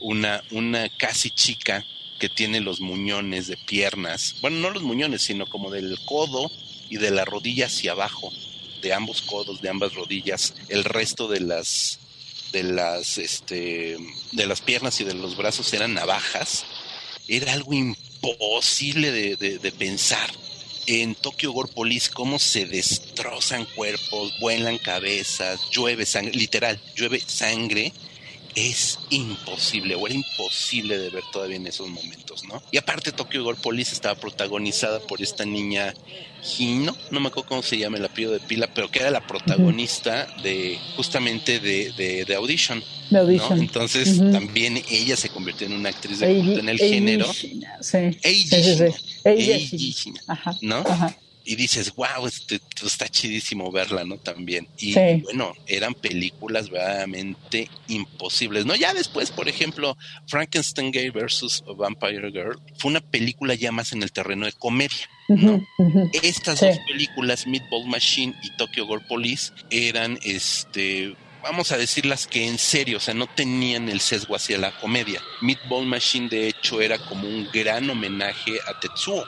una, 0.00 0.42
una 0.50 0.88
casi 0.96 1.30
chica 1.30 1.84
que 2.20 2.28
tiene 2.28 2.60
los 2.60 2.80
muñones 2.80 3.46
de 3.46 3.56
piernas, 3.56 4.36
bueno, 4.40 4.58
no 4.58 4.70
los 4.70 4.82
muñones, 4.82 5.22
sino 5.22 5.46
como 5.46 5.70
del 5.70 5.98
codo 6.04 6.50
y 6.88 6.96
de 6.96 7.10
la 7.10 7.24
rodilla 7.24 7.66
hacia 7.66 7.92
abajo 7.92 8.32
de 8.80 8.92
ambos 8.92 9.22
codos, 9.22 9.60
de 9.60 9.68
ambas 9.68 9.94
rodillas, 9.94 10.54
el 10.68 10.84
resto 10.84 11.28
de 11.28 11.40
las 11.40 11.98
de 12.52 12.62
las 12.62 13.18
este 13.18 13.96
de 14.32 14.46
las 14.46 14.60
piernas 14.60 15.00
y 15.00 15.04
de 15.04 15.14
los 15.14 15.36
brazos 15.36 15.72
eran 15.72 15.94
navajas, 15.94 16.64
era 17.28 17.52
algo 17.52 17.72
imposible 17.72 19.12
de, 19.12 19.72
pensar. 19.72 20.30
En 20.86 21.14
Tokyo 21.14 21.52
Gore 21.52 21.70
Police, 21.70 22.08
cómo 22.10 22.38
se 22.38 22.64
destrozan 22.64 23.66
cuerpos, 23.76 24.32
vuelan 24.40 24.78
cabezas, 24.78 25.60
llueve 25.70 26.06
sangre, 26.06 26.32
literal, 26.32 26.80
llueve 26.96 27.20
sangre 27.20 27.92
es 28.54 28.98
imposible, 29.10 29.94
o 29.94 30.06
era 30.06 30.14
imposible 30.14 30.98
de 30.98 31.10
ver 31.10 31.24
todavía 31.32 31.56
en 31.56 31.66
esos 31.66 31.88
momentos, 31.88 32.44
¿no? 32.44 32.62
Y 32.70 32.78
aparte 32.78 33.12
Tokyo 33.12 33.44
Gore 33.44 33.58
Police 33.60 33.92
estaba 33.92 34.14
protagonizada 34.14 35.00
por 35.00 35.22
esta 35.22 35.44
niña 35.44 35.94
Hino, 36.58 36.96
no 37.10 37.20
me 37.20 37.28
acuerdo 37.28 37.48
cómo 37.48 37.62
se 37.62 37.78
llama 37.78 37.98
el 37.98 38.04
apellido 38.04 38.32
de 38.32 38.40
pila, 38.40 38.68
pero 38.72 38.90
que 38.90 39.00
era 39.00 39.10
la 39.10 39.26
protagonista 39.26 40.26
de 40.42 40.78
justamente 40.96 41.60
de, 41.60 42.24
de, 42.26 42.34
Audition. 42.34 42.82
De 43.10 43.18
Audition. 43.18 43.60
Entonces 43.60 44.18
también 44.32 44.82
ella 44.88 45.16
se 45.16 45.30
convirtió 45.30 45.66
en 45.66 45.72
una 45.72 45.88
actriz 45.88 46.20
de 46.20 46.36
culto 46.36 46.60
en 46.60 46.68
el 46.68 46.78
género. 46.78 47.32
Sí, 47.32 47.60
sí, 47.80 49.92
sí. 49.92 50.12
¿no? 50.62 50.78
Ajá 50.78 51.16
y 51.48 51.56
dices, 51.56 51.94
wow, 51.94 52.26
este, 52.26 52.60
está 52.84 53.08
chidísimo 53.08 53.72
verla, 53.72 54.04
¿no? 54.04 54.18
También. 54.18 54.68
Y 54.76 54.94
bueno, 55.22 55.54
eran 55.66 55.94
películas 55.94 56.68
verdaderamente 56.68 57.70
imposibles, 57.88 58.66
¿no? 58.66 58.76
Ya 58.76 58.92
después, 58.92 59.30
por 59.30 59.48
ejemplo, 59.48 59.96
Frankenstein 60.26 60.90
Gay 60.90 61.08
versus 61.08 61.64
Vampire 61.74 62.30
Girl 62.30 62.60
fue 62.76 62.90
una 62.90 63.00
película 63.00 63.54
ya 63.54 63.72
más 63.72 63.92
en 63.92 64.02
el 64.02 64.12
terreno 64.12 64.44
de 64.44 64.52
comedia. 64.52 65.08
¿no? 65.28 65.66
Estas 66.22 66.60
dos 66.60 66.78
películas, 66.86 67.46
Meatball 67.46 67.86
Machine 67.86 68.34
y 68.42 68.54
Tokyo 68.58 68.84
Gore 68.84 69.04
Police, 69.08 69.52
eran 69.70 70.18
este 70.24 71.16
vamos 71.42 71.72
a 71.72 71.78
decirlas 71.78 72.26
que 72.26 72.46
en 72.46 72.58
serio, 72.58 72.98
o 72.98 73.00
sea, 73.00 73.14
no 73.14 73.26
tenían 73.26 73.88
el 73.88 74.00
sesgo 74.00 74.36
hacia 74.36 74.58
la 74.58 74.78
comedia. 74.78 75.22
Meatball 75.40 75.86
Machine, 75.86 76.28
de 76.28 76.48
hecho, 76.48 76.82
era 76.82 76.98
como 76.98 77.26
un 77.26 77.48
gran 77.52 77.88
homenaje 77.88 78.58
a 78.66 78.78
Tetsuo, 78.78 79.24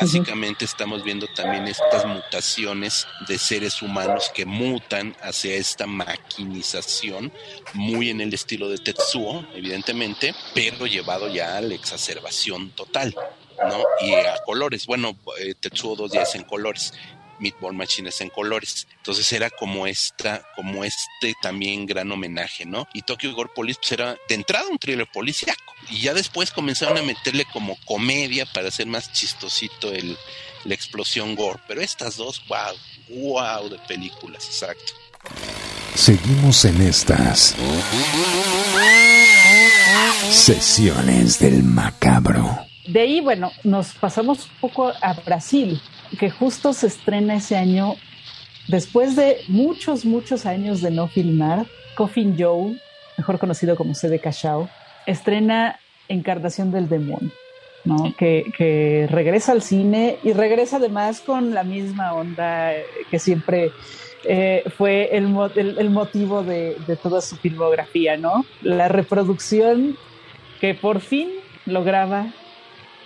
Básicamente 0.00 0.64
estamos 0.64 1.04
viendo 1.04 1.26
también 1.26 1.68
estas 1.68 2.06
mutaciones 2.06 3.06
de 3.28 3.38
seres 3.38 3.82
humanos 3.82 4.30
que 4.34 4.46
mutan 4.46 5.14
hacia 5.20 5.54
esta 5.54 5.86
maquinización, 5.86 7.30
muy 7.74 8.08
en 8.08 8.22
el 8.22 8.32
estilo 8.32 8.70
de 8.70 8.78
Tetsuo, 8.78 9.44
evidentemente, 9.54 10.34
pero 10.54 10.86
llevado 10.86 11.28
ya 11.28 11.58
a 11.58 11.60
la 11.60 11.74
exacerbación 11.74 12.70
total. 12.70 13.14
¿no? 13.68 13.84
Y 14.00 14.14
a 14.14 14.42
colores. 14.44 14.86
Bueno, 14.86 15.16
eh, 15.38 15.54
Tetsuo 15.54 15.94
2 15.94 16.12
días 16.12 16.34
en 16.34 16.44
colores. 16.44 16.94
Meatball 17.42 17.74
Machines 17.74 18.20
en 18.20 18.30
colores. 18.30 18.86
Entonces 18.96 19.30
era 19.32 19.50
como 19.50 19.86
esta, 19.86 20.46
como 20.56 20.84
este 20.84 21.34
también 21.42 21.84
gran 21.84 22.10
homenaje, 22.10 22.64
¿no? 22.64 22.88
Y 22.94 23.02
Tokyo 23.02 23.34
Gore 23.34 23.50
Police 23.54 23.80
pues 23.80 23.92
era 23.92 24.16
de 24.28 24.34
entrada 24.34 24.68
un 24.68 24.78
thriller 24.78 25.08
policíaco. 25.12 25.74
Y 25.90 26.00
ya 26.00 26.14
después 26.14 26.50
comenzaron 26.52 26.96
a 26.96 27.02
meterle 27.02 27.44
como 27.52 27.76
comedia 27.84 28.46
para 28.46 28.68
hacer 28.68 28.86
más 28.86 29.12
chistosito 29.12 29.92
el, 29.92 30.16
la 30.64 30.74
explosión 30.74 31.34
gore. 31.34 31.60
Pero 31.66 31.80
estas 31.80 32.16
dos, 32.16 32.42
wow, 32.46 32.76
wow 33.08 33.68
de 33.68 33.78
películas, 33.80 34.46
exacto. 34.46 34.92
Seguimos 35.94 36.64
en 36.64 36.80
estas 36.80 37.54
sesiones 40.30 41.38
del 41.38 41.62
macabro. 41.62 42.58
De 42.86 43.00
ahí, 43.00 43.20
bueno, 43.20 43.52
nos 43.62 43.92
pasamos 43.94 44.46
un 44.46 44.60
poco 44.60 44.92
a 45.00 45.12
Brasil 45.24 45.80
que 46.18 46.30
justo 46.30 46.72
se 46.72 46.86
estrena 46.86 47.36
ese 47.36 47.56
año, 47.56 47.94
después 48.68 49.16
de 49.16 49.38
muchos, 49.48 50.04
muchos 50.04 50.46
años 50.46 50.80
de 50.80 50.90
no 50.90 51.08
filmar, 51.08 51.66
Coffin 51.96 52.36
Joe, 52.38 52.76
mejor 53.16 53.38
conocido 53.38 53.76
como 53.76 53.94
C 53.94 54.08
de 54.08 54.18
Cachao, 54.18 54.68
estrena 55.06 55.78
Encarnación 56.08 56.70
del 56.70 56.88
Demonio. 56.88 57.30
¿no? 57.84 58.14
Que, 58.16 59.08
regresa 59.10 59.52
al 59.52 59.62
cine 59.62 60.18
y 60.22 60.32
regresa 60.32 60.76
además 60.76 61.20
con 61.20 61.52
la 61.52 61.64
misma 61.64 62.14
onda 62.14 62.72
que 63.10 63.18
siempre 63.18 63.72
eh, 64.24 64.62
fue 64.76 65.16
el, 65.16 65.34
el, 65.56 65.90
motivo 65.90 66.44
de, 66.44 66.76
de, 66.86 66.96
toda 66.96 67.20
su 67.20 67.36
filmografía, 67.36 68.16
¿no? 68.16 68.44
La 68.60 68.86
reproducción 68.86 69.96
que 70.60 70.74
por 70.74 71.00
fin 71.00 71.28
lograba 71.66 72.28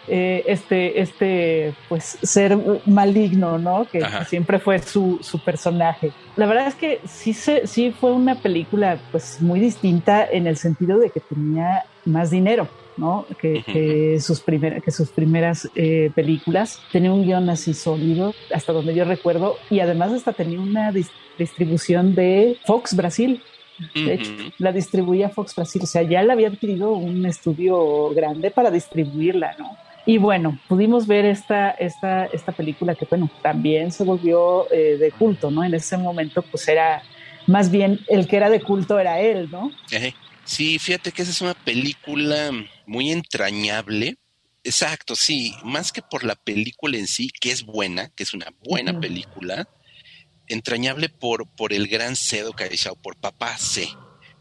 eh, 0.09 0.45
este, 0.47 1.01
este, 1.01 1.75
pues, 1.89 2.19
ser 2.23 2.57
maligno, 2.87 3.59
¿no? 3.59 3.87
Que, 3.87 4.05
siempre 4.29 4.59
fue 4.59 4.79
su, 4.81 5.19
su, 5.23 5.39
personaje. 5.43 6.13
La 6.37 6.47
verdad 6.47 6.69
es 6.69 6.75
que 6.75 7.01
sí, 7.07 7.33
se, 7.33 7.67
sí 7.67 7.93
fue 7.99 8.13
una 8.13 8.37
película, 8.37 8.99
pues, 9.11 9.41
muy 9.41 9.61
distinta 9.61 10.25
en 10.25 10.47
el 10.47 10.57
sentido 10.57 10.99
de 10.99 11.11
que 11.11 11.21
tenía 11.21 11.85
más 12.05 12.31
dinero. 12.31 12.69
¿no? 12.97 13.27
Que, 13.41 14.19
sus, 14.21 14.41
primeras 14.41 14.83
que 14.83 14.91
sus 14.91 15.11
primeras 15.11 15.69
eh, 15.75 16.11
películas. 16.15 16.81
Tenía 16.93 17.13
un 17.13 17.25
guion 17.25 17.51
así 17.51 17.75
sólido, 17.75 18.35
hasta 18.55 18.73
donde 18.73 18.95
yo 18.95 19.05
recuerdo, 19.05 19.57
y 19.71 19.81
además 19.81 20.13
hasta 20.13 20.33
tenía 20.33 20.61
una 20.61 20.93
distribución 21.39 22.15
de 22.15 22.57
Fox 22.65 22.97
Brasil. 22.97 23.43
De 23.95 24.15
hecho, 24.15 24.31
la 24.57 24.73
distribuía 24.73 25.29
Fox 25.29 25.55
Brasil, 25.55 25.83
o 25.85 25.87
sea, 25.87 26.01
ya 26.01 26.23
la 26.23 26.33
había 26.33 26.49
adquirido 26.49 26.93
un 26.93 27.27
estudio 27.27 28.09
grande 28.15 28.51
para 28.51 28.71
distribuirla, 28.71 29.55
¿no? 29.59 29.77
Y 30.07 30.19
bueno, 30.19 30.59
pudimos 30.69 31.09
ver 31.09 31.25
esta, 31.25 31.71
esta, 31.73 32.27
esta 32.27 32.53
película 32.53 32.95
que, 32.95 33.07
bueno, 33.07 33.29
también 33.43 33.91
se 33.91 34.05
volvió 34.05 34.73
eh, 34.73 34.97
de 34.99 35.11
culto, 35.11 35.51
¿no? 35.51 35.65
En 35.65 35.75
ese 35.75 35.97
momento, 35.99 36.43
pues 36.43 36.69
era 36.69 37.03
más 37.49 37.71
bien 37.71 38.01
el 38.09 38.29
que 38.29 38.37
era 38.37 38.49
de 38.49 38.61
culto 38.61 38.99
era 39.01 39.21
él, 39.21 39.49
¿no? 39.51 39.73
Sí, 40.45 40.79
fíjate 40.79 41.11
que 41.11 41.23
esa 41.23 41.33
es 41.33 41.41
una 41.41 41.55
película 41.55 42.53
muy 42.87 43.11
entrañable. 43.11 44.17
Exacto, 44.63 45.17
sí, 45.17 45.55
más 45.65 45.91
que 45.91 46.03
por 46.03 46.23
la 46.23 46.37
película 46.37 46.97
en 46.99 47.09
sí, 47.09 47.29
que 47.41 47.51
es 47.51 47.65
buena, 47.65 48.11
que 48.11 48.23
es 48.23 48.33
una 48.33 48.53
buena 48.65 49.01
película, 49.01 49.69
entrañable 50.47 51.09
por, 51.09 51.49
por 51.49 51.73
el 51.73 51.89
gran 51.89 52.15
Cedo 52.15 52.53
Caixao, 52.53 52.95
por 52.95 53.17
Papá 53.17 53.59
C. 53.59 53.89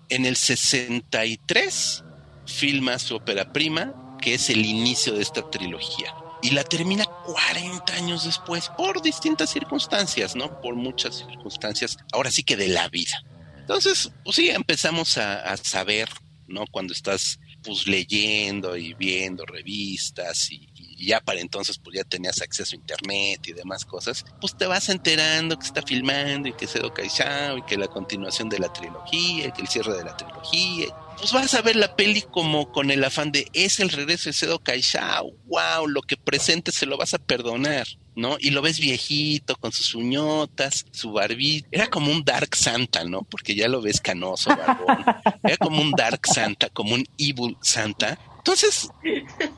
En 0.10 0.28
el 0.28 0.36
63 0.36 2.04
filma 2.46 3.00
su 3.00 3.16
ópera 3.16 3.52
prima, 3.52 4.05
que 4.22 4.34
es 4.34 4.50
el 4.50 4.66
inicio 4.66 5.14
de 5.14 5.22
esta 5.22 5.50
trilogía. 5.50 6.14
Y 6.42 6.52
la 6.52 6.64
termina 6.64 7.06
40 7.06 7.94
años 7.94 8.26
después, 8.26 8.70
por 8.78 9.02
distintas 9.02 9.50
circunstancias, 9.50 10.36
¿no? 10.36 10.62
Por 10.62 10.76
muchas 10.76 11.26
circunstancias, 11.28 11.98
ahora 12.12 12.30
sí 12.30 12.44
que 12.44 12.56
de 12.56 12.68
la 12.68 12.88
vida. 12.90 13.24
Entonces, 13.58 14.12
pues 14.24 14.36
sí, 14.36 14.50
empezamos 14.50 15.18
a, 15.18 15.58
saber, 15.58 16.08
¿no? 16.48 16.66
Cuando 16.68 16.94
estás 16.94 17.40
pues 17.64 17.88
leyendo 17.88 18.78
y 18.78 18.94
viendo 18.94 19.44
revistas 19.44 20.52
y, 20.52 20.70
ya 20.98 21.20
para 21.20 21.42
entonces 21.42 21.78
pues 21.78 21.98
ya 21.98 22.04
tenías 22.06 22.42
acceso 22.42 22.74
a 22.74 22.80
internet 22.80 23.46
y 23.48 23.54
demás 23.54 23.84
cosas, 23.84 24.24
pues 24.40 24.56
te 24.56 24.66
vas 24.66 24.88
enterando 24.88 25.58
que 25.60 25.66
está 25.66 25.82
filmando 25.82 26.48
y 26.48 26.54
que 26.54 26.68
se 26.68 26.80
Kaishao 26.80 27.58
y 27.58 27.64
que 27.64 27.76
la 27.76 27.88
continuación 27.88 28.48
de 28.48 28.60
la 28.60 28.72
trilogía 28.72 29.48
y 29.48 29.52
que 29.52 29.62
el 29.62 29.68
cierre 29.68 29.98
de 29.98 30.06
la 30.06 30.16
trilogía 30.16 30.96
pues 31.32 31.42
vas 31.42 31.56
a 31.56 31.64
ver 31.64 31.76
la 31.76 31.96
peli 31.96 32.22
como 32.22 32.72
con 32.72 32.92
el 32.92 33.04
afán 33.04 33.32
de 33.32 33.48
es 33.54 33.80
el 33.80 33.90
regreso 33.90 34.30
de 34.30 34.34
Sedo 34.34 34.60
Kaishao, 34.60 35.34
wow, 35.48 35.88
lo 35.88 36.04
que 36.04 36.18
presente 36.18 36.72
se 36.72 36.86
lo 36.86 36.98
vas 36.98 37.16
a 37.16 37.18
perdonar, 37.18 37.88
¿no? 38.16 38.38
Y 38.40 38.52
lo 38.52 38.62
ves 38.62 38.80
viejito, 38.80 39.56
con 39.56 39.72
sus 39.72 39.96
uñotas, 39.96 40.86
su 40.92 41.14
barbilla, 41.14 41.66
era 41.72 41.88
como 41.88 42.12
un 42.12 42.24
Dark 42.24 42.56
Santa, 42.56 43.06
¿no? 43.06 43.24
Porque 43.24 43.56
ya 43.56 43.68
lo 43.68 43.82
ves 43.82 44.02
canoso, 44.02 44.52
barbón. 44.52 45.04
Era 45.44 45.58
como 45.58 45.82
un 45.82 45.92
Dark 45.94 46.28
Santa, 46.28 46.70
como 46.70 46.94
un 46.94 47.04
Evil 47.18 47.58
Santa. 47.60 48.20
Entonces, 48.38 48.90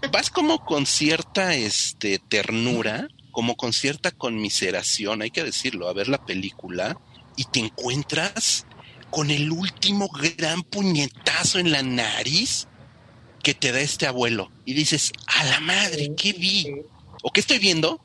vas 0.10 0.30
como 0.30 0.64
con 0.64 0.86
cierta 0.86 1.54
este, 1.54 2.18
ternura, 2.30 3.10
como 3.32 3.58
con 3.58 3.74
cierta 3.74 4.12
conmiseración, 4.12 5.22
hay 5.22 5.32
que 5.32 5.44
decirlo, 5.44 5.90
a 5.90 5.94
ver 5.94 6.08
la 6.08 6.26
película 6.26 6.98
y 7.36 7.44
te 7.44 7.60
encuentras 7.60 8.66
con 9.10 9.32
el 9.32 9.52
último 9.52 10.10
gran 10.10 10.64
puñetazo 10.64 11.60
en 11.60 11.72
la 11.72 11.82
nariz 11.84 12.68
que 13.44 13.54
te 13.54 13.72
da 13.72 13.80
este 13.80 14.08
abuelo. 14.08 14.52
Y 14.66 14.74
dices, 14.74 15.12
a 15.28 15.44
la 15.46 15.60
madre, 15.60 16.12
¿qué 16.18 16.34
vi? 16.34 16.68
¿O 17.24 17.32
qué 17.32 17.40
estoy 17.40 17.60
viendo? 17.60 18.02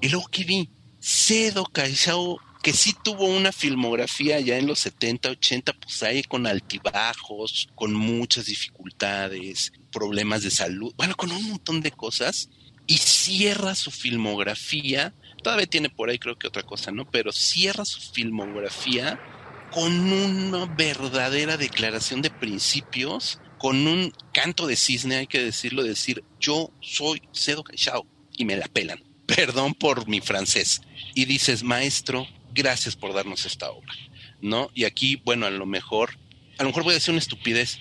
Y 0.00 0.08
luego, 0.08 0.26
¿qué 0.28 0.44
vi? 0.44 0.70
Cedo 1.00 1.64
Caixao, 1.64 2.38
que 2.62 2.72
sí 2.72 2.94
tuvo 3.02 3.26
una 3.26 3.52
filmografía 3.52 4.40
ya 4.40 4.56
en 4.56 4.66
los 4.66 4.78
70, 4.78 5.30
80, 5.30 5.72
pues 5.74 6.02
ahí 6.02 6.22
con 6.22 6.46
altibajos, 6.46 7.68
con 7.74 7.92
muchas 7.92 8.46
dificultades, 8.46 9.72
problemas 9.92 10.42
de 10.42 10.50
salud, 10.50 10.94
bueno, 10.96 11.14
con 11.14 11.30
un 11.30 11.42
montón 11.50 11.80
de 11.80 11.90
cosas. 11.90 12.48
Y 12.86 12.98
cierra 12.98 13.74
su 13.74 13.90
filmografía, 13.90 15.14
todavía 15.42 15.66
tiene 15.66 15.88
por 15.88 16.10
ahí 16.10 16.18
creo 16.18 16.38
que 16.38 16.46
otra 16.46 16.62
cosa, 16.62 16.92
¿no? 16.92 17.10
Pero 17.10 17.32
cierra 17.32 17.84
su 17.84 17.98
filmografía 18.00 19.18
con 19.74 20.12
una 20.12 20.66
verdadera 20.66 21.56
declaración 21.56 22.22
de 22.22 22.30
principios, 22.30 23.40
con 23.58 23.88
un 23.88 24.12
canto 24.32 24.68
de 24.68 24.76
cisne, 24.76 25.16
hay 25.16 25.26
que 25.26 25.42
decirlo, 25.42 25.82
decir, 25.82 26.22
yo 26.38 26.70
soy 26.80 27.22
Cedo 27.34 27.64
Caixao 27.64 28.06
y 28.36 28.44
me 28.44 28.56
la 28.56 28.68
pelan. 28.68 29.02
Perdón 29.26 29.74
por 29.74 30.06
mi 30.06 30.20
francés. 30.20 30.80
Y 31.14 31.24
dices, 31.24 31.64
maestro, 31.64 32.28
gracias 32.54 32.94
por 32.94 33.14
darnos 33.14 33.46
esta 33.46 33.68
obra. 33.72 33.92
¿No? 34.40 34.70
Y 34.74 34.84
aquí, 34.84 35.20
bueno, 35.24 35.46
a 35.46 35.50
lo 35.50 35.66
mejor, 35.66 36.18
a 36.56 36.62
lo 36.62 36.68
mejor 36.68 36.84
voy 36.84 36.92
a 36.92 36.94
decir 36.94 37.10
una 37.10 37.18
estupidez, 37.18 37.80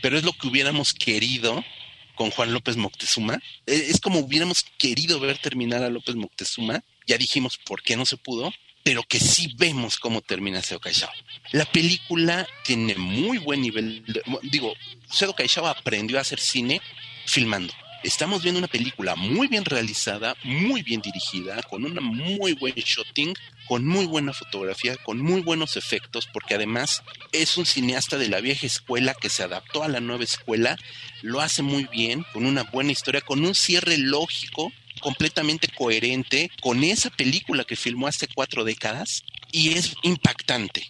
pero 0.00 0.18
es 0.18 0.24
lo 0.24 0.32
que 0.32 0.48
hubiéramos 0.48 0.92
querido 0.92 1.64
con 2.16 2.32
Juan 2.32 2.52
López 2.52 2.76
Moctezuma. 2.76 3.40
E, 3.66 3.74
es 3.74 4.00
como 4.00 4.18
hubiéramos 4.18 4.64
querido 4.76 5.20
ver 5.20 5.38
terminar 5.38 5.84
a 5.84 5.90
López 5.90 6.16
Moctezuma. 6.16 6.82
Ya 7.06 7.16
dijimos 7.16 7.58
por 7.58 7.80
qué 7.82 7.96
no 7.96 8.06
se 8.06 8.16
pudo, 8.16 8.52
pero 8.82 9.02
que 9.02 9.20
sí 9.20 9.54
vemos 9.56 9.98
cómo 9.98 10.20
termina 10.20 10.62
Seo 10.62 10.80
Kaishao. 10.80 11.10
La 11.52 11.64
película 11.64 12.46
tiene 12.64 12.94
muy 12.96 13.38
buen 13.38 13.62
nivel, 13.62 14.04
digo, 14.42 14.74
Seo 15.10 15.34
Kaishao 15.34 15.66
aprendió 15.66 16.18
a 16.18 16.22
hacer 16.22 16.40
cine 16.40 16.80
filmando. 17.26 17.72
Estamos 18.02 18.42
viendo 18.42 18.58
una 18.58 18.66
película 18.66 19.14
muy 19.14 19.46
bien 19.46 19.64
realizada, 19.64 20.36
muy 20.42 20.82
bien 20.82 21.00
dirigida, 21.00 21.62
con 21.62 21.84
una 21.84 22.00
muy 22.00 22.52
buen 22.54 22.74
shooting, 22.74 23.32
con 23.68 23.86
muy 23.86 24.06
buena 24.06 24.32
fotografía, 24.32 24.96
con 24.96 25.20
muy 25.20 25.40
buenos 25.40 25.76
efectos, 25.76 26.28
porque 26.32 26.56
además 26.56 27.04
es 27.30 27.56
un 27.56 27.64
cineasta 27.64 28.18
de 28.18 28.28
la 28.28 28.40
vieja 28.40 28.66
escuela 28.66 29.14
que 29.14 29.28
se 29.28 29.44
adaptó 29.44 29.84
a 29.84 29.88
la 29.88 30.00
nueva 30.00 30.24
escuela, 30.24 30.76
lo 31.22 31.40
hace 31.40 31.62
muy 31.62 31.84
bien, 31.84 32.26
con 32.32 32.44
una 32.44 32.64
buena 32.64 32.90
historia, 32.90 33.20
con 33.20 33.44
un 33.44 33.54
cierre 33.54 33.96
lógico 33.98 34.72
completamente 35.02 35.68
coherente 35.68 36.50
con 36.62 36.82
esa 36.84 37.10
película 37.10 37.64
que 37.64 37.76
filmó 37.76 38.06
hace 38.06 38.28
cuatro 38.28 38.64
décadas 38.64 39.24
y 39.50 39.74
es 39.74 39.94
impactante. 40.02 40.88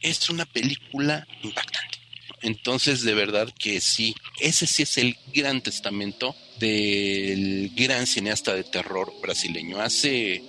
Es 0.00 0.30
una 0.30 0.44
película 0.44 1.26
impactante. 1.42 1.98
Entonces, 2.42 3.02
de 3.02 3.14
verdad 3.14 3.48
que 3.58 3.80
sí, 3.80 4.14
ese 4.38 4.66
sí 4.66 4.82
es 4.82 4.98
el 4.98 5.16
gran 5.34 5.62
testamento 5.62 6.36
del 6.60 7.72
gran 7.74 8.06
cineasta 8.06 8.54
de 8.54 8.64
terror 8.64 9.12
brasileño. 9.22 9.80
Hace 9.80 10.42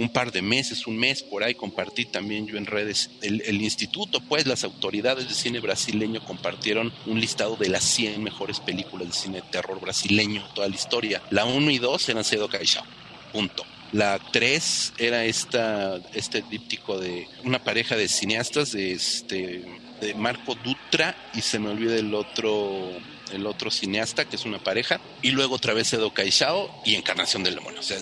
un 0.00 0.08
par 0.08 0.32
de 0.32 0.40
meses, 0.40 0.86
un 0.86 0.96
mes 0.96 1.22
por 1.22 1.44
ahí, 1.44 1.54
compartí 1.54 2.06
también 2.06 2.46
yo 2.46 2.56
en 2.56 2.64
redes. 2.64 3.10
El, 3.20 3.60
instituto, 3.60 4.20
pues 4.20 4.46
las 4.46 4.64
autoridades 4.64 5.28
de 5.28 5.34
cine 5.34 5.60
brasileño 5.60 6.24
compartieron 6.24 6.90
un 7.04 7.20
listado 7.20 7.56
de 7.56 7.68
las 7.68 7.84
100 7.84 8.22
mejores 8.22 8.60
películas 8.60 9.08
de 9.08 9.14
cine 9.14 9.42
de 9.42 9.48
terror 9.48 9.78
brasileño, 9.78 10.42
toda 10.54 10.68
la 10.68 10.74
historia. 10.74 11.22
La 11.28 11.44
1 11.44 11.70
y 11.70 11.78
2 11.78 12.08
eran 12.08 12.24
Cedo 12.24 12.48
Caixão, 12.48 12.82
punto. 13.30 13.62
La 13.92 14.18
3 14.18 14.94
era 14.96 15.26
esta, 15.26 16.00
este 16.14 16.42
díptico 16.48 16.98
de 16.98 17.28
una 17.44 17.62
pareja 17.62 17.94
de 17.94 18.08
cineastas 18.08 18.72
de 18.72 18.92
este 18.92 19.64
de 20.00 20.14
Marco 20.14 20.54
Dutra 20.64 21.14
y 21.34 21.42
se 21.42 21.58
me 21.58 21.68
olvida 21.68 21.94
el 21.96 22.14
otro 22.14 22.90
el 23.32 23.46
otro 23.46 23.70
cineasta 23.70 24.24
que 24.24 24.36
es 24.36 24.46
una 24.46 24.58
pareja 24.58 24.98
y 25.20 25.32
luego 25.32 25.56
otra 25.56 25.74
vez 25.74 25.90
Cedo 25.90 26.10
Caixão 26.14 26.70
y 26.86 26.94
Encarnación 26.94 27.42
del 27.42 27.56
Demonio. 27.56 27.80
O 27.80 27.82
sea, 27.82 27.98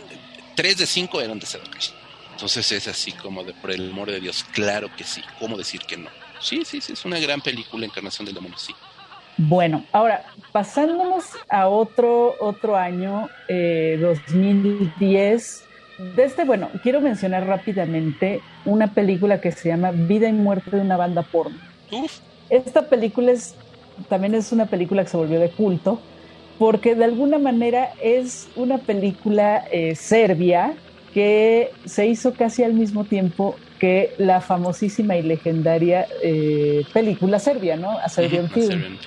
tres 0.58 0.76
de 0.76 0.86
cinco 0.86 1.20
eran 1.20 1.38
de 1.38 1.46
Sedokai. 1.46 1.82
Entonces 2.32 2.72
es 2.72 2.88
así 2.88 3.12
como 3.12 3.44
de 3.44 3.54
por 3.54 3.70
el 3.70 3.92
amor 3.92 4.10
de 4.10 4.18
Dios, 4.18 4.44
claro 4.52 4.88
que 4.96 5.04
sí. 5.04 5.22
¿Cómo 5.38 5.56
decir 5.56 5.82
que 5.82 5.96
no? 5.96 6.10
Sí, 6.40 6.64
sí, 6.64 6.80
sí, 6.80 6.94
es 6.94 7.04
una 7.04 7.20
gran 7.20 7.40
película, 7.40 7.86
Encarnación 7.86 8.26
del 8.26 8.34
Demonio, 8.34 8.58
sí. 8.58 8.74
Bueno, 9.36 9.84
ahora, 9.92 10.24
pasándonos 10.50 11.26
a 11.48 11.68
otro, 11.68 12.34
otro 12.40 12.76
año, 12.76 13.30
2010, 13.48 15.64
eh, 16.00 16.12
de 16.16 16.24
este, 16.24 16.42
bueno, 16.42 16.70
quiero 16.82 17.00
mencionar 17.00 17.46
rápidamente 17.46 18.42
una 18.64 18.94
película 18.94 19.40
que 19.40 19.52
se 19.52 19.68
llama 19.68 19.92
Vida 19.92 20.28
y 20.28 20.32
Muerte 20.32 20.74
de 20.74 20.82
una 20.82 20.96
banda 20.96 21.22
porno. 21.22 21.56
Esta 22.50 22.88
película 22.88 23.30
es, 23.30 23.54
también 24.08 24.34
es 24.34 24.50
una 24.50 24.66
película 24.66 25.04
que 25.04 25.10
se 25.10 25.16
volvió 25.16 25.38
de 25.38 25.50
culto, 25.50 26.00
porque 26.58 26.94
de 26.94 27.04
alguna 27.04 27.38
manera 27.38 27.90
es 28.02 28.48
una 28.56 28.78
película 28.78 29.64
eh, 29.70 29.94
serbia 29.94 30.74
que 31.14 31.70
se 31.84 32.06
hizo 32.06 32.34
casi 32.34 32.64
al 32.64 32.74
mismo 32.74 33.04
tiempo 33.04 33.56
que 33.78 34.14
la 34.18 34.40
famosísima 34.40 35.16
y 35.16 35.22
legendaria 35.22 36.06
eh, 36.22 36.84
película 36.92 37.38
serbia, 37.38 37.76
¿no? 37.76 37.92
A 37.92 38.08
Serbian 38.08 38.50
Film. 38.50 38.98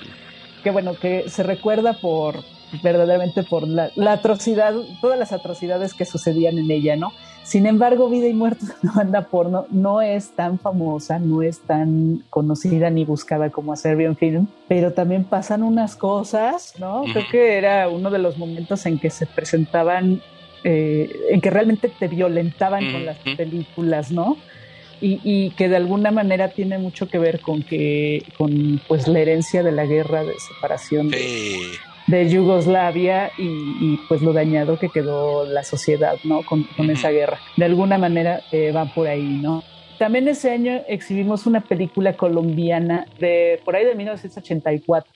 Que 0.64 0.70
bueno, 0.70 0.94
que 0.94 1.28
se 1.28 1.42
recuerda 1.42 1.94
por, 1.94 2.42
verdaderamente 2.82 3.42
por 3.42 3.68
la, 3.68 3.90
atrocidad, 4.08 4.74
todas 5.00 5.18
las 5.18 5.32
atrocidades 5.32 5.92
que 5.92 6.04
sucedían 6.04 6.58
en 6.58 6.70
ella, 6.70 6.96
¿no? 6.96 7.12
Sin 7.44 7.66
embargo, 7.66 8.08
Vida 8.08 8.28
y 8.28 8.34
Muerte, 8.34 8.66
una 8.82 8.92
banda 8.96 9.22
porno, 9.22 9.66
no 9.70 10.00
es 10.00 10.30
tan 10.30 10.58
famosa, 10.58 11.18
no 11.18 11.42
es 11.42 11.60
tan 11.60 12.22
conocida 12.30 12.90
ni 12.90 13.04
buscada 13.04 13.50
como 13.50 13.72
a 13.72 13.76
Serbian 13.76 14.16
Film, 14.16 14.46
pero 14.68 14.92
también 14.92 15.24
pasan 15.24 15.62
unas 15.62 15.96
cosas, 15.96 16.74
¿no? 16.78 17.02
Creo 17.12 17.24
que 17.30 17.58
era 17.58 17.88
uno 17.88 18.10
de 18.10 18.18
los 18.18 18.38
momentos 18.38 18.86
en 18.86 18.98
que 18.98 19.10
se 19.10 19.26
presentaban, 19.26 20.22
eh, 20.64 21.10
en 21.30 21.40
que 21.40 21.50
realmente 21.50 21.88
te 21.88 22.08
violentaban 22.08 22.92
con 22.92 23.04
las 23.06 23.18
películas, 23.36 24.12
¿no? 24.12 24.36
Y, 25.04 25.50
que 25.56 25.68
de 25.68 25.74
alguna 25.74 26.12
manera 26.12 26.50
tiene 26.50 26.78
mucho 26.78 27.08
que 27.08 27.18
ver 27.18 27.40
con 27.40 27.64
que 27.64 28.24
con 28.38 28.80
pues 28.86 29.08
la 29.08 29.18
herencia 29.18 29.64
de 29.64 29.72
la 29.72 29.84
guerra 29.84 30.22
de 30.22 30.34
separación 30.38 31.10
de, 32.06 32.28
Yugoslavia 32.28 33.30
y, 33.38 33.98
pues 34.08 34.22
lo 34.22 34.32
dañado 34.32 34.78
que 34.78 34.88
quedó 34.88 35.44
la 35.44 35.64
sociedad 35.64 36.16
no 36.24 36.42
con, 36.42 36.66
esa 36.90 37.10
guerra. 37.10 37.38
De 37.56 37.64
alguna 37.64 37.98
manera 37.98 38.40
eh, 38.52 38.72
va 38.72 38.86
por 38.86 39.06
ahí 39.08 39.40
no 39.42 39.62
también 40.02 40.26
ese 40.26 40.50
año 40.50 40.82
exhibimos 40.88 41.46
una 41.46 41.60
película 41.60 42.16
colombiana 42.16 43.06
de 43.20 43.60
por 43.64 43.76
ahí 43.76 43.84
de 43.84 43.94
1984 43.94 45.12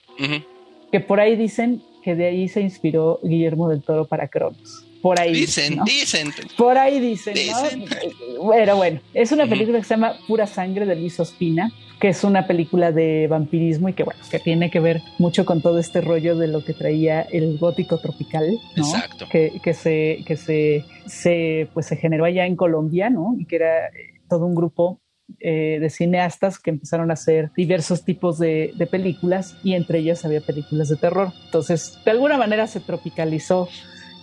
que 0.93 1.01
por 1.01 1.19
ahí 1.19 1.35
dicen 1.35 1.83
que 2.05 2.15
de 2.15 2.27
ahí 2.27 2.47
se 2.47 2.61
inspiró 2.61 3.19
Guillermo 3.25 3.69
del 3.69 3.83
Toro 3.83 4.05
para 4.05 4.29
Cronos 4.29 4.86
por 5.03 5.21
ahí. 5.21 5.33
Dicen, 5.33 5.79
dicen. 5.85 6.33
Por 6.57 6.79
ahí 6.79 7.01
dicen, 7.01 7.35
¿no? 7.47 8.51
Pero 8.51 8.77
bueno, 8.77 9.01
es 9.15 9.33
una 9.33 9.47
película 9.47 9.79
que 9.79 9.85
se 9.85 9.95
llama 9.95 10.15
Pura 10.27 10.47
Sangre 10.47 10.87
de 10.87 10.97
Luis 10.97 11.19
Ospina, 11.21 11.73
que 12.01 12.09
es 12.09 12.25
una 12.25 12.47
película 12.47 12.93
de 12.93 13.27
vampirismo 13.29 13.89
y 13.89 13.95
que 13.95 14.05
bueno, 14.05 14.21
que 14.31 14.39
tiene 14.39 14.71
que 14.71 14.81
ver 14.81 15.03
mucho 15.19 15.45
con 15.45 15.63
todo 15.63 15.79
este 15.79 16.01
rollo 16.01 16.37
de 16.37 16.49
lo 16.49 16.65
que 16.65 16.75
traía 16.75 17.23
el 17.23 17.59
gótico 17.59 17.99
tropical, 17.99 18.59
¿no? 18.77 18.83
Exacto. 18.83 19.27
Que, 19.31 19.61
que 19.63 19.75
se, 19.75 20.23
que 20.27 20.37
se, 20.37 20.85
se, 21.07 21.69
pues 21.73 21.87
se 21.87 21.97
generó 21.97 22.25
allá 22.25 22.47
en 22.47 22.57
Colombia, 22.57 23.11
¿no? 23.11 23.35
Y 23.39 23.47
que 23.47 23.57
era 23.57 23.87
eh, 23.89 24.21
todo 24.29 24.47
un 24.47 24.55
grupo 24.55 25.01
eh, 25.41 25.79
de 25.81 25.91
cineastas 25.91 26.59
que 26.59 26.71
empezaron 26.71 27.11
a 27.11 27.15
hacer 27.15 27.51
diversos 27.57 28.05
tipos 28.05 28.39
de, 28.39 28.73
de, 28.77 28.87
películas 28.87 29.57
y 29.65 29.75
entre 29.75 29.99
ellas 29.99 30.25
había 30.25 30.41
películas 30.41 30.89
de 30.89 30.97
terror. 30.97 31.33
Entonces, 31.47 31.99
de 32.05 32.13
alguna 32.13 32.39
manera 32.39 32.69
se 32.69 32.79
tropicalizó 32.79 33.69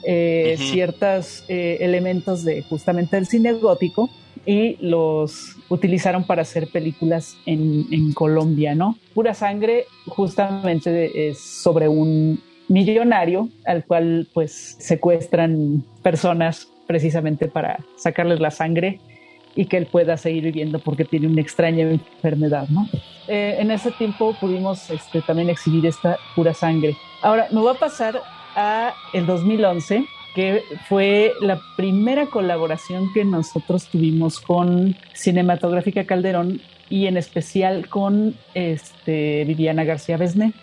eh, 0.05 0.55
ciertos 0.57 1.43
eh, 1.47 1.77
elementos 1.81 2.43
de 2.43 2.61
justamente 2.63 3.17
el 3.17 3.25
cine 3.25 3.53
gótico 3.53 4.09
y 4.45 4.77
los 4.81 5.55
utilizaron 5.69 6.25
para 6.25 6.41
hacer 6.41 6.67
películas 6.67 7.37
en, 7.45 8.13
Colombia, 8.13 8.75
¿no? 8.75 8.97
Pura 9.13 9.33
Sangre 9.33 9.85
justamente 10.07 11.29
es 11.29 11.39
sobre 11.39 11.87
un 11.87 12.41
millonario 12.67 13.49
al 13.65 13.85
cual 13.85 14.27
pues 14.33 14.75
secuestran 14.79 15.83
personas 16.01 16.67
precisamente 16.87 17.47
para 17.47 17.79
sacarles 17.97 18.39
la 18.39 18.51
sangre 18.51 18.99
y 19.55 19.65
que 19.65 19.77
él 19.77 19.85
pueda 19.85 20.17
seguir 20.17 20.43
viviendo 20.43 20.79
porque 20.79 21.05
tiene 21.05 21.27
una 21.27 21.41
extraña 21.41 21.83
enfermedad, 21.83 22.67
¿no? 22.69 22.89
Eh, 23.27 23.57
en 23.59 23.71
ese 23.71 23.91
tiempo 23.91 24.35
pudimos 24.39 24.89
este, 24.89 25.21
también 25.21 25.49
exhibir 25.49 25.85
esta 25.85 26.17
pura 26.35 26.53
sangre. 26.53 26.97
Ahora, 27.21 27.47
me 27.51 27.61
va 27.61 27.71
a 27.71 27.75
pasar 27.75 28.19
a 28.55 28.93
el 29.13 29.25
2011, 29.25 30.05
que 30.35 30.63
fue 30.87 31.33
la 31.41 31.59
primera 31.77 32.27
colaboración 32.27 33.11
que 33.13 33.23
nosotros 33.23 33.87
tuvimos 33.87 34.39
con 34.39 34.95
Cinematográfica 35.13 36.05
Calderón 36.05 36.61
y 36.89 37.07
en 37.07 37.17
especial 37.17 37.87
con 37.87 38.35
este, 38.53 39.45
Viviana 39.45 39.83
García 39.83 40.17
Besné. 40.17 40.53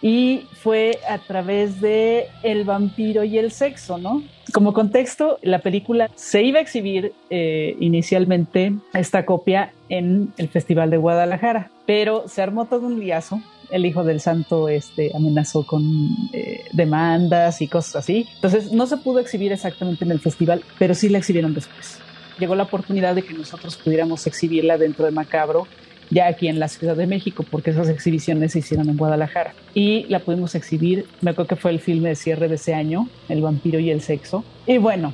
Y 0.00 0.46
fue 0.52 1.00
a 1.08 1.18
través 1.18 1.80
de 1.80 2.28
El 2.44 2.64
vampiro 2.64 3.24
y 3.24 3.36
el 3.36 3.50
sexo, 3.50 3.98
¿no? 3.98 4.22
Como 4.52 4.72
contexto, 4.72 5.38
la 5.42 5.58
película 5.58 6.08
se 6.14 6.42
iba 6.42 6.60
a 6.60 6.62
exhibir 6.62 7.12
eh, 7.30 7.76
inicialmente 7.80 8.74
esta 8.94 9.26
copia 9.26 9.72
en 9.88 10.32
el 10.36 10.48
Festival 10.48 10.90
de 10.90 10.98
Guadalajara, 10.98 11.70
pero 11.84 12.28
se 12.28 12.42
armó 12.42 12.66
todo 12.66 12.86
un 12.86 13.00
liazo 13.00 13.40
el 13.70 13.86
hijo 13.86 14.04
del 14.04 14.20
santo 14.20 14.68
este, 14.68 15.12
amenazó 15.14 15.64
con 15.64 16.08
eh, 16.32 16.64
demandas 16.72 17.60
y 17.60 17.68
cosas 17.68 17.96
así. 17.96 18.26
Entonces 18.36 18.72
no 18.72 18.86
se 18.86 18.96
pudo 18.96 19.18
exhibir 19.18 19.52
exactamente 19.52 20.04
en 20.04 20.10
el 20.10 20.20
festival, 20.20 20.62
pero 20.78 20.94
sí 20.94 21.08
la 21.08 21.18
exhibieron 21.18 21.54
después. 21.54 21.98
Llegó 22.38 22.54
la 22.54 22.64
oportunidad 22.64 23.14
de 23.14 23.22
que 23.22 23.34
nosotros 23.34 23.76
pudiéramos 23.76 24.26
exhibirla 24.26 24.78
dentro 24.78 25.04
de 25.04 25.10
Macabro, 25.10 25.66
ya 26.10 26.26
aquí 26.26 26.48
en 26.48 26.58
la 26.58 26.68
Ciudad 26.68 26.96
de 26.96 27.06
México, 27.06 27.44
porque 27.50 27.70
esas 27.70 27.88
exhibiciones 27.88 28.52
se 28.52 28.60
hicieron 28.60 28.88
en 28.88 28.96
Guadalajara. 28.96 29.54
Y 29.74 30.04
la 30.08 30.20
pudimos 30.20 30.54
exhibir, 30.54 31.06
me 31.20 31.32
acuerdo 31.32 31.48
que 31.48 31.56
fue 31.56 31.70
el 31.70 31.80
filme 31.80 32.10
de 32.10 32.14
cierre 32.14 32.48
de 32.48 32.54
ese 32.54 32.74
año, 32.74 33.08
El 33.28 33.42
vampiro 33.42 33.78
y 33.78 33.90
el 33.90 34.00
sexo. 34.00 34.44
Y 34.66 34.78
bueno, 34.78 35.12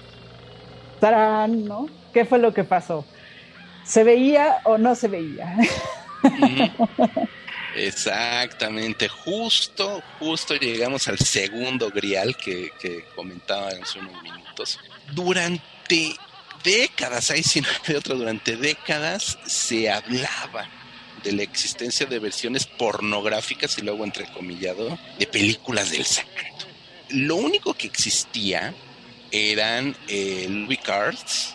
¡tarán! 1.00 1.64
¿no? 1.64 1.86
¿Qué 2.12 2.24
fue 2.24 2.38
lo 2.38 2.55
que 2.55 2.62
pasó? 2.62 3.05
¿Se 3.84 4.05
veía 4.05 4.57
o 4.64 4.78
no 4.78 4.94
se 4.94 5.09
veía? 5.09 5.57
Exactamente, 7.74 9.08
justo, 9.08 10.02
justo 10.18 10.54
llegamos 10.54 11.08
al 11.08 11.18
segundo 11.18 11.90
grial 11.90 12.36
que, 12.36 12.70
que 12.80 13.04
comentaba 13.16 13.68
hace 13.68 13.98
unos 13.98 14.22
minutos. 14.22 14.78
Durante 15.12 16.14
décadas, 16.62 17.30
hay 17.30 17.42
siempre 17.42 17.96
otro, 17.96 18.16
durante 18.16 18.56
décadas 18.56 19.38
se 19.46 19.90
hablaba 19.90 20.68
de 21.24 21.32
la 21.32 21.42
existencia 21.42 22.06
de 22.06 22.18
versiones 22.18 22.66
pornográficas 22.66 23.78
y 23.78 23.82
luego 23.82 24.04
entrecomillado 24.04 24.98
de 25.18 25.26
películas 25.26 25.90
del 25.90 26.04
santo. 26.04 26.30
Lo 27.10 27.36
único 27.36 27.74
que 27.74 27.86
existía 27.86 28.74
eran 29.30 29.96
eh, 30.06 30.46
Louis 30.48 30.78
Cards, 30.80 31.54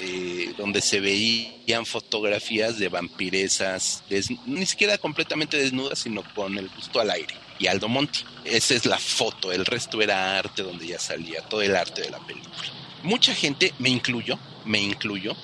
eh, 0.00 0.54
donde 0.56 0.80
se 0.80 1.00
veían 1.00 1.86
fotografías 1.86 2.78
de 2.78 2.88
vampiresas, 2.88 4.02
ni 4.46 4.66
siquiera 4.66 4.98
completamente 4.98 5.56
desnudas, 5.56 5.98
sino 6.00 6.22
con 6.34 6.56
el 6.58 6.68
busto 6.68 7.00
al 7.00 7.10
aire. 7.10 7.34
Y 7.58 7.66
Aldo 7.66 7.88
Monti. 7.88 8.20
Esa 8.44 8.74
es 8.74 8.86
la 8.86 8.98
foto, 8.98 9.52
el 9.52 9.66
resto 9.66 10.00
era 10.00 10.38
arte 10.38 10.62
donde 10.62 10.86
ya 10.86 10.98
salía 10.98 11.42
todo 11.42 11.60
el 11.62 11.76
arte 11.76 12.02
de 12.02 12.10
la 12.10 12.18
película. 12.26 12.56
Mucha 13.02 13.34
gente, 13.34 13.74
me 13.78 13.90
incluyo, 13.90 14.38
me 14.64 14.80
incluyo, 14.80 15.36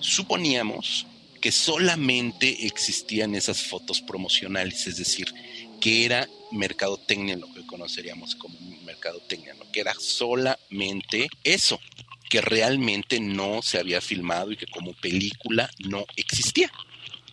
suponíamos 0.00 1.06
que 1.40 1.52
solamente 1.52 2.66
existían 2.66 3.34
esas 3.34 3.62
fotos 3.62 4.00
promocionales, 4.00 4.86
es 4.86 4.96
decir, 4.96 5.32
que 5.80 6.04
era 6.04 6.28
mercadotecnia, 6.52 7.36
lo 7.36 7.52
que 7.52 7.66
conoceríamos 7.66 8.34
como 8.34 8.58
mercadotecnia, 8.84 9.54
¿no? 9.54 9.70
que 9.72 9.80
era 9.80 9.94
solamente 9.98 11.28
eso, 11.44 11.80
que 12.28 12.40
realmente 12.40 13.20
no 13.20 13.62
se 13.62 13.78
había 13.78 14.00
filmado 14.00 14.52
y 14.52 14.56
que 14.56 14.66
como 14.66 14.92
película 14.94 15.70
no 15.78 16.04
existía. 16.16 16.70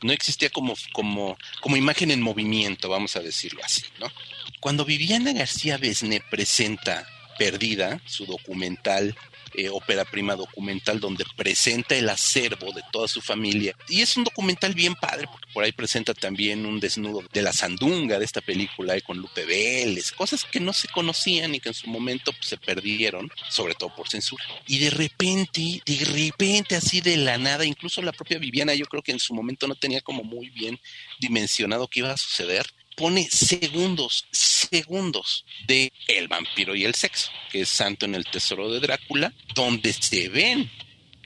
No 0.02 0.12
existía 0.12 0.50
como, 0.50 0.74
como, 0.92 1.38
como 1.62 1.78
imagen 1.78 2.12
en 2.12 2.22
movimiento, 2.22 2.90
vamos 2.90 3.16
a 3.16 3.22
decirlo 3.22 3.62
así, 3.64 3.84
¿no? 4.00 4.12
Cuando 4.60 4.84
Viviana 4.86 5.32
García 5.32 5.78
Besne 5.78 6.22
presenta 6.30 7.08
Perdida, 7.38 8.02
su 8.06 8.26
documental 8.26 9.16
eh, 9.56 9.70
ópera 9.70 10.06
prima 10.06 10.36
documental 10.36 11.00
donde 11.00 11.26
presenta 11.36 11.96
el 11.96 12.10
acervo 12.10 12.72
de 12.72 12.82
toda 12.92 13.08
su 13.08 13.22
familia. 13.22 13.76
Y 13.88 14.02
es 14.02 14.18
un 14.18 14.24
documental 14.24 14.74
bien 14.74 14.96
padre 14.96 15.28
porque 15.32 15.48
por 15.54 15.64
ahí 15.64 15.72
presenta 15.72 16.14
también 16.14 16.66
un 16.66 16.80
desnudo 16.80 17.24
de 17.32 17.42
la 17.42 17.54
sandunga 17.54 18.20
de 18.20 18.26
esta 18.26 18.42
película 18.42 19.00
con 19.02 19.18
Lupe 19.18 19.46
Vélez, 19.46 20.12
cosas 20.12 20.44
que 20.46 20.60
no 20.60 20.74
se 20.74 20.88
conocían 20.88 21.56
y 21.56 21.60
que 21.60 21.70
en 21.70 21.76
su 21.76 21.90
momento 21.90 22.32
pues, 22.34 22.48
se 22.48 22.58
perdieron, 22.58 23.32
sobre 23.50 23.76
todo 23.76 23.94
por 23.96 24.10
censura. 24.10 24.44
Y 24.68 24.80
de 24.80 24.90
repente, 24.90 25.82
de 25.86 26.06
repente 26.06 26.76
así 26.76 27.02
de 27.02 27.18
la 27.18 27.38
nada, 27.38 27.66
incluso 27.66 28.02
la 28.02 28.12
propia 28.12 28.40
Viviana 28.40 28.74
yo 28.74 28.86
creo 28.86 29.04
que 29.04 29.12
en 29.12 29.20
su 29.20 29.34
momento 29.34 29.68
no 29.68 29.76
tenía 29.76 30.02
como 30.02 30.24
muy 30.24 30.50
bien 30.50 30.80
dimensionado 31.20 31.88
qué 31.88 32.00
iba 32.00 32.12
a 32.12 32.18
suceder 32.18 32.66
pone 32.96 33.28
segundos, 33.30 34.26
segundos 34.32 35.46
de 35.68 35.92
El 36.08 36.28
vampiro 36.28 36.76
y 36.76 36.86
el 36.86 36.96
sexo, 36.96 37.30
que 37.52 37.62
es 37.62 37.70
Santo 37.70 38.06
en 38.06 38.16
el 38.16 38.26
Tesoro 38.26 38.72
de 38.72 38.80
Drácula, 38.80 39.34
donde 39.56 39.94
se 39.94 40.30
ven 40.30 40.70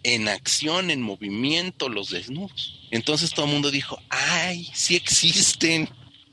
en 0.04 0.30
acción, 0.30 0.90
en 0.92 1.02
movimiento, 1.02 1.90
los 1.90 2.10
desnudos. 2.10 2.88
Entonces 2.92 3.32
todo 3.32 3.46
el 3.46 3.52
mundo 3.52 3.72
dijo, 3.72 4.02
ay, 4.10 4.70
sí 4.74 4.96
existen. 4.96 5.90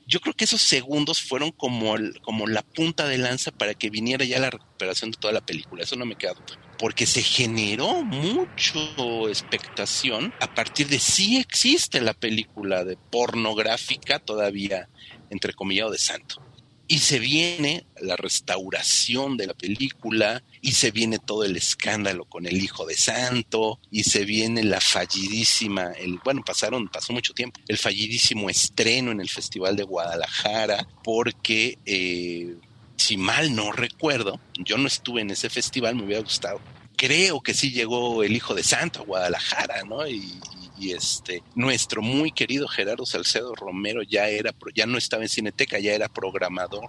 Yo 0.07 0.21
creo 0.21 0.35
que 0.35 0.45
esos 0.45 0.61
segundos 0.61 1.21
fueron 1.21 1.51
como, 1.51 1.95
como 2.23 2.47
la 2.47 2.63
punta 2.63 3.09
de 3.09 3.19
lanza 3.19 3.51
para 3.51 3.75
que 3.75 3.91
viniera 3.91 4.25
ya 4.25 4.39
la 4.39 4.51
recuperación 4.51 5.11
de 5.11 5.19
toda 5.19 5.33
la 5.33 5.45
película. 5.45 5.83
Eso 5.83 5.97
no 5.97 6.05
me 6.05 6.17
queda 6.17 6.35
duda. 6.35 6.61
Porque 6.79 7.07
se 7.07 7.23
generó 7.23 8.03
mucho 8.03 9.29
expectación 9.29 10.35
a 10.41 10.55
partir 10.55 10.89
de 10.89 10.99
si 10.99 11.39
existe 11.39 12.01
la 12.01 12.13
película 12.13 12.85
de 12.85 12.97
pornográfica 12.97 14.19
todavía 14.19 14.89
entrecomillado 15.35 15.91
de 15.91 15.99
santo. 15.99 16.41
Y 16.87 16.99
se 16.99 17.19
viene 17.19 17.87
la 18.01 18.17
restauración 18.17 19.39
de 19.39 19.47
la 19.47 19.55
película, 19.55 20.43
y 20.61 20.73
se 20.73 20.91
viene 20.91 21.19
todo 21.19 21.45
el 21.45 21.57
escándalo 21.57 22.27
con 22.27 22.47
el 22.47 22.63
hijo 22.63 22.85
de 22.85 22.95
santo, 22.95 23.79
y 23.91 24.05
se 24.05 24.25
viene 24.25 24.63
la 24.63 24.81
fallidísima, 24.81 25.93
el, 25.93 26.19
bueno, 26.23 26.43
pasaron, 26.45 26.89
pasó 26.89 27.13
mucho 27.15 27.33
tiempo, 27.33 27.61
el 27.69 27.79
fallidísimo 27.79 28.51
estreno 28.51 29.13
en 29.13 29.21
el 29.21 29.31
Festival 29.31 29.77
de 29.77 29.85
Guadalajara, 29.85 30.87
porque 31.03 31.79
eh, 31.87 32.57
si 32.97 33.17
mal 33.17 33.55
no 33.55 33.73
recuerdo, 33.73 34.41
yo 34.59 34.77
no 34.77 34.87
estuve 34.87 35.23
en 35.23 35.31
ese 35.31 35.49
festival, 35.49 35.95
me 35.95 36.05
hubiera 36.05 36.23
gustado. 36.23 36.61
Creo 36.97 37.41
que 37.41 37.55
sí 37.55 37.73
llegó 37.73 38.23
el 38.23 38.33
hijo 38.33 38.55
de 38.55 38.63
Santo 38.63 39.01
a 39.01 39.05
Guadalajara, 39.05 39.83
¿no? 39.85 40.07
Y, 40.07 40.41
y 40.79 40.93
este 40.93 41.43
nuestro 41.55 42.03
muy 42.03 42.33
querido 42.33 42.67
Gerardo 42.69 43.07
Salcedo 43.07 43.55
Romero 43.55 44.03
ya 44.03 44.29
era 44.29 44.55
ya 44.75 44.87
no 44.87 44.99
estaba 44.99 45.23
en 45.23 45.29
Cineteca, 45.29 45.79
ya 45.79 45.93
era 45.93 46.09
programador 46.09 46.87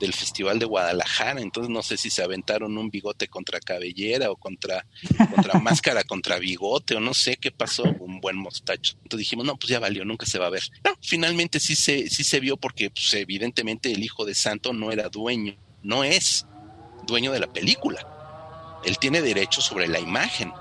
del 0.00 0.12
Festival 0.12 0.58
de 0.58 0.66
Guadalajara, 0.66 1.40
entonces 1.40 1.70
no 1.70 1.82
sé 1.82 1.96
si 1.96 2.10
se 2.10 2.22
aventaron 2.22 2.76
un 2.76 2.90
bigote 2.90 3.28
contra 3.28 3.60
cabellera 3.60 4.30
o 4.30 4.36
contra, 4.36 4.86
contra 5.32 5.58
máscara 5.60 6.02
contra 6.02 6.38
bigote 6.38 6.96
o 6.96 7.00
no 7.00 7.14
sé 7.14 7.36
qué 7.36 7.50
pasó, 7.50 7.84
un 8.00 8.20
buen 8.20 8.36
mostacho. 8.36 8.94
Entonces 9.02 9.18
dijimos, 9.18 9.46
no, 9.46 9.56
pues 9.56 9.70
ya 9.70 9.78
valió, 9.78 10.04
nunca 10.04 10.26
se 10.26 10.38
va 10.38 10.46
a 10.46 10.50
ver. 10.50 10.64
No, 10.84 10.92
finalmente 11.00 11.60
sí 11.60 11.76
se, 11.76 12.10
sí 12.10 12.24
se 12.24 12.40
vio 12.40 12.56
porque 12.56 12.90
pues, 12.90 13.14
evidentemente 13.14 13.92
el 13.92 14.02
hijo 14.02 14.24
de 14.24 14.34
Santo 14.34 14.72
no 14.72 14.90
era 14.90 15.08
dueño, 15.08 15.56
no 15.82 16.04
es 16.04 16.46
dueño 17.06 17.32
de 17.32 17.40
la 17.40 17.52
película. 17.52 18.13
Él 18.84 18.98
tiene 18.98 19.22
derecho 19.22 19.60
sobre 19.60 19.88
la 19.88 20.00
imagen 20.00 20.52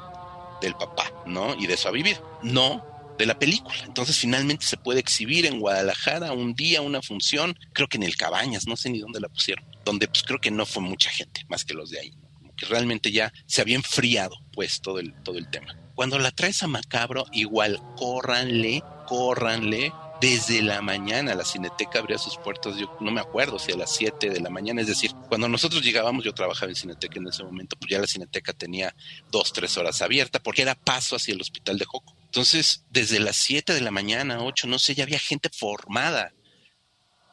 del 0.61 0.75
papá, 0.75 1.11
¿no? 1.25 1.55
Y 1.55 1.67
de 1.67 1.77
ha 1.85 1.91
vivido. 1.91 2.39
No 2.41 2.93
de 3.17 3.25
la 3.25 3.37
película. 3.37 3.77
Entonces 3.85 4.17
finalmente 4.17 4.65
se 4.65 4.77
puede 4.77 4.99
exhibir 4.99 5.45
en 5.45 5.59
Guadalajara 5.59 6.33
un 6.33 6.53
día, 6.55 6.81
una 6.81 7.01
función, 7.01 7.57
creo 7.73 7.87
que 7.87 7.97
en 7.97 8.03
el 8.03 8.15
Cabañas, 8.15 8.67
no 8.67 8.75
sé 8.75 8.89
ni 8.89 8.99
dónde 8.99 9.19
la 9.19 9.29
pusieron, 9.29 9.65
donde 9.85 10.07
pues 10.07 10.23
creo 10.23 10.39
que 10.39 10.51
no 10.51 10.65
fue 10.65 10.81
mucha 10.81 11.09
gente, 11.11 11.45
más 11.47 11.65
que 11.65 11.73
los 11.73 11.89
de 11.89 11.99
ahí, 11.99 12.13
como 12.39 12.55
que 12.55 12.65
realmente 12.65 13.11
ya 13.11 13.31
se 13.45 13.61
había 13.61 13.75
enfriado 13.75 14.35
pues 14.51 14.81
todo 14.81 14.99
el, 14.99 15.13
todo 15.23 15.37
el 15.37 15.49
tema. 15.49 15.77
Cuando 15.95 16.17
la 16.17 16.31
traes 16.31 16.63
a 16.63 16.67
Macabro, 16.67 17.25
igual 17.31 17.79
córranle, 17.95 18.83
córranle, 19.05 19.93
desde 20.23 20.61
la 20.61 20.81
mañana 20.81 21.35
la 21.35 21.43
Cineteca 21.43 21.99
abría 21.99 22.17
sus 22.17 22.37
puertas, 22.37 22.77
yo 22.77 22.95
no 23.01 23.11
me 23.11 23.19
acuerdo 23.19 23.59
si 23.59 23.73
a 23.73 23.75
las 23.75 23.93
7 23.93 24.29
de 24.29 24.39
la 24.39 24.49
mañana, 24.49 24.79
es 24.79 24.87
decir, 24.87 25.11
cuando 25.27 25.49
nosotros 25.49 25.83
llegábamos, 25.83 26.23
yo 26.23 26.33
trabajaba 26.33 26.69
en 26.69 26.77
Cineteca 26.77 27.19
en 27.19 27.27
ese 27.27 27.43
momento, 27.43 27.75
pues 27.75 27.91
ya 27.91 27.99
la 27.99 28.07
Cineteca 28.07 28.53
tenía 28.53 28.95
dos, 29.29 29.51
tres 29.51 29.75
horas 29.77 30.01
abierta, 30.01 30.39
porque 30.39 30.61
era 30.61 30.75
paso 30.75 31.17
hacia 31.17 31.33
el 31.33 31.41
hospital 31.41 31.77
de 31.77 31.83
Joco. 31.83 32.15
Entonces, 32.23 32.85
desde 32.89 33.19
las 33.19 33.35
7 33.35 33.73
de 33.73 33.81
la 33.81 33.91
mañana, 33.91 34.41
8, 34.41 34.65
no 34.67 34.79
sé, 34.79 34.95
ya 34.95 35.03
había 35.03 35.19
gente 35.19 35.49
formada 35.49 36.31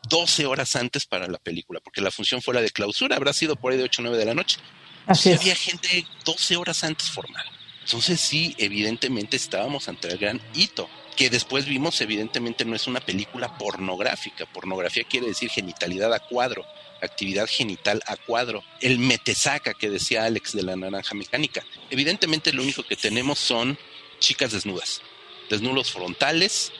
12 0.08 0.46
horas 0.46 0.74
antes 0.74 1.06
para 1.06 1.28
la 1.28 1.38
película, 1.38 1.78
porque 1.78 2.00
la 2.00 2.10
función 2.10 2.42
fue 2.42 2.54
la 2.54 2.60
de 2.60 2.70
clausura, 2.70 3.14
habrá 3.14 3.32
sido 3.32 3.54
por 3.54 3.70
ahí 3.70 3.78
de 3.78 3.84
8 3.84 4.02
o 4.02 4.04
9 4.06 4.18
de 4.18 4.24
la 4.24 4.34
noche. 4.34 4.58
Así 5.06 5.32
Había 5.32 5.54
gente 5.54 6.08
12 6.24 6.56
horas 6.56 6.82
antes 6.82 7.08
formada. 7.08 7.46
Entonces 7.84 8.20
sí, 8.20 8.56
evidentemente 8.58 9.36
estábamos 9.36 9.88
ante 9.88 10.08
el 10.08 10.18
gran 10.18 10.40
hito 10.54 10.90
que 11.16 11.30
después 11.30 11.66
vimos 11.66 12.00
evidentemente 12.00 12.64
no 12.64 12.74
es 12.74 12.86
una 12.86 13.00
película 13.00 13.56
pornográfica. 13.58 14.46
Pornografía 14.46 15.04
quiere 15.04 15.28
decir 15.28 15.50
genitalidad 15.50 16.12
a 16.12 16.20
cuadro, 16.20 16.64
actividad 17.02 17.46
genital 17.48 18.02
a 18.06 18.16
cuadro. 18.16 18.62
El 18.80 18.98
metesaca 18.98 19.74
que 19.74 19.90
decía 19.90 20.24
Alex 20.24 20.52
de 20.52 20.62
la 20.62 20.76
naranja 20.76 21.14
mecánica. 21.14 21.64
Evidentemente 21.90 22.52
lo 22.52 22.62
único 22.62 22.82
que 22.82 22.96
tenemos 22.96 23.38
son 23.38 23.78
chicas 24.18 24.52
desnudas, 24.52 25.02
desnudos 25.48 25.92
frontales, 25.92 26.72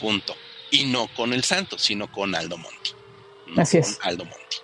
punto. 0.00 0.36
Y 0.70 0.84
no 0.84 1.06
con 1.14 1.34
el 1.34 1.44
santo, 1.44 1.78
sino 1.78 2.10
con 2.10 2.34
Aldo 2.34 2.56
Monti. 2.56 2.92
Así 3.56 3.76
es. 3.76 3.98
Aldo 4.02 4.24
Monti 4.24 4.61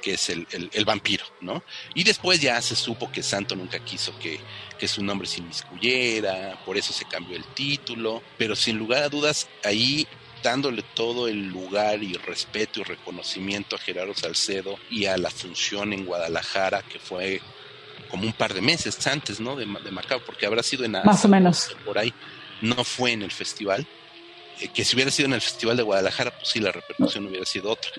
que 0.00 0.14
es 0.14 0.30
el, 0.30 0.46
el, 0.50 0.84
vampiro, 0.84 1.24
¿no? 1.40 1.62
Y 1.94 2.04
después 2.04 2.40
ya 2.40 2.60
se 2.62 2.76
supo 2.76 3.10
que 3.10 3.22
Santo 3.22 3.54
nunca 3.56 3.78
quiso 3.80 4.18
que, 4.18 4.40
que 4.78 4.88
su 4.88 5.02
nombre 5.02 5.28
se 5.28 5.40
inmiscuyera, 5.40 6.58
por 6.64 6.76
eso 6.76 6.92
se 6.92 7.04
cambió 7.04 7.36
el 7.36 7.44
título, 7.54 8.22
pero 8.38 8.56
sin 8.56 8.78
lugar 8.78 9.02
a 9.02 9.08
dudas, 9.08 9.48
ahí 9.64 10.06
dándole 10.42 10.82
todo 10.94 11.28
el 11.28 11.48
lugar 11.48 12.02
y 12.02 12.14
respeto 12.14 12.80
y 12.80 12.84
reconocimiento 12.84 13.76
a 13.76 13.78
Gerardo 13.78 14.14
Salcedo 14.14 14.78
y 14.88 15.06
a 15.06 15.16
la 15.16 15.30
función 15.30 15.92
en 15.92 16.06
Guadalajara, 16.06 16.82
que 16.82 16.98
fue 16.98 17.40
como 18.10 18.24
un 18.24 18.32
par 18.32 18.54
de 18.54 18.60
meses 18.60 19.06
antes, 19.06 19.40
¿no? 19.40 19.56
De, 19.56 19.66
de 19.66 19.90
Macao, 19.90 20.20
porque 20.24 20.46
habrá 20.46 20.62
sido 20.62 20.84
en 20.84 20.92
Más 20.92 21.24
o 21.24 21.28
menos. 21.28 21.76
Por 21.84 21.98
ahí. 21.98 22.12
No 22.60 22.84
fue 22.84 23.12
en 23.12 23.22
el 23.22 23.30
festival. 23.30 23.86
Eh, 24.60 24.68
que 24.68 24.84
si 24.84 24.94
hubiera 24.96 25.10
sido 25.10 25.26
en 25.26 25.34
el 25.34 25.40
Festival 25.40 25.76
de 25.76 25.82
Guadalajara, 25.82 26.30
pues 26.36 26.48
sí, 26.48 26.60
la 26.60 26.72
repercusión 26.72 27.26
hubiera 27.26 27.46
sido 27.46 27.70
otra. 27.70 27.90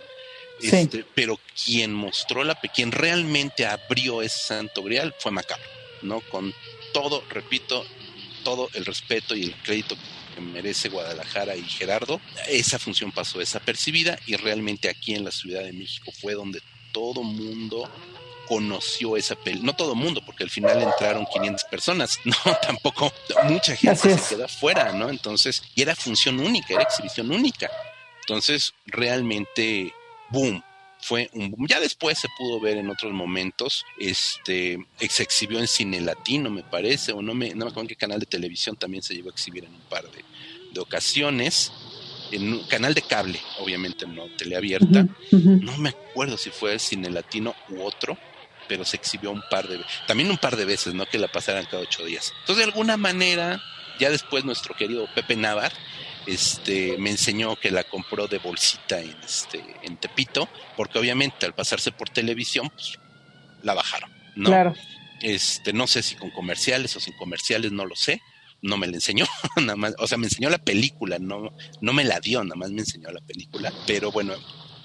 Este, 0.61 1.05
pero 1.15 1.39
quien 1.65 1.93
mostró 1.93 2.43
la, 2.43 2.55
quien 2.55 2.91
realmente 2.91 3.65
abrió 3.65 4.21
ese 4.21 4.39
santo 4.39 4.83
grial 4.83 5.15
fue 5.19 5.31
Macabro, 5.31 5.65
¿no? 6.01 6.21
Con 6.21 6.53
todo, 6.93 7.23
repito, 7.29 7.85
todo 8.43 8.69
el 8.73 8.85
respeto 8.85 9.35
y 9.35 9.43
el 9.43 9.55
crédito 9.55 9.95
que 10.35 10.41
merece 10.41 10.89
Guadalajara 10.89 11.55
y 11.55 11.63
Gerardo, 11.63 12.21
esa 12.47 12.79
función 12.79 13.11
pasó 13.11 13.39
desapercibida 13.39 14.17
y 14.25 14.35
realmente 14.35 14.89
aquí 14.89 15.15
en 15.15 15.23
la 15.23 15.31
Ciudad 15.31 15.63
de 15.63 15.73
México 15.73 16.11
fue 16.11 16.33
donde 16.33 16.61
todo 16.91 17.23
mundo 17.23 17.89
conoció 18.47 19.15
esa 19.15 19.35
peli, 19.35 19.61
no 19.61 19.73
todo 19.73 19.95
mundo, 19.95 20.21
porque 20.25 20.43
al 20.43 20.49
final 20.49 20.81
entraron 20.81 21.25
500 21.25 21.63
personas, 21.65 22.19
no, 22.25 22.35
tampoco 22.61 23.13
mucha 23.43 23.75
gente 23.77 24.17
se 24.17 24.35
quedó 24.35 24.47
fuera, 24.47 24.91
¿no? 24.91 25.09
Entonces, 25.09 25.63
y 25.73 25.81
era 25.81 25.95
función 25.95 26.39
única, 26.39 26.73
era 26.73 26.83
exhibición 26.83 27.31
única. 27.31 27.71
Entonces, 28.21 28.73
realmente 28.85 29.93
boom, 30.31 30.63
fue 30.99 31.29
un 31.33 31.51
boom. 31.51 31.67
Ya 31.67 31.79
después 31.79 32.17
se 32.17 32.27
pudo 32.37 32.59
ver 32.59 32.77
en 32.77 32.89
otros 32.89 33.11
momentos, 33.11 33.85
este, 33.99 34.77
se 35.09 35.23
exhibió 35.23 35.59
en 35.59 35.67
cine 35.67 35.99
latino, 36.01 36.49
me 36.49 36.63
parece, 36.63 37.11
o 37.11 37.21
no 37.21 37.33
me, 37.33 37.49
no 37.49 37.65
me 37.65 37.71
acuerdo 37.71 37.81
en 37.81 37.87
qué 37.87 37.95
canal 37.95 38.19
de 38.19 38.25
televisión 38.25 38.75
también 38.75 39.03
se 39.03 39.13
llegó 39.13 39.29
a 39.29 39.33
exhibir 39.33 39.65
en 39.65 39.73
un 39.73 39.81
par 39.81 40.05
de, 40.09 40.79
ocasiones. 40.79 41.71
En 42.31 42.53
un 42.53 42.63
canal 42.63 42.93
de 42.93 43.01
cable, 43.01 43.37
obviamente 43.59 44.07
no 44.07 44.25
teleabierta. 44.37 45.05
No 45.31 45.77
me 45.77 45.89
acuerdo 45.89 46.37
si 46.37 46.49
fue 46.49 46.79
cine 46.79 47.09
latino 47.09 47.53
u 47.67 47.81
otro, 47.81 48.17
pero 48.69 48.85
se 48.85 48.95
exhibió 48.95 49.31
un 49.31 49.43
par 49.49 49.67
de 49.67 49.81
también 50.07 50.31
un 50.31 50.37
par 50.37 50.55
de 50.55 50.63
veces, 50.63 50.93
¿no? 50.93 51.05
Que 51.05 51.17
la 51.17 51.27
pasaran 51.27 51.65
cada 51.65 51.83
ocho 51.83 52.05
días. 52.05 52.31
Entonces, 52.39 52.63
de 52.63 52.71
alguna 52.71 52.95
manera, 52.95 53.61
ya 53.99 54.09
después 54.09 54.45
nuestro 54.45 54.73
querido 54.75 55.09
Pepe 55.13 55.35
Navar 55.35 55.73
este, 56.25 56.97
me 56.97 57.09
enseñó 57.09 57.55
que 57.55 57.71
la 57.71 57.83
compró 57.83 58.27
de 58.27 58.37
bolsita 58.37 58.99
en, 58.99 59.15
este, 59.23 59.63
en 59.83 59.97
Tepito, 59.97 60.47
porque 60.77 60.99
obviamente 60.99 61.45
al 61.45 61.53
pasarse 61.53 61.91
por 61.91 62.09
televisión, 62.09 62.69
pues 62.69 62.99
la 63.63 63.73
bajaron, 63.73 64.11
¿no? 64.35 64.49
Claro. 64.49 64.73
Este, 65.21 65.73
no 65.73 65.87
sé 65.87 66.01
si 66.03 66.15
con 66.15 66.31
comerciales 66.31 66.95
o 66.95 66.99
sin 66.99 67.15
comerciales, 67.15 67.71
no 67.71 67.85
lo 67.85 67.95
sé. 67.95 68.21
No 68.63 68.77
me 68.77 68.85
la 68.85 68.93
enseñó, 68.93 69.25
nada 69.57 69.75
más, 69.75 69.95
o 69.97 70.05
sea, 70.05 70.19
me 70.19 70.27
enseñó 70.27 70.49
la 70.49 70.59
película, 70.59 71.17
no, 71.17 71.51
no 71.81 71.93
me 71.93 72.03
la 72.03 72.19
dio, 72.19 72.43
nada 72.43 72.55
más 72.55 72.69
me 72.69 72.81
enseñó 72.81 73.09
la 73.09 73.21
película. 73.21 73.73
Pero 73.87 74.11
bueno, 74.11 74.35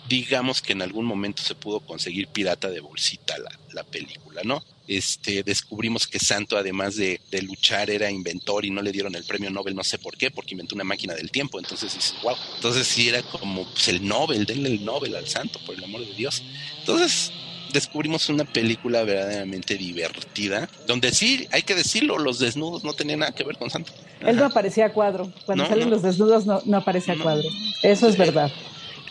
digamos 0.09 0.63
que 0.63 0.73
en 0.73 0.81
algún 0.81 1.05
momento 1.05 1.43
se 1.43 1.55
pudo 1.55 1.81
conseguir 1.81 2.29
pirata 2.29 2.71
de 2.71 2.81
bolsita 2.81 3.37
la, 3.39 3.51
la 3.73 3.85
película, 3.85 4.41
¿no? 4.45 4.63
Este, 4.89 5.43
descubrimos 5.43 6.07
que 6.07 6.19
Santo, 6.19 6.57
además 6.57 6.97
de, 6.97 7.21
luchar, 7.43 7.91
era 7.91 8.11
inventor 8.11 8.65
y 8.65 8.71
no 8.71 8.83
le 8.83 8.93
dieron 8.93 9.15
el 9.15 9.25
premio 9.25 9.51
Nobel, 9.51 9.75
no 9.75 9.85
sé 9.85 9.99
por 9.99 10.17
qué, 10.17 10.31
porque 10.31 10.55
inventó 10.55 10.75
una 10.75 10.85
máquina 10.85 11.15
del 11.15 11.31
tiempo. 11.31 11.59
Entonces 11.59 11.95
dices, 11.95 12.15
wow. 12.23 12.37
Entonces 12.57 12.87
sí 12.87 13.09
era 13.09 13.23
como 13.23 13.65
pues, 13.65 13.89
el 13.89 14.07
Nobel, 14.07 14.47
denle 14.47 14.71
el 14.71 14.85
Nobel 14.85 15.17
al 15.17 15.27
Santo, 15.29 15.59
por 15.67 15.75
el 15.75 15.85
amor 15.85 16.07
de 16.07 16.15
Dios. 16.15 16.43
Entonces 16.79 17.33
descubrimos 17.73 18.29
una 18.29 18.45
película 18.45 19.03
verdaderamente 19.05 19.77
divertida, 19.77 20.69
donde 20.87 21.13
sí, 21.13 21.47
hay 21.51 21.63
que 21.63 21.75
decirlo, 21.75 22.19
los 22.19 22.39
desnudos 22.39 22.85
no 22.85 22.95
tenían 22.95 23.21
nada 23.21 23.33
que 23.33 23.45
ver 23.45 23.59
con 23.59 23.71
Santo. 23.71 23.93
Él 24.21 24.37
no 24.37 24.47
aparecía 24.47 24.87
a 24.87 24.93
cuadro. 24.93 25.33
Cuando 25.45 25.67
salen 25.67 25.91
los 25.91 26.03
desnudos 26.03 26.47
no, 26.47 26.63
no 26.65 26.77
aparece 26.79 27.13
a 27.13 27.19
cuadro. 27.19 27.49
Eso 27.83 28.09
es 28.09 28.17
verdad. 28.17 28.51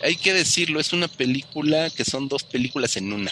Hay 0.02 0.16
que 0.16 0.34
decirlo, 0.34 0.80
es 0.80 0.94
una 0.94 1.08
película 1.08 1.90
que 1.90 2.06
son 2.06 2.28
dos 2.28 2.44
películas 2.44 2.98
en 2.98 3.14
una. 3.14 3.32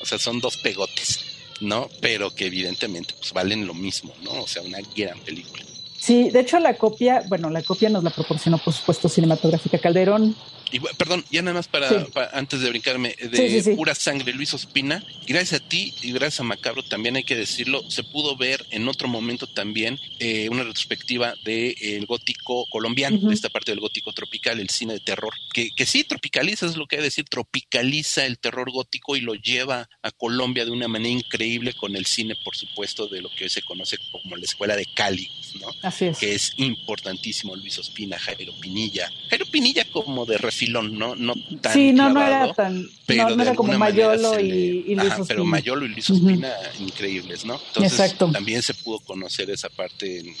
O 0.00 0.06
sea, 0.06 0.18
son 0.18 0.40
dos 0.40 0.56
pegotes 0.56 1.29
¿no? 1.60 1.88
Pero 2.00 2.34
que 2.34 2.46
evidentemente 2.46 3.14
pues 3.18 3.32
valen 3.32 3.66
lo 3.66 3.74
mismo, 3.74 4.12
¿no? 4.22 4.42
O 4.42 4.46
sea, 4.46 4.62
una 4.62 4.78
gran 4.96 5.18
película. 5.20 5.64
Sí, 5.98 6.30
de 6.30 6.40
hecho 6.40 6.58
la 6.58 6.74
copia, 6.74 7.22
bueno, 7.28 7.50
la 7.50 7.62
copia 7.62 7.90
nos 7.90 8.02
la 8.02 8.10
proporcionó 8.10 8.58
por 8.58 8.72
supuesto 8.72 9.08
Cinematográfica 9.08 9.78
Calderón, 9.78 10.34
y, 10.72 10.80
perdón, 10.80 11.24
ya 11.30 11.42
nada 11.42 11.54
más 11.54 11.68
para, 11.68 12.06
antes 12.32 12.60
de 12.60 12.70
brincarme, 12.70 13.14
de 13.18 13.74
pura 13.76 13.94
sangre, 13.94 14.32
Luis 14.32 14.54
Ospina, 14.54 15.04
gracias 15.26 15.60
a 15.60 15.68
ti 15.68 15.94
y 16.02 16.12
gracias 16.12 16.40
a 16.40 16.44
Macabro 16.44 16.82
también 16.82 17.16
hay 17.16 17.24
que 17.24 17.36
decirlo, 17.36 17.88
se 17.90 18.02
pudo 18.02 18.36
ver 18.36 18.64
en 18.70 18.88
otro 18.88 19.08
momento 19.08 19.46
también 19.46 19.98
eh, 20.18 20.48
una 20.50 20.62
retrospectiva 20.62 21.34
del 21.44 21.74
el 21.80 22.06
gótico 22.06 22.66
colombiano, 22.70 23.18
de 23.18 23.34
esta 23.34 23.48
parte 23.48 23.72
del 23.72 23.80
gótico 23.80 24.12
tropical, 24.12 24.60
el 24.60 24.70
cine 24.70 24.94
de 24.94 25.00
terror, 25.00 25.32
que, 25.52 25.70
que 25.74 25.86
sí 25.86 26.04
tropicaliza, 26.04 26.66
es 26.66 26.76
lo 26.76 26.86
que 26.86 26.96
hay 26.96 27.00
que 27.00 27.04
decir, 27.04 27.24
tropicaliza 27.24 28.26
el 28.26 28.38
terror 28.38 28.70
gótico 28.70 29.16
y 29.16 29.20
lo 29.20 29.34
lleva 29.34 29.88
a 30.02 30.10
Colombia 30.10 30.64
de 30.64 30.70
una 30.70 30.88
manera 30.88 31.10
increíble 31.10 31.74
con 31.74 31.96
el 31.96 32.06
cine, 32.06 32.34
por 32.44 32.56
supuesto, 32.56 33.08
de 33.08 33.20
lo 33.20 33.30
que 33.30 33.44
hoy 33.44 33.50
se 33.50 33.62
conoce 33.62 33.98
como 34.10 34.36
la 34.36 34.44
escuela 34.44 34.76
de 34.76 34.86
Cali, 34.94 35.30
¿no? 35.60 35.68
Así 35.82 36.06
es. 36.06 36.18
Que 36.18 36.34
es 36.34 36.52
importantísimo, 36.56 37.56
Luis 37.56 37.78
Ospina, 37.78 38.18
Jairo 38.18 38.52
Pinilla. 38.60 39.10
Jairo 39.28 39.46
Pinilla 39.46 39.84
como 39.84 40.26
de 40.26 40.38
filón, 40.60 40.98
¿no? 40.98 41.16
No 41.16 41.34
tan 41.62 41.72
Sí, 41.72 41.92
no, 41.92 42.10
no 42.10 42.22
era 42.22 42.52
tan, 42.52 42.86
pero 43.06 43.30
no, 43.30 43.42
era 43.42 43.54
como 43.54 43.72
Mayolo 43.78 44.38
y, 44.38 44.84
y, 44.86 44.94
Luis 44.94 45.14
Pero 45.26 45.44
Mayolo 45.44 45.86
y 45.86 45.88
Luis 45.88 46.10
Ospina 46.10 46.52
increíbles, 46.78 47.46
¿no? 47.46 47.58
Entonces 47.68 47.98
Exacto. 47.98 48.30
también 48.30 48.62
se 48.62 48.74
pudo 48.74 49.00
conocer 49.00 49.48
esa 49.48 49.70
parte 49.70 50.20
en, 50.20 50.34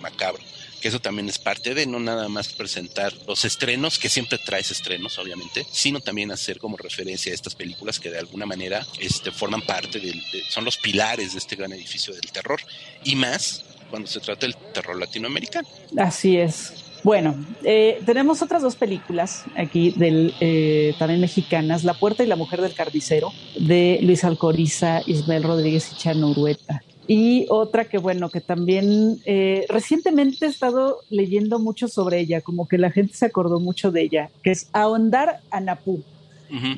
macabro 0.00 0.42
que 0.80 0.88
eso 0.88 1.00
también 1.00 1.30
es 1.30 1.38
parte 1.38 1.72
de 1.72 1.86
no 1.86 1.98
nada 1.98 2.28
más 2.28 2.52
presentar 2.52 3.10
los 3.26 3.46
estrenos, 3.46 3.98
que 3.98 4.10
siempre 4.10 4.36
traes 4.36 4.70
estrenos, 4.70 5.18
obviamente, 5.18 5.66
sino 5.72 6.00
también 6.00 6.30
hacer 6.30 6.58
como 6.58 6.76
referencia 6.76 7.32
a 7.32 7.34
estas 7.34 7.54
películas 7.54 7.98
que 7.98 8.10
de 8.10 8.18
alguna 8.18 8.44
manera 8.44 8.86
este, 9.00 9.30
forman 9.30 9.62
parte 9.62 9.98
del, 9.98 10.22
son 10.50 10.66
los 10.66 10.76
pilares 10.76 11.32
de 11.32 11.38
este 11.38 11.56
gran 11.56 11.72
edificio 11.72 12.12
del 12.12 12.30
terror, 12.30 12.60
y 13.02 13.16
más 13.16 13.64
cuando 13.88 14.06
se 14.10 14.20
trata 14.20 14.44
del 14.44 14.56
terror 14.74 15.00
latinoamericano. 15.00 15.66
Así 15.96 16.36
es. 16.36 16.83
Bueno, 17.04 17.34
eh, 17.62 18.00
tenemos 18.06 18.40
otras 18.40 18.62
dos 18.62 18.76
películas 18.76 19.44
aquí 19.58 19.90
del 19.90 20.32
eh, 20.40 20.94
también 20.98 21.20
mexicanas, 21.20 21.84
La 21.84 21.92
Puerta 21.92 22.24
y 22.24 22.26
la 22.26 22.34
Mujer 22.34 22.62
del 22.62 22.72
Carnicero, 22.72 23.30
de 23.60 23.98
Luis 24.00 24.24
Alcoriza, 24.24 25.02
Ismael 25.04 25.42
Rodríguez 25.42 25.92
y 25.92 25.96
Chano 25.96 26.30
Urueta. 26.30 26.82
Y 27.06 27.44
otra 27.50 27.84
que, 27.84 27.98
bueno, 27.98 28.30
que 28.30 28.40
también 28.40 29.18
eh, 29.26 29.66
recientemente 29.68 30.46
he 30.46 30.48
estado 30.48 31.00
leyendo 31.10 31.58
mucho 31.58 31.88
sobre 31.88 32.20
ella, 32.20 32.40
como 32.40 32.66
que 32.66 32.78
la 32.78 32.90
gente 32.90 33.12
se 33.12 33.26
acordó 33.26 33.60
mucho 33.60 33.92
de 33.92 34.00
ella, 34.00 34.30
que 34.42 34.52
es 34.52 34.70
Ahondar 34.72 35.40
a 35.50 35.60
Napú, 35.60 36.02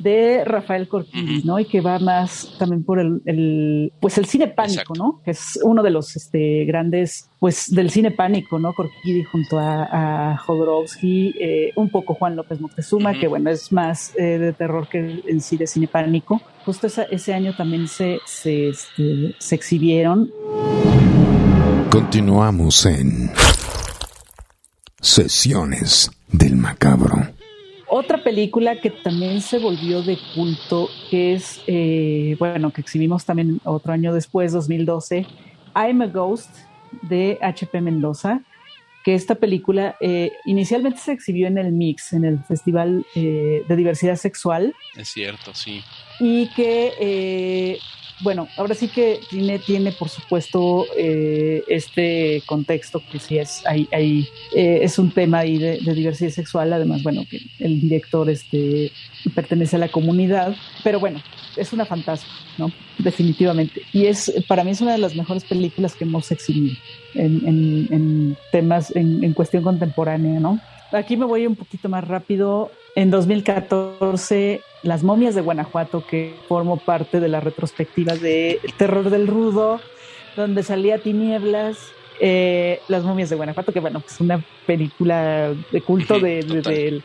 de 0.01 0.43
Rafael 0.45 0.87
Corquidi, 0.87 1.43
¿no? 1.43 1.59
Y 1.59 1.65
que 1.65 1.81
va 1.81 1.99
más 1.99 2.55
también 2.57 2.83
por 2.83 2.99
el, 2.99 3.91
pues 3.99 4.17
el 4.17 4.25
cine 4.25 4.47
pánico, 4.47 4.93
¿no? 4.95 5.21
Que 5.23 5.31
es 5.31 5.59
uno 5.63 5.83
de 5.83 5.91
los 5.91 6.15
este, 6.15 6.65
grandes, 6.65 7.29
pues 7.39 7.69
del 7.69 7.89
cine 7.89 8.11
pánico, 8.11 8.59
¿no? 8.59 8.73
Corquidi 8.73 9.23
junto 9.23 9.59
a, 9.59 10.31
a 10.31 10.37
Jodorowsky, 10.37 11.35
eh, 11.39 11.71
un 11.75 11.89
poco 11.89 12.13
Juan 12.15 12.35
López 12.35 12.59
Moctezuma, 12.59 13.13
que 13.19 13.27
bueno, 13.27 13.49
es 13.49 13.71
más 13.71 14.13
eh, 14.17 14.37
de 14.39 14.53
terror 14.53 14.87
que 14.87 15.21
en 15.27 15.41
sí 15.41 15.57
de 15.57 15.67
cine 15.67 15.87
pánico. 15.87 16.41
Justo 16.65 16.87
ese 16.87 17.33
año 17.33 17.55
también 17.55 17.87
se, 17.87 18.19
se, 18.25 18.69
este, 18.69 19.35
se 19.37 19.55
exhibieron. 19.55 20.31
Continuamos 21.89 22.85
en 22.85 23.31
Sesiones 24.99 26.11
del 26.27 26.57
Macabro. 26.57 27.36
Otra 27.89 28.21
película 28.21 28.81
que 28.81 28.89
también 28.89 29.41
se 29.41 29.59
volvió 29.59 30.01
de 30.01 30.17
culto, 30.35 30.89
que 31.09 31.33
es, 31.33 31.61
eh, 31.67 32.35
bueno, 32.37 32.71
que 32.71 32.81
exhibimos 32.81 33.23
también 33.23 33.61
otro 33.63 33.93
año 33.93 34.13
después, 34.13 34.51
2012, 34.51 35.25
I'm 35.73 36.01
a 36.01 36.07
Ghost 36.07 36.49
de 37.03 37.37
HP 37.41 37.79
Mendoza, 37.79 38.41
que 39.05 39.15
esta 39.15 39.35
película 39.35 39.95
eh, 40.01 40.33
inicialmente 40.45 40.99
se 40.99 41.13
exhibió 41.13 41.47
en 41.47 41.57
el 41.57 41.71
Mix, 41.71 42.11
en 42.11 42.25
el 42.25 42.43
Festival 42.43 43.05
eh, 43.15 43.63
de 43.65 43.75
Diversidad 43.77 44.17
Sexual. 44.17 44.75
Es 44.97 45.07
cierto, 45.07 45.53
sí. 45.53 45.81
Y 46.19 46.49
que 46.55 47.79
bueno, 48.21 48.47
ahora 48.57 48.73
sí 48.73 48.87
que 48.87 49.19
tiene, 49.29 49.59
tiene 49.59 49.91
por 49.91 50.09
supuesto 50.09 50.85
eh, 50.97 51.63
este 51.67 52.41
contexto 52.45 53.01
que 53.11 53.19
sí 53.19 53.37
es, 53.37 53.63
hay, 53.65 53.87
eh, 54.55 54.79
es 54.81 54.97
un 54.97 55.11
tema 55.11 55.39
ahí 55.39 55.57
de, 55.57 55.77
diversidad 55.93 56.31
sexual, 56.31 56.73
además, 56.73 57.03
bueno, 57.03 57.23
que 57.29 57.39
el 57.59 57.79
director 57.79 58.29
este, 58.29 58.91
pertenece 59.35 59.75
a 59.75 59.79
la 59.79 59.89
comunidad, 59.89 60.55
pero 60.83 60.99
bueno, 60.99 61.21
es 61.55 61.73
una 61.73 61.85
fantasma, 61.85 62.29
¿no? 62.57 62.71
Definitivamente. 62.97 63.81
Y 63.93 64.05
es, 64.05 64.33
para 64.47 64.63
mí 64.63 64.71
es 64.71 64.81
una 64.81 64.93
de 64.93 64.99
las 64.99 65.15
mejores 65.15 65.43
películas 65.43 65.93
que 65.93 66.03
hemos 66.03 66.31
exhibido 66.31 66.75
en, 67.13 67.89
en, 67.91 68.37
temas, 68.51 68.95
en, 68.95 69.23
en 69.23 69.33
cuestión 69.33 69.63
contemporánea, 69.63 70.39
¿no? 70.39 70.59
Aquí 70.91 71.17
me 71.17 71.25
voy 71.25 71.45
un 71.47 71.55
poquito 71.55 71.89
más 71.89 72.07
rápido. 72.07 72.71
En 72.95 73.11
2014 73.11 74.61
las 74.83 75.03
momias 75.03 75.35
de 75.35 75.41
Guanajuato, 75.41 76.05
que 76.05 76.33
formó 76.47 76.77
parte 76.77 77.19
de 77.19 77.27
la 77.27 77.39
retrospectiva 77.39 78.15
de 78.15 78.59
Terror 78.77 79.09
del 79.09 79.27
Rudo, 79.27 79.81
donde 80.35 80.63
salía 80.63 80.99
Tinieblas, 80.99 81.77
eh, 82.19 82.79
Las 82.87 83.03
momias 83.03 83.29
de 83.29 83.35
Guanajuato, 83.35 83.73
que 83.73 83.79
bueno, 83.79 84.01
es 84.05 84.19
una 84.19 84.43
película 84.65 85.53
de 85.71 85.81
culto 85.81 86.19
de, 86.19 87.03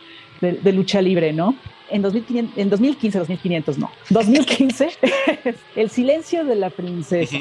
lucha 0.72 1.02
libre, 1.02 1.32
¿no? 1.32 1.56
En, 1.90 2.02
2015, 2.02 2.60
en 2.60 2.70
2015, 2.70 3.18
2500, 3.18 3.78
no, 3.78 3.90
2015, 4.10 4.90
El 5.76 5.90
silencio 5.90 6.44
de 6.44 6.54
la 6.54 6.70
princesa, 6.70 7.38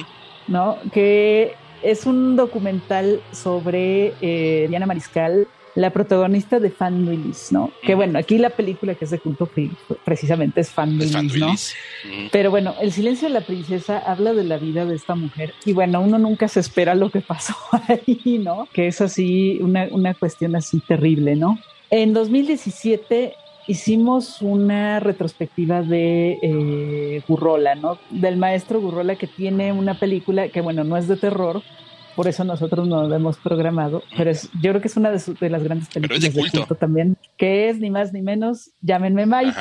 ¿no? 0.47 0.77
Que 0.91 1.53
es 1.83 2.05
un 2.05 2.35
documental 2.35 3.21
sobre 3.31 4.13
eh, 4.21 4.65
Diana 4.67 4.85
Mariscal, 4.85 5.47
la 5.75 5.89
protagonista 5.91 6.59
de 6.59 6.69
Fan 6.69 7.05
Release, 7.07 7.53
¿no? 7.53 7.71
Que 7.81 7.95
bueno, 7.95 8.19
aquí 8.19 8.37
la 8.37 8.49
película 8.49 8.95
que 8.95 9.05
es 9.05 9.11
de 9.11 9.19
culto 9.19 9.49
precisamente 10.03 10.61
es 10.61 10.69
Fan 10.69 10.99
Release, 10.99 11.37
¿no? 11.37 11.53
Pero 12.31 12.51
bueno, 12.51 12.75
El 12.81 12.91
silencio 12.91 13.27
de 13.27 13.33
la 13.33 13.41
princesa 13.41 13.99
habla 13.99 14.33
de 14.33 14.43
la 14.43 14.57
vida 14.57 14.85
de 14.85 14.95
esta 14.95 15.15
mujer 15.15 15.53
y 15.65 15.73
bueno, 15.73 16.01
uno 16.01 16.17
nunca 16.17 16.47
se 16.47 16.59
espera 16.59 16.95
lo 16.95 17.09
que 17.09 17.21
pasó 17.21 17.55
ahí, 17.87 18.39
¿no? 18.43 18.67
Que 18.73 18.87
es 18.87 19.01
así 19.01 19.59
una, 19.61 19.87
una 19.91 20.13
cuestión 20.13 20.55
así 20.55 20.79
terrible, 20.79 21.35
¿no? 21.35 21.59
En 21.89 22.13
2017 22.13 23.35
hicimos 23.67 24.41
una 24.41 24.99
retrospectiva 24.99 25.81
de 25.81 26.37
eh, 26.41 27.21
Gurrola, 27.27 27.75
¿no? 27.75 27.97
Del 28.09 28.37
maestro 28.37 28.81
Gurrola 28.81 29.15
que 29.15 29.27
tiene 29.27 29.71
una 29.71 29.99
película 29.99 30.49
que, 30.49 30.61
bueno, 30.61 30.83
no 30.83 30.97
es 30.97 31.07
de 31.07 31.17
terror, 31.17 31.61
por 32.15 32.27
eso 32.27 32.43
nosotros 32.43 32.87
no 32.87 33.07
lo 33.07 33.15
hemos 33.15 33.37
programado, 33.37 34.03
pero 34.17 34.29
es, 34.29 34.49
yo 34.61 34.71
creo 34.71 34.81
que 34.81 34.87
es 34.87 34.97
una 34.97 35.11
de, 35.11 35.49
las 35.49 35.63
grandes 35.63 35.89
películas 35.89 36.21
de, 36.21 36.31
culto. 36.31 36.75
también, 36.75 37.17
que 37.37 37.69
es 37.69 37.79
ni 37.79 37.89
más 37.89 38.13
ni 38.13 38.21
menos, 38.21 38.71
llámenme 38.81 39.25
Mike. 39.25 39.59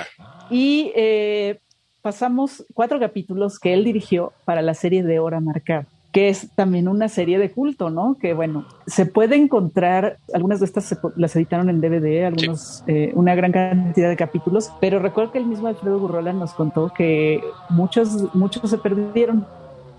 Y 0.51 0.93
eh, 0.97 1.61
pasamos 2.03 2.65
cuatro 2.75 2.99
capítulos 2.99 3.59
que 3.59 3.73
él 3.75 3.85
dirigió 3.85 4.33
para 4.45 4.63
la 4.63 4.75
serie 4.75 5.03
de 5.03 5.19
Hora 5.19 5.41
Marcada 5.41 5.87
que 6.13 6.29
es 6.29 6.51
también 6.55 6.89
una 6.89 7.09
serie 7.09 7.39
de 7.39 7.51
culto, 7.51 7.91
¿no? 7.91 8.17
Que 8.21 8.35
bueno, 8.35 8.67
se 8.87 9.07
puede 9.07 9.37
encontrar, 9.37 10.19
algunas 10.35 10.61
de 10.61 10.67
estas 10.67 10.99
las 11.17 11.37
editaron 11.37 11.71
en 11.71 11.81
DVD, 11.81 12.25
algunos, 12.27 12.83
eh, 12.87 13.13
una 13.15 13.35
gran 13.35 13.53
cantidad 13.53 14.09
de 14.09 14.17
capítulos, 14.17 14.73
pero 14.81 14.99
recuerdo 14.99 15.33
que 15.33 15.39
el 15.39 15.47
mismo 15.47 15.69
Alfredo 15.69 16.01
Gurrola 16.01 16.33
nos 16.33 16.53
contó 16.53 16.93
que 16.93 17.41
muchos, 17.69 18.35
muchos 18.35 18.71
se 18.71 18.79
perdieron 18.79 19.47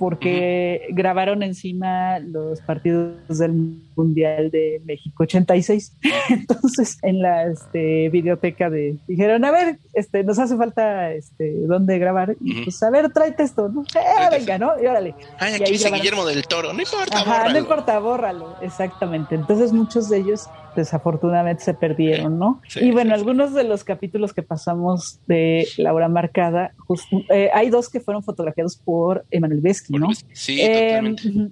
porque 0.01 0.87
grabaron 0.89 1.43
encima 1.43 2.17
los 2.17 2.59
partidos 2.61 3.37
del 3.37 3.51
Mundial 3.95 4.49
de 4.49 4.81
México 4.83 5.21
86. 5.21 5.95
Entonces, 6.29 6.97
en 7.03 7.21
la 7.21 7.43
este, 7.43 8.09
videoteca 8.09 8.71
de 8.71 8.97
dijeron, 9.07 9.45
a 9.45 9.51
ver, 9.51 9.77
este, 9.93 10.23
nos 10.23 10.39
hace 10.39 10.57
falta 10.57 11.11
este, 11.11 11.53
dónde 11.67 11.99
grabar. 11.99 12.35
Y 12.41 12.63
pues, 12.63 12.81
a 12.81 12.89
ver, 12.89 13.13
tráete 13.13 13.43
esto, 13.43 13.69
¿no? 13.69 13.83
Eh, 13.83 14.27
venga, 14.31 14.57
¿no? 14.57 14.71
Y 14.81 14.87
órale. 14.87 15.13
Ay, 15.37 15.53
aquí 15.53 15.73
dice 15.73 15.91
Guillermo 15.91 16.25
del 16.25 16.47
Toro, 16.47 16.73
no 16.73 16.81
importa, 16.81 17.19
Ajá, 17.19 17.49
no 17.49 17.59
importa, 17.59 17.99
bórralo. 17.99 18.55
Exactamente. 18.63 19.35
Entonces, 19.35 19.71
muchos 19.71 20.09
de 20.09 20.17
ellos 20.17 20.47
desafortunadamente 20.75 21.63
se 21.63 21.73
perdieron, 21.73 22.39
¿no? 22.39 22.61
y 22.75 22.91
bueno, 22.91 23.13
algunos 23.13 23.53
de 23.53 23.63
los 23.63 23.83
capítulos 23.83 24.33
que 24.33 24.43
pasamos 24.43 25.19
de 25.27 25.67
La 25.77 25.93
Hora 25.93 26.07
Marcada, 26.07 26.73
eh, 27.29 27.49
hay 27.53 27.69
dos 27.69 27.89
que 27.89 27.99
fueron 27.99 28.23
fotografiados 28.23 28.77
por 28.77 29.25
Emanuel 29.31 29.61
Vesky, 29.61 29.93
¿no? 29.93 30.09
Sí, 30.33 30.61
em, 30.61 31.15
totalmente. 31.15 31.51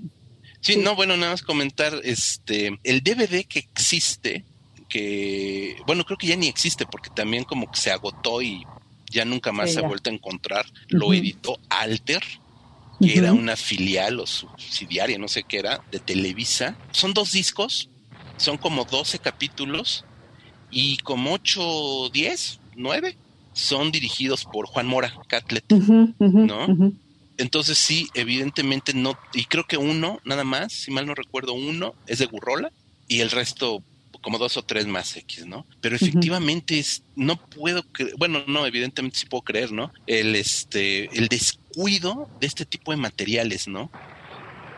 Sí, 0.62 0.78
no, 0.78 0.96
bueno, 0.96 1.16
nada 1.16 1.32
más 1.32 1.42
comentar, 1.42 1.94
este, 2.04 2.78
el 2.84 3.02
DVD 3.02 3.46
que 3.46 3.60
existe, 3.60 4.44
que, 4.90 5.78
bueno, 5.86 6.04
creo 6.04 6.18
que 6.18 6.28
ya 6.28 6.36
ni 6.36 6.48
existe 6.48 6.86
porque 6.86 7.10
también 7.10 7.44
como 7.44 7.72
que 7.72 7.80
se 7.80 7.92
agotó 7.92 8.42
y 8.42 8.64
ya 9.10 9.26
nunca 9.26 9.52
más 9.52 9.72
se 9.72 9.80
ha 9.80 9.88
vuelto 9.88 10.10
a 10.10 10.14
encontrar, 10.14 10.66
lo 10.90 11.14
editó 11.14 11.60
Alter, 11.70 12.24
que 13.02 13.18
era 13.18 13.32
una 13.32 13.56
filial 13.56 14.20
o 14.20 14.28
subsidiaria, 14.28 15.18
no 15.18 15.28
sé 15.28 15.44
qué 15.44 15.60
era, 15.60 15.82
de 15.92 16.00
Televisa. 16.00 16.76
Son 16.92 17.14
dos 17.14 17.32
discos, 17.32 17.90
son 18.40 18.58
como 18.58 18.86
12 18.86 19.20
capítulos 19.20 20.06
y 20.72 20.98
como 20.98 21.34
8, 21.34 22.10
10, 22.12 22.60
9 22.76 23.18
son 23.54 23.92
dirigidos 23.92 24.46
por 24.46 24.66
Juan 24.68 24.88
Mora, 24.88 25.14
Catlet, 25.28 25.66
¿no? 26.20 26.94
Entonces 27.38 27.78
sí, 27.78 28.08
evidentemente 28.16 28.94
no, 28.94 29.18
y 29.34 29.46
creo 29.46 29.66
que 29.66 29.78
uno, 29.78 30.20
nada 30.26 30.44
más, 30.44 30.74
si 30.74 30.92
mal 30.92 31.06
no 31.06 31.16
recuerdo, 31.16 31.54
uno 31.54 31.94
es 32.08 32.20
de 32.20 32.26
Gurrola 32.26 32.72
y 33.08 33.20
el 33.20 33.32
resto 33.32 33.84
como 34.22 34.38
dos 34.38 34.58
o 34.58 34.64
tres 34.64 34.86
más 34.88 35.16
X, 35.16 35.46
¿no? 35.46 35.66
Pero 35.82 35.96
efectivamente 35.96 36.80
es, 36.80 37.04
no 37.16 37.38
puedo 37.38 37.84
creer, 37.84 38.16
bueno, 38.18 38.44
no, 38.48 38.66
evidentemente 38.66 39.20
sí 39.20 39.26
puedo 39.26 39.44
creer, 39.44 39.72
¿no? 39.72 39.92
El 40.08 40.36
este, 40.36 41.06
el 41.18 41.28
descuido 41.28 42.30
de 42.40 42.48
este 42.48 42.66
tipo 42.66 42.92
de 42.92 42.98
materiales, 42.98 43.68
¿no? 43.68 43.90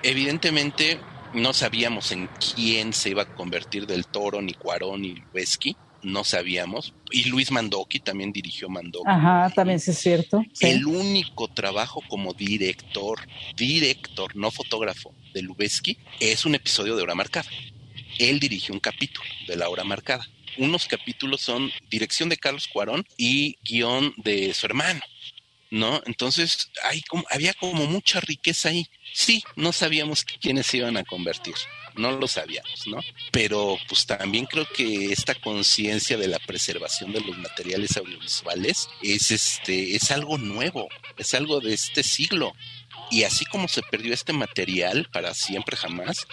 Evidentemente 0.03 0.99
no 1.33 1.53
sabíamos 1.53 2.11
en 2.11 2.29
quién 2.53 2.93
se 2.93 3.09
iba 3.09 3.23
a 3.23 3.35
convertir 3.35 3.87
del 3.87 4.05
Toro, 4.05 4.41
ni 4.41 4.53
Cuarón, 4.53 5.01
ni 5.01 5.15
Wesky. 5.33 5.75
No 6.03 6.23
sabíamos. 6.23 6.93
Y 7.11 7.25
Luis 7.25 7.51
Mandoki 7.51 7.99
también 7.99 8.31
dirigió 8.31 8.69
Mandoki. 8.69 9.05
Ajá, 9.07 9.51
también 9.53 9.77
es 9.77 9.97
cierto. 9.97 10.43
El 10.59 10.85
único 10.87 11.47
trabajo 11.47 12.01
como 12.09 12.33
director, 12.33 13.19
director, 13.55 14.35
no 14.35 14.49
fotógrafo, 14.49 15.13
de 15.33 15.41
Lubeski 15.41 15.97
es 16.19 16.45
un 16.45 16.55
episodio 16.55 16.95
de 16.95 17.03
Hora 17.03 17.15
Marcada. 17.15 17.49
Él 18.19 18.39
dirigió 18.39 18.73
un 18.73 18.79
capítulo 18.79 19.27
de 19.47 19.55
la 19.55 19.69
Hora 19.69 19.83
Marcada. 19.83 20.27
Unos 20.57 20.85
capítulos 20.85 21.41
son 21.41 21.71
dirección 21.89 22.29
de 22.29 22.37
Carlos 22.37 22.67
Cuarón 22.67 23.05
y 23.17 23.55
guion 23.63 24.13
de 24.17 24.53
su 24.53 24.65
hermano. 24.65 24.99
¿No? 25.71 26.01
Entonces 26.05 26.69
hay 26.83 27.01
como, 27.01 27.25
había 27.31 27.53
como 27.53 27.85
mucha 27.87 28.19
riqueza 28.19 28.69
ahí. 28.69 28.87
Sí, 29.13 29.43
no 29.55 29.71
sabíamos 29.71 30.23
quiénes 30.23 30.67
se 30.67 30.77
iban 30.77 30.97
a 30.97 31.03
convertir, 31.03 31.55
no 31.95 32.11
lo 32.11 32.27
sabíamos, 32.27 32.87
¿no? 32.87 32.99
Pero 33.31 33.77
pues 33.87 34.05
también 34.05 34.45
creo 34.45 34.67
que 34.67 35.11
esta 35.11 35.33
conciencia 35.35 36.17
de 36.17 36.27
la 36.27 36.39
preservación 36.39 37.11
de 37.11 37.21
los 37.21 37.37
materiales 37.37 37.97
audiovisuales 37.97 38.87
es 39.01 39.31
este 39.31 39.95
es 39.95 40.11
algo 40.11 40.37
nuevo, 40.37 40.87
es 41.17 41.33
algo 41.33 41.59
de 41.59 41.73
este 41.73 42.03
siglo. 42.03 42.53
Y 43.09 43.23
así 43.23 43.43
como 43.45 43.67
se 43.67 43.81
perdió 43.81 44.13
este 44.13 44.31
material 44.31 45.09
para 45.11 45.33
siempre 45.33 45.75
jamás, 45.75 46.27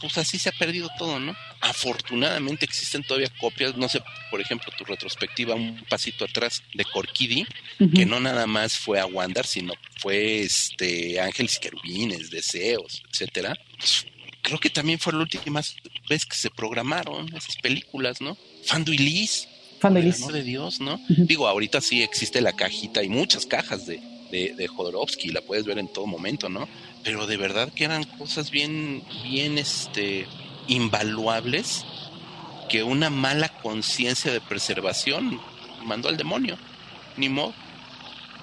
pues 0.00 0.18
así 0.18 0.38
se 0.38 0.48
ha 0.48 0.52
perdido 0.52 0.88
todo, 0.98 1.18
¿no? 1.18 1.36
Afortunadamente 1.64 2.66
existen 2.66 3.02
todavía 3.02 3.30
copias, 3.40 3.74
no 3.74 3.88
sé, 3.88 4.02
por 4.30 4.38
ejemplo, 4.38 4.70
tu 4.76 4.84
retrospectiva 4.84 5.54
un 5.54 5.82
pasito 5.88 6.26
atrás 6.26 6.62
de 6.74 6.84
Corkidi, 6.84 7.46
que 7.94 8.04
no 8.04 8.20
nada 8.20 8.46
más 8.46 8.76
fue 8.76 9.00
a 9.00 9.06
Wandar, 9.06 9.46
sino 9.46 9.72
fue 9.98 10.42
este 10.42 11.18
Ángeles 11.20 11.58
Querubines, 11.58 12.28
Deseos, 12.30 13.02
etcétera. 13.10 13.58
Creo 14.42 14.58
que 14.58 14.68
también 14.68 14.98
fue 14.98 15.14
la 15.14 15.20
última 15.20 15.62
vez 16.06 16.26
que 16.26 16.36
se 16.36 16.50
programaron 16.50 17.34
esas 17.34 17.56
películas, 17.56 18.20
¿no? 18.20 18.36
Fando 18.66 18.92
y 18.92 18.98
Liz. 18.98 19.48
Fando 19.80 20.00
y 20.00 20.02
Liz. 20.02 20.26
de 20.26 20.42
Dios, 20.42 20.80
¿no? 20.80 21.00
Digo, 21.08 21.48
ahorita 21.48 21.80
sí 21.80 22.02
existe 22.02 22.42
la 22.42 22.52
cajita 22.52 23.02
y 23.02 23.08
muchas 23.08 23.46
cajas 23.46 23.86
de, 23.86 24.02
de, 24.30 24.54
de 24.54 24.68
Jodorowsky, 24.68 25.28
la 25.28 25.40
puedes 25.40 25.64
ver 25.64 25.78
en 25.78 25.90
todo 25.90 26.06
momento, 26.06 26.50
¿no? 26.50 26.68
Pero 27.02 27.26
de 27.26 27.38
verdad 27.38 27.72
que 27.72 27.84
eran 27.84 28.04
cosas 28.04 28.50
bien, 28.50 29.02
bien, 29.22 29.56
este, 29.56 30.26
invaluables 30.66 31.84
que 32.68 32.82
una 32.82 33.10
mala 33.10 33.48
conciencia 33.62 34.32
de 34.32 34.40
preservación 34.40 35.40
mandó 35.84 36.08
al 36.08 36.16
demonio. 36.16 36.56
Ni 37.16 37.28
modo. 37.28 37.52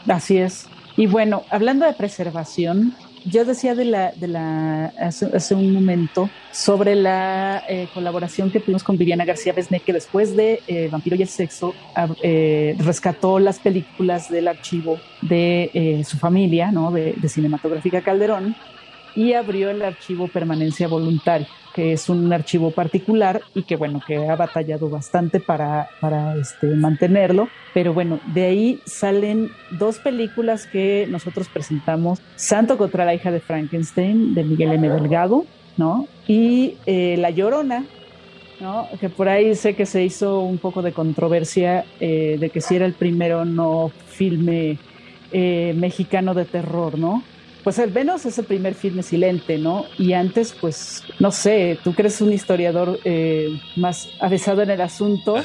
Así 0.07 0.37
es. 0.37 0.67
Y 0.97 1.07
bueno, 1.07 1.43
hablando 1.49 1.85
de 1.85 1.93
preservación, 1.93 2.95
yo 3.25 3.45
decía 3.45 3.75
de 3.75 3.85
la, 3.85 4.11
de 4.11 4.27
la 4.27 4.85
hace, 4.97 5.55
un 5.55 5.71
momento 5.71 6.29
sobre 6.51 6.95
la 6.95 7.63
eh, 7.67 7.87
colaboración 7.93 8.51
que 8.51 8.59
tuvimos 8.59 8.83
con 8.83 8.97
Viviana 8.97 9.25
García 9.25 9.53
Besné, 9.53 9.79
que 9.79 9.93
después 9.93 10.35
de 10.35 10.61
eh, 10.67 10.89
Vampiro 10.91 11.15
y 11.15 11.21
el 11.21 11.27
Sexo 11.27 11.73
eh, 12.23 12.75
rescató 12.79 13.39
las 13.39 13.59
películas 13.59 14.29
del 14.29 14.47
archivo 14.47 14.99
de 15.21 16.03
su 16.07 16.17
familia, 16.17 16.71
¿no? 16.71 16.91
de 16.91 17.29
Cinematográfica 17.29 18.01
Calderón, 18.01 18.55
y 19.15 19.33
abrió 19.33 19.69
el 19.69 19.81
archivo 19.81 20.27
Permanencia 20.27 20.87
Voluntaria, 20.87 21.47
que 21.73 21.93
es 21.93 22.09
un 22.09 22.31
archivo 22.31 22.71
particular 22.71 23.41
y 23.55 23.63
que 23.63 23.75
bueno, 23.75 24.01
que 24.05 24.27
ha 24.27 24.35
batallado 24.35 24.89
bastante 24.89 25.39
para, 25.39 25.89
para 25.99 26.35
este, 26.35 26.67
mantenerlo. 26.67 27.47
Pero 27.73 27.93
bueno, 27.93 28.19
de 28.33 28.45
ahí 28.45 28.79
salen 28.85 29.51
dos 29.71 29.99
películas 29.99 30.67
que 30.67 31.07
nosotros 31.09 31.47
presentamos, 31.47 32.19
Santo 32.35 32.77
contra 32.77 33.05
la 33.05 33.13
hija 33.13 33.31
de 33.31 33.39
Frankenstein, 33.39 34.33
de 34.33 34.43
Miguel 34.43 34.73
M. 34.73 34.89
Delgado, 34.89 35.45
¿no? 35.77 36.07
Y 36.27 36.75
eh, 36.85 37.15
La 37.17 37.29
Llorona, 37.29 37.85
¿no? 38.59 38.87
Que 38.99 39.09
por 39.09 39.29
ahí 39.29 39.55
sé 39.55 39.75
que 39.75 39.85
se 39.85 40.03
hizo 40.03 40.41
un 40.41 40.57
poco 40.57 40.81
de 40.81 40.91
controversia 40.91 41.85
eh, 41.99 42.37
de 42.39 42.49
que 42.49 42.61
si 42.61 42.75
era 42.75 42.85
el 42.85 42.93
primero 42.93 43.45
no 43.45 43.91
filme 44.07 44.77
eh, 45.31 45.73
mexicano 45.77 46.33
de 46.33 46.45
terror, 46.45 46.99
¿no? 46.99 47.23
Pues 47.63 47.77
el 47.79 47.91
Venus 47.91 48.25
es 48.25 48.37
el 48.39 48.45
primer 48.45 48.75
filme 48.75 49.03
silente, 49.03 49.57
¿no? 49.57 49.85
Y 49.97 50.13
antes, 50.13 50.55
pues, 50.59 51.03
no 51.19 51.31
sé, 51.31 51.77
tú 51.83 51.93
crees 51.93 52.21
un 52.21 52.33
historiador 52.33 52.99
eh, 53.03 53.59
más 53.75 54.09
avesado 54.19 54.61
en 54.61 54.71
el 54.71 54.81
asunto. 54.81 55.35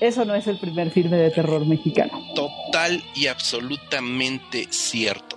Eso 0.00 0.24
no 0.24 0.34
es 0.34 0.46
el 0.46 0.58
primer 0.58 0.90
filme 0.90 1.18
de 1.18 1.30
terror 1.30 1.66
mexicano. 1.66 2.12
Total 2.34 3.02
y 3.14 3.26
absolutamente 3.26 4.66
cierto. 4.70 5.36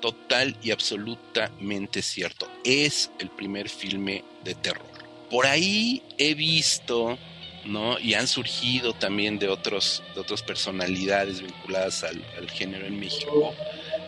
Total 0.00 0.56
y 0.62 0.72
absolutamente 0.72 2.02
cierto. 2.02 2.48
Es 2.64 3.10
el 3.20 3.28
primer 3.28 3.68
filme 3.68 4.24
de 4.42 4.54
terror. 4.54 4.86
Por 5.30 5.46
ahí 5.46 6.02
he 6.18 6.34
visto, 6.34 7.16
¿no? 7.64 8.00
Y 8.00 8.14
han 8.14 8.26
surgido 8.26 8.94
también 8.94 9.38
de 9.38 9.48
otros, 9.48 10.02
de 10.14 10.22
otras 10.22 10.42
personalidades 10.42 11.40
vinculadas 11.40 12.02
al, 12.02 12.24
al 12.36 12.50
género 12.50 12.86
en 12.86 12.98
México 12.98 13.54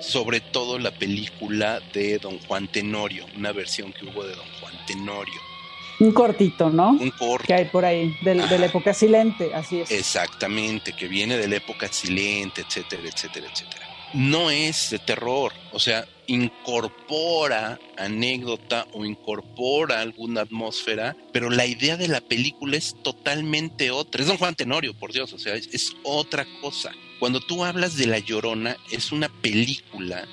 sobre 0.03 0.41
todo 0.41 0.79
la 0.79 0.91
película 0.91 1.81
de 1.93 2.19
Don 2.19 2.39
Juan 2.41 2.69
Tenorio, 2.69 3.25
una 3.37 3.53
versión 3.53 3.93
que 3.93 4.05
hubo 4.05 4.25
de 4.25 4.35
Don 4.35 4.47
Juan 4.61 4.75
Tenorio. 4.87 5.41
Un 6.01 6.13
cortito, 6.13 6.71
¿no? 6.71 6.91
Un 6.91 7.11
corto. 7.11 7.47
Que 7.47 7.55
hay 7.55 7.65
por 7.67 7.85
ahí, 7.85 8.17
de, 8.23 8.35
la 8.35 8.67
época 8.67 8.93
silente, 8.93 9.55
así 9.55 9.81
es. 9.81 9.91
Exactamente, 9.91 10.93
que 10.95 11.07
viene 11.07 11.37
de 11.37 11.47
la 11.47 11.57
época 11.57 11.87
silente, 11.93 12.63
etcétera, 12.63 13.03
etcétera, 13.05 13.47
etcétera. 13.51 13.87
No 14.15 14.51
es 14.51 14.91
de 14.91 14.99
terror, 14.99 15.53
o 15.71 15.79
sea, 15.79 16.07
incorpora 16.27 17.79
anécdota 17.97 18.87
o 18.93 19.05
incorpora 19.05 20.01
alguna 20.01 20.43
atmósfera, 20.43 21.17
pero 21.33 21.51
la 21.51 21.67
idea 21.67 21.97
de 21.97 22.09
la 22.09 22.21
película 22.21 22.77
es 22.77 22.97
totalmente 23.03 23.91
otra. 23.91 24.23
Es 24.23 24.29
Don 24.29 24.39
Juan 24.39 24.55
Tenorio, 24.55 24.95
por 24.95 25.13
Dios, 25.13 25.33
o 25.33 25.39
sea, 25.39 25.55
es 25.55 25.95
otra 26.03 26.47
cosa. 26.61 26.93
Cuando 27.23 27.39
tú 27.39 27.65
hablas 27.65 27.97
de 27.97 28.09
La 28.09 28.19
Llorona, 28.19 28.77
es 28.91 29.13
una 29.13 29.29
película 29.29 30.27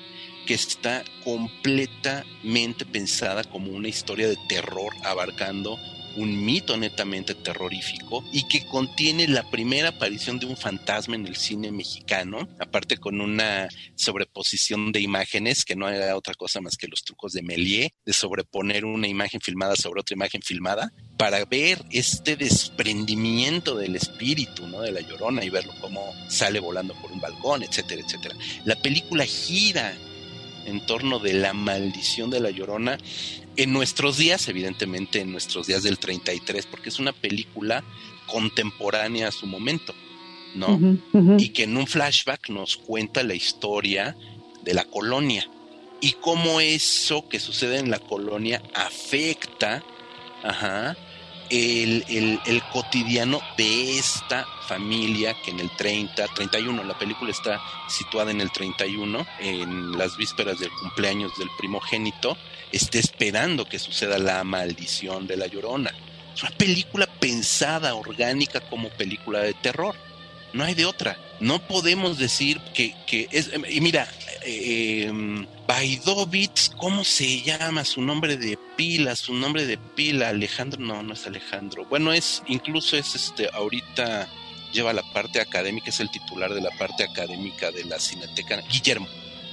que 0.44 0.54
está 0.54 1.04
completamente 1.22 2.84
pensada 2.84 3.44
como 3.44 3.70
una 3.70 3.86
historia 3.86 4.26
de 4.28 4.36
terror 4.48 4.92
abarcando 5.04 5.78
un 6.16 6.44
mito 6.44 6.76
netamente 6.76 7.34
terrorífico 7.34 8.24
y 8.32 8.46
que 8.48 8.64
contiene 8.66 9.28
la 9.28 9.48
primera 9.50 9.90
aparición 9.90 10.38
de 10.38 10.46
un 10.46 10.56
fantasma 10.56 11.14
en 11.14 11.26
el 11.26 11.36
cine 11.36 11.70
mexicano, 11.70 12.48
aparte 12.58 12.96
con 12.96 13.20
una 13.20 13.68
sobreposición 13.94 14.92
de 14.92 15.00
imágenes 15.00 15.64
que 15.64 15.76
no 15.76 15.88
era 15.88 16.16
otra 16.16 16.34
cosa 16.34 16.60
más 16.60 16.76
que 16.76 16.88
los 16.88 17.04
trucos 17.04 17.32
de 17.32 17.42
Méliès, 17.42 17.90
de 18.04 18.12
sobreponer 18.12 18.84
una 18.84 19.08
imagen 19.08 19.40
filmada 19.40 19.76
sobre 19.76 20.00
otra 20.00 20.14
imagen 20.14 20.42
filmada, 20.42 20.92
para 21.16 21.44
ver 21.44 21.84
este 21.90 22.36
desprendimiento 22.36 23.76
del 23.76 23.96
espíritu, 23.96 24.66
¿no? 24.66 24.80
De 24.80 24.90
la 24.90 25.02
llorona 25.02 25.44
y 25.44 25.50
verlo 25.50 25.74
como 25.80 26.14
sale 26.28 26.60
volando 26.60 26.94
por 26.94 27.12
un 27.12 27.20
balcón, 27.20 27.62
etcétera, 27.62 28.02
etcétera. 28.02 28.34
La 28.64 28.76
película 28.76 29.26
gira 29.26 29.94
en 30.64 30.84
torno 30.86 31.18
de 31.18 31.34
la 31.34 31.52
maldición 31.52 32.30
de 32.30 32.40
la 32.40 32.50
llorona 32.50 32.98
en 33.56 33.72
nuestros 33.72 34.16
días, 34.16 34.48
evidentemente 34.48 35.20
en 35.20 35.32
nuestros 35.32 35.66
días 35.66 35.82
del 35.82 35.98
33, 35.98 36.66
porque 36.66 36.88
es 36.88 36.98
una 36.98 37.12
película 37.12 37.84
contemporánea 38.26 39.28
a 39.28 39.32
su 39.32 39.46
momento, 39.46 39.94
¿no? 40.54 40.78
Y 41.38 41.50
que 41.50 41.64
en 41.64 41.76
un 41.76 41.86
flashback 41.86 42.48
nos 42.48 42.76
cuenta 42.76 43.22
la 43.22 43.34
historia 43.34 44.16
de 44.62 44.74
la 44.74 44.84
colonia 44.84 45.48
y 46.00 46.12
cómo 46.12 46.60
eso 46.60 47.28
que 47.28 47.40
sucede 47.40 47.78
en 47.78 47.90
la 47.90 47.98
colonia 47.98 48.62
afecta 48.74 49.82
ajá, 50.42 50.96
el, 51.50 52.04
el, 52.08 52.62
cotidiano 52.72 53.40
de 53.56 53.98
esta 53.98 54.46
familia 54.68 55.34
que 55.42 55.50
en 55.50 55.60
el 55.60 55.70
30, 55.76 56.26
31, 56.28 56.84
la 56.84 56.98
película 56.98 57.30
está 57.30 57.60
situada 57.88 58.30
en 58.30 58.40
el 58.40 58.52
31, 58.52 59.26
en 59.40 59.98
las 59.98 60.16
vísperas 60.16 60.60
del 60.60 60.70
cumpleaños 60.70 61.36
del 61.38 61.48
primogénito, 61.58 62.36
esté 62.72 62.98
esperando 62.98 63.68
que 63.68 63.78
suceda 63.78 64.18
la 64.18 64.44
maldición 64.44 65.26
de 65.26 65.36
la 65.36 65.46
llorona. 65.46 65.92
Es 66.34 66.42
una 66.42 66.52
película 66.52 67.06
pensada, 67.06 67.94
orgánica 67.94 68.60
como 68.60 68.88
película 68.90 69.40
de 69.40 69.54
terror. 69.54 69.94
No 70.52 70.64
hay 70.64 70.74
de 70.74 70.86
otra. 70.86 71.16
No 71.40 71.60
podemos 71.60 72.18
decir 72.18 72.60
que, 72.74 72.94
que 73.06 73.28
es... 73.30 73.50
Y 73.68 73.80
mira, 73.80 74.08
eh, 74.42 75.10
Baidovitz, 75.66 76.70
¿cómo 76.76 77.04
se 77.04 77.42
llama? 77.42 77.84
Su 77.84 78.02
nombre 78.02 78.36
de 78.36 78.58
pila, 78.76 79.14
su 79.16 79.34
nombre 79.34 79.66
de 79.66 79.78
pila, 79.78 80.30
Alejandro, 80.30 80.80
no, 80.80 81.02
no 81.02 81.14
es 81.14 81.26
Alejandro. 81.26 81.84
Bueno, 81.84 82.12
es, 82.12 82.42
incluso 82.46 82.96
es 82.96 83.14
este, 83.14 83.48
ahorita 83.52 84.28
lleva 84.72 84.92
la 84.92 85.02
parte 85.12 85.40
académica, 85.40 85.90
es 85.90 86.00
el 86.00 86.10
titular 86.10 86.52
de 86.52 86.60
la 86.60 86.70
parte 86.70 87.04
académica 87.04 87.70
de 87.70 87.84
la 87.84 87.98
Cineteca, 87.98 88.62
Guillermo. 88.70 89.06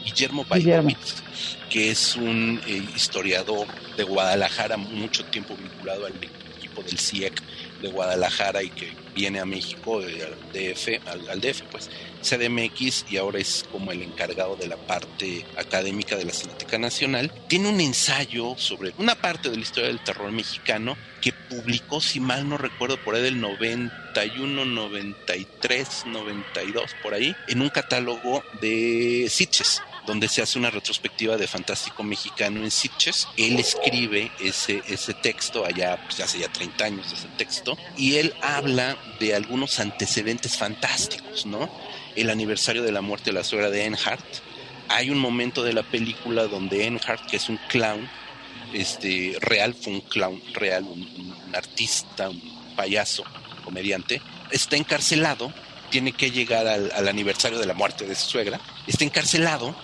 Guillermo 0.03 0.45
Baidovitz, 0.47 1.23
que 1.69 1.91
es 1.91 2.15
un 2.15 2.61
eh, 2.67 2.83
historiador 2.95 3.67
de 3.95 4.03
Guadalajara, 4.03 4.77
mucho 4.77 5.25
tiempo 5.25 5.55
vinculado 5.55 6.05
al 6.05 6.13
equipo 6.57 6.82
del 6.83 6.97
CIEC 6.97 7.41
e 7.41 7.82
de 7.82 7.89
Guadalajara 7.89 8.63
y 8.63 8.69
que 8.69 8.91
viene 9.15 9.39
a 9.39 9.45
México, 9.45 10.01
eh, 10.01 10.24
al 10.24 10.36
DF, 10.53 11.29
al, 11.29 11.41
DF, 11.41 11.63
pues, 11.71 11.89
CDMX 12.21 13.05
y 13.09 13.17
ahora 13.17 13.39
es 13.39 13.65
como 13.71 13.91
el 13.91 14.01
encargado 14.01 14.55
de 14.55 14.67
la 14.67 14.78
parte 14.78 15.45
académica 15.57 16.15
de 16.15 16.25
la 16.25 16.33
Cineteca 16.33 16.78
Nacional, 16.78 17.32
tiene 17.47 17.69
un 17.69 17.79
ensayo 17.82 18.55
sobre 18.57 18.93
una 18.97 19.15
parte 19.15 19.49
de 19.49 19.55
la 19.55 19.61
historia 19.61 19.87
del 19.87 20.03
terror 20.03 20.32
mexicano 20.32 20.97
que 21.21 21.33
publicó, 21.33 21.99
si 21.99 22.19
mal 22.19 22.47
no 22.47 22.57
recuerdo, 22.57 22.97
por 23.03 23.15
ahí 23.15 23.24
del 23.24 23.41
91, 23.41 24.65
93, 24.65 26.05
92, 26.07 26.95
por 27.01 27.13
ahí, 27.13 27.36
en 27.47 27.61
un 27.61 27.69
catálogo 27.69 28.43
de 28.61 29.28
Sitches 29.29 29.82
donde 30.08 30.29
se 30.29 30.42
hace 30.42 30.58
una 30.58 30.71
retrospectiva 30.71 31.38
de 31.38 31.47
Fantástico 31.47 32.01
Mexicano 32.01 32.63
en 32.63 32.71
Sitges. 32.71 33.28
Él 33.36 33.59
escribe 33.59 34.32
ese, 34.39 34.82
ese 34.88 35.13
texto 35.13 35.66
allá, 35.66 36.01
pues 36.05 36.21
hace 36.21 36.39
ya 36.39 36.47
30 36.47 36.86
años 36.86 37.12
ese 37.12 37.28
texto, 37.38 37.78
y 37.97 38.16
él 38.16 38.34
habla 38.42 38.97
de 39.20 39.36
algunos 39.36 39.79
antecedentes 39.79 40.58
fantásticos, 40.58 41.46
¿no? 41.46 41.70
el 42.16 42.29
aniversario 42.29 42.84
de 42.84 42.92
la 42.92 43.01
muerte 43.01 43.29
de 43.32 43.34
la 43.34 43.43
suegra 43.43 43.70
de 43.70 43.86
Enhart. 43.86 44.25
Hay 44.89 45.09
un 45.09 45.20
momento 45.20 45.62
de 45.63 45.74
la 45.74 45.84
película 45.84 46.47
donde 46.47 46.86
Enhart, 46.86 47.29
que 47.29 47.38
es 47.38 47.50
un 47.50 47.59
clown, 47.67 48.09
este, 48.74 49.38
real, 49.42 49.75
fue 49.75 49.93
un 49.93 50.01
clown 50.01 50.42
real, 50.54 50.84
un, 50.84 51.36
artista, 51.54 52.29
un 52.29 52.75
payaso, 52.75 53.24
comediante, 53.63 54.21
está 54.51 54.78
encarcelado, 54.78 55.54
tiene 55.89 56.12
que 56.12 56.32
llegar 56.32 56.67
al, 56.67 56.92
al 56.92 57.08
aniversario 57.08 57.59
de 57.59 57.66
la 57.66 57.74
muerte 57.74 58.05
de 58.05 58.16
su 58.16 58.29
suegra, 58.29 58.59
está 58.88 59.04
encarcelado 59.04 59.75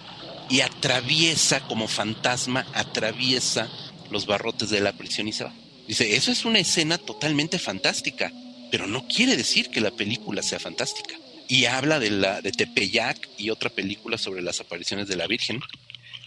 y 0.50 0.62
atraviesa 0.62 1.62
como 1.68 1.88
fantasma, 1.88 2.66
atraviesa 2.74 3.70
los 4.10 4.26
barrotes 4.26 4.70
de 4.70 4.82
la 4.82 4.94
prisión 4.94 5.28
y 5.28 5.34
se 5.34 5.46
va. 5.46 5.54
Dice, 5.88 6.16
eso 6.16 6.32
es 6.32 6.46
una 6.46 6.60
escena 6.60 6.98
totalmente 6.98 7.60
fantástica, 7.60 8.32
pero 8.72 8.88
no 8.88 9.08
quiere 9.08 9.36
decir 9.36 9.70
que 9.70 9.82
la 9.82 9.92
película 9.92 10.42
sea 10.42 10.60
fantástica. 10.60 11.16
Y 11.48 11.66
habla 11.66 12.00
de, 12.00 12.10
la, 12.10 12.42
de 12.42 12.52
Tepeyac 12.52 13.30
y 13.38 13.50
otra 13.50 13.70
película 13.70 14.18
sobre 14.18 14.42
las 14.42 14.60
apariciones 14.62 15.08
de 15.08 15.18
la 15.18 15.28
Virgen. 15.28 15.62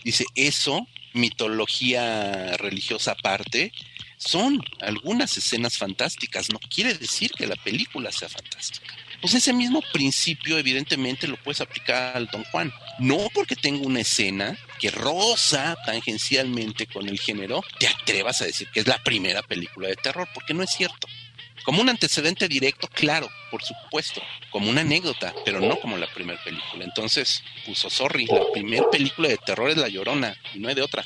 Dice, 0.05 0.24
eso, 0.34 0.86
mitología 1.14 2.56
religiosa 2.59 3.12
aparte, 3.12 3.72
son 4.18 4.62
algunas 4.80 5.36
escenas 5.36 5.76
fantásticas, 5.76 6.51
no 6.51 6.59
quiere 6.59 6.94
decir 6.94 7.30
que 7.32 7.47
la 7.47 7.56
película 7.56 8.12
sea 8.12 8.28
fantástica. 8.28 8.94
Pues 9.20 9.34
ese 9.34 9.52
mismo 9.52 9.82
principio 9.93 10.59
evidentemente 10.59 11.26
lo 11.26 11.36
puedes 11.43 11.60
aplicar 11.60 12.16
al 12.16 12.26
Don 12.26 12.44
Juan. 12.44 12.72
No 12.98 13.28
porque 13.35 13.56
tenga 13.56 13.86
una 13.86 14.01
escena 14.01 14.56
que 14.78 14.90
roza 14.90 15.77
tangencialmente 15.85 16.86
con 16.86 17.09
el 17.09 17.18
género, 17.18 17.62
te 17.78 17.86
atrevas 17.86 18.40
a 18.43 18.47
decir 18.47 18.68
que 18.73 18.81
es 18.81 18.86
la 18.86 19.02
primera 19.02 19.43
película 19.43 19.89
de 19.89 19.97
terror, 19.97 20.28
porque 20.32 20.55
no 20.55 20.62
es 20.62 20.70
cierto. 20.70 21.06
Como 21.64 21.82
un 21.82 21.89
antecedente 21.89 22.47
directo, 22.47 22.89
claro, 22.89 23.28
por 23.51 23.62
supuesto, 23.62 24.23
como 24.51 24.70
una 24.70 24.82
anécdota, 24.82 25.35
pero 25.44 25.60
no 25.60 25.81
como 25.81 25.97
la 25.97 26.06
primera 26.06 26.43
película. 26.43 26.85
Entonces, 26.85 27.43
puso 27.64 27.90
sorry, 27.90 28.27
la 28.27 28.44
primera 28.52 28.89
película 28.90 29.28
de 29.28 29.36
terror 29.39 29.70
es 29.70 29.77
La 29.77 29.89
Llorona, 29.89 30.36
y 30.55 30.60
no 30.60 30.68
hay 30.68 30.74
de 30.74 30.82
otra. 30.82 31.05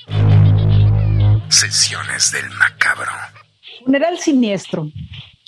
Sesiones 1.48 2.30
del 2.30 2.50
macabro. 2.50 3.10
Funeral 3.84 4.18
siniestro 4.18 4.92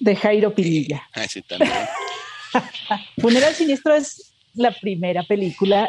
de 0.02 0.16
Jairo 0.16 0.54
Pinilla. 0.54 1.08
Ah, 1.12 1.26
sí, 1.28 1.42
también. 1.42 1.72
Funeral 3.20 3.54
Siniestro 3.54 3.94
es 3.94 4.34
la 4.54 4.72
primera 4.72 5.22
película, 5.22 5.88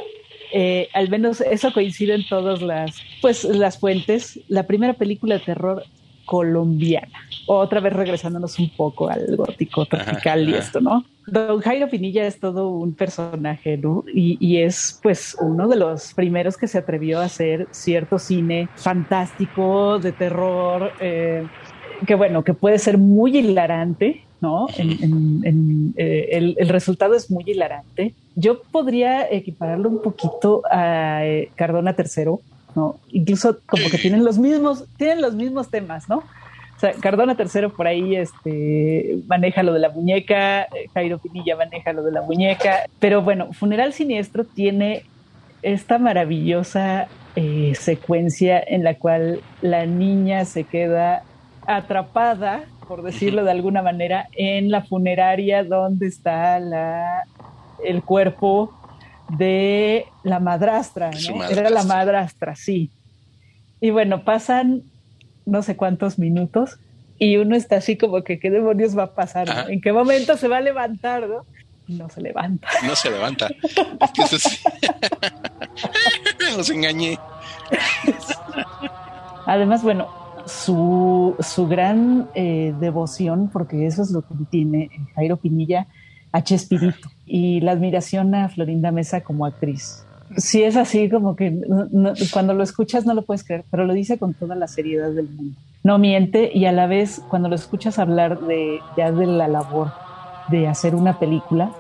eh, 0.56 0.88
al 0.94 1.10
menos 1.10 1.42
eso 1.42 1.74
coincide 1.74 2.14
en 2.14 2.28
todas 2.28 2.62
las, 2.62 3.02
pues, 3.22 3.44
las 3.44 3.80
fuentes, 3.80 4.40
la 4.48 4.64
primera 4.64 4.94
película 4.94 5.40
de 5.40 5.42
terror 5.42 5.84
colombiana. 6.26 7.20
Otra 7.48 7.80
vez 7.80 7.92
regresándonos 7.94 8.60
un 8.60 8.70
poco 8.70 9.10
al 9.10 9.36
gótico 9.36 9.86
tropical 9.86 10.48
y 10.48 10.54
esto, 10.54 10.80
¿no? 10.80 11.04
Don 11.26 11.60
Jairo 11.60 11.90
Pinilla 11.90 12.28
es 12.28 12.40
todo 12.40 12.70
un 12.70 12.94
personaje, 12.94 13.78
¿no? 13.78 14.04
Y, 14.14 14.58
es 14.58 15.00
pues 15.02 15.36
uno 15.42 15.68
de 15.68 15.76
los 15.76 16.14
primeros 16.14 16.56
que 16.56 16.68
se 16.68 16.78
atrevió 16.78 17.20
a 17.20 17.26
hacer 17.26 17.68
cierto 17.72 18.20
cine 18.20 18.70
fantástico, 18.76 20.00
de 20.00 20.12
terror, 20.12 20.92
eh, 21.00 21.48
que 22.06 22.16
bueno, 22.16 22.44
que 22.44 22.54
puede 22.54 22.78
ser 22.78 22.98
muy 22.98 23.38
hilarante, 23.38 24.24
¿no? 24.44 24.68
Eh, 24.78 26.28
el, 26.32 26.68
resultado 26.68 27.16
es 27.16 27.32
muy 27.32 27.46
hilarante. 27.48 28.14
Yo 28.36 28.62
podría 28.62 29.32
equipararlo 29.32 29.88
un 29.88 30.02
poquito 30.02 30.64
a 30.70 31.26
eh, 31.26 31.50
Cardona 31.56 31.96
III, 31.98 32.26
¿no? 32.76 33.00
Incluso 33.14 33.60
como 33.66 33.90
que 33.90 33.98
tienen 33.98 34.26
los 34.26 34.38
mismos, 34.38 34.84
tienen 34.98 35.22
los 35.22 35.34
mismos 35.34 35.70
temas, 35.70 36.10
¿no? 36.10 36.18
O 36.18 36.80
sea, 36.80 36.92
Cardona 36.92 37.38
III 37.40 37.70
por 37.70 37.88
ahí 37.88 38.18
este, 38.18 39.20
maneja 39.28 39.64
lo 39.64 39.72
de 39.72 39.80
la 39.80 39.92
muñeca, 39.92 40.64
eh, 40.64 40.90
Jairo 40.94 41.20
Pinilla 41.20 41.56
maneja 41.56 41.94
lo 41.94 42.04
de 42.04 42.12
la 42.12 42.22
muñeca, 42.22 42.82
pero 43.00 43.22
bueno, 43.22 43.54
Funeral 43.54 43.94
Siniestro 43.94 44.44
tiene 44.44 45.06
esta 45.62 46.00
maravillosa 46.00 47.08
secuencia 47.80 48.62
en 48.62 48.84
la 48.84 48.96
cual 48.96 49.40
la 49.62 49.88
niña 49.88 50.46
se 50.46 50.66
queda 50.66 51.24
atrapada 51.66 52.66
por 52.88 53.02
decirlo 53.02 53.44
de 53.44 53.52
alguna 53.52 53.82
manera, 53.82 54.28
en 54.34 54.72
la 54.72 54.84
funeraria 54.84 55.64
donde 55.64 56.08
está 56.08 56.60
la, 56.60 57.24
el 57.84 58.04
cuerpo 58.04 58.74
de 59.30 60.06
la 60.24 60.40
madrastra, 60.40 61.12
Era 61.50 61.70
la 61.70 61.84
madrastra, 61.84 62.56
sí. 62.56 62.92
Y 63.80 63.90
bueno, 63.90 64.24
pasan 64.24 64.84
no 65.46 65.62
sé 65.62 65.76
cuántos 65.76 66.20
minutos 66.20 66.78
y 67.20 67.38
uno 67.38 67.56
está 67.56 67.78
así 67.78 67.98
como 67.98 68.24
que 68.24 68.40
qué 68.40 68.50
demonios 68.50 68.98
va 68.98 69.04
a 69.04 69.16
pasar, 69.16 69.70
¿En 69.70 69.82
qué 69.82 69.94
momento 69.94 70.38
se 70.38 70.48
va 70.48 70.58
a 70.58 70.62
levantar, 70.62 71.28
no? 71.28 71.46
No 71.88 72.10
se 72.10 72.22
levanta. 72.22 72.68
No 72.84 72.96
se 72.96 73.12
levanta. 73.12 73.50
Los 76.58 76.70
engañé. 76.70 77.18
Además, 79.46 79.84
bueno, 79.84 80.23
su, 80.46 81.36
su 81.40 81.68
gran 81.68 82.30
eh, 82.36 82.74
devoción, 82.80 83.50
porque 83.52 83.86
eso 83.86 84.02
es 84.02 84.12
lo 84.12 84.22
que 84.22 84.36
tiene 84.50 84.90
Jairo 85.16 85.38
Pinilla, 85.38 85.88
a 86.32 86.44
Chespirito 86.44 87.10
y 87.26 87.62
la 87.62 87.74
admiración 87.74 88.34
a 88.36 88.50
Florinda 88.50 88.92
Mesa 88.92 89.22
como 89.22 89.46
actriz. 89.46 90.06
Sí 90.38 90.64
es 90.64 90.76
así 90.76 91.10
como 91.10 91.36
que 91.36 91.62
cuando 92.32 92.54
lo 92.54 92.64
escuchas 92.64 93.06
no 93.06 93.14
lo 93.14 93.22
puedes 93.22 93.44
creer, 93.44 93.64
pero 93.70 93.86
lo 93.86 93.94
dice 93.94 94.18
con 94.18 94.34
toda 94.34 94.56
la 94.56 94.68
seriedad 94.68 95.12
del 95.12 95.30
mundo. 95.30 95.60
No 95.84 96.00
miente 96.00 96.50
y 96.54 96.66
a 96.66 96.72
la 96.72 96.88
vez 96.88 97.22
cuando 97.30 97.50
lo 97.50 97.56
escuchas 97.56 98.00
hablar 98.00 98.40
de 98.40 98.80
ya 98.98 99.12
de 99.12 99.28
la 99.28 99.48
labor 99.48 99.92
de 100.50 100.68
hacer 100.68 100.96
una 100.96 101.20
película, 101.20 101.72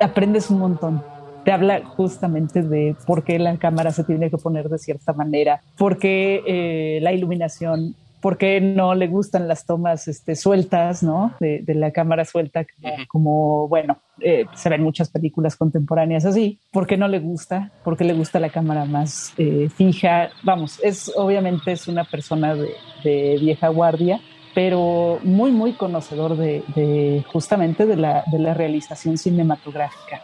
aprendes 0.00 0.50
un 0.50 0.58
montón 0.58 1.02
te 1.44 1.52
habla 1.52 1.84
justamente 1.84 2.62
de 2.62 2.96
por 3.06 3.22
qué 3.22 3.38
la 3.38 3.56
cámara 3.58 3.90
se 3.90 4.04
tiene 4.04 4.30
que 4.30 4.38
poner 4.38 4.68
de 4.68 4.78
cierta 4.78 5.12
manera, 5.12 5.60
por 5.76 5.98
qué 5.98 6.42
eh, 6.46 7.00
la 7.02 7.12
iluminación, 7.12 7.94
por 8.24 8.38
qué 8.38 8.58
no 8.58 8.94
le 8.94 9.06
gustan 9.06 9.48
las 9.48 9.66
tomas 9.66 10.08
este, 10.08 10.34
sueltas, 10.34 11.02
¿no? 11.02 11.34
De, 11.40 11.62
la 11.74 11.90
cámara 11.90 12.24
suelta, 12.24 12.64
como, 13.06 13.68
bueno, 13.68 13.98
eh, 14.18 14.46
se 14.54 14.70
ven 14.70 14.82
muchas 14.82 15.10
películas 15.10 15.56
contemporáneas 15.56 16.24
así, 16.24 16.58
por 16.72 16.86
qué 16.86 16.96
no 16.96 17.06
le 17.06 17.18
gusta, 17.18 17.70
por 17.84 17.98
qué 17.98 18.04
le 18.04 18.14
gusta 18.14 18.40
la 18.40 18.48
cámara 18.48 18.86
más 18.86 19.34
eh, 19.36 19.68
fija. 19.68 20.30
Vamos, 20.42 20.80
es 20.82 21.12
obviamente 21.14 21.72
es 21.72 21.86
una 21.86 22.04
persona 22.04 22.54
de, 22.54 23.36
vieja 23.38 23.68
guardia, 23.68 24.18
pero 24.54 25.18
muy, 25.22 25.52
muy 25.52 25.74
conocedor 25.74 26.38
de, 26.38 27.22
justamente 27.30 27.84
de 27.84 27.96
la, 27.96 28.24
de 28.32 28.38
la 28.38 28.54
realización 28.54 29.18
cinematográfica. 29.18 30.22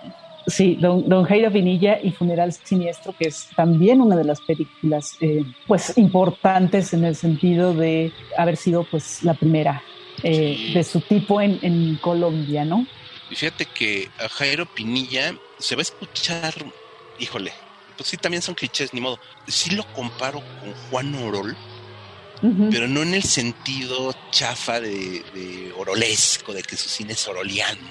Sí, 0.51 0.77
don, 0.81 1.09
don 1.09 1.25
Jairo 1.25 1.51
Vinilla 1.51 1.99
y 2.03 2.11
Funeral 2.11 2.53
Siniestro, 2.53 3.15
que 3.17 3.29
es 3.29 3.49
también 3.57 4.01
una 4.01 4.17
de 4.17 4.25
las 4.25 4.41
películas 4.41 5.17
eh, 5.21 5.45
pues 5.67 5.97
importantes 5.97 6.93
en 6.93 7.05
el 7.05 7.17
sentido 7.17 7.73
de 7.73 8.13
haber 8.37 8.57
sido 8.57 8.85
pues 8.85 9.23
la 9.23 9.35
primera 9.35 9.83
eh, 10.23 10.73
de 10.75 10.85
su 10.85 11.01
tipo 11.01 11.41
en, 11.41 11.59
en 11.63 11.97
Colombia, 11.97 12.65
¿no? 12.65 12.87
Y 13.31 13.37
fíjate 13.37 13.65
que 13.65 14.09
a 14.19 14.29
Jairo 14.29 14.67
Pinilla 14.67 15.35
se 15.59 15.77
va 15.77 15.81
a 15.81 15.83
escuchar, 15.83 16.53
híjole, 17.19 17.53
pues 17.97 18.09
sí, 18.09 18.17
también 18.17 18.43
son 18.43 18.55
clichés, 18.55 18.93
ni 18.93 19.01
modo. 19.01 19.19
Sí 19.47 19.75
lo 19.75 19.85
comparo 19.93 20.43
con 20.61 20.73
Juan 20.91 21.15
Orol, 21.15 21.57
pero 22.71 22.89
no 22.89 23.03
en 23.03 23.15
el 23.15 23.23
sentido 23.23 24.15
chafa 24.31 24.81
de, 24.81 25.23
de, 25.35 25.73
orolesco, 25.77 26.55
de 26.55 26.63
que 26.63 26.77
su 26.77 26.89
cine 26.89 27.13
es 27.13 27.29
oroliano, 27.29 27.87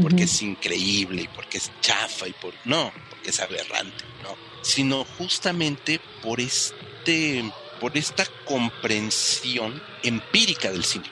porque 0.00 0.24
es 0.24 0.42
increíble 0.42 1.22
y 1.22 1.28
porque 1.28 1.58
es 1.58 1.70
chafa 1.80 2.28
y 2.28 2.32
por 2.32 2.54
no, 2.64 2.92
porque 3.10 3.30
es 3.30 3.40
aberrante, 3.40 4.04
no, 4.22 4.36
sino 4.62 5.04
justamente 5.04 6.00
por 6.22 6.40
este 6.40 7.44
por 7.80 7.96
esta 7.98 8.24
comprensión 8.44 9.82
empírica 10.04 10.70
del 10.70 10.84
cine. 10.84 11.10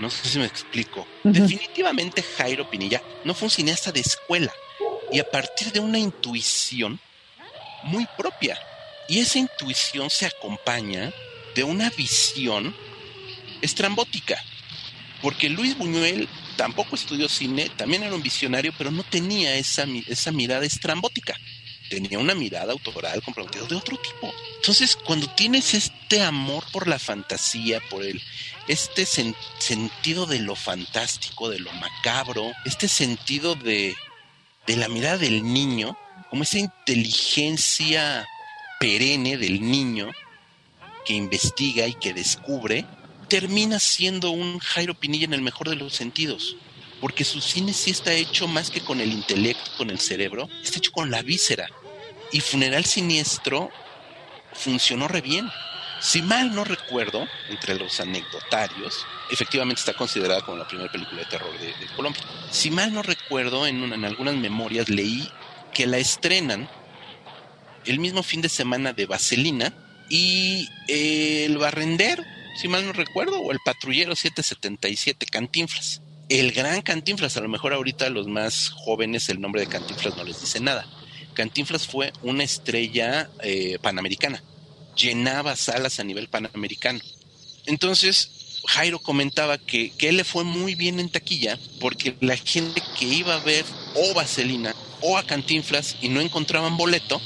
No 0.00 0.10
sé 0.10 0.28
si 0.28 0.38
me 0.38 0.46
explico. 0.46 1.06
Definitivamente 1.22 2.22
Jairo 2.22 2.68
Pinilla 2.68 3.00
no 3.24 3.34
fue 3.34 3.46
un 3.46 3.50
cineasta 3.50 3.92
de 3.92 4.00
escuela 4.00 4.52
y 5.12 5.20
a 5.20 5.30
partir 5.30 5.72
de 5.72 5.80
una 5.80 5.98
intuición 5.98 6.98
muy 7.84 8.06
propia. 8.16 8.58
Y 9.08 9.18
esa 9.18 9.38
intuición 9.38 10.10
se 10.10 10.26
acompaña 10.26 11.12
de 11.54 11.64
una 11.64 11.90
visión 11.90 12.74
estrambótica. 13.60 14.42
Porque 15.22 15.48
Luis 15.48 15.76
Buñuel 15.76 16.28
tampoco 16.60 16.94
estudió 16.94 17.26
cine, 17.26 17.70
también 17.74 18.02
era 18.02 18.14
un 18.14 18.22
visionario, 18.22 18.74
pero 18.76 18.90
no 18.90 19.02
tenía 19.02 19.54
esa, 19.54 19.86
esa 20.06 20.30
mirada 20.30 20.66
estrambótica. 20.66 21.34
Tenía 21.88 22.18
una 22.18 22.34
mirada 22.34 22.72
autoral 22.72 23.22
comprometida 23.22 23.64
de 23.64 23.76
otro 23.76 23.96
tipo. 23.96 24.30
Entonces, 24.56 24.94
cuando 24.94 25.26
tienes 25.30 25.72
este 25.72 26.20
amor 26.20 26.62
por 26.70 26.86
la 26.86 26.98
fantasía, 26.98 27.80
por 27.88 28.04
el, 28.04 28.20
este 28.68 29.06
sentido 29.06 30.26
de 30.26 30.40
lo 30.40 30.54
fantástico, 30.54 31.48
de 31.48 31.60
lo 31.60 31.72
macabro, 31.72 32.52
este 32.66 32.88
sentido 32.88 33.54
de, 33.54 33.96
de 34.66 34.76
la 34.76 34.88
mirada 34.88 35.16
del 35.16 35.42
niño, 35.42 35.96
como 36.28 36.42
esa 36.42 36.58
inteligencia 36.58 38.28
perenne 38.78 39.38
del 39.38 39.62
niño 39.62 40.10
que 41.06 41.14
investiga 41.14 41.86
y 41.86 41.94
que 41.94 42.12
descubre, 42.12 42.84
termina 43.30 43.78
siendo 43.78 44.30
un 44.30 44.58
Jairo 44.58 44.92
Pinilla 44.94 45.24
en 45.24 45.34
el 45.34 45.40
mejor 45.40 45.70
de 45.70 45.76
los 45.76 45.94
sentidos. 45.94 46.56
porque 47.00 47.24
su 47.24 47.40
cine 47.40 47.72
sí 47.72 47.92
está 47.92 48.12
hecho 48.12 48.46
más 48.46 48.70
que 48.70 48.82
con 48.82 49.00
el 49.00 49.10
intelecto, 49.10 49.70
con 49.78 49.88
el 49.88 49.98
cerebro, 49.98 50.50
está 50.62 50.76
hecho 50.76 50.92
con 50.92 51.10
la 51.10 51.22
víscera. 51.22 51.66
Y 52.30 52.40
Funeral 52.40 52.84
Siniestro 52.84 53.70
funcionó 54.52 55.08
re 55.08 55.22
bien. 55.22 55.48
Si 56.02 56.20
mal 56.20 56.54
no 56.54 56.62
recuerdo, 56.62 57.26
entre 57.48 57.74
los 57.76 58.00
anecdotarios, 58.00 59.06
efectivamente 59.30 59.80
está 59.80 59.94
considerada 59.94 60.42
como 60.42 60.58
la 60.58 60.68
primera 60.68 60.92
película 60.92 61.20
de 61.20 61.26
terror 61.26 61.58
de, 61.58 61.72
Colombia. 61.96 62.22
Si 62.50 62.70
mal 62.70 62.92
no 62.92 63.02
recuerdo, 63.02 63.66
en, 63.66 64.04
algunas 64.04 64.34
memorias 64.34 64.90
leí 64.90 65.26
que 65.72 65.86
la 65.86 65.96
estrenan 65.96 66.68
el 67.86 67.98
mismo 67.98 68.22
fin 68.22 68.42
de 68.42 68.50
semana 68.50 68.92
de 68.92 69.06
Vaselina 69.06 69.72
y 70.10 70.68
el 70.86 71.56
barrendero, 71.56 72.24
si 72.56 72.68
mal 72.68 72.86
no 72.86 72.92
recuerdo, 72.92 73.40
o 73.40 73.52
el 73.52 73.58
patrullero 73.64 74.14
777, 74.14 75.26
Cantinflas. 75.26 76.02
El 76.28 76.52
gran 76.52 76.82
Cantinflas, 76.82 77.36
a 77.36 77.40
lo 77.40 77.48
mejor 77.48 77.72
ahorita 77.72 78.08
los 78.08 78.28
más 78.28 78.70
jóvenes 78.70 79.28
el 79.28 79.40
nombre 79.40 79.62
de 79.62 79.68
Cantinflas 79.68 80.16
no 80.16 80.24
les 80.24 80.40
dice 80.40 80.60
nada. 80.60 80.86
Cantinflas 81.34 81.86
fue 81.86 82.12
una 82.22 82.44
estrella 82.44 83.30
eh, 83.42 83.78
panamericana, 83.80 84.42
llenaba 84.96 85.56
salas 85.56 85.98
a 86.00 86.04
nivel 86.04 86.28
panamericano. 86.28 87.00
Entonces, 87.66 88.60
Jairo 88.66 88.98
comentaba 88.98 89.58
que, 89.58 89.90
que 89.90 90.08
él 90.08 90.18
le 90.18 90.24
fue 90.24 90.44
muy 90.44 90.74
bien 90.74 91.00
en 91.00 91.08
taquilla 91.08 91.58
porque 91.80 92.14
la 92.20 92.36
gente 92.36 92.82
que 92.98 93.06
iba 93.06 93.34
a 93.34 93.44
ver 93.44 93.64
o 93.94 94.14
Vaselina 94.14 94.74
o 95.00 95.16
a 95.16 95.24
Cantinflas 95.24 95.96
y 96.02 96.08
no 96.08 96.20
encontraban 96.20 96.76
boleto, 96.76 97.20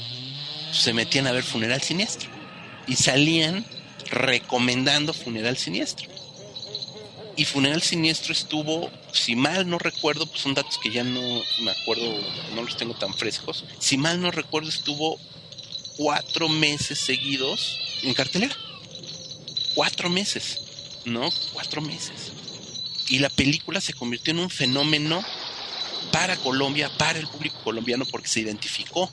se 0.71 0.93
metían 0.93 1.27
a 1.27 1.31
ver 1.31 1.43
Funeral 1.43 1.81
Siniestro 1.81 2.29
y 2.87 2.95
salían 2.95 3.65
recomendando 4.09 5.13
Funeral 5.13 5.57
Siniestro. 5.57 6.09
Y 7.37 7.45
Funeral 7.45 7.81
Siniestro 7.81 8.31
estuvo, 8.31 8.89
si 9.11 9.35
mal 9.35 9.69
no 9.69 9.77
recuerdo, 9.77 10.25
pues 10.25 10.41
son 10.41 10.53
datos 10.53 10.77
que 10.77 10.89
ya 10.89 11.03
no 11.03 11.21
me 11.61 11.71
acuerdo, 11.71 12.03
no 12.55 12.63
los 12.63 12.77
tengo 12.77 12.93
tan 12.93 13.13
frescos. 13.13 13.65
Si 13.79 13.97
mal 13.97 14.21
no 14.21 14.31
recuerdo, 14.31 14.69
estuvo 14.69 15.19
cuatro 15.97 16.47
meses 16.47 16.99
seguidos 16.99 17.79
en 18.03 18.13
cartelera. 18.13 18.55
Cuatro 19.73 20.09
meses, 20.09 20.61
¿no? 21.03 21.29
Cuatro 21.51 21.81
meses. 21.81 22.31
Y 23.09 23.19
la 23.19 23.29
película 23.29 23.81
se 23.81 23.93
convirtió 23.93 24.31
en 24.31 24.39
un 24.39 24.49
fenómeno 24.49 25.23
para 26.11 26.37
Colombia, 26.37 26.89
para 26.97 27.19
el 27.19 27.27
público 27.27 27.59
colombiano, 27.63 28.05
porque 28.05 28.29
se 28.29 28.39
identificó 28.39 29.11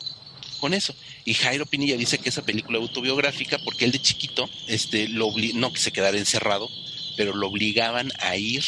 con 0.60 0.74
eso. 0.74 0.94
Y 1.24 1.35
Jairo 1.35 1.66
Pinilla 1.66 1.97
dice 1.97 2.19
que 2.19 2.31
esa 2.31 2.44
película 2.44 2.78
autobiográfica, 2.78 3.59
porque 3.59 3.85
él 3.85 3.93
de 3.93 4.03
chiquito, 4.03 4.49
este, 4.66 5.09
lo 5.09 5.32
no 5.55 5.73
que 5.73 5.78
se 5.78 5.93
quedara 5.93 6.19
encerrado, 6.19 6.69
pero 7.16 7.35
lo 7.35 7.49
obligaban 7.49 8.11
a 8.19 8.36
ir 8.36 8.65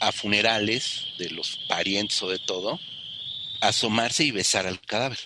a 0.00 0.12
funerales 0.12 1.06
de 1.18 1.30
los 1.30 1.58
parientes 1.68 2.22
o 2.22 2.28
de 2.28 2.38
todo, 2.38 2.78
a 3.60 3.68
asomarse 3.68 4.24
y 4.24 4.30
besar 4.30 4.66
al 4.66 4.80
cadáver, 4.80 5.18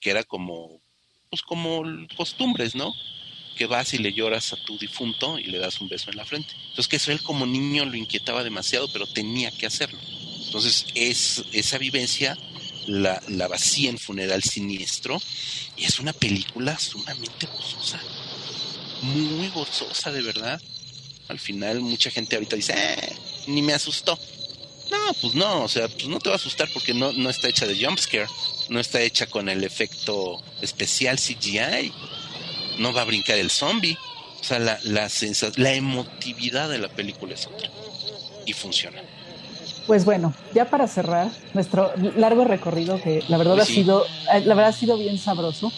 que 0.00 0.10
era 0.10 0.22
como, 0.22 0.80
pues 1.30 1.42
como 1.42 1.82
costumbres, 2.16 2.74
¿no? 2.74 2.92
Que 3.56 3.66
vas 3.66 3.94
y 3.94 3.98
le 3.98 4.12
lloras 4.12 4.52
a 4.52 4.56
tu 4.56 4.78
difunto 4.78 5.38
y 5.38 5.44
le 5.44 5.58
das 5.58 5.80
un 5.80 5.88
beso 5.88 6.10
en 6.10 6.18
la 6.18 6.24
frente. 6.24 6.52
Entonces 6.68 6.88
que 6.88 6.96
eso 6.96 7.12
él 7.12 7.22
como 7.22 7.46
niño 7.46 7.86
lo 7.86 7.96
inquietaba 7.96 8.44
demasiado, 8.44 8.88
pero 8.92 9.06
tenía 9.06 9.50
que 9.50 9.66
hacerlo. 9.66 9.98
Entonces 10.44 10.86
es 10.94 11.42
esa 11.52 11.78
vivencia 11.78 12.36
la, 12.86 13.48
vacía 13.48 13.90
en 13.90 13.98
Funeral 13.98 14.42
Siniestro 14.42 15.20
y 15.76 15.84
es 15.84 15.98
una 15.98 16.12
película 16.12 16.78
sumamente 16.78 17.46
gozosa, 17.46 18.00
muy 19.02 19.48
gozosa 19.48 20.10
de 20.12 20.22
verdad. 20.22 20.60
Al 21.28 21.38
final 21.38 21.80
mucha 21.80 22.10
gente 22.10 22.36
ahorita 22.36 22.56
dice, 22.56 22.74
eh, 22.76 23.16
ni 23.46 23.62
me 23.62 23.72
asustó. 23.74 24.18
No, 24.90 25.14
pues 25.20 25.34
no, 25.34 25.62
o 25.62 25.68
sea, 25.68 25.88
pues 25.88 26.06
no 26.06 26.18
te 26.18 26.28
va 26.28 26.34
a 26.34 26.38
asustar 26.38 26.68
porque 26.72 26.92
no, 26.92 27.12
no 27.12 27.30
está 27.30 27.48
hecha 27.48 27.66
de 27.66 27.82
jumpscare, 27.82 28.28
no 28.68 28.80
está 28.80 29.00
hecha 29.00 29.26
con 29.26 29.48
el 29.48 29.64
efecto 29.64 30.42
especial 30.60 31.18
CGI, 31.18 31.92
no 32.78 32.92
va 32.92 33.02
a 33.02 33.06
brincar 33.06 33.38
el 33.38 33.50
zombie. 33.50 33.96
O 34.40 34.44
sea, 34.44 34.58
la, 34.58 34.78
la, 34.82 35.10
la 35.56 35.72
emotividad 35.72 36.68
de 36.68 36.78
la 36.78 36.88
película 36.88 37.32
es 37.32 37.46
otra. 37.46 37.70
Y 38.44 38.52
funciona. 38.52 39.02
Pues 39.86 40.06
bueno, 40.06 40.32
ya 40.54 40.64
para 40.70 40.86
cerrar 40.88 41.30
nuestro 41.52 41.90
largo 42.16 42.44
recorrido, 42.44 43.00
que 43.00 43.22
la 43.28 43.36
verdad 43.36 43.60
ha 43.60 43.64
sido, 43.66 44.04
eh, 44.32 44.40
la 44.44 44.54
verdad 44.54 44.70
ha 44.70 44.72
sido 44.72 44.96
bien 44.96 45.18
sabroso, 45.18 45.70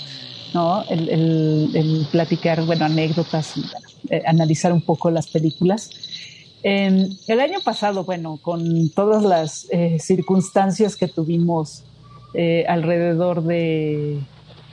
¿no? 0.54 0.84
El, 0.88 2.06
platicar, 2.12 2.64
bueno, 2.64 2.84
anécdotas 2.84 3.56
y 3.56 3.64
eh, 4.10 4.22
analizar 4.26 4.72
un 4.72 4.80
poco 4.80 5.10
las 5.10 5.26
películas. 5.26 5.90
el 6.62 7.40
año 7.40 7.58
pasado, 7.64 8.04
bueno, 8.04 8.38
con 8.40 8.90
todas 8.90 9.24
las 9.24 9.66
eh, 9.70 9.98
circunstancias 9.98 10.96
que 10.96 11.08
tuvimos 11.08 11.82
alrededor 12.68 13.42
de, 13.44 14.20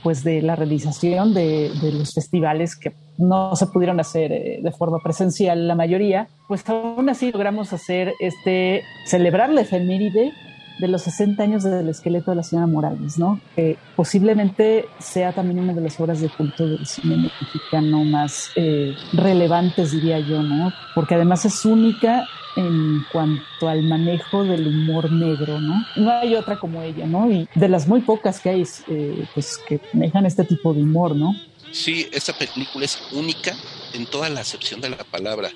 pues, 0.04 0.22
de 0.22 0.42
la 0.42 0.54
realización 0.54 1.34
de, 1.34 1.72
de 1.82 1.92
los 1.92 2.14
festivales 2.14 2.76
que 2.76 2.92
no 3.18 3.56
se 3.56 3.66
pudieron 3.66 3.98
hacer 3.98 4.30
eh, 4.32 4.60
de 4.62 4.70
forma 4.70 4.98
presencial 5.02 5.66
la 5.66 5.74
mayoría, 5.74 6.28
pues 6.46 6.68
aún 6.68 7.08
así 7.08 7.32
logramos 7.32 7.72
hacer 7.72 8.12
este, 8.20 8.82
celebrar 9.06 9.50
la 9.50 9.62
efeméride 9.62 10.32
de 10.78 10.88
los 10.88 11.02
60 11.02 11.42
años 11.42 11.62
del 11.62 11.88
esqueleto 11.88 12.32
de 12.32 12.36
la 12.36 12.42
señora 12.42 12.66
Morales, 12.66 13.18
¿no? 13.18 13.40
Que 13.54 13.78
posiblemente 13.96 14.86
sea 14.98 15.32
también 15.32 15.60
una 15.60 15.72
de 15.72 15.80
las 15.80 15.98
obras 16.00 16.20
de 16.20 16.28
culto 16.28 16.66
del 16.66 16.84
cine 16.84 17.16
mexicano 17.16 18.04
más 18.04 18.50
eh, 18.56 18.94
relevantes, 19.12 19.92
diría 19.92 20.18
yo, 20.18 20.42
¿no? 20.42 20.72
Porque 20.94 21.14
además 21.14 21.44
es 21.44 21.64
única 21.64 22.26
en 22.56 23.04
cuanto 23.10 23.68
al 23.68 23.82
manejo 23.82 24.44
del 24.44 24.66
humor 24.66 25.10
negro, 25.10 25.60
¿no? 25.60 25.84
No 25.96 26.10
hay 26.10 26.34
otra 26.34 26.58
como 26.58 26.82
ella, 26.82 27.06
¿no? 27.06 27.30
Y 27.30 27.48
de 27.54 27.68
las 27.68 27.86
muy 27.88 28.00
pocas 28.00 28.40
que 28.40 28.50
hay, 28.50 28.64
eh, 28.88 29.26
pues 29.34 29.58
que 29.66 29.80
manejan 29.92 30.26
este 30.26 30.44
tipo 30.44 30.72
de 30.72 30.82
humor, 30.82 31.16
¿no? 31.16 31.34
Sí, 31.72 32.08
esta 32.12 32.32
película 32.32 32.84
es 32.84 33.00
única 33.12 33.52
en 33.94 34.06
toda 34.06 34.28
la 34.28 34.40
acepción 34.40 34.80
de 34.80 34.90
la 34.90 35.04
palabra. 35.04 35.50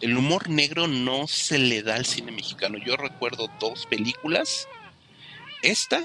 El 0.00 0.16
humor 0.16 0.50
negro 0.50 0.88
no 0.88 1.26
se 1.28 1.58
le 1.58 1.82
da 1.82 1.94
al 1.94 2.04
cine 2.04 2.32
mexicano. 2.32 2.76
Yo 2.84 2.96
recuerdo 2.96 3.48
dos 3.60 3.86
películas. 3.86 4.68
Esta, 5.62 6.04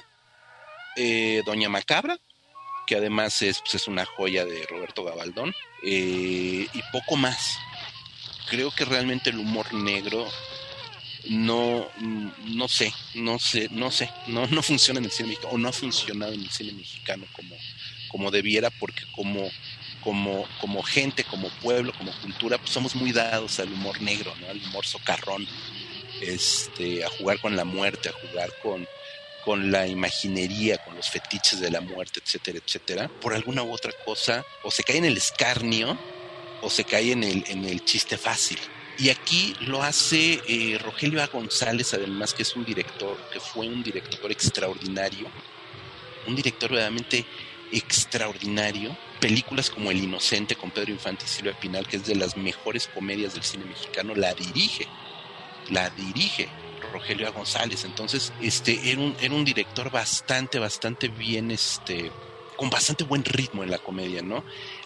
eh, 0.95 1.41
Doña 1.45 1.67
Macabra, 1.67 2.17
que 2.85 2.95
además 2.95 3.41
es, 3.41 3.59
pues, 3.61 3.75
es, 3.75 3.87
una 3.87 4.05
joya 4.05 4.45
de 4.45 4.65
Roberto 4.67 5.03
Gabaldón, 5.03 5.53
eh, 5.83 6.67
y 6.71 6.81
poco 6.91 7.17
más. 7.17 7.57
Creo 8.49 8.71
que 8.71 8.85
realmente 8.85 9.29
el 9.29 9.39
humor 9.39 9.73
negro 9.73 10.27
no, 11.29 11.87
no 12.45 12.67
sé, 12.67 12.93
no 13.15 13.39
sé, 13.39 13.67
no 13.71 13.91
sé, 13.91 14.09
no, 14.27 14.47
no 14.47 14.63
funciona 14.63 14.99
en 14.99 15.05
el 15.05 15.11
cine 15.11 15.29
mexicano, 15.29 15.53
o 15.53 15.57
no 15.57 15.69
ha 15.69 15.73
funcionado 15.73 16.33
en 16.33 16.41
el 16.41 16.49
cine 16.49 16.73
mexicano 16.73 17.25
como, 17.33 17.55
como 18.09 18.31
debiera, 18.31 18.69
porque 18.69 19.03
como, 19.15 19.49
como, 20.01 20.47
como 20.61 20.81
gente, 20.81 21.23
como 21.23 21.49
pueblo, 21.61 21.93
como 21.97 22.11
cultura, 22.21 22.57
pues 22.57 22.71
somos 22.71 22.95
muy 22.95 23.11
dados 23.11 23.59
al 23.59 23.71
humor 23.71 24.01
negro, 24.01 24.33
¿no? 24.39 24.47
Al 24.49 24.57
humor 24.57 24.85
socarrón, 24.85 25.47
este, 26.21 27.03
a 27.03 27.09
jugar 27.09 27.39
con 27.39 27.55
la 27.55 27.65
muerte, 27.65 28.09
a 28.09 28.27
jugar 28.27 28.49
con, 28.61 28.87
con 29.43 29.71
la 29.71 29.87
imaginería, 29.87 30.77
con 30.79 30.95
los 30.95 31.09
fetiches 31.09 31.59
de 31.59 31.71
la 31.71 31.81
muerte, 31.81 32.21
etcétera, 32.23 32.59
etcétera, 32.65 33.07
por 33.21 33.33
alguna 33.33 33.63
u 33.63 33.73
otra 33.73 33.91
cosa, 34.05 34.43
o 34.63 34.71
se 34.71 34.83
cae 34.83 34.97
en 34.97 35.05
el 35.05 35.17
escarnio, 35.17 35.97
o 36.61 36.69
se 36.69 36.83
cae 36.83 37.11
en 37.11 37.23
el, 37.23 37.43
en 37.47 37.65
el 37.65 37.83
chiste 37.85 38.17
fácil. 38.17 38.59
Y 38.97 39.09
aquí 39.09 39.55
lo 39.61 39.81
hace 39.81 40.41
eh, 40.45 40.77
Rogelio 40.77 41.23
A. 41.23 41.27
González, 41.27 41.93
además 41.93 42.33
que 42.33 42.43
es 42.43 42.55
un 42.55 42.65
director, 42.65 43.17
que 43.31 43.39
fue 43.39 43.67
un 43.67 43.81
director 43.81 44.29
extraordinario, 44.29 45.27
un 46.27 46.35
director 46.35 46.69
verdaderamente 46.69 47.25
extraordinario. 47.71 48.97
Películas 49.21 49.69
como 49.69 49.89
El 49.91 50.03
Inocente 50.03 50.55
con 50.55 50.71
Pedro 50.71 50.91
Infante 50.91 51.23
y 51.25 51.29
Silvia 51.29 51.57
Pinal, 51.57 51.87
que 51.87 51.97
es 51.97 52.05
de 52.05 52.15
las 52.15 52.35
mejores 52.35 52.87
comedias 52.87 53.33
del 53.33 53.43
cine 53.43 53.65
mexicano, 53.65 54.15
la 54.15 54.33
dirige. 54.33 54.87
La 55.69 55.89
dirige 55.91 56.49
Rogelio 56.91 57.27
A. 57.27 57.31
González. 57.31 57.85
Entonces, 57.85 58.33
este, 58.41 58.91
era 58.91 58.99
un, 58.99 59.15
era 59.21 59.33
un 59.33 59.45
director 59.45 59.91
bastante, 59.91 60.59
bastante 60.59 61.07
bien, 61.07 61.51
este, 61.51 62.11
con 62.57 62.69
bastante 62.69 63.05
buen 63.05 63.23
ritmo 63.23 63.63
en 63.63 63.71
la 63.71 63.77
comedia, 63.77 64.21
¿no? 64.21 64.43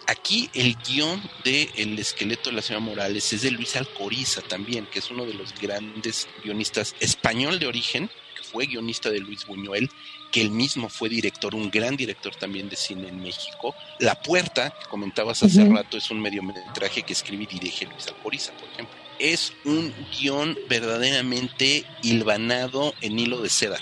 Aquí 0.08 0.50
el 0.54 0.76
guion 0.76 1.22
de 1.44 1.70
El 1.76 1.98
esqueleto 1.98 2.50
de 2.50 2.58
la 2.58 2.62
señora 2.62 2.86
Morales 2.86 3.32
es 3.34 3.42
de 3.42 3.52
Luis 3.52 3.76
Alcoriza 3.76 4.42
también, 4.42 4.86
que 4.86 5.00
es 5.00 5.10
uno 5.10 5.26
de 5.26 5.34
los 5.34 5.54
grandes 5.60 6.28
guionistas 6.44 6.96
español 7.00 7.60
de 7.60 7.68
origen, 7.68 8.10
que 8.36 8.44
fue 8.44 8.66
guionista 8.66 9.10
de 9.10 9.20
Luis 9.20 9.46
Buñuel 9.46 9.90
que 10.34 10.42
él 10.42 10.50
mismo 10.50 10.90
fue 10.90 11.10
director, 11.10 11.54
un 11.54 11.70
gran 11.70 11.96
director 11.96 12.36
también 12.36 12.68
de 12.68 12.76
cine 12.76 13.08
en 13.08 13.22
México. 13.22 13.76
La 14.00 14.20
Puerta, 14.20 14.72
que 14.72 14.90
comentabas 14.90 15.44
hace 15.44 15.64
rato, 15.64 15.96
es 15.96 16.10
un 16.10 16.20
mediometraje 16.20 17.04
que 17.04 17.14
escribe 17.14 17.44
y 17.44 17.60
dirige 17.60 17.86
Luis 17.86 18.08
Alcoriza, 18.08 18.52
por 18.54 18.68
ejemplo. 18.70 18.96
Es 19.20 19.54
un 19.64 19.94
guion 20.12 20.58
verdaderamente 20.68 21.86
hilvanado 22.02 22.96
en 23.02 23.20
hilo 23.20 23.44
de 23.44 23.50
seda, 23.50 23.78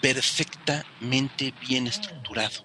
perfectamente 0.00 1.52
bien 1.68 1.86
estructurado, 1.86 2.64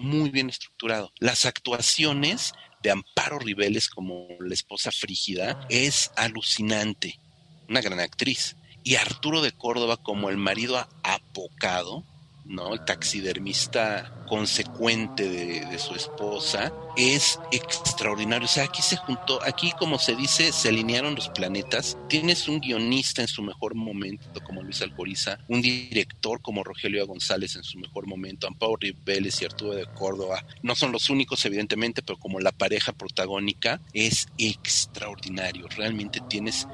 muy 0.00 0.30
bien 0.30 0.48
estructurado. 0.48 1.12
Las 1.18 1.46
actuaciones 1.46 2.52
de 2.82 2.90
Amparo 2.90 3.38
Ribeles 3.38 3.88
como 3.88 4.26
la 4.40 4.54
esposa 4.54 4.90
frígida 4.90 5.66
es 5.68 6.10
alucinante, 6.16 7.20
una 7.68 7.80
gran 7.80 8.00
actriz 8.00 8.56
y 8.82 8.96
Arturo 8.96 9.42
de 9.42 9.52
Córdoba 9.52 9.98
como 9.98 10.30
el 10.30 10.36
marido 10.36 10.88
apocado, 11.02 12.04
¿no? 12.50 12.74
El 12.74 12.84
taxidermista 12.84 14.12
consecuente 14.30 15.28
de, 15.28 15.78
su 15.78 15.94
esposa, 15.94 16.72
es 16.96 17.40
extraordinario. 17.50 18.44
O 18.44 18.48
sea, 18.48 18.64
aquí 18.64 18.80
se 18.80 18.96
juntó, 18.96 19.40
aquí 19.42 19.72
como 19.76 19.98
se 19.98 20.14
dice, 20.14 20.52
se 20.52 20.68
alinearon 20.68 21.16
los 21.16 21.30
planetas. 21.30 21.98
Tienes 22.08 22.46
un 22.46 22.60
guionista 22.60 23.22
en 23.22 23.28
su 23.28 23.42
mejor 23.42 23.74
momento 23.74 24.40
como 24.44 24.62
Luis 24.62 24.82
Alcoriza, 24.82 25.38
un 25.48 25.60
director 25.62 26.40
como 26.42 26.62
Rogelio 26.62 27.04
González 27.08 27.56
en 27.56 27.64
su 27.64 27.78
mejor 27.78 28.06
momento, 28.06 28.46
Amparo 28.46 28.76
Ribeles 28.76 29.42
y 29.42 29.46
Arturo 29.46 29.74
de 29.74 29.86
Córdoba. 29.86 30.44
No 30.62 30.76
son 30.76 30.92
los 30.92 31.10
únicos, 31.10 31.44
evidentemente, 31.44 32.02
pero 32.02 32.18
como 32.18 32.38
la 32.38 32.52
pareja 32.52 32.92
protagónica 32.92 33.80
es 33.92 34.28
extraordinario. 34.38 35.66
Realmente 35.68 36.20
tienes 36.28 36.68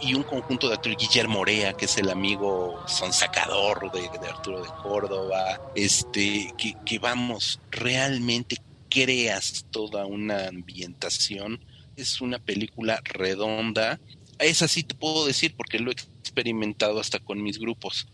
y, 0.00 0.14
un 0.14 0.24
conjunto 0.24 0.68
de 0.68 0.74
actores, 0.74 0.98
Guillermo 0.98 1.34
Morea, 1.34 1.74
que 1.74 1.84
es 1.84 1.96
el 1.98 2.10
amigo 2.10 2.82
sonsacador 2.88 3.92
de, 3.92 4.00
de 4.18 4.28
Arturo 4.28 4.62
de 4.62 4.68
Córdoba, 4.82 5.60
este, 5.76 6.52
que, 6.58 6.74
que 6.84 6.98
vamos, 6.98 7.60
realmente 7.70 8.56
creas 8.90 9.66
toda 9.70 10.06
una 10.06 10.48
ambientación. 10.48 11.60
Es 11.94 12.20
una 12.20 12.38
película 12.38 13.00
redonda. 13.04 14.00
Esa 14.38 14.66
sí 14.66 14.82
te 14.82 14.94
puedo 14.94 15.26
decir 15.26 15.54
porque 15.56 15.78
lo 15.78 15.90
he 15.90 15.94
experimentado 15.94 16.98
hasta 16.98 17.20
con 17.20 17.42
mis 17.42 17.58
grupos. 17.58 18.08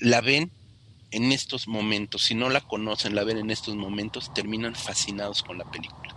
La 0.00 0.20
ven 0.20 0.50
en 1.10 1.32
estos 1.32 1.68
momentos, 1.68 2.24
si 2.24 2.34
no 2.34 2.48
la 2.48 2.60
conocen, 2.60 3.14
la 3.14 3.24
ven 3.24 3.38
en 3.38 3.50
estos 3.50 3.76
momentos, 3.76 4.32
terminan 4.32 4.74
fascinados 4.74 5.42
con 5.42 5.58
la 5.58 5.70
película. 5.70 6.16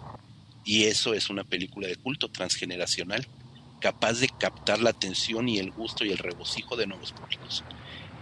Y 0.63 0.83
eso 0.83 1.13
es 1.13 1.29
una 1.29 1.43
película 1.43 1.87
de 1.87 1.95
culto 1.95 2.29
transgeneracional 2.29 3.27
capaz 3.81 4.19
de 4.19 4.29
captar 4.29 4.79
la 4.79 4.91
atención 4.91 5.49
y 5.49 5.59
el 5.59 5.71
gusto 5.71 6.05
y 6.05 6.11
el 6.11 6.17
regocijo 6.17 6.77
de 6.77 6.87
nuevos 6.87 7.11
públicos. 7.11 7.63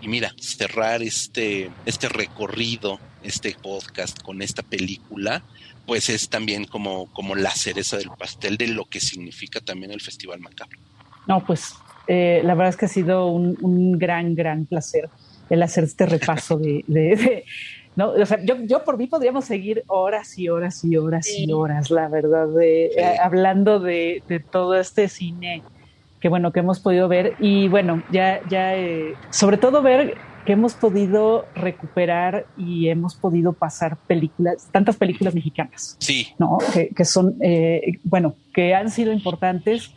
Y 0.02 0.08
mira, 0.08 0.34
cerrar 0.40 1.04
este, 1.04 1.70
este 1.86 2.10
recorrido, 2.10 3.00
este 3.22 3.56
podcast 3.62 4.22
con 4.24 4.42
esta 4.42 4.64
película, 4.64 5.44
pues 5.86 6.10
es 6.10 6.30
también 6.30 6.66
como, 6.66 7.12
como 7.14 7.36
la 7.36 7.52
cereza 7.52 7.98
del 7.98 8.10
pastel 8.18 8.58
de 8.58 8.68
lo 8.68 8.86
que 8.86 9.00
significa 9.00 9.60
también 9.60 9.92
el 9.92 10.02
Festival 10.02 10.40
Macabro. 10.40 10.80
No, 11.28 11.46
pues 11.46 11.74
eh, 12.08 12.42
la 12.44 12.56
verdad 12.56 12.70
es 12.70 12.78
que 12.78 12.86
ha 12.86 12.90
sido 12.90 13.28
un, 13.28 14.00
gran, 14.00 14.36
gran 14.36 14.66
placer 14.66 15.10
el 15.50 15.62
hacer 15.64 15.84
este 15.84 16.06
repaso 16.06 16.58
de, 16.58 17.44
no, 18.00 18.12
o 18.12 18.26
sea, 18.26 18.40
yo, 18.46 18.56
yo 18.62 18.86
por 18.86 18.98
mí 18.98 19.08
podríamos 19.08 19.44
seguir 19.44 19.84
horas 19.88 20.40
y 20.40 20.48
horas 20.48 20.86
y 20.86 20.96
horas 20.96 21.28
y 21.30 21.52
horas, 21.52 21.92
la 21.92 22.08
verdad, 22.08 22.48
de, 22.48 22.86
eh, 22.86 23.18
hablando 23.22 23.82
de, 23.82 24.24
de, 24.30 24.40
todo 24.40 24.80
este 24.80 25.10
cine 25.10 25.64
que 26.22 26.30
bueno, 26.30 26.54
que 26.54 26.62
hemos 26.62 26.80
podido 26.80 27.10
ver 27.10 27.36
y 27.40 27.68
bueno, 27.68 28.02
ya, 28.10 28.40
ya, 28.50 28.74
eh, 28.78 29.16
sobre 29.32 29.58
todo 29.58 29.82
ver 29.82 30.16
que 30.46 30.54
hemos 30.54 30.76
podido 30.76 31.46
recuperar 31.56 32.46
y 32.58 32.88
hemos 32.88 33.16
podido 33.16 33.52
pasar 33.52 33.98
películas, 34.08 34.70
tantas 34.72 34.96
películas 34.96 35.36
mexicanas. 35.36 35.98
Sí. 36.00 36.30
¿No? 36.38 36.58
Que, 36.74 36.90
que 36.96 37.04
son, 37.04 37.36
eh, 37.42 38.00
bueno, 38.04 38.36
que 38.54 38.74
han 38.74 38.90
sido 38.92 39.12
importantes 39.12 39.94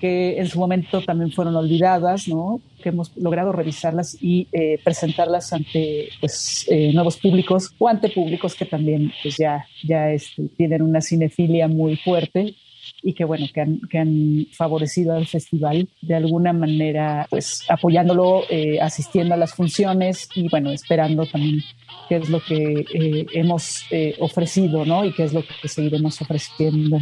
que 0.00 0.38
en 0.38 0.46
su 0.48 0.58
momento 0.58 1.02
también 1.02 1.30
fueron 1.30 1.54
olvidadas, 1.56 2.26
¿no? 2.26 2.60
que 2.82 2.88
hemos 2.88 3.14
logrado 3.16 3.52
revisarlas 3.52 4.16
y 4.20 4.48
eh, 4.52 4.78
presentarlas 4.82 5.52
ante 5.52 6.08
pues, 6.18 6.66
eh, 6.68 6.92
nuevos 6.94 7.18
públicos 7.18 7.74
o 7.78 7.88
ante 7.88 8.08
públicos 8.08 8.54
que 8.54 8.64
también 8.64 9.12
pues, 9.22 9.36
ya, 9.36 9.66
ya 9.84 10.10
este, 10.10 10.48
tienen 10.56 10.82
una 10.82 11.02
cinefilia 11.02 11.68
muy 11.68 11.96
fuerte 11.96 12.54
y 13.02 13.12
que 13.12 13.24
bueno, 13.24 13.46
que 13.52 13.60
han, 13.60 13.80
que 13.90 13.98
han 13.98 14.46
favorecido 14.52 15.14
al 15.14 15.26
festival 15.26 15.88
de 16.00 16.14
alguna 16.14 16.52
manera, 16.52 17.26
pues 17.28 17.64
apoyándolo, 17.68 18.44
eh, 18.48 18.80
asistiendo 18.80 19.34
a 19.34 19.36
las 19.36 19.54
funciones 19.54 20.28
y 20.34 20.48
bueno, 20.48 20.70
esperando 20.70 21.26
también 21.26 21.60
qué 22.08 22.16
es 22.16 22.28
lo 22.30 22.40
que 22.40 22.84
hemos 23.32 23.84
ofrecido, 24.18 24.84
¿no? 24.84 25.04
Y 25.04 25.12
qué 25.12 25.24
es 25.24 25.32
lo 25.32 25.42
que 25.42 25.68
seguiremos 25.68 26.20
ofreciendo 26.20 27.00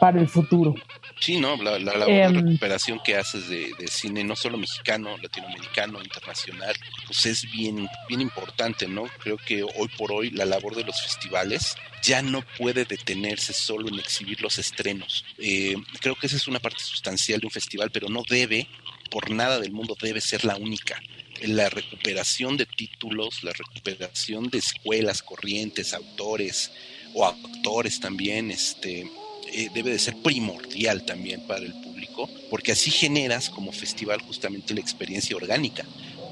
para 0.00 0.20
el 0.20 0.28
futuro. 0.28 0.74
Sí, 1.22 1.38
no, 1.38 1.56
la, 1.62 1.78
la, 1.78 2.04
em, 2.06 2.34
recuperación 2.34 2.98
que 2.98 3.14
haces 3.14 3.48
de, 3.48 3.72
cine, 3.86 4.24
no 4.24 4.34
solo 4.34 4.58
mexicano, 4.58 5.16
latinoamericano, 5.18 6.02
internacional, 6.02 6.74
pues 7.06 7.26
es 7.26 7.48
bien, 7.48 7.88
bien 8.08 8.20
importante, 8.20 8.88
¿no? 8.88 9.04
Creo 9.20 9.36
que 9.36 9.62
hoy 9.62 9.88
por 9.96 10.10
hoy 10.10 10.30
la 10.30 10.44
labor 10.44 10.74
de 10.74 10.82
los 10.82 11.00
festivales 11.00 11.76
ya 12.02 12.22
no 12.22 12.42
puede 12.58 12.84
detenerse 12.86 13.52
solo 13.52 13.86
en 13.86 14.00
exhibir 14.00 14.42
los 14.42 14.58
estrenos. 14.58 15.24
Eh, 15.38 15.76
creo 16.00 16.16
que 16.16 16.26
esa 16.26 16.34
es 16.34 16.48
una 16.48 16.58
parte 16.58 16.80
sustancial 16.80 17.38
de 17.38 17.46
un 17.46 17.52
festival, 17.52 17.92
pero 17.92 18.08
no 18.08 18.24
debe, 18.28 18.66
por 19.08 19.30
nada 19.30 19.60
del 19.60 19.70
mundo, 19.70 19.96
debe 20.02 20.20
ser 20.20 20.44
la 20.44 20.56
única 20.56 21.00
la 21.42 21.68
recuperación 21.70 22.56
de 22.56 22.66
títulos, 22.66 23.42
la 23.42 23.52
recuperación 23.52 24.48
de 24.48 24.58
escuelas, 24.58 25.22
corrientes, 25.22 25.92
autores 25.92 26.70
o 27.14 27.26
actores 27.26 27.98
también, 27.98 28.52
este, 28.52 29.10
eh, 29.52 29.70
debe 29.72 29.90
de 29.90 29.98
ser 29.98 30.16
primordial 30.16 31.04
también 31.04 31.46
para 31.46 31.60
el 31.60 31.72
público, 31.74 32.28
porque 32.50 32.72
así 32.72 32.90
generas 32.90 33.50
como 33.50 33.72
festival 33.72 34.20
justamente 34.22 34.74
la 34.74 34.80
experiencia 34.80 35.36
orgánica 35.36 35.84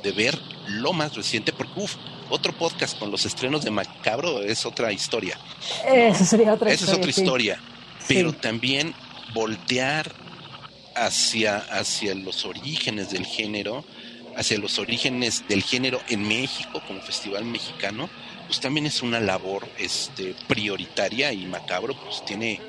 de 0.03 0.13
ver 0.13 0.39
lo 0.69 0.93
más 0.93 1.15
reciente, 1.15 1.53
porque 1.53 1.81
uff, 1.81 1.97
otro 2.31 2.57
podcast 2.57 2.99
con 2.99 3.11
los 3.11 3.27
estrenos 3.27 3.65
de 3.65 3.71
Macabro 3.71 4.43
es 4.43 4.65
otra 4.65 4.93
historia. 4.93 5.39
Esa 5.87 6.25
sería 6.25 6.55
otra 6.55 6.73
Esa 6.73 6.85
es 6.87 6.93
otra 6.93 7.11
historia, 7.11 7.61
pero 8.09 8.33
también 8.33 8.95
voltear 9.35 10.13
hacia, 10.95 11.59
hacia 11.59 12.15
los 12.15 12.45
orígenes 12.45 13.11
del 13.11 13.27
género, 13.27 13.85
hacia 14.37 14.59
los 14.59 14.79
orígenes 14.79 15.45
del 15.49 15.63
género 15.63 16.01
en 16.09 16.27
México 16.27 16.83
como 16.87 17.01
festival 17.01 17.45
mexicano, 17.45 18.09
pues 18.47 18.61
también 18.61 18.87
es 18.87 19.03
una 19.03 19.21
labor 19.21 19.69
este, 19.79 20.35
prioritaria 20.49 21.33
y 21.33 21.47
Macabro 21.47 21.95
pues 21.95 22.25
tiene 22.25 22.61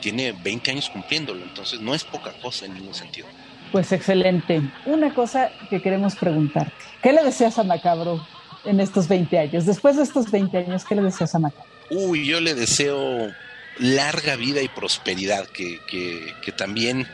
tiene 0.00 0.32
20 0.32 0.70
años 0.70 0.90
cumpliéndolo, 0.90 1.42
entonces 1.44 1.80
no 1.80 1.94
es 1.94 2.04
poca 2.04 2.32
cosa 2.40 2.66
en 2.66 2.74
ningún 2.74 2.94
sentido. 2.94 3.26
Pues 3.72 3.92
excelente. 3.92 4.60
Una 4.86 5.14
cosa 5.14 5.50
que 5.68 5.80
queremos 5.80 6.16
preguntarte, 6.16 6.72
¿qué 7.02 7.12
le 7.12 7.22
deseas 7.22 7.58
a 7.58 7.62
Macabro 7.62 8.26
en 8.64 8.80
estos 8.80 9.06
20 9.06 9.38
años? 9.38 9.66
Después 9.66 9.96
de 9.96 10.02
estos 10.02 10.30
20 10.30 10.58
años, 10.58 10.84
¿qué 10.84 10.94
le 10.96 11.02
deseas 11.02 11.34
a 11.34 11.38
Macabro? 11.38 11.70
Uy, 11.90 12.26
yo 12.26 12.40
le 12.40 12.54
deseo 12.54 13.32
larga 13.78 14.36
vida 14.36 14.62
y 14.62 14.68
prosperidad, 14.68 15.46
que, 15.46 15.80
que, 15.88 16.52
también 16.52 17.06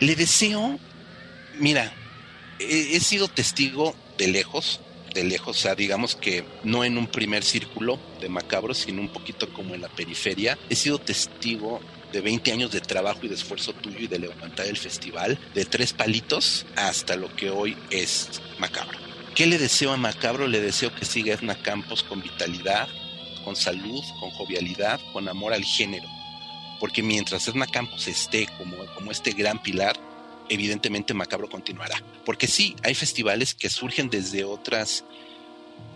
le 0.00 0.16
deseo, 0.16 0.78
mira, 1.58 1.92
he, 2.58 2.96
he 2.96 3.00
sido 3.00 3.28
testigo 3.28 3.94
de 4.18 4.28
lejos, 4.28 4.80
de 5.14 5.24
lejos, 5.24 5.58
o 5.58 5.60
sea, 5.60 5.74
digamos 5.74 6.16
que 6.16 6.44
no 6.64 6.84
en 6.84 6.98
un 6.98 7.06
primer 7.06 7.44
círculo 7.44 7.98
de 8.20 8.28
macabro, 8.28 8.74
sino 8.74 9.00
un 9.00 9.08
poquito 9.08 9.52
como 9.52 9.74
en 9.74 9.82
la 9.82 9.88
periferia. 9.88 10.58
He 10.70 10.74
sido 10.74 10.98
testigo 10.98 11.80
de 12.12 12.20
20 12.20 12.52
años 12.52 12.70
de 12.70 12.80
trabajo 12.80 13.20
y 13.22 13.28
de 13.28 13.34
esfuerzo 13.34 13.72
tuyo 13.72 13.98
y 13.98 14.06
de 14.06 14.18
levantar 14.18 14.66
el 14.66 14.76
festival, 14.76 15.38
de 15.54 15.64
tres 15.64 15.92
palitos 15.92 16.66
hasta 16.76 17.16
lo 17.16 17.34
que 17.34 17.50
hoy 17.50 17.76
es 17.90 18.40
Macabro. 18.58 18.98
¿Qué 19.34 19.46
le 19.46 19.58
deseo 19.58 19.92
a 19.92 19.96
Macabro? 19.96 20.46
Le 20.46 20.60
deseo 20.60 20.94
que 20.94 21.06
siga 21.06 21.34
Edna 21.34 21.54
Campos 21.54 22.02
con 22.02 22.22
vitalidad, 22.22 22.86
con 23.44 23.56
salud, 23.56 24.02
con 24.20 24.30
jovialidad, 24.30 25.00
con 25.12 25.26
amor 25.28 25.54
al 25.54 25.64
género. 25.64 26.06
Porque 26.78 27.02
mientras 27.02 27.48
Edna 27.48 27.66
Campos 27.66 28.06
esté 28.08 28.46
como, 28.58 28.76
como 28.94 29.10
este 29.10 29.32
gran 29.32 29.62
pilar, 29.62 29.96
evidentemente 30.50 31.14
Macabro 31.14 31.48
continuará. 31.48 32.02
Porque 32.26 32.46
sí, 32.46 32.76
hay 32.82 32.94
festivales 32.94 33.54
que 33.54 33.70
surgen 33.70 34.10
desde 34.10 34.44
otras 34.44 35.04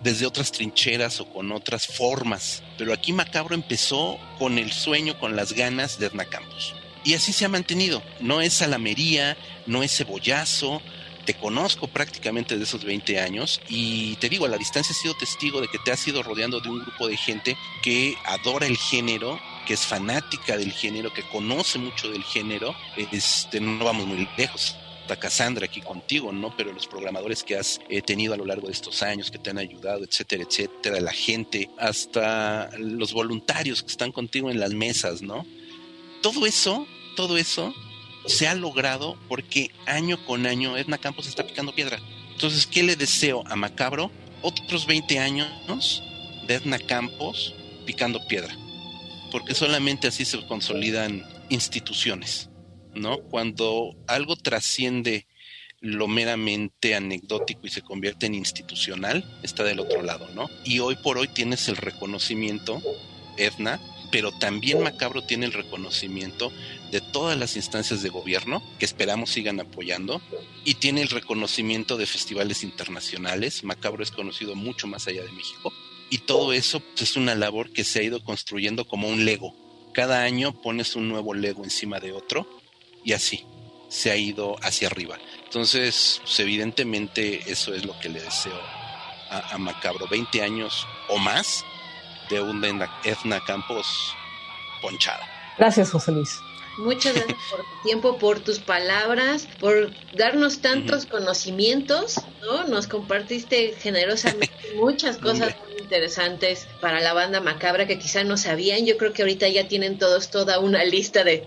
desde 0.03 0.27
otras 0.27 0.53
trincheras 0.53 1.21
o 1.21 1.27
con 1.27 1.51
otras 1.53 1.87
formas. 1.87 2.63
Pero 2.79 2.93
aquí 2.93 3.13
Macabro 3.13 3.55
empezó 3.55 4.19
con 4.39 4.59
el 4.59 4.73
sueño, 4.73 5.19
con 5.19 5.37
las 5.37 5.53
ganas 5.53 5.99
de 5.99 6.07
Edna 6.07 6.25
Campos. 6.25 6.75
Y 7.05 7.15
así 7.15 7.33
se 7.33 7.45
ha 7.45 7.49
mantenido. 7.49 8.03
No 8.21 8.41
es 8.41 8.55
salamería, 8.55 9.37
no 9.67 9.83
es 9.83 9.97
cebollazo. 9.97 10.81
Te 11.25 11.35
conozco 11.35 11.89
prácticamente 11.89 12.57
de 12.57 12.63
esos 12.63 12.85
20 12.85 13.19
años 13.19 13.61
y 13.69 14.15
te 14.17 14.29
digo, 14.29 14.47
a 14.47 14.49
la 14.49 14.59
distancia 14.59 14.93
he 14.93 15.03
sido 15.03 15.17
testigo 15.17 15.61
de 15.61 15.67
que 15.67 15.79
te 15.79 15.91
has 15.91 16.07
ido 16.07 16.23
rodeando 16.23 16.61
de 16.61 16.69
un 16.69 16.81
grupo 16.81 17.09
de 17.09 17.17
gente 17.17 17.57
que 17.83 18.15
adora 18.27 18.67
el 18.67 18.77
género, 18.77 19.41
que 19.67 19.75
es 19.75 19.81
fanática 19.81 20.57
del 20.57 20.73
género, 20.73 21.13
que 21.13 21.29
conoce 21.29 21.81
mucho 21.81 22.11
del 22.11 22.23
género. 22.23 22.77
Este, 23.11 23.59
no 23.59 23.85
vamos 23.85 24.07
muy 24.07 24.29
lejos 24.37 24.77
Cassandra 25.15 25.67
aquí 25.67 25.81
contigo, 25.81 26.33
¿no? 26.33 26.57
Pero 26.57 26.73
los 26.73 26.89
programadores 26.89 27.45
que 27.45 27.57
has 27.57 27.81
eh, 27.89 28.03
tenido 28.03 28.35
a 28.35 28.37
lo 28.37 28.45
largo 28.45 28.67
de 28.67 28.73
estos 28.73 29.05
años, 29.05 29.31
que 29.31 29.39
te 29.39 29.51
han 29.51 29.59
ayudado, 29.59 30.03
etcétera, 30.03 30.43
etcétera, 30.43 31.01
la 31.01 31.13
gente, 31.13 31.71
hasta 31.79 32.71
los 32.79 33.13
voluntarios 33.13 33.83
que 33.83 33.91
están 33.91 34.11
contigo 34.11 34.51
en 34.51 34.59
las 34.59 34.73
mesas, 34.73 35.23
¿no? 35.23 35.47
Todo 36.23 36.47
eso, 36.47 36.89
todo 37.15 37.39
eso 37.39 37.73
se 38.27 38.49
ha 38.49 38.55
logrado 38.55 39.17
porque 39.29 39.71
año 39.87 40.25
con 40.27 40.47
año 40.47 40.77
Edna 40.77 40.99
Campos 40.99 41.29
está 41.29 41.47
picando 41.47 41.73
piedra. 41.73 42.01
Entonces, 42.33 42.67
¿qué 42.67 42.83
le 42.83 42.97
deseo 42.97 43.45
a 43.47 43.55
Macabro? 43.55 44.11
Otros 44.43 44.87
20 44.87 45.19
años 45.19 46.03
de 46.47 46.55
Edna 46.55 46.79
Campos 46.79 47.55
picando 47.87 48.27
piedra. 48.27 48.55
Porque 49.31 49.55
solamente 49.55 50.09
así 50.09 50.25
se 50.25 50.45
consolidan 50.47 51.25
instituciones. 51.49 52.49
¿No? 52.97 53.19
Cuando 53.19 53.95
algo 54.07 54.37
trasciende 54.37 55.27
lo 55.81 56.09
meramente 56.09 56.95
anecdótico 56.95 57.67
y 57.67 57.71
se 57.71 57.83
convierte 57.83 58.27
en 58.27 58.35
institucional, 58.35 59.39
está 59.43 59.63
del 59.63 59.81
otro 59.81 60.03
lado, 60.03 60.29
¿no? 60.35 60.49
Y 60.65 60.81
hoy 60.81 60.97
por 60.97 61.19
hoy 61.19 61.29
tienes 61.29 61.69
el 61.69 61.77
reconocimiento, 61.77 62.83
Edna, 63.37 63.81
pero 64.11 64.33
también 64.33 64.83
Macabro 64.83 65.23
tiene 65.23 65.47
el 65.47 65.53
reconocimiento 65.53 66.53
de 66.91 67.01
todas 67.01 67.37
las 67.37 67.57
instancias 67.57 68.03
de 68.03 68.09
gobierno 68.09 68.63
que 68.79 68.85
esperamos 68.85 69.31
sigan 69.31 69.61
apoyando 69.61 70.23
y 70.65 70.75
tiene 70.75 71.03
el 71.03 71.09
reconocimiento 71.09 71.97
de 71.97 72.07
festivales 72.07 72.63
internacionales. 72.63 73.65
Macabro 73.65 74.03
es 74.03 74.11
conocido 74.11 74.55
mucho 74.55 74.87
más 74.87 75.07
allá 75.07 75.25
de 75.25 75.33
México 75.33 75.73
y 76.09 76.19
todo 76.19 76.53
eso 76.53 76.81
pues, 76.81 77.03
es 77.03 77.17
una 77.17 77.35
labor 77.35 77.73
que 77.73 77.85
se 77.85 78.01
ha 78.01 78.03
ido 78.05 78.23
construyendo 78.23 78.87
como 78.87 79.09
un 79.09 79.25
Lego. 79.25 79.55
Cada 79.93 80.23
año 80.23 80.61
pones 80.63 80.95
un 80.95 81.09
nuevo 81.09 81.35
Lego 81.35 81.65
encima 81.65 82.01
de 82.01 82.13
otro 82.13 82.47
y 83.07 83.13
así 83.13 83.47
se 83.89 84.11
ha 84.11 84.17
ido 84.17 84.57
hacia 84.63 84.89
arriba. 84.89 85.17
Entonces, 85.45 86.21
pues, 86.25 86.41
evidentemente 86.41 87.51
eso 87.51 87.73
es 87.73 87.87
lo 87.87 87.99
que 88.01 88.11
le 88.11 88.21
deseo 88.21 88.61
a, 89.31 89.57
Macabro. 89.59 90.07
20 90.09 90.43
años 90.43 90.87
o 91.09 91.17
más 91.19 91.65
de 92.29 92.41
una 92.41 92.69
Edna 93.05 93.41
Campos 93.47 94.15
ponchada. 94.83 95.25
Gracias, 95.57 95.91
José 95.91 96.13
Luis. 96.13 96.41
Muchas 96.79 97.15
gracias 97.15 97.39
por 97.51 97.61
tu 97.61 97.83
tiempo, 97.85 98.19
por 98.19 98.41
tus 98.41 98.59
palabras, 98.59 99.49
por 99.59 99.93
darnos 100.13 100.61
tantos 100.61 101.07
conocimientos, 101.07 102.21
¿no? 102.43 102.65
Nos 102.65 102.87
compartiste 102.87 103.75
generosamente 103.79 104.51
muchas 104.77 105.17
cosas 105.17 105.57
muy 105.65 105.81
interesantes 105.81 106.67
para 106.81 107.01
la 107.01 107.15
banda 107.15 107.41
macabra 107.41 107.87
que 107.87 107.99
quizá 107.99 108.25
no 108.25 108.37
sabían. 108.37 108.85
Yo 108.85 108.99
creo 108.99 109.13
que 109.13 109.23
ahorita 109.23 109.49
ya 109.49 109.69
tienen 109.69 109.99
todos 109.99 110.31
toda 110.31 110.59
una 110.59 110.85
lista 110.85 111.25
de, 111.25 111.47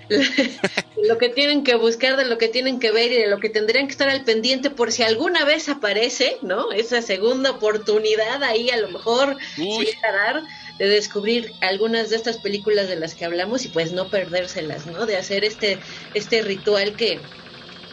lo 1.07 1.17
que 1.17 1.29
tienen 1.29 1.63
que 1.63 1.75
buscar, 1.75 2.17
de 2.17 2.25
lo 2.25 2.37
que 2.37 2.47
tienen 2.47 2.79
que 2.79 2.91
ver 2.91 3.11
y 3.11 3.17
de 3.17 3.27
lo 3.27 3.39
que 3.39 3.49
tendrían 3.49 3.85
que 3.85 3.91
estar 3.91 4.09
al 4.09 4.23
pendiente 4.23 4.71
por 4.71 4.91
si 4.91 5.03
alguna 5.03 5.45
vez 5.45 5.69
aparece, 5.69 6.37
¿no? 6.41 6.71
Esa 6.71 7.01
segunda 7.01 7.51
oportunidad 7.51 8.41
ahí 8.43 8.69
a 8.71 8.77
lo 8.77 8.89
mejor 8.89 9.37
sí 9.55 9.87
a 10.07 10.11
dar 10.11 10.43
de 10.79 10.87
descubrir 10.87 11.57
algunas 11.61 12.09
de 12.09 12.15
estas 12.15 12.39
películas 12.39 12.87
de 12.87 12.95
las 12.95 13.15
que 13.15 13.25
hablamos 13.25 13.65
y 13.65 13.69
pues 13.69 13.93
no 13.93 14.09
perdérselas, 14.09 14.87
¿no? 14.87 15.05
De 15.05 15.17
hacer 15.17 15.45
este, 15.45 15.81
este 16.13 16.41
ritual 16.41 16.95
que, 16.95 17.29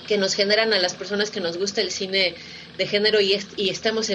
que 0.06 0.18
nos 0.18 0.34
generan 0.34 0.72
a 0.72 0.78
las 0.78 0.94
personas 0.94 1.30
que 1.30 1.40
nos 1.40 1.58
gusta 1.58 1.80
el 1.82 1.90
cine 1.90 2.36
de 2.77 2.86
género 2.86 3.20
y, 3.20 3.35
estamos 3.69 4.11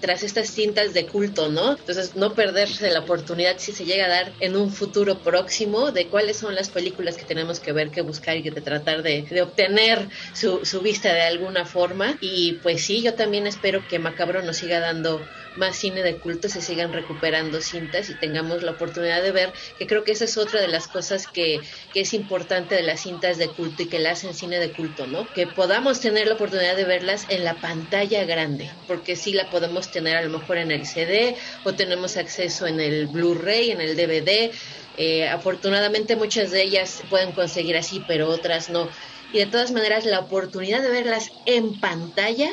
tras 0.00 0.22
estas 0.22 0.48
cintas 0.50 0.94
de 0.94 1.06
culto, 1.06 1.48
¿no? 1.48 1.72
Entonces, 1.72 2.16
no 2.16 2.34
perderse 2.34 2.90
la 2.90 3.00
oportunidad 3.00 3.56
si 3.58 3.72
se 3.72 3.84
llega 3.84 4.06
a 4.06 4.08
dar 4.08 4.32
en 4.40 4.56
un 4.56 4.72
futuro 4.72 5.18
próximo 5.18 5.92
de 5.92 6.06
cuáles 6.06 6.36
son 6.36 6.54
las 6.54 6.70
películas 6.70 7.16
que 7.16 7.24
tenemos 7.24 7.60
que 7.60 7.72
ver, 7.72 7.90
que 7.90 8.02
buscar 8.02 8.36
y 8.36 8.42
de 8.42 8.60
tratar 8.60 9.02
de, 9.02 9.42
obtener 9.42 10.08
su, 10.32 10.64
su, 10.64 10.80
vista 10.80 11.12
de 11.12 11.22
alguna 11.22 11.64
forma. 11.64 12.16
Y 12.20 12.54
pues 12.62 12.84
sí, 12.84 13.02
yo 13.02 13.14
también 13.14 13.46
espero 13.46 13.86
que 13.86 13.98
Macabro 13.98 14.42
nos 14.42 14.56
siga 14.56 14.80
dando 14.80 15.20
más 15.56 15.76
cine 15.76 16.02
de 16.02 16.16
culto, 16.16 16.48
se 16.48 16.62
sigan 16.62 16.92
recuperando 16.92 17.60
cintas 17.60 18.10
y 18.10 18.14
tengamos 18.14 18.62
la 18.62 18.72
oportunidad 18.72 19.22
de 19.22 19.32
ver, 19.32 19.52
que 19.78 19.86
creo 19.86 20.04
que 20.04 20.12
esa 20.12 20.24
es 20.24 20.36
otra 20.36 20.60
de 20.60 20.68
las 20.68 20.86
cosas 20.86 21.26
que, 21.26 21.60
que 21.92 22.00
es 22.00 22.14
importante 22.14 22.76
de 22.76 22.82
las 22.82 23.00
cintas 23.00 23.38
de 23.38 23.48
culto 23.48 23.82
y 23.82 23.86
que 23.86 23.98
la 23.98 24.12
hacen 24.12 24.34
cine 24.34 24.58
de 24.60 24.70
culto, 24.70 25.06
¿no? 25.06 25.26
Que 25.32 25.46
podamos 25.46 26.00
tener 26.00 26.28
la 26.28 26.34
oportunidad 26.34 26.76
de 26.76 26.84
verlas 26.84 27.26
en 27.28 27.44
la 27.44 27.54
pantalla 27.54 27.97
grande, 28.04 28.70
porque 28.86 29.16
sí 29.16 29.32
la 29.32 29.50
podemos 29.50 29.90
tener 29.90 30.16
a 30.16 30.22
lo 30.22 30.38
mejor 30.38 30.58
en 30.58 30.70
el 30.70 30.86
CD 30.86 31.36
o 31.64 31.74
tenemos 31.74 32.16
acceso 32.16 32.66
en 32.66 32.80
el 32.80 33.06
Blu-ray, 33.06 33.70
en 33.70 33.80
el 33.80 33.96
DVD. 33.96 34.50
Eh, 34.96 35.28
afortunadamente 35.28 36.16
muchas 36.16 36.50
de 36.50 36.62
ellas 36.62 37.02
pueden 37.10 37.32
conseguir 37.32 37.76
así, 37.76 38.02
pero 38.06 38.28
otras 38.28 38.70
no. 38.70 38.88
Y 39.32 39.38
de 39.38 39.46
todas 39.46 39.70
maneras 39.70 40.04
la 40.04 40.20
oportunidad 40.20 40.82
de 40.82 40.90
verlas 40.90 41.30
en 41.46 41.78
pantalla 41.80 42.50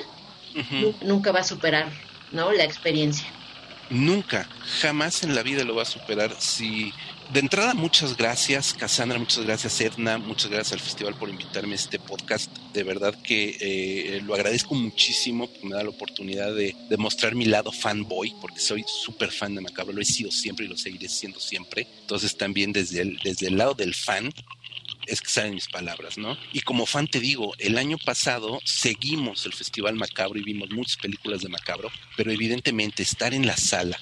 nunca 1.01 1.31
va 1.31 1.41
a 1.41 1.43
superar 1.43 1.87
¿no? 2.31 2.51
La 2.51 2.63
experiencia. 2.63 3.27
Nunca, 3.89 4.47
jamás 4.81 5.23
en 5.23 5.35
la 5.35 5.43
vida 5.43 5.63
lo 5.63 5.75
va 5.75 5.83
a 5.83 5.85
superar. 5.85 6.35
Si 6.39 6.93
de 7.33 7.39
entrada, 7.39 7.73
muchas 7.73 8.15
gracias, 8.15 8.73
Cassandra, 8.73 9.17
muchas 9.17 9.45
gracias, 9.45 9.81
Edna, 9.81 10.17
muchas 10.17 10.49
gracias 10.49 10.73
al 10.73 10.79
festival 10.79 11.15
por 11.15 11.29
invitarme 11.29 11.73
a 11.73 11.75
este 11.75 11.99
podcast. 11.99 12.55
De 12.73 12.83
verdad 12.83 13.15
que 13.21 13.57
eh, 13.59 14.21
lo 14.21 14.35
agradezco 14.35 14.75
muchísimo, 14.75 15.47
porque 15.47 15.67
me 15.67 15.75
da 15.75 15.83
la 15.83 15.89
oportunidad 15.89 16.53
de, 16.53 16.75
mostrar 16.97 17.35
mi 17.35 17.45
lado 17.45 17.71
fanboy, 17.71 18.33
porque 18.39 18.59
soy 18.59 18.85
súper 18.87 19.31
fan 19.31 19.55
de 19.55 19.61
Macabro, 19.61 19.93
lo 19.93 20.01
he 20.01 20.05
sido 20.05 20.31
siempre 20.31 20.65
y 20.65 20.69
lo 20.69 20.77
seguiré 20.77 21.09
siendo 21.09 21.39
siempre. 21.39 21.87
Entonces, 22.01 22.37
también 22.37 22.71
desde 22.71 23.01
el, 23.01 23.19
desde 23.23 23.47
el 23.47 23.57
lado 23.57 23.73
del 23.73 23.93
fan, 23.93 24.31
es 25.07 25.21
que 25.21 25.29
salen 25.29 25.55
mis 25.55 25.67
palabras, 25.67 26.17
¿no? 26.17 26.37
Y 26.53 26.61
como 26.61 26.85
fan 26.85 27.07
te 27.07 27.19
digo, 27.19 27.53
el 27.59 27.77
año 27.77 27.97
pasado 27.97 28.59
seguimos 28.63 29.45
el 29.45 29.53
Festival 29.53 29.95
Macabro 29.95 30.39
y 30.39 30.43
vimos 30.43 30.69
muchas 30.71 30.97
películas 30.97 31.41
de 31.41 31.49
Macabro, 31.49 31.91
pero 32.15 32.31
evidentemente 32.31 33.03
estar 33.03 33.33
en 33.33 33.45
la 33.45 33.57
sala 33.57 33.99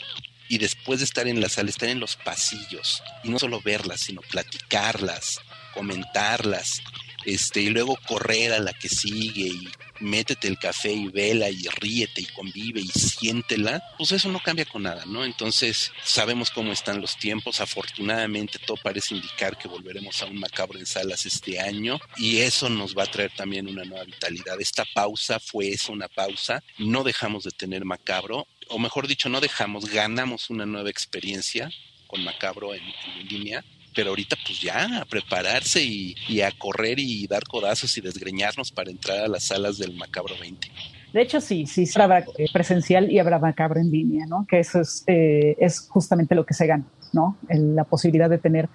y 0.54 0.60
después 0.60 1.00
de 1.00 1.06
estar 1.06 1.28
en 1.28 1.42
la 1.42 1.50
sala, 1.50 1.72
estar 1.72 1.90
en 1.90 2.00
los 2.00 2.16
pasillos 2.16 3.02
y 3.24 3.30
no 3.30 3.40
solo 3.40 3.60
verlas, 3.60 4.02
sino 4.02 4.22
platicarlas, 4.22 5.40
comentarlas, 5.74 6.80
este, 7.26 7.62
y 7.62 7.70
luego 7.70 7.98
correr 8.06 8.54
a 8.54 8.60
la 8.60 8.72
que 8.72 8.88
sigue 8.88 9.48
y 9.48 9.68
métete 10.00 10.48
el 10.48 10.60
café 10.60 10.92
y 10.92 11.08
vela 11.08 11.50
y 11.50 11.64
ríete 11.80 12.22
y 12.22 12.26
convive 12.26 12.82
y 12.82 12.88
siéntela, 12.88 13.82
pues 13.98 14.12
eso 14.12 14.30
no 14.30 14.40
cambia 14.40 14.66
con 14.66 14.84
nada, 14.84 15.06
¿no? 15.06 15.24
Entonces 15.24 15.92
sabemos 16.04 16.52
cómo 16.52 16.72
están 16.72 17.02
los 17.02 17.18
tiempos, 17.18 17.62
afortunadamente 17.62 18.60
todo 18.60 18.78
parece 18.78 19.16
indicar 19.16 19.58
que 19.58 19.68
volveremos 19.68 20.22
a 20.22 20.26
un 20.26 20.40
macabro 20.40 20.78
en 20.78 20.86
salas 20.86 21.26
este 21.26 21.60
año 21.60 22.00
y 22.18 22.40
eso 22.40 22.70
nos 22.70 22.96
va 22.96 23.04
a 23.04 23.12
traer 23.12 23.32
también 23.36 23.68
una 23.68 23.86
nueva 23.86 24.04
vitalidad. 24.04 24.60
Esta 24.60 24.86
pausa 24.94 25.40
fue 25.40 25.70
eso, 25.70 25.94
una 25.94 26.10
pausa, 26.10 26.62
no 26.78 27.04
dejamos 27.04 27.44
de 27.44 27.52
tener 27.52 27.86
macabro, 27.86 28.46
o 28.70 28.80
mejor 28.80 29.08
dicho, 29.08 29.30
no 29.30 29.42
dejamos, 29.42 29.86
ganamos 29.90 30.50
una 30.50 30.66
nueva 30.66 30.90
experiencia 30.90 31.70
con 32.08 32.24
macabro 32.24 32.74
en, 32.74 32.82
línea 33.28 33.64
pero 33.96 34.10
ahorita 34.10 34.36
pues 34.46 34.60
ya 34.60 35.02
a 35.02 35.06
prepararse 35.06 35.84
y, 35.84 36.42
a 36.42 36.52
correr 36.58 36.98
y 36.98 37.28
dar 37.28 37.44
codazos 37.44 37.96
y 37.96 38.02
desgreñarnos 38.02 38.72
para 38.72 38.90
entrar 38.90 39.20
a 39.20 39.28
las 39.28 39.44
salas 39.44 39.78
del 39.78 39.94
Macabro 39.94 40.34
20. 40.42 40.68
De 41.14 41.22
hecho, 41.22 41.40
sí, 41.40 41.68
sí, 41.68 41.88
habrá 42.02 42.26
presencial 42.52 43.12
y 43.12 43.20
habrá 43.20 43.38
Macabro 43.38 43.80
en 43.80 43.92
línea, 43.92 44.26
¿no? 44.26 44.48
Que 44.50 44.62
eso 44.62 44.82
es, 44.82 45.04
eh, 45.06 45.56
es 45.60 45.88
justamente 45.88 46.34
lo 46.34 46.44
que 46.44 46.56
se 46.56 46.66
gana, 46.66 46.86
¿no? 47.12 47.38
El, 47.50 47.76
la 47.76 47.84
posibilidad 47.84 48.32
de 48.32 48.40
tener, 48.40 48.68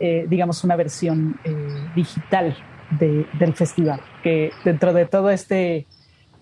eh, 0.00 0.24
digamos, 0.26 0.64
una 0.64 0.74
versión 0.74 1.38
eh, 1.44 1.54
digital 1.94 2.56
de, 2.98 3.26
del 3.38 3.54
festival, 3.54 4.00
que 4.22 4.52
dentro 4.64 4.94
de 4.94 5.04
todo 5.04 5.28
este 5.28 5.86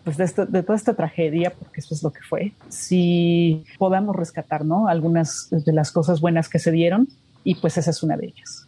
pues 0.04 0.16
de, 0.16 0.24
esto, 0.24 0.46
de, 0.46 0.62
toda 0.62 0.76
esta 0.76 0.94
tragedia, 0.94 1.50
porque 1.50 1.80
eso 1.80 1.94
es 1.94 2.02
lo 2.02 2.12
que 2.12 2.20
fue, 2.20 2.52
si 2.68 3.64
podamos 3.78 4.14
rescatar, 4.14 4.64
¿no? 4.64 4.88
Algunas 4.88 5.48
de 5.50 5.72
las 5.72 5.90
cosas 5.90 6.20
buenas 6.20 6.48
que 6.48 6.58
se 6.58 6.70
dieron 6.70 7.08
y 7.42 7.56
pues 7.56 7.78
esa 7.78 7.90
es 7.90 8.02
una 8.02 8.16
de 8.16 8.26
ellas. 8.26 8.66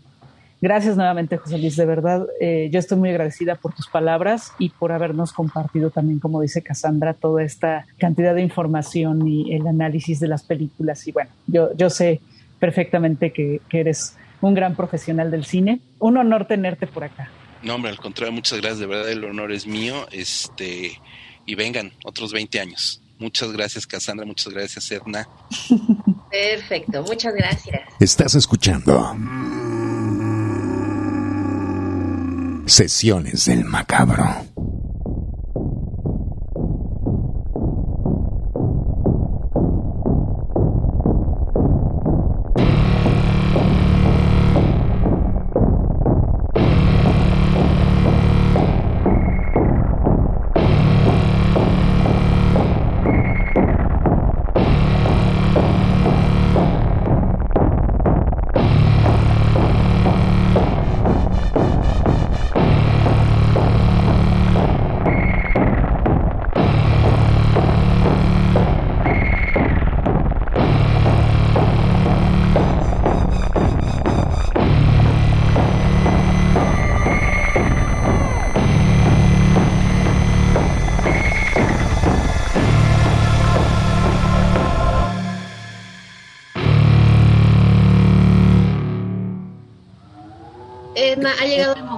Gracias 0.62 0.96
nuevamente, 0.96 1.36
José 1.36 1.58
Luis, 1.58 1.76
de 1.76 1.84
verdad. 1.84 2.26
Eh, 2.40 2.70
yo 2.72 2.78
estoy 2.78 2.96
muy 2.96 3.10
agradecida 3.10 3.56
por 3.56 3.74
tus 3.74 3.88
palabras 3.88 4.52
y 4.58 4.70
por 4.70 4.90
habernos 4.90 5.32
compartido 5.34 5.90
también, 5.90 6.18
como 6.18 6.40
dice 6.40 6.62
Cassandra, 6.62 7.12
toda 7.12 7.42
esta 7.42 7.86
cantidad 7.98 8.34
de 8.34 8.40
información 8.40 9.28
y 9.28 9.54
el 9.54 9.66
análisis 9.66 10.18
de 10.18 10.28
las 10.28 10.42
películas. 10.42 11.06
Y 11.06 11.12
bueno, 11.12 11.30
yo, 11.46 11.76
yo 11.76 11.90
sé 11.90 12.22
perfectamente 12.58 13.32
que, 13.32 13.60
que 13.68 13.80
eres 13.80 14.16
un 14.40 14.54
gran 14.54 14.74
profesional 14.74 15.30
del 15.30 15.44
cine. 15.44 15.80
Un 15.98 16.16
honor 16.16 16.46
tenerte 16.46 16.86
por 16.86 17.04
acá. 17.04 17.28
No, 17.62 17.74
hombre, 17.74 17.90
al 17.90 17.98
contrario, 17.98 18.32
muchas 18.32 18.60
gracias. 18.60 18.78
De 18.78 18.86
verdad, 18.86 19.10
el 19.10 19.24
honor 19.24 19.52
es 19.52 19.66
mío. 19.66 20.06
Este, 20.10 20.92
y 21.46 21.54
vengan, 21.54 21.92
otros 22.04 22.32
20 22.32 22.60
años. 22.60 23.00
Muchas 23.18 23.50
gracias, 23.52 23.86
Cassandra. 23.86 24.26
Muchas 24.26 24.52
gracias, 24.52 24.90
Edna. 24.90 25.26
Perfecto, 26.30 27.02
muchas 27.02 27.34
gracias. 27.34 27.80
Estás 27.98 28.34
escuchando 28.34 29.16
Sesiones 32.66 33.46
del 33.46 33.64
Macabro. 33.64 34.44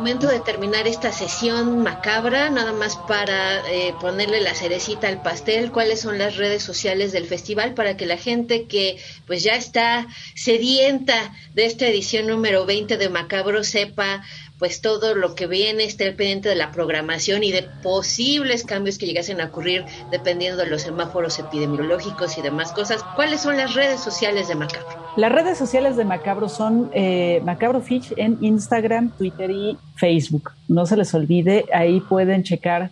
De 0.09 0.41
terminar 0.41 0.87
esta 0.87 1.13
sesión 1.13 1.83
macabra, 1.83 2.49
nada 2.49 2.73
más 2.73 2.97
para 2.97 3.61
eh, 3.71 3.95
ponerle 4.01 4.41
la 4.41 4.55
cerecita 4.55 5.07
al 5.07 5.21
pastel, 5.21 5.71
cuáles 5.71 6.01
son 6.01 6.17
las 6.17 6.37
redes 6.37 6.63
sociales 6.63 7.13
del 7.13 7.27
festival 7.27 7.75
para 7.75 7.95
que 7.99 8.07
la 8.07 8.17
gente 8.17 8.65
que 8.65 8.99
pues 9.27 9.43
ya 9.43 9.55
está 9.55 10.07
sedienta 10.35 11.35
de 11.55 11.67
esta 11.67 11.87
edición 11.87 12.27
número 12.27 12.65
20 12.65 12.97
de 12.97 13.09
Macabro 13.11 13.63
sepa 13.65 14.25
pues 14.59 14.81
todo 14.81 15.15
lo 15.15 15.35
que 15.35 15.47
viene, 15.47 15.85
esté 15.85 16.11
pendiente 16.13 16.49
de 16.49 16.57
la 16.57 16.73
programación 16.73 17.45
y 17.45 17.53
de 17.53 17.67
posibles 17.83 18.65
cambios 18.65 18.99
que 18.99 19.07
llegasen 19.07 19.41
a 19.41 19.47
ocurrir 19.47 19.85
dependiendo 20.11 20.63
de 20.63 20.69
los 20.69 20.83
semáforos 20.83 21.39
epidemiológicos 21.39 22.37
y 22.39 22.43
demás 22.43 22.73
cosas. 22.73 23.05
¿Cuáles 23.15 23.41
son 23.41 23.57
las 23.57 23.75
redes 23.75 24.01
sociales 24.01 24.49
de 24.49 24.57
Macabro? 24.57 24.89
Las 25.17 25.33
redes 25.33 25.59
sociales 25.59 25.97
de 25.97 26.05
Macabro 26.05 26.49
son 26.49 26.91
eh, 26.93 27.41
Macabro 27.45 27.81
Fish 27.81 28.13
en 28.17 28.39
Instagram, 28.41 29.11
Twitter 29.17 29.51
y 29.51 29.77
Facebook. 29.97 30.53
No 30.69 30.87
se 30.87 30.97
les 30.97 31.15
olvide, 31.15 31.67
ahí 31.73 32.01
pueden 32.01 32.43
checar 32.43 32.91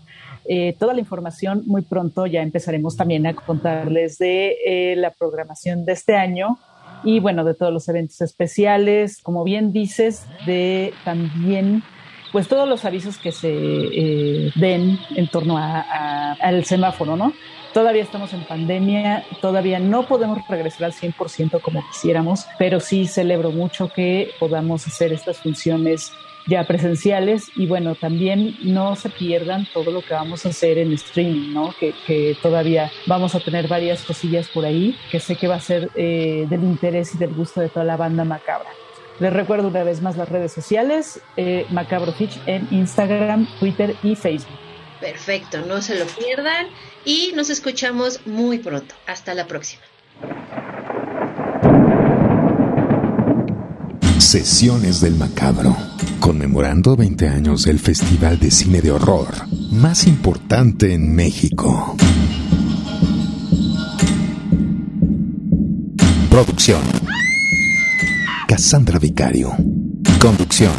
eh, 0.49 0.77
toda 0.79 0.95
la 0.95 1.01
información. 1.01 1.63
Muy 1.67 1.83
pronto 1.83 2.27
ya 2.27 2.43
empezaremos 2.43 2.97
también 2.97 3.27
a 3.27 3.35
contarles 3.35 4.19
de 4.19 4.57
eh, 4.65 4.97
la 4.97 5.11
programación 5.11 5.85
de 5.85 5.93
este 5.93 6.17
año 6.17 6.59
y 7.07 7.21
bueno, 7.21 7.45
de 7.45 7.55
todos 7.55 7.73
los 7.73 7.89
eventos 7.89 8.21
especiales, 8.21 9.23
como 9.23 9.45
bien 9.45 9.73
dices, 9.73 10.27
de 10.45 10.93
también 11.05 11.85
pues 12.33 12.49
todos 12.49 12.69
los 12.69 12.85
avisos 12.85 13.17
que 13.17 13.31
se 13.31 13.49
eh, 13.49 14.53
den 14.57 14.99
en 15.15 15.29
torno 15.29 15.57
a, 15.57 16.33
al 16.33 16.65
semáforo, 16.65 17.17
¿no? 17.17 17.33
Todavía 17.73 18.03
estamos 18.03 18.33
en 18.33 18.45
pandemia, 18.45 19.25
todavía 19.41 19.79
no 19.79 20.09
podemos 20.09 20.39
regresar 20.49 20.87
al 20.87 20.93
100% 20.93 21.61
como 21.61 21.87
quisiéramos, 21.87 22.45
pero 22.59 22.81
sí 22.81 23.07
celebro 23.07 23.53
mucho 23.53 23.89
que 23.89 24.31
podamos 24.41 24.85
hacer 24.89 25.13
estas 25.13 25.39
funciones 25.39 26.11
ya 26.47 26.65
presenciales 26.67 27.51
y 27.57 27.67
bueno, 27.67 27.95
también 27.95 28.57
no 28.63 28.97
se 28.97 29.11
pierdan 29.11 29.67
todo 29.73 29.91
lo 29.91 30.03
que 30.03 30.15
vamos 30.15 30.47
a 30.47 30.51
hacer 30.51 30.79
en 30.79 30.93
streaming, 30.93 31.53
¿no? 31.53 31.75
Que, 31.79 31.93
que 32.07 32.37
todavía 32.43 32.91
vamos 33.07 33.35
a 33.35 33.41
tener 33.41 33.69
varias 33.69 34.03
cosillas 34.03 34.49
por 34.49 34.65
ahí 34.65 34.97
que 35.11 35.21
sé 35.21 35.37
que 35.37 35.49
va 35.49 35.57
a 35.57 35.61
ser 35.61 35.91
eh, 35.95 36.47
del 36.49 36.63
interés 36.63 37.15
y 37.15 37.19
del 37.19 37.35
gusto 37.35 37.61
de 37.61 37.69
toda 37.69 37.85
la 37.85 37.97
banda 37.97 38.25
macabra. 38.25 38.69
Les 39.19 39.33
recuerdo 39.33 39.69
una 39.69 39.83
vez 39.83 40.03
más 40.03 40.17
las 40.17 40.29
redes 40.29 40.53
sociales, 40.53 41.21
eh, 41.37 41.67
Macabro 41.71 42.13
Fitch 42.13 42.39
en 42.47 42.69
Instagram, 42.71 43.49
Twitter 43.59 43.97
y 44.03 44.15
Facebook. 44.15 44.59
Perfecto, 45.01 45.63
no 45.63 45.81
se 45.81 45.99
lo 45.99 46.05
pierdan 46.07 46.67
y 47.05 47.33
nos 47.35 47.49
escuchamos 47.51 48.27
muy 48.27 48.59
pronto. 48.59 48.95
Hasta 49.07 49.35
la 49.35 49.47
próxima. 49.47 49.83
Sesiones 54.19 55.01
del 55.01 55.15
Macabro, 55.17 55.77
conmemorando 56.21 56.97
20 56.97 57.29
años 57.29 57.65
del 57.65 57.79
Festival 57.79 58.39
de 58.39 58.51
Cine 58.51 58.81
de 58.81 58.91
Horror 58.91 59.47
más 59.71 60.07
importante 60.07 60.95
en 60.95 61.15
México. 61.15 61.95
Producción. 66.31 66.81
Cassandra 68.49 68.99
Vicario. 68.99 69.55
Conducción. 70.21 70.73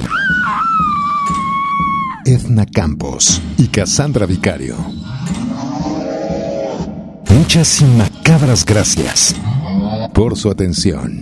Edna 2.26 2.66
Campos 2.66 3.42
y 3.58 3.68
Cassandra 3.68 4.26
Vicario. 4.26 4.76
Muchas 7.30 7.82
y 7.82 7.86
macabras 7.86 8.66
gracias 8.66 9.36
por 10.14 10.38
su 10.38 10.50
atención. 10.50 11.22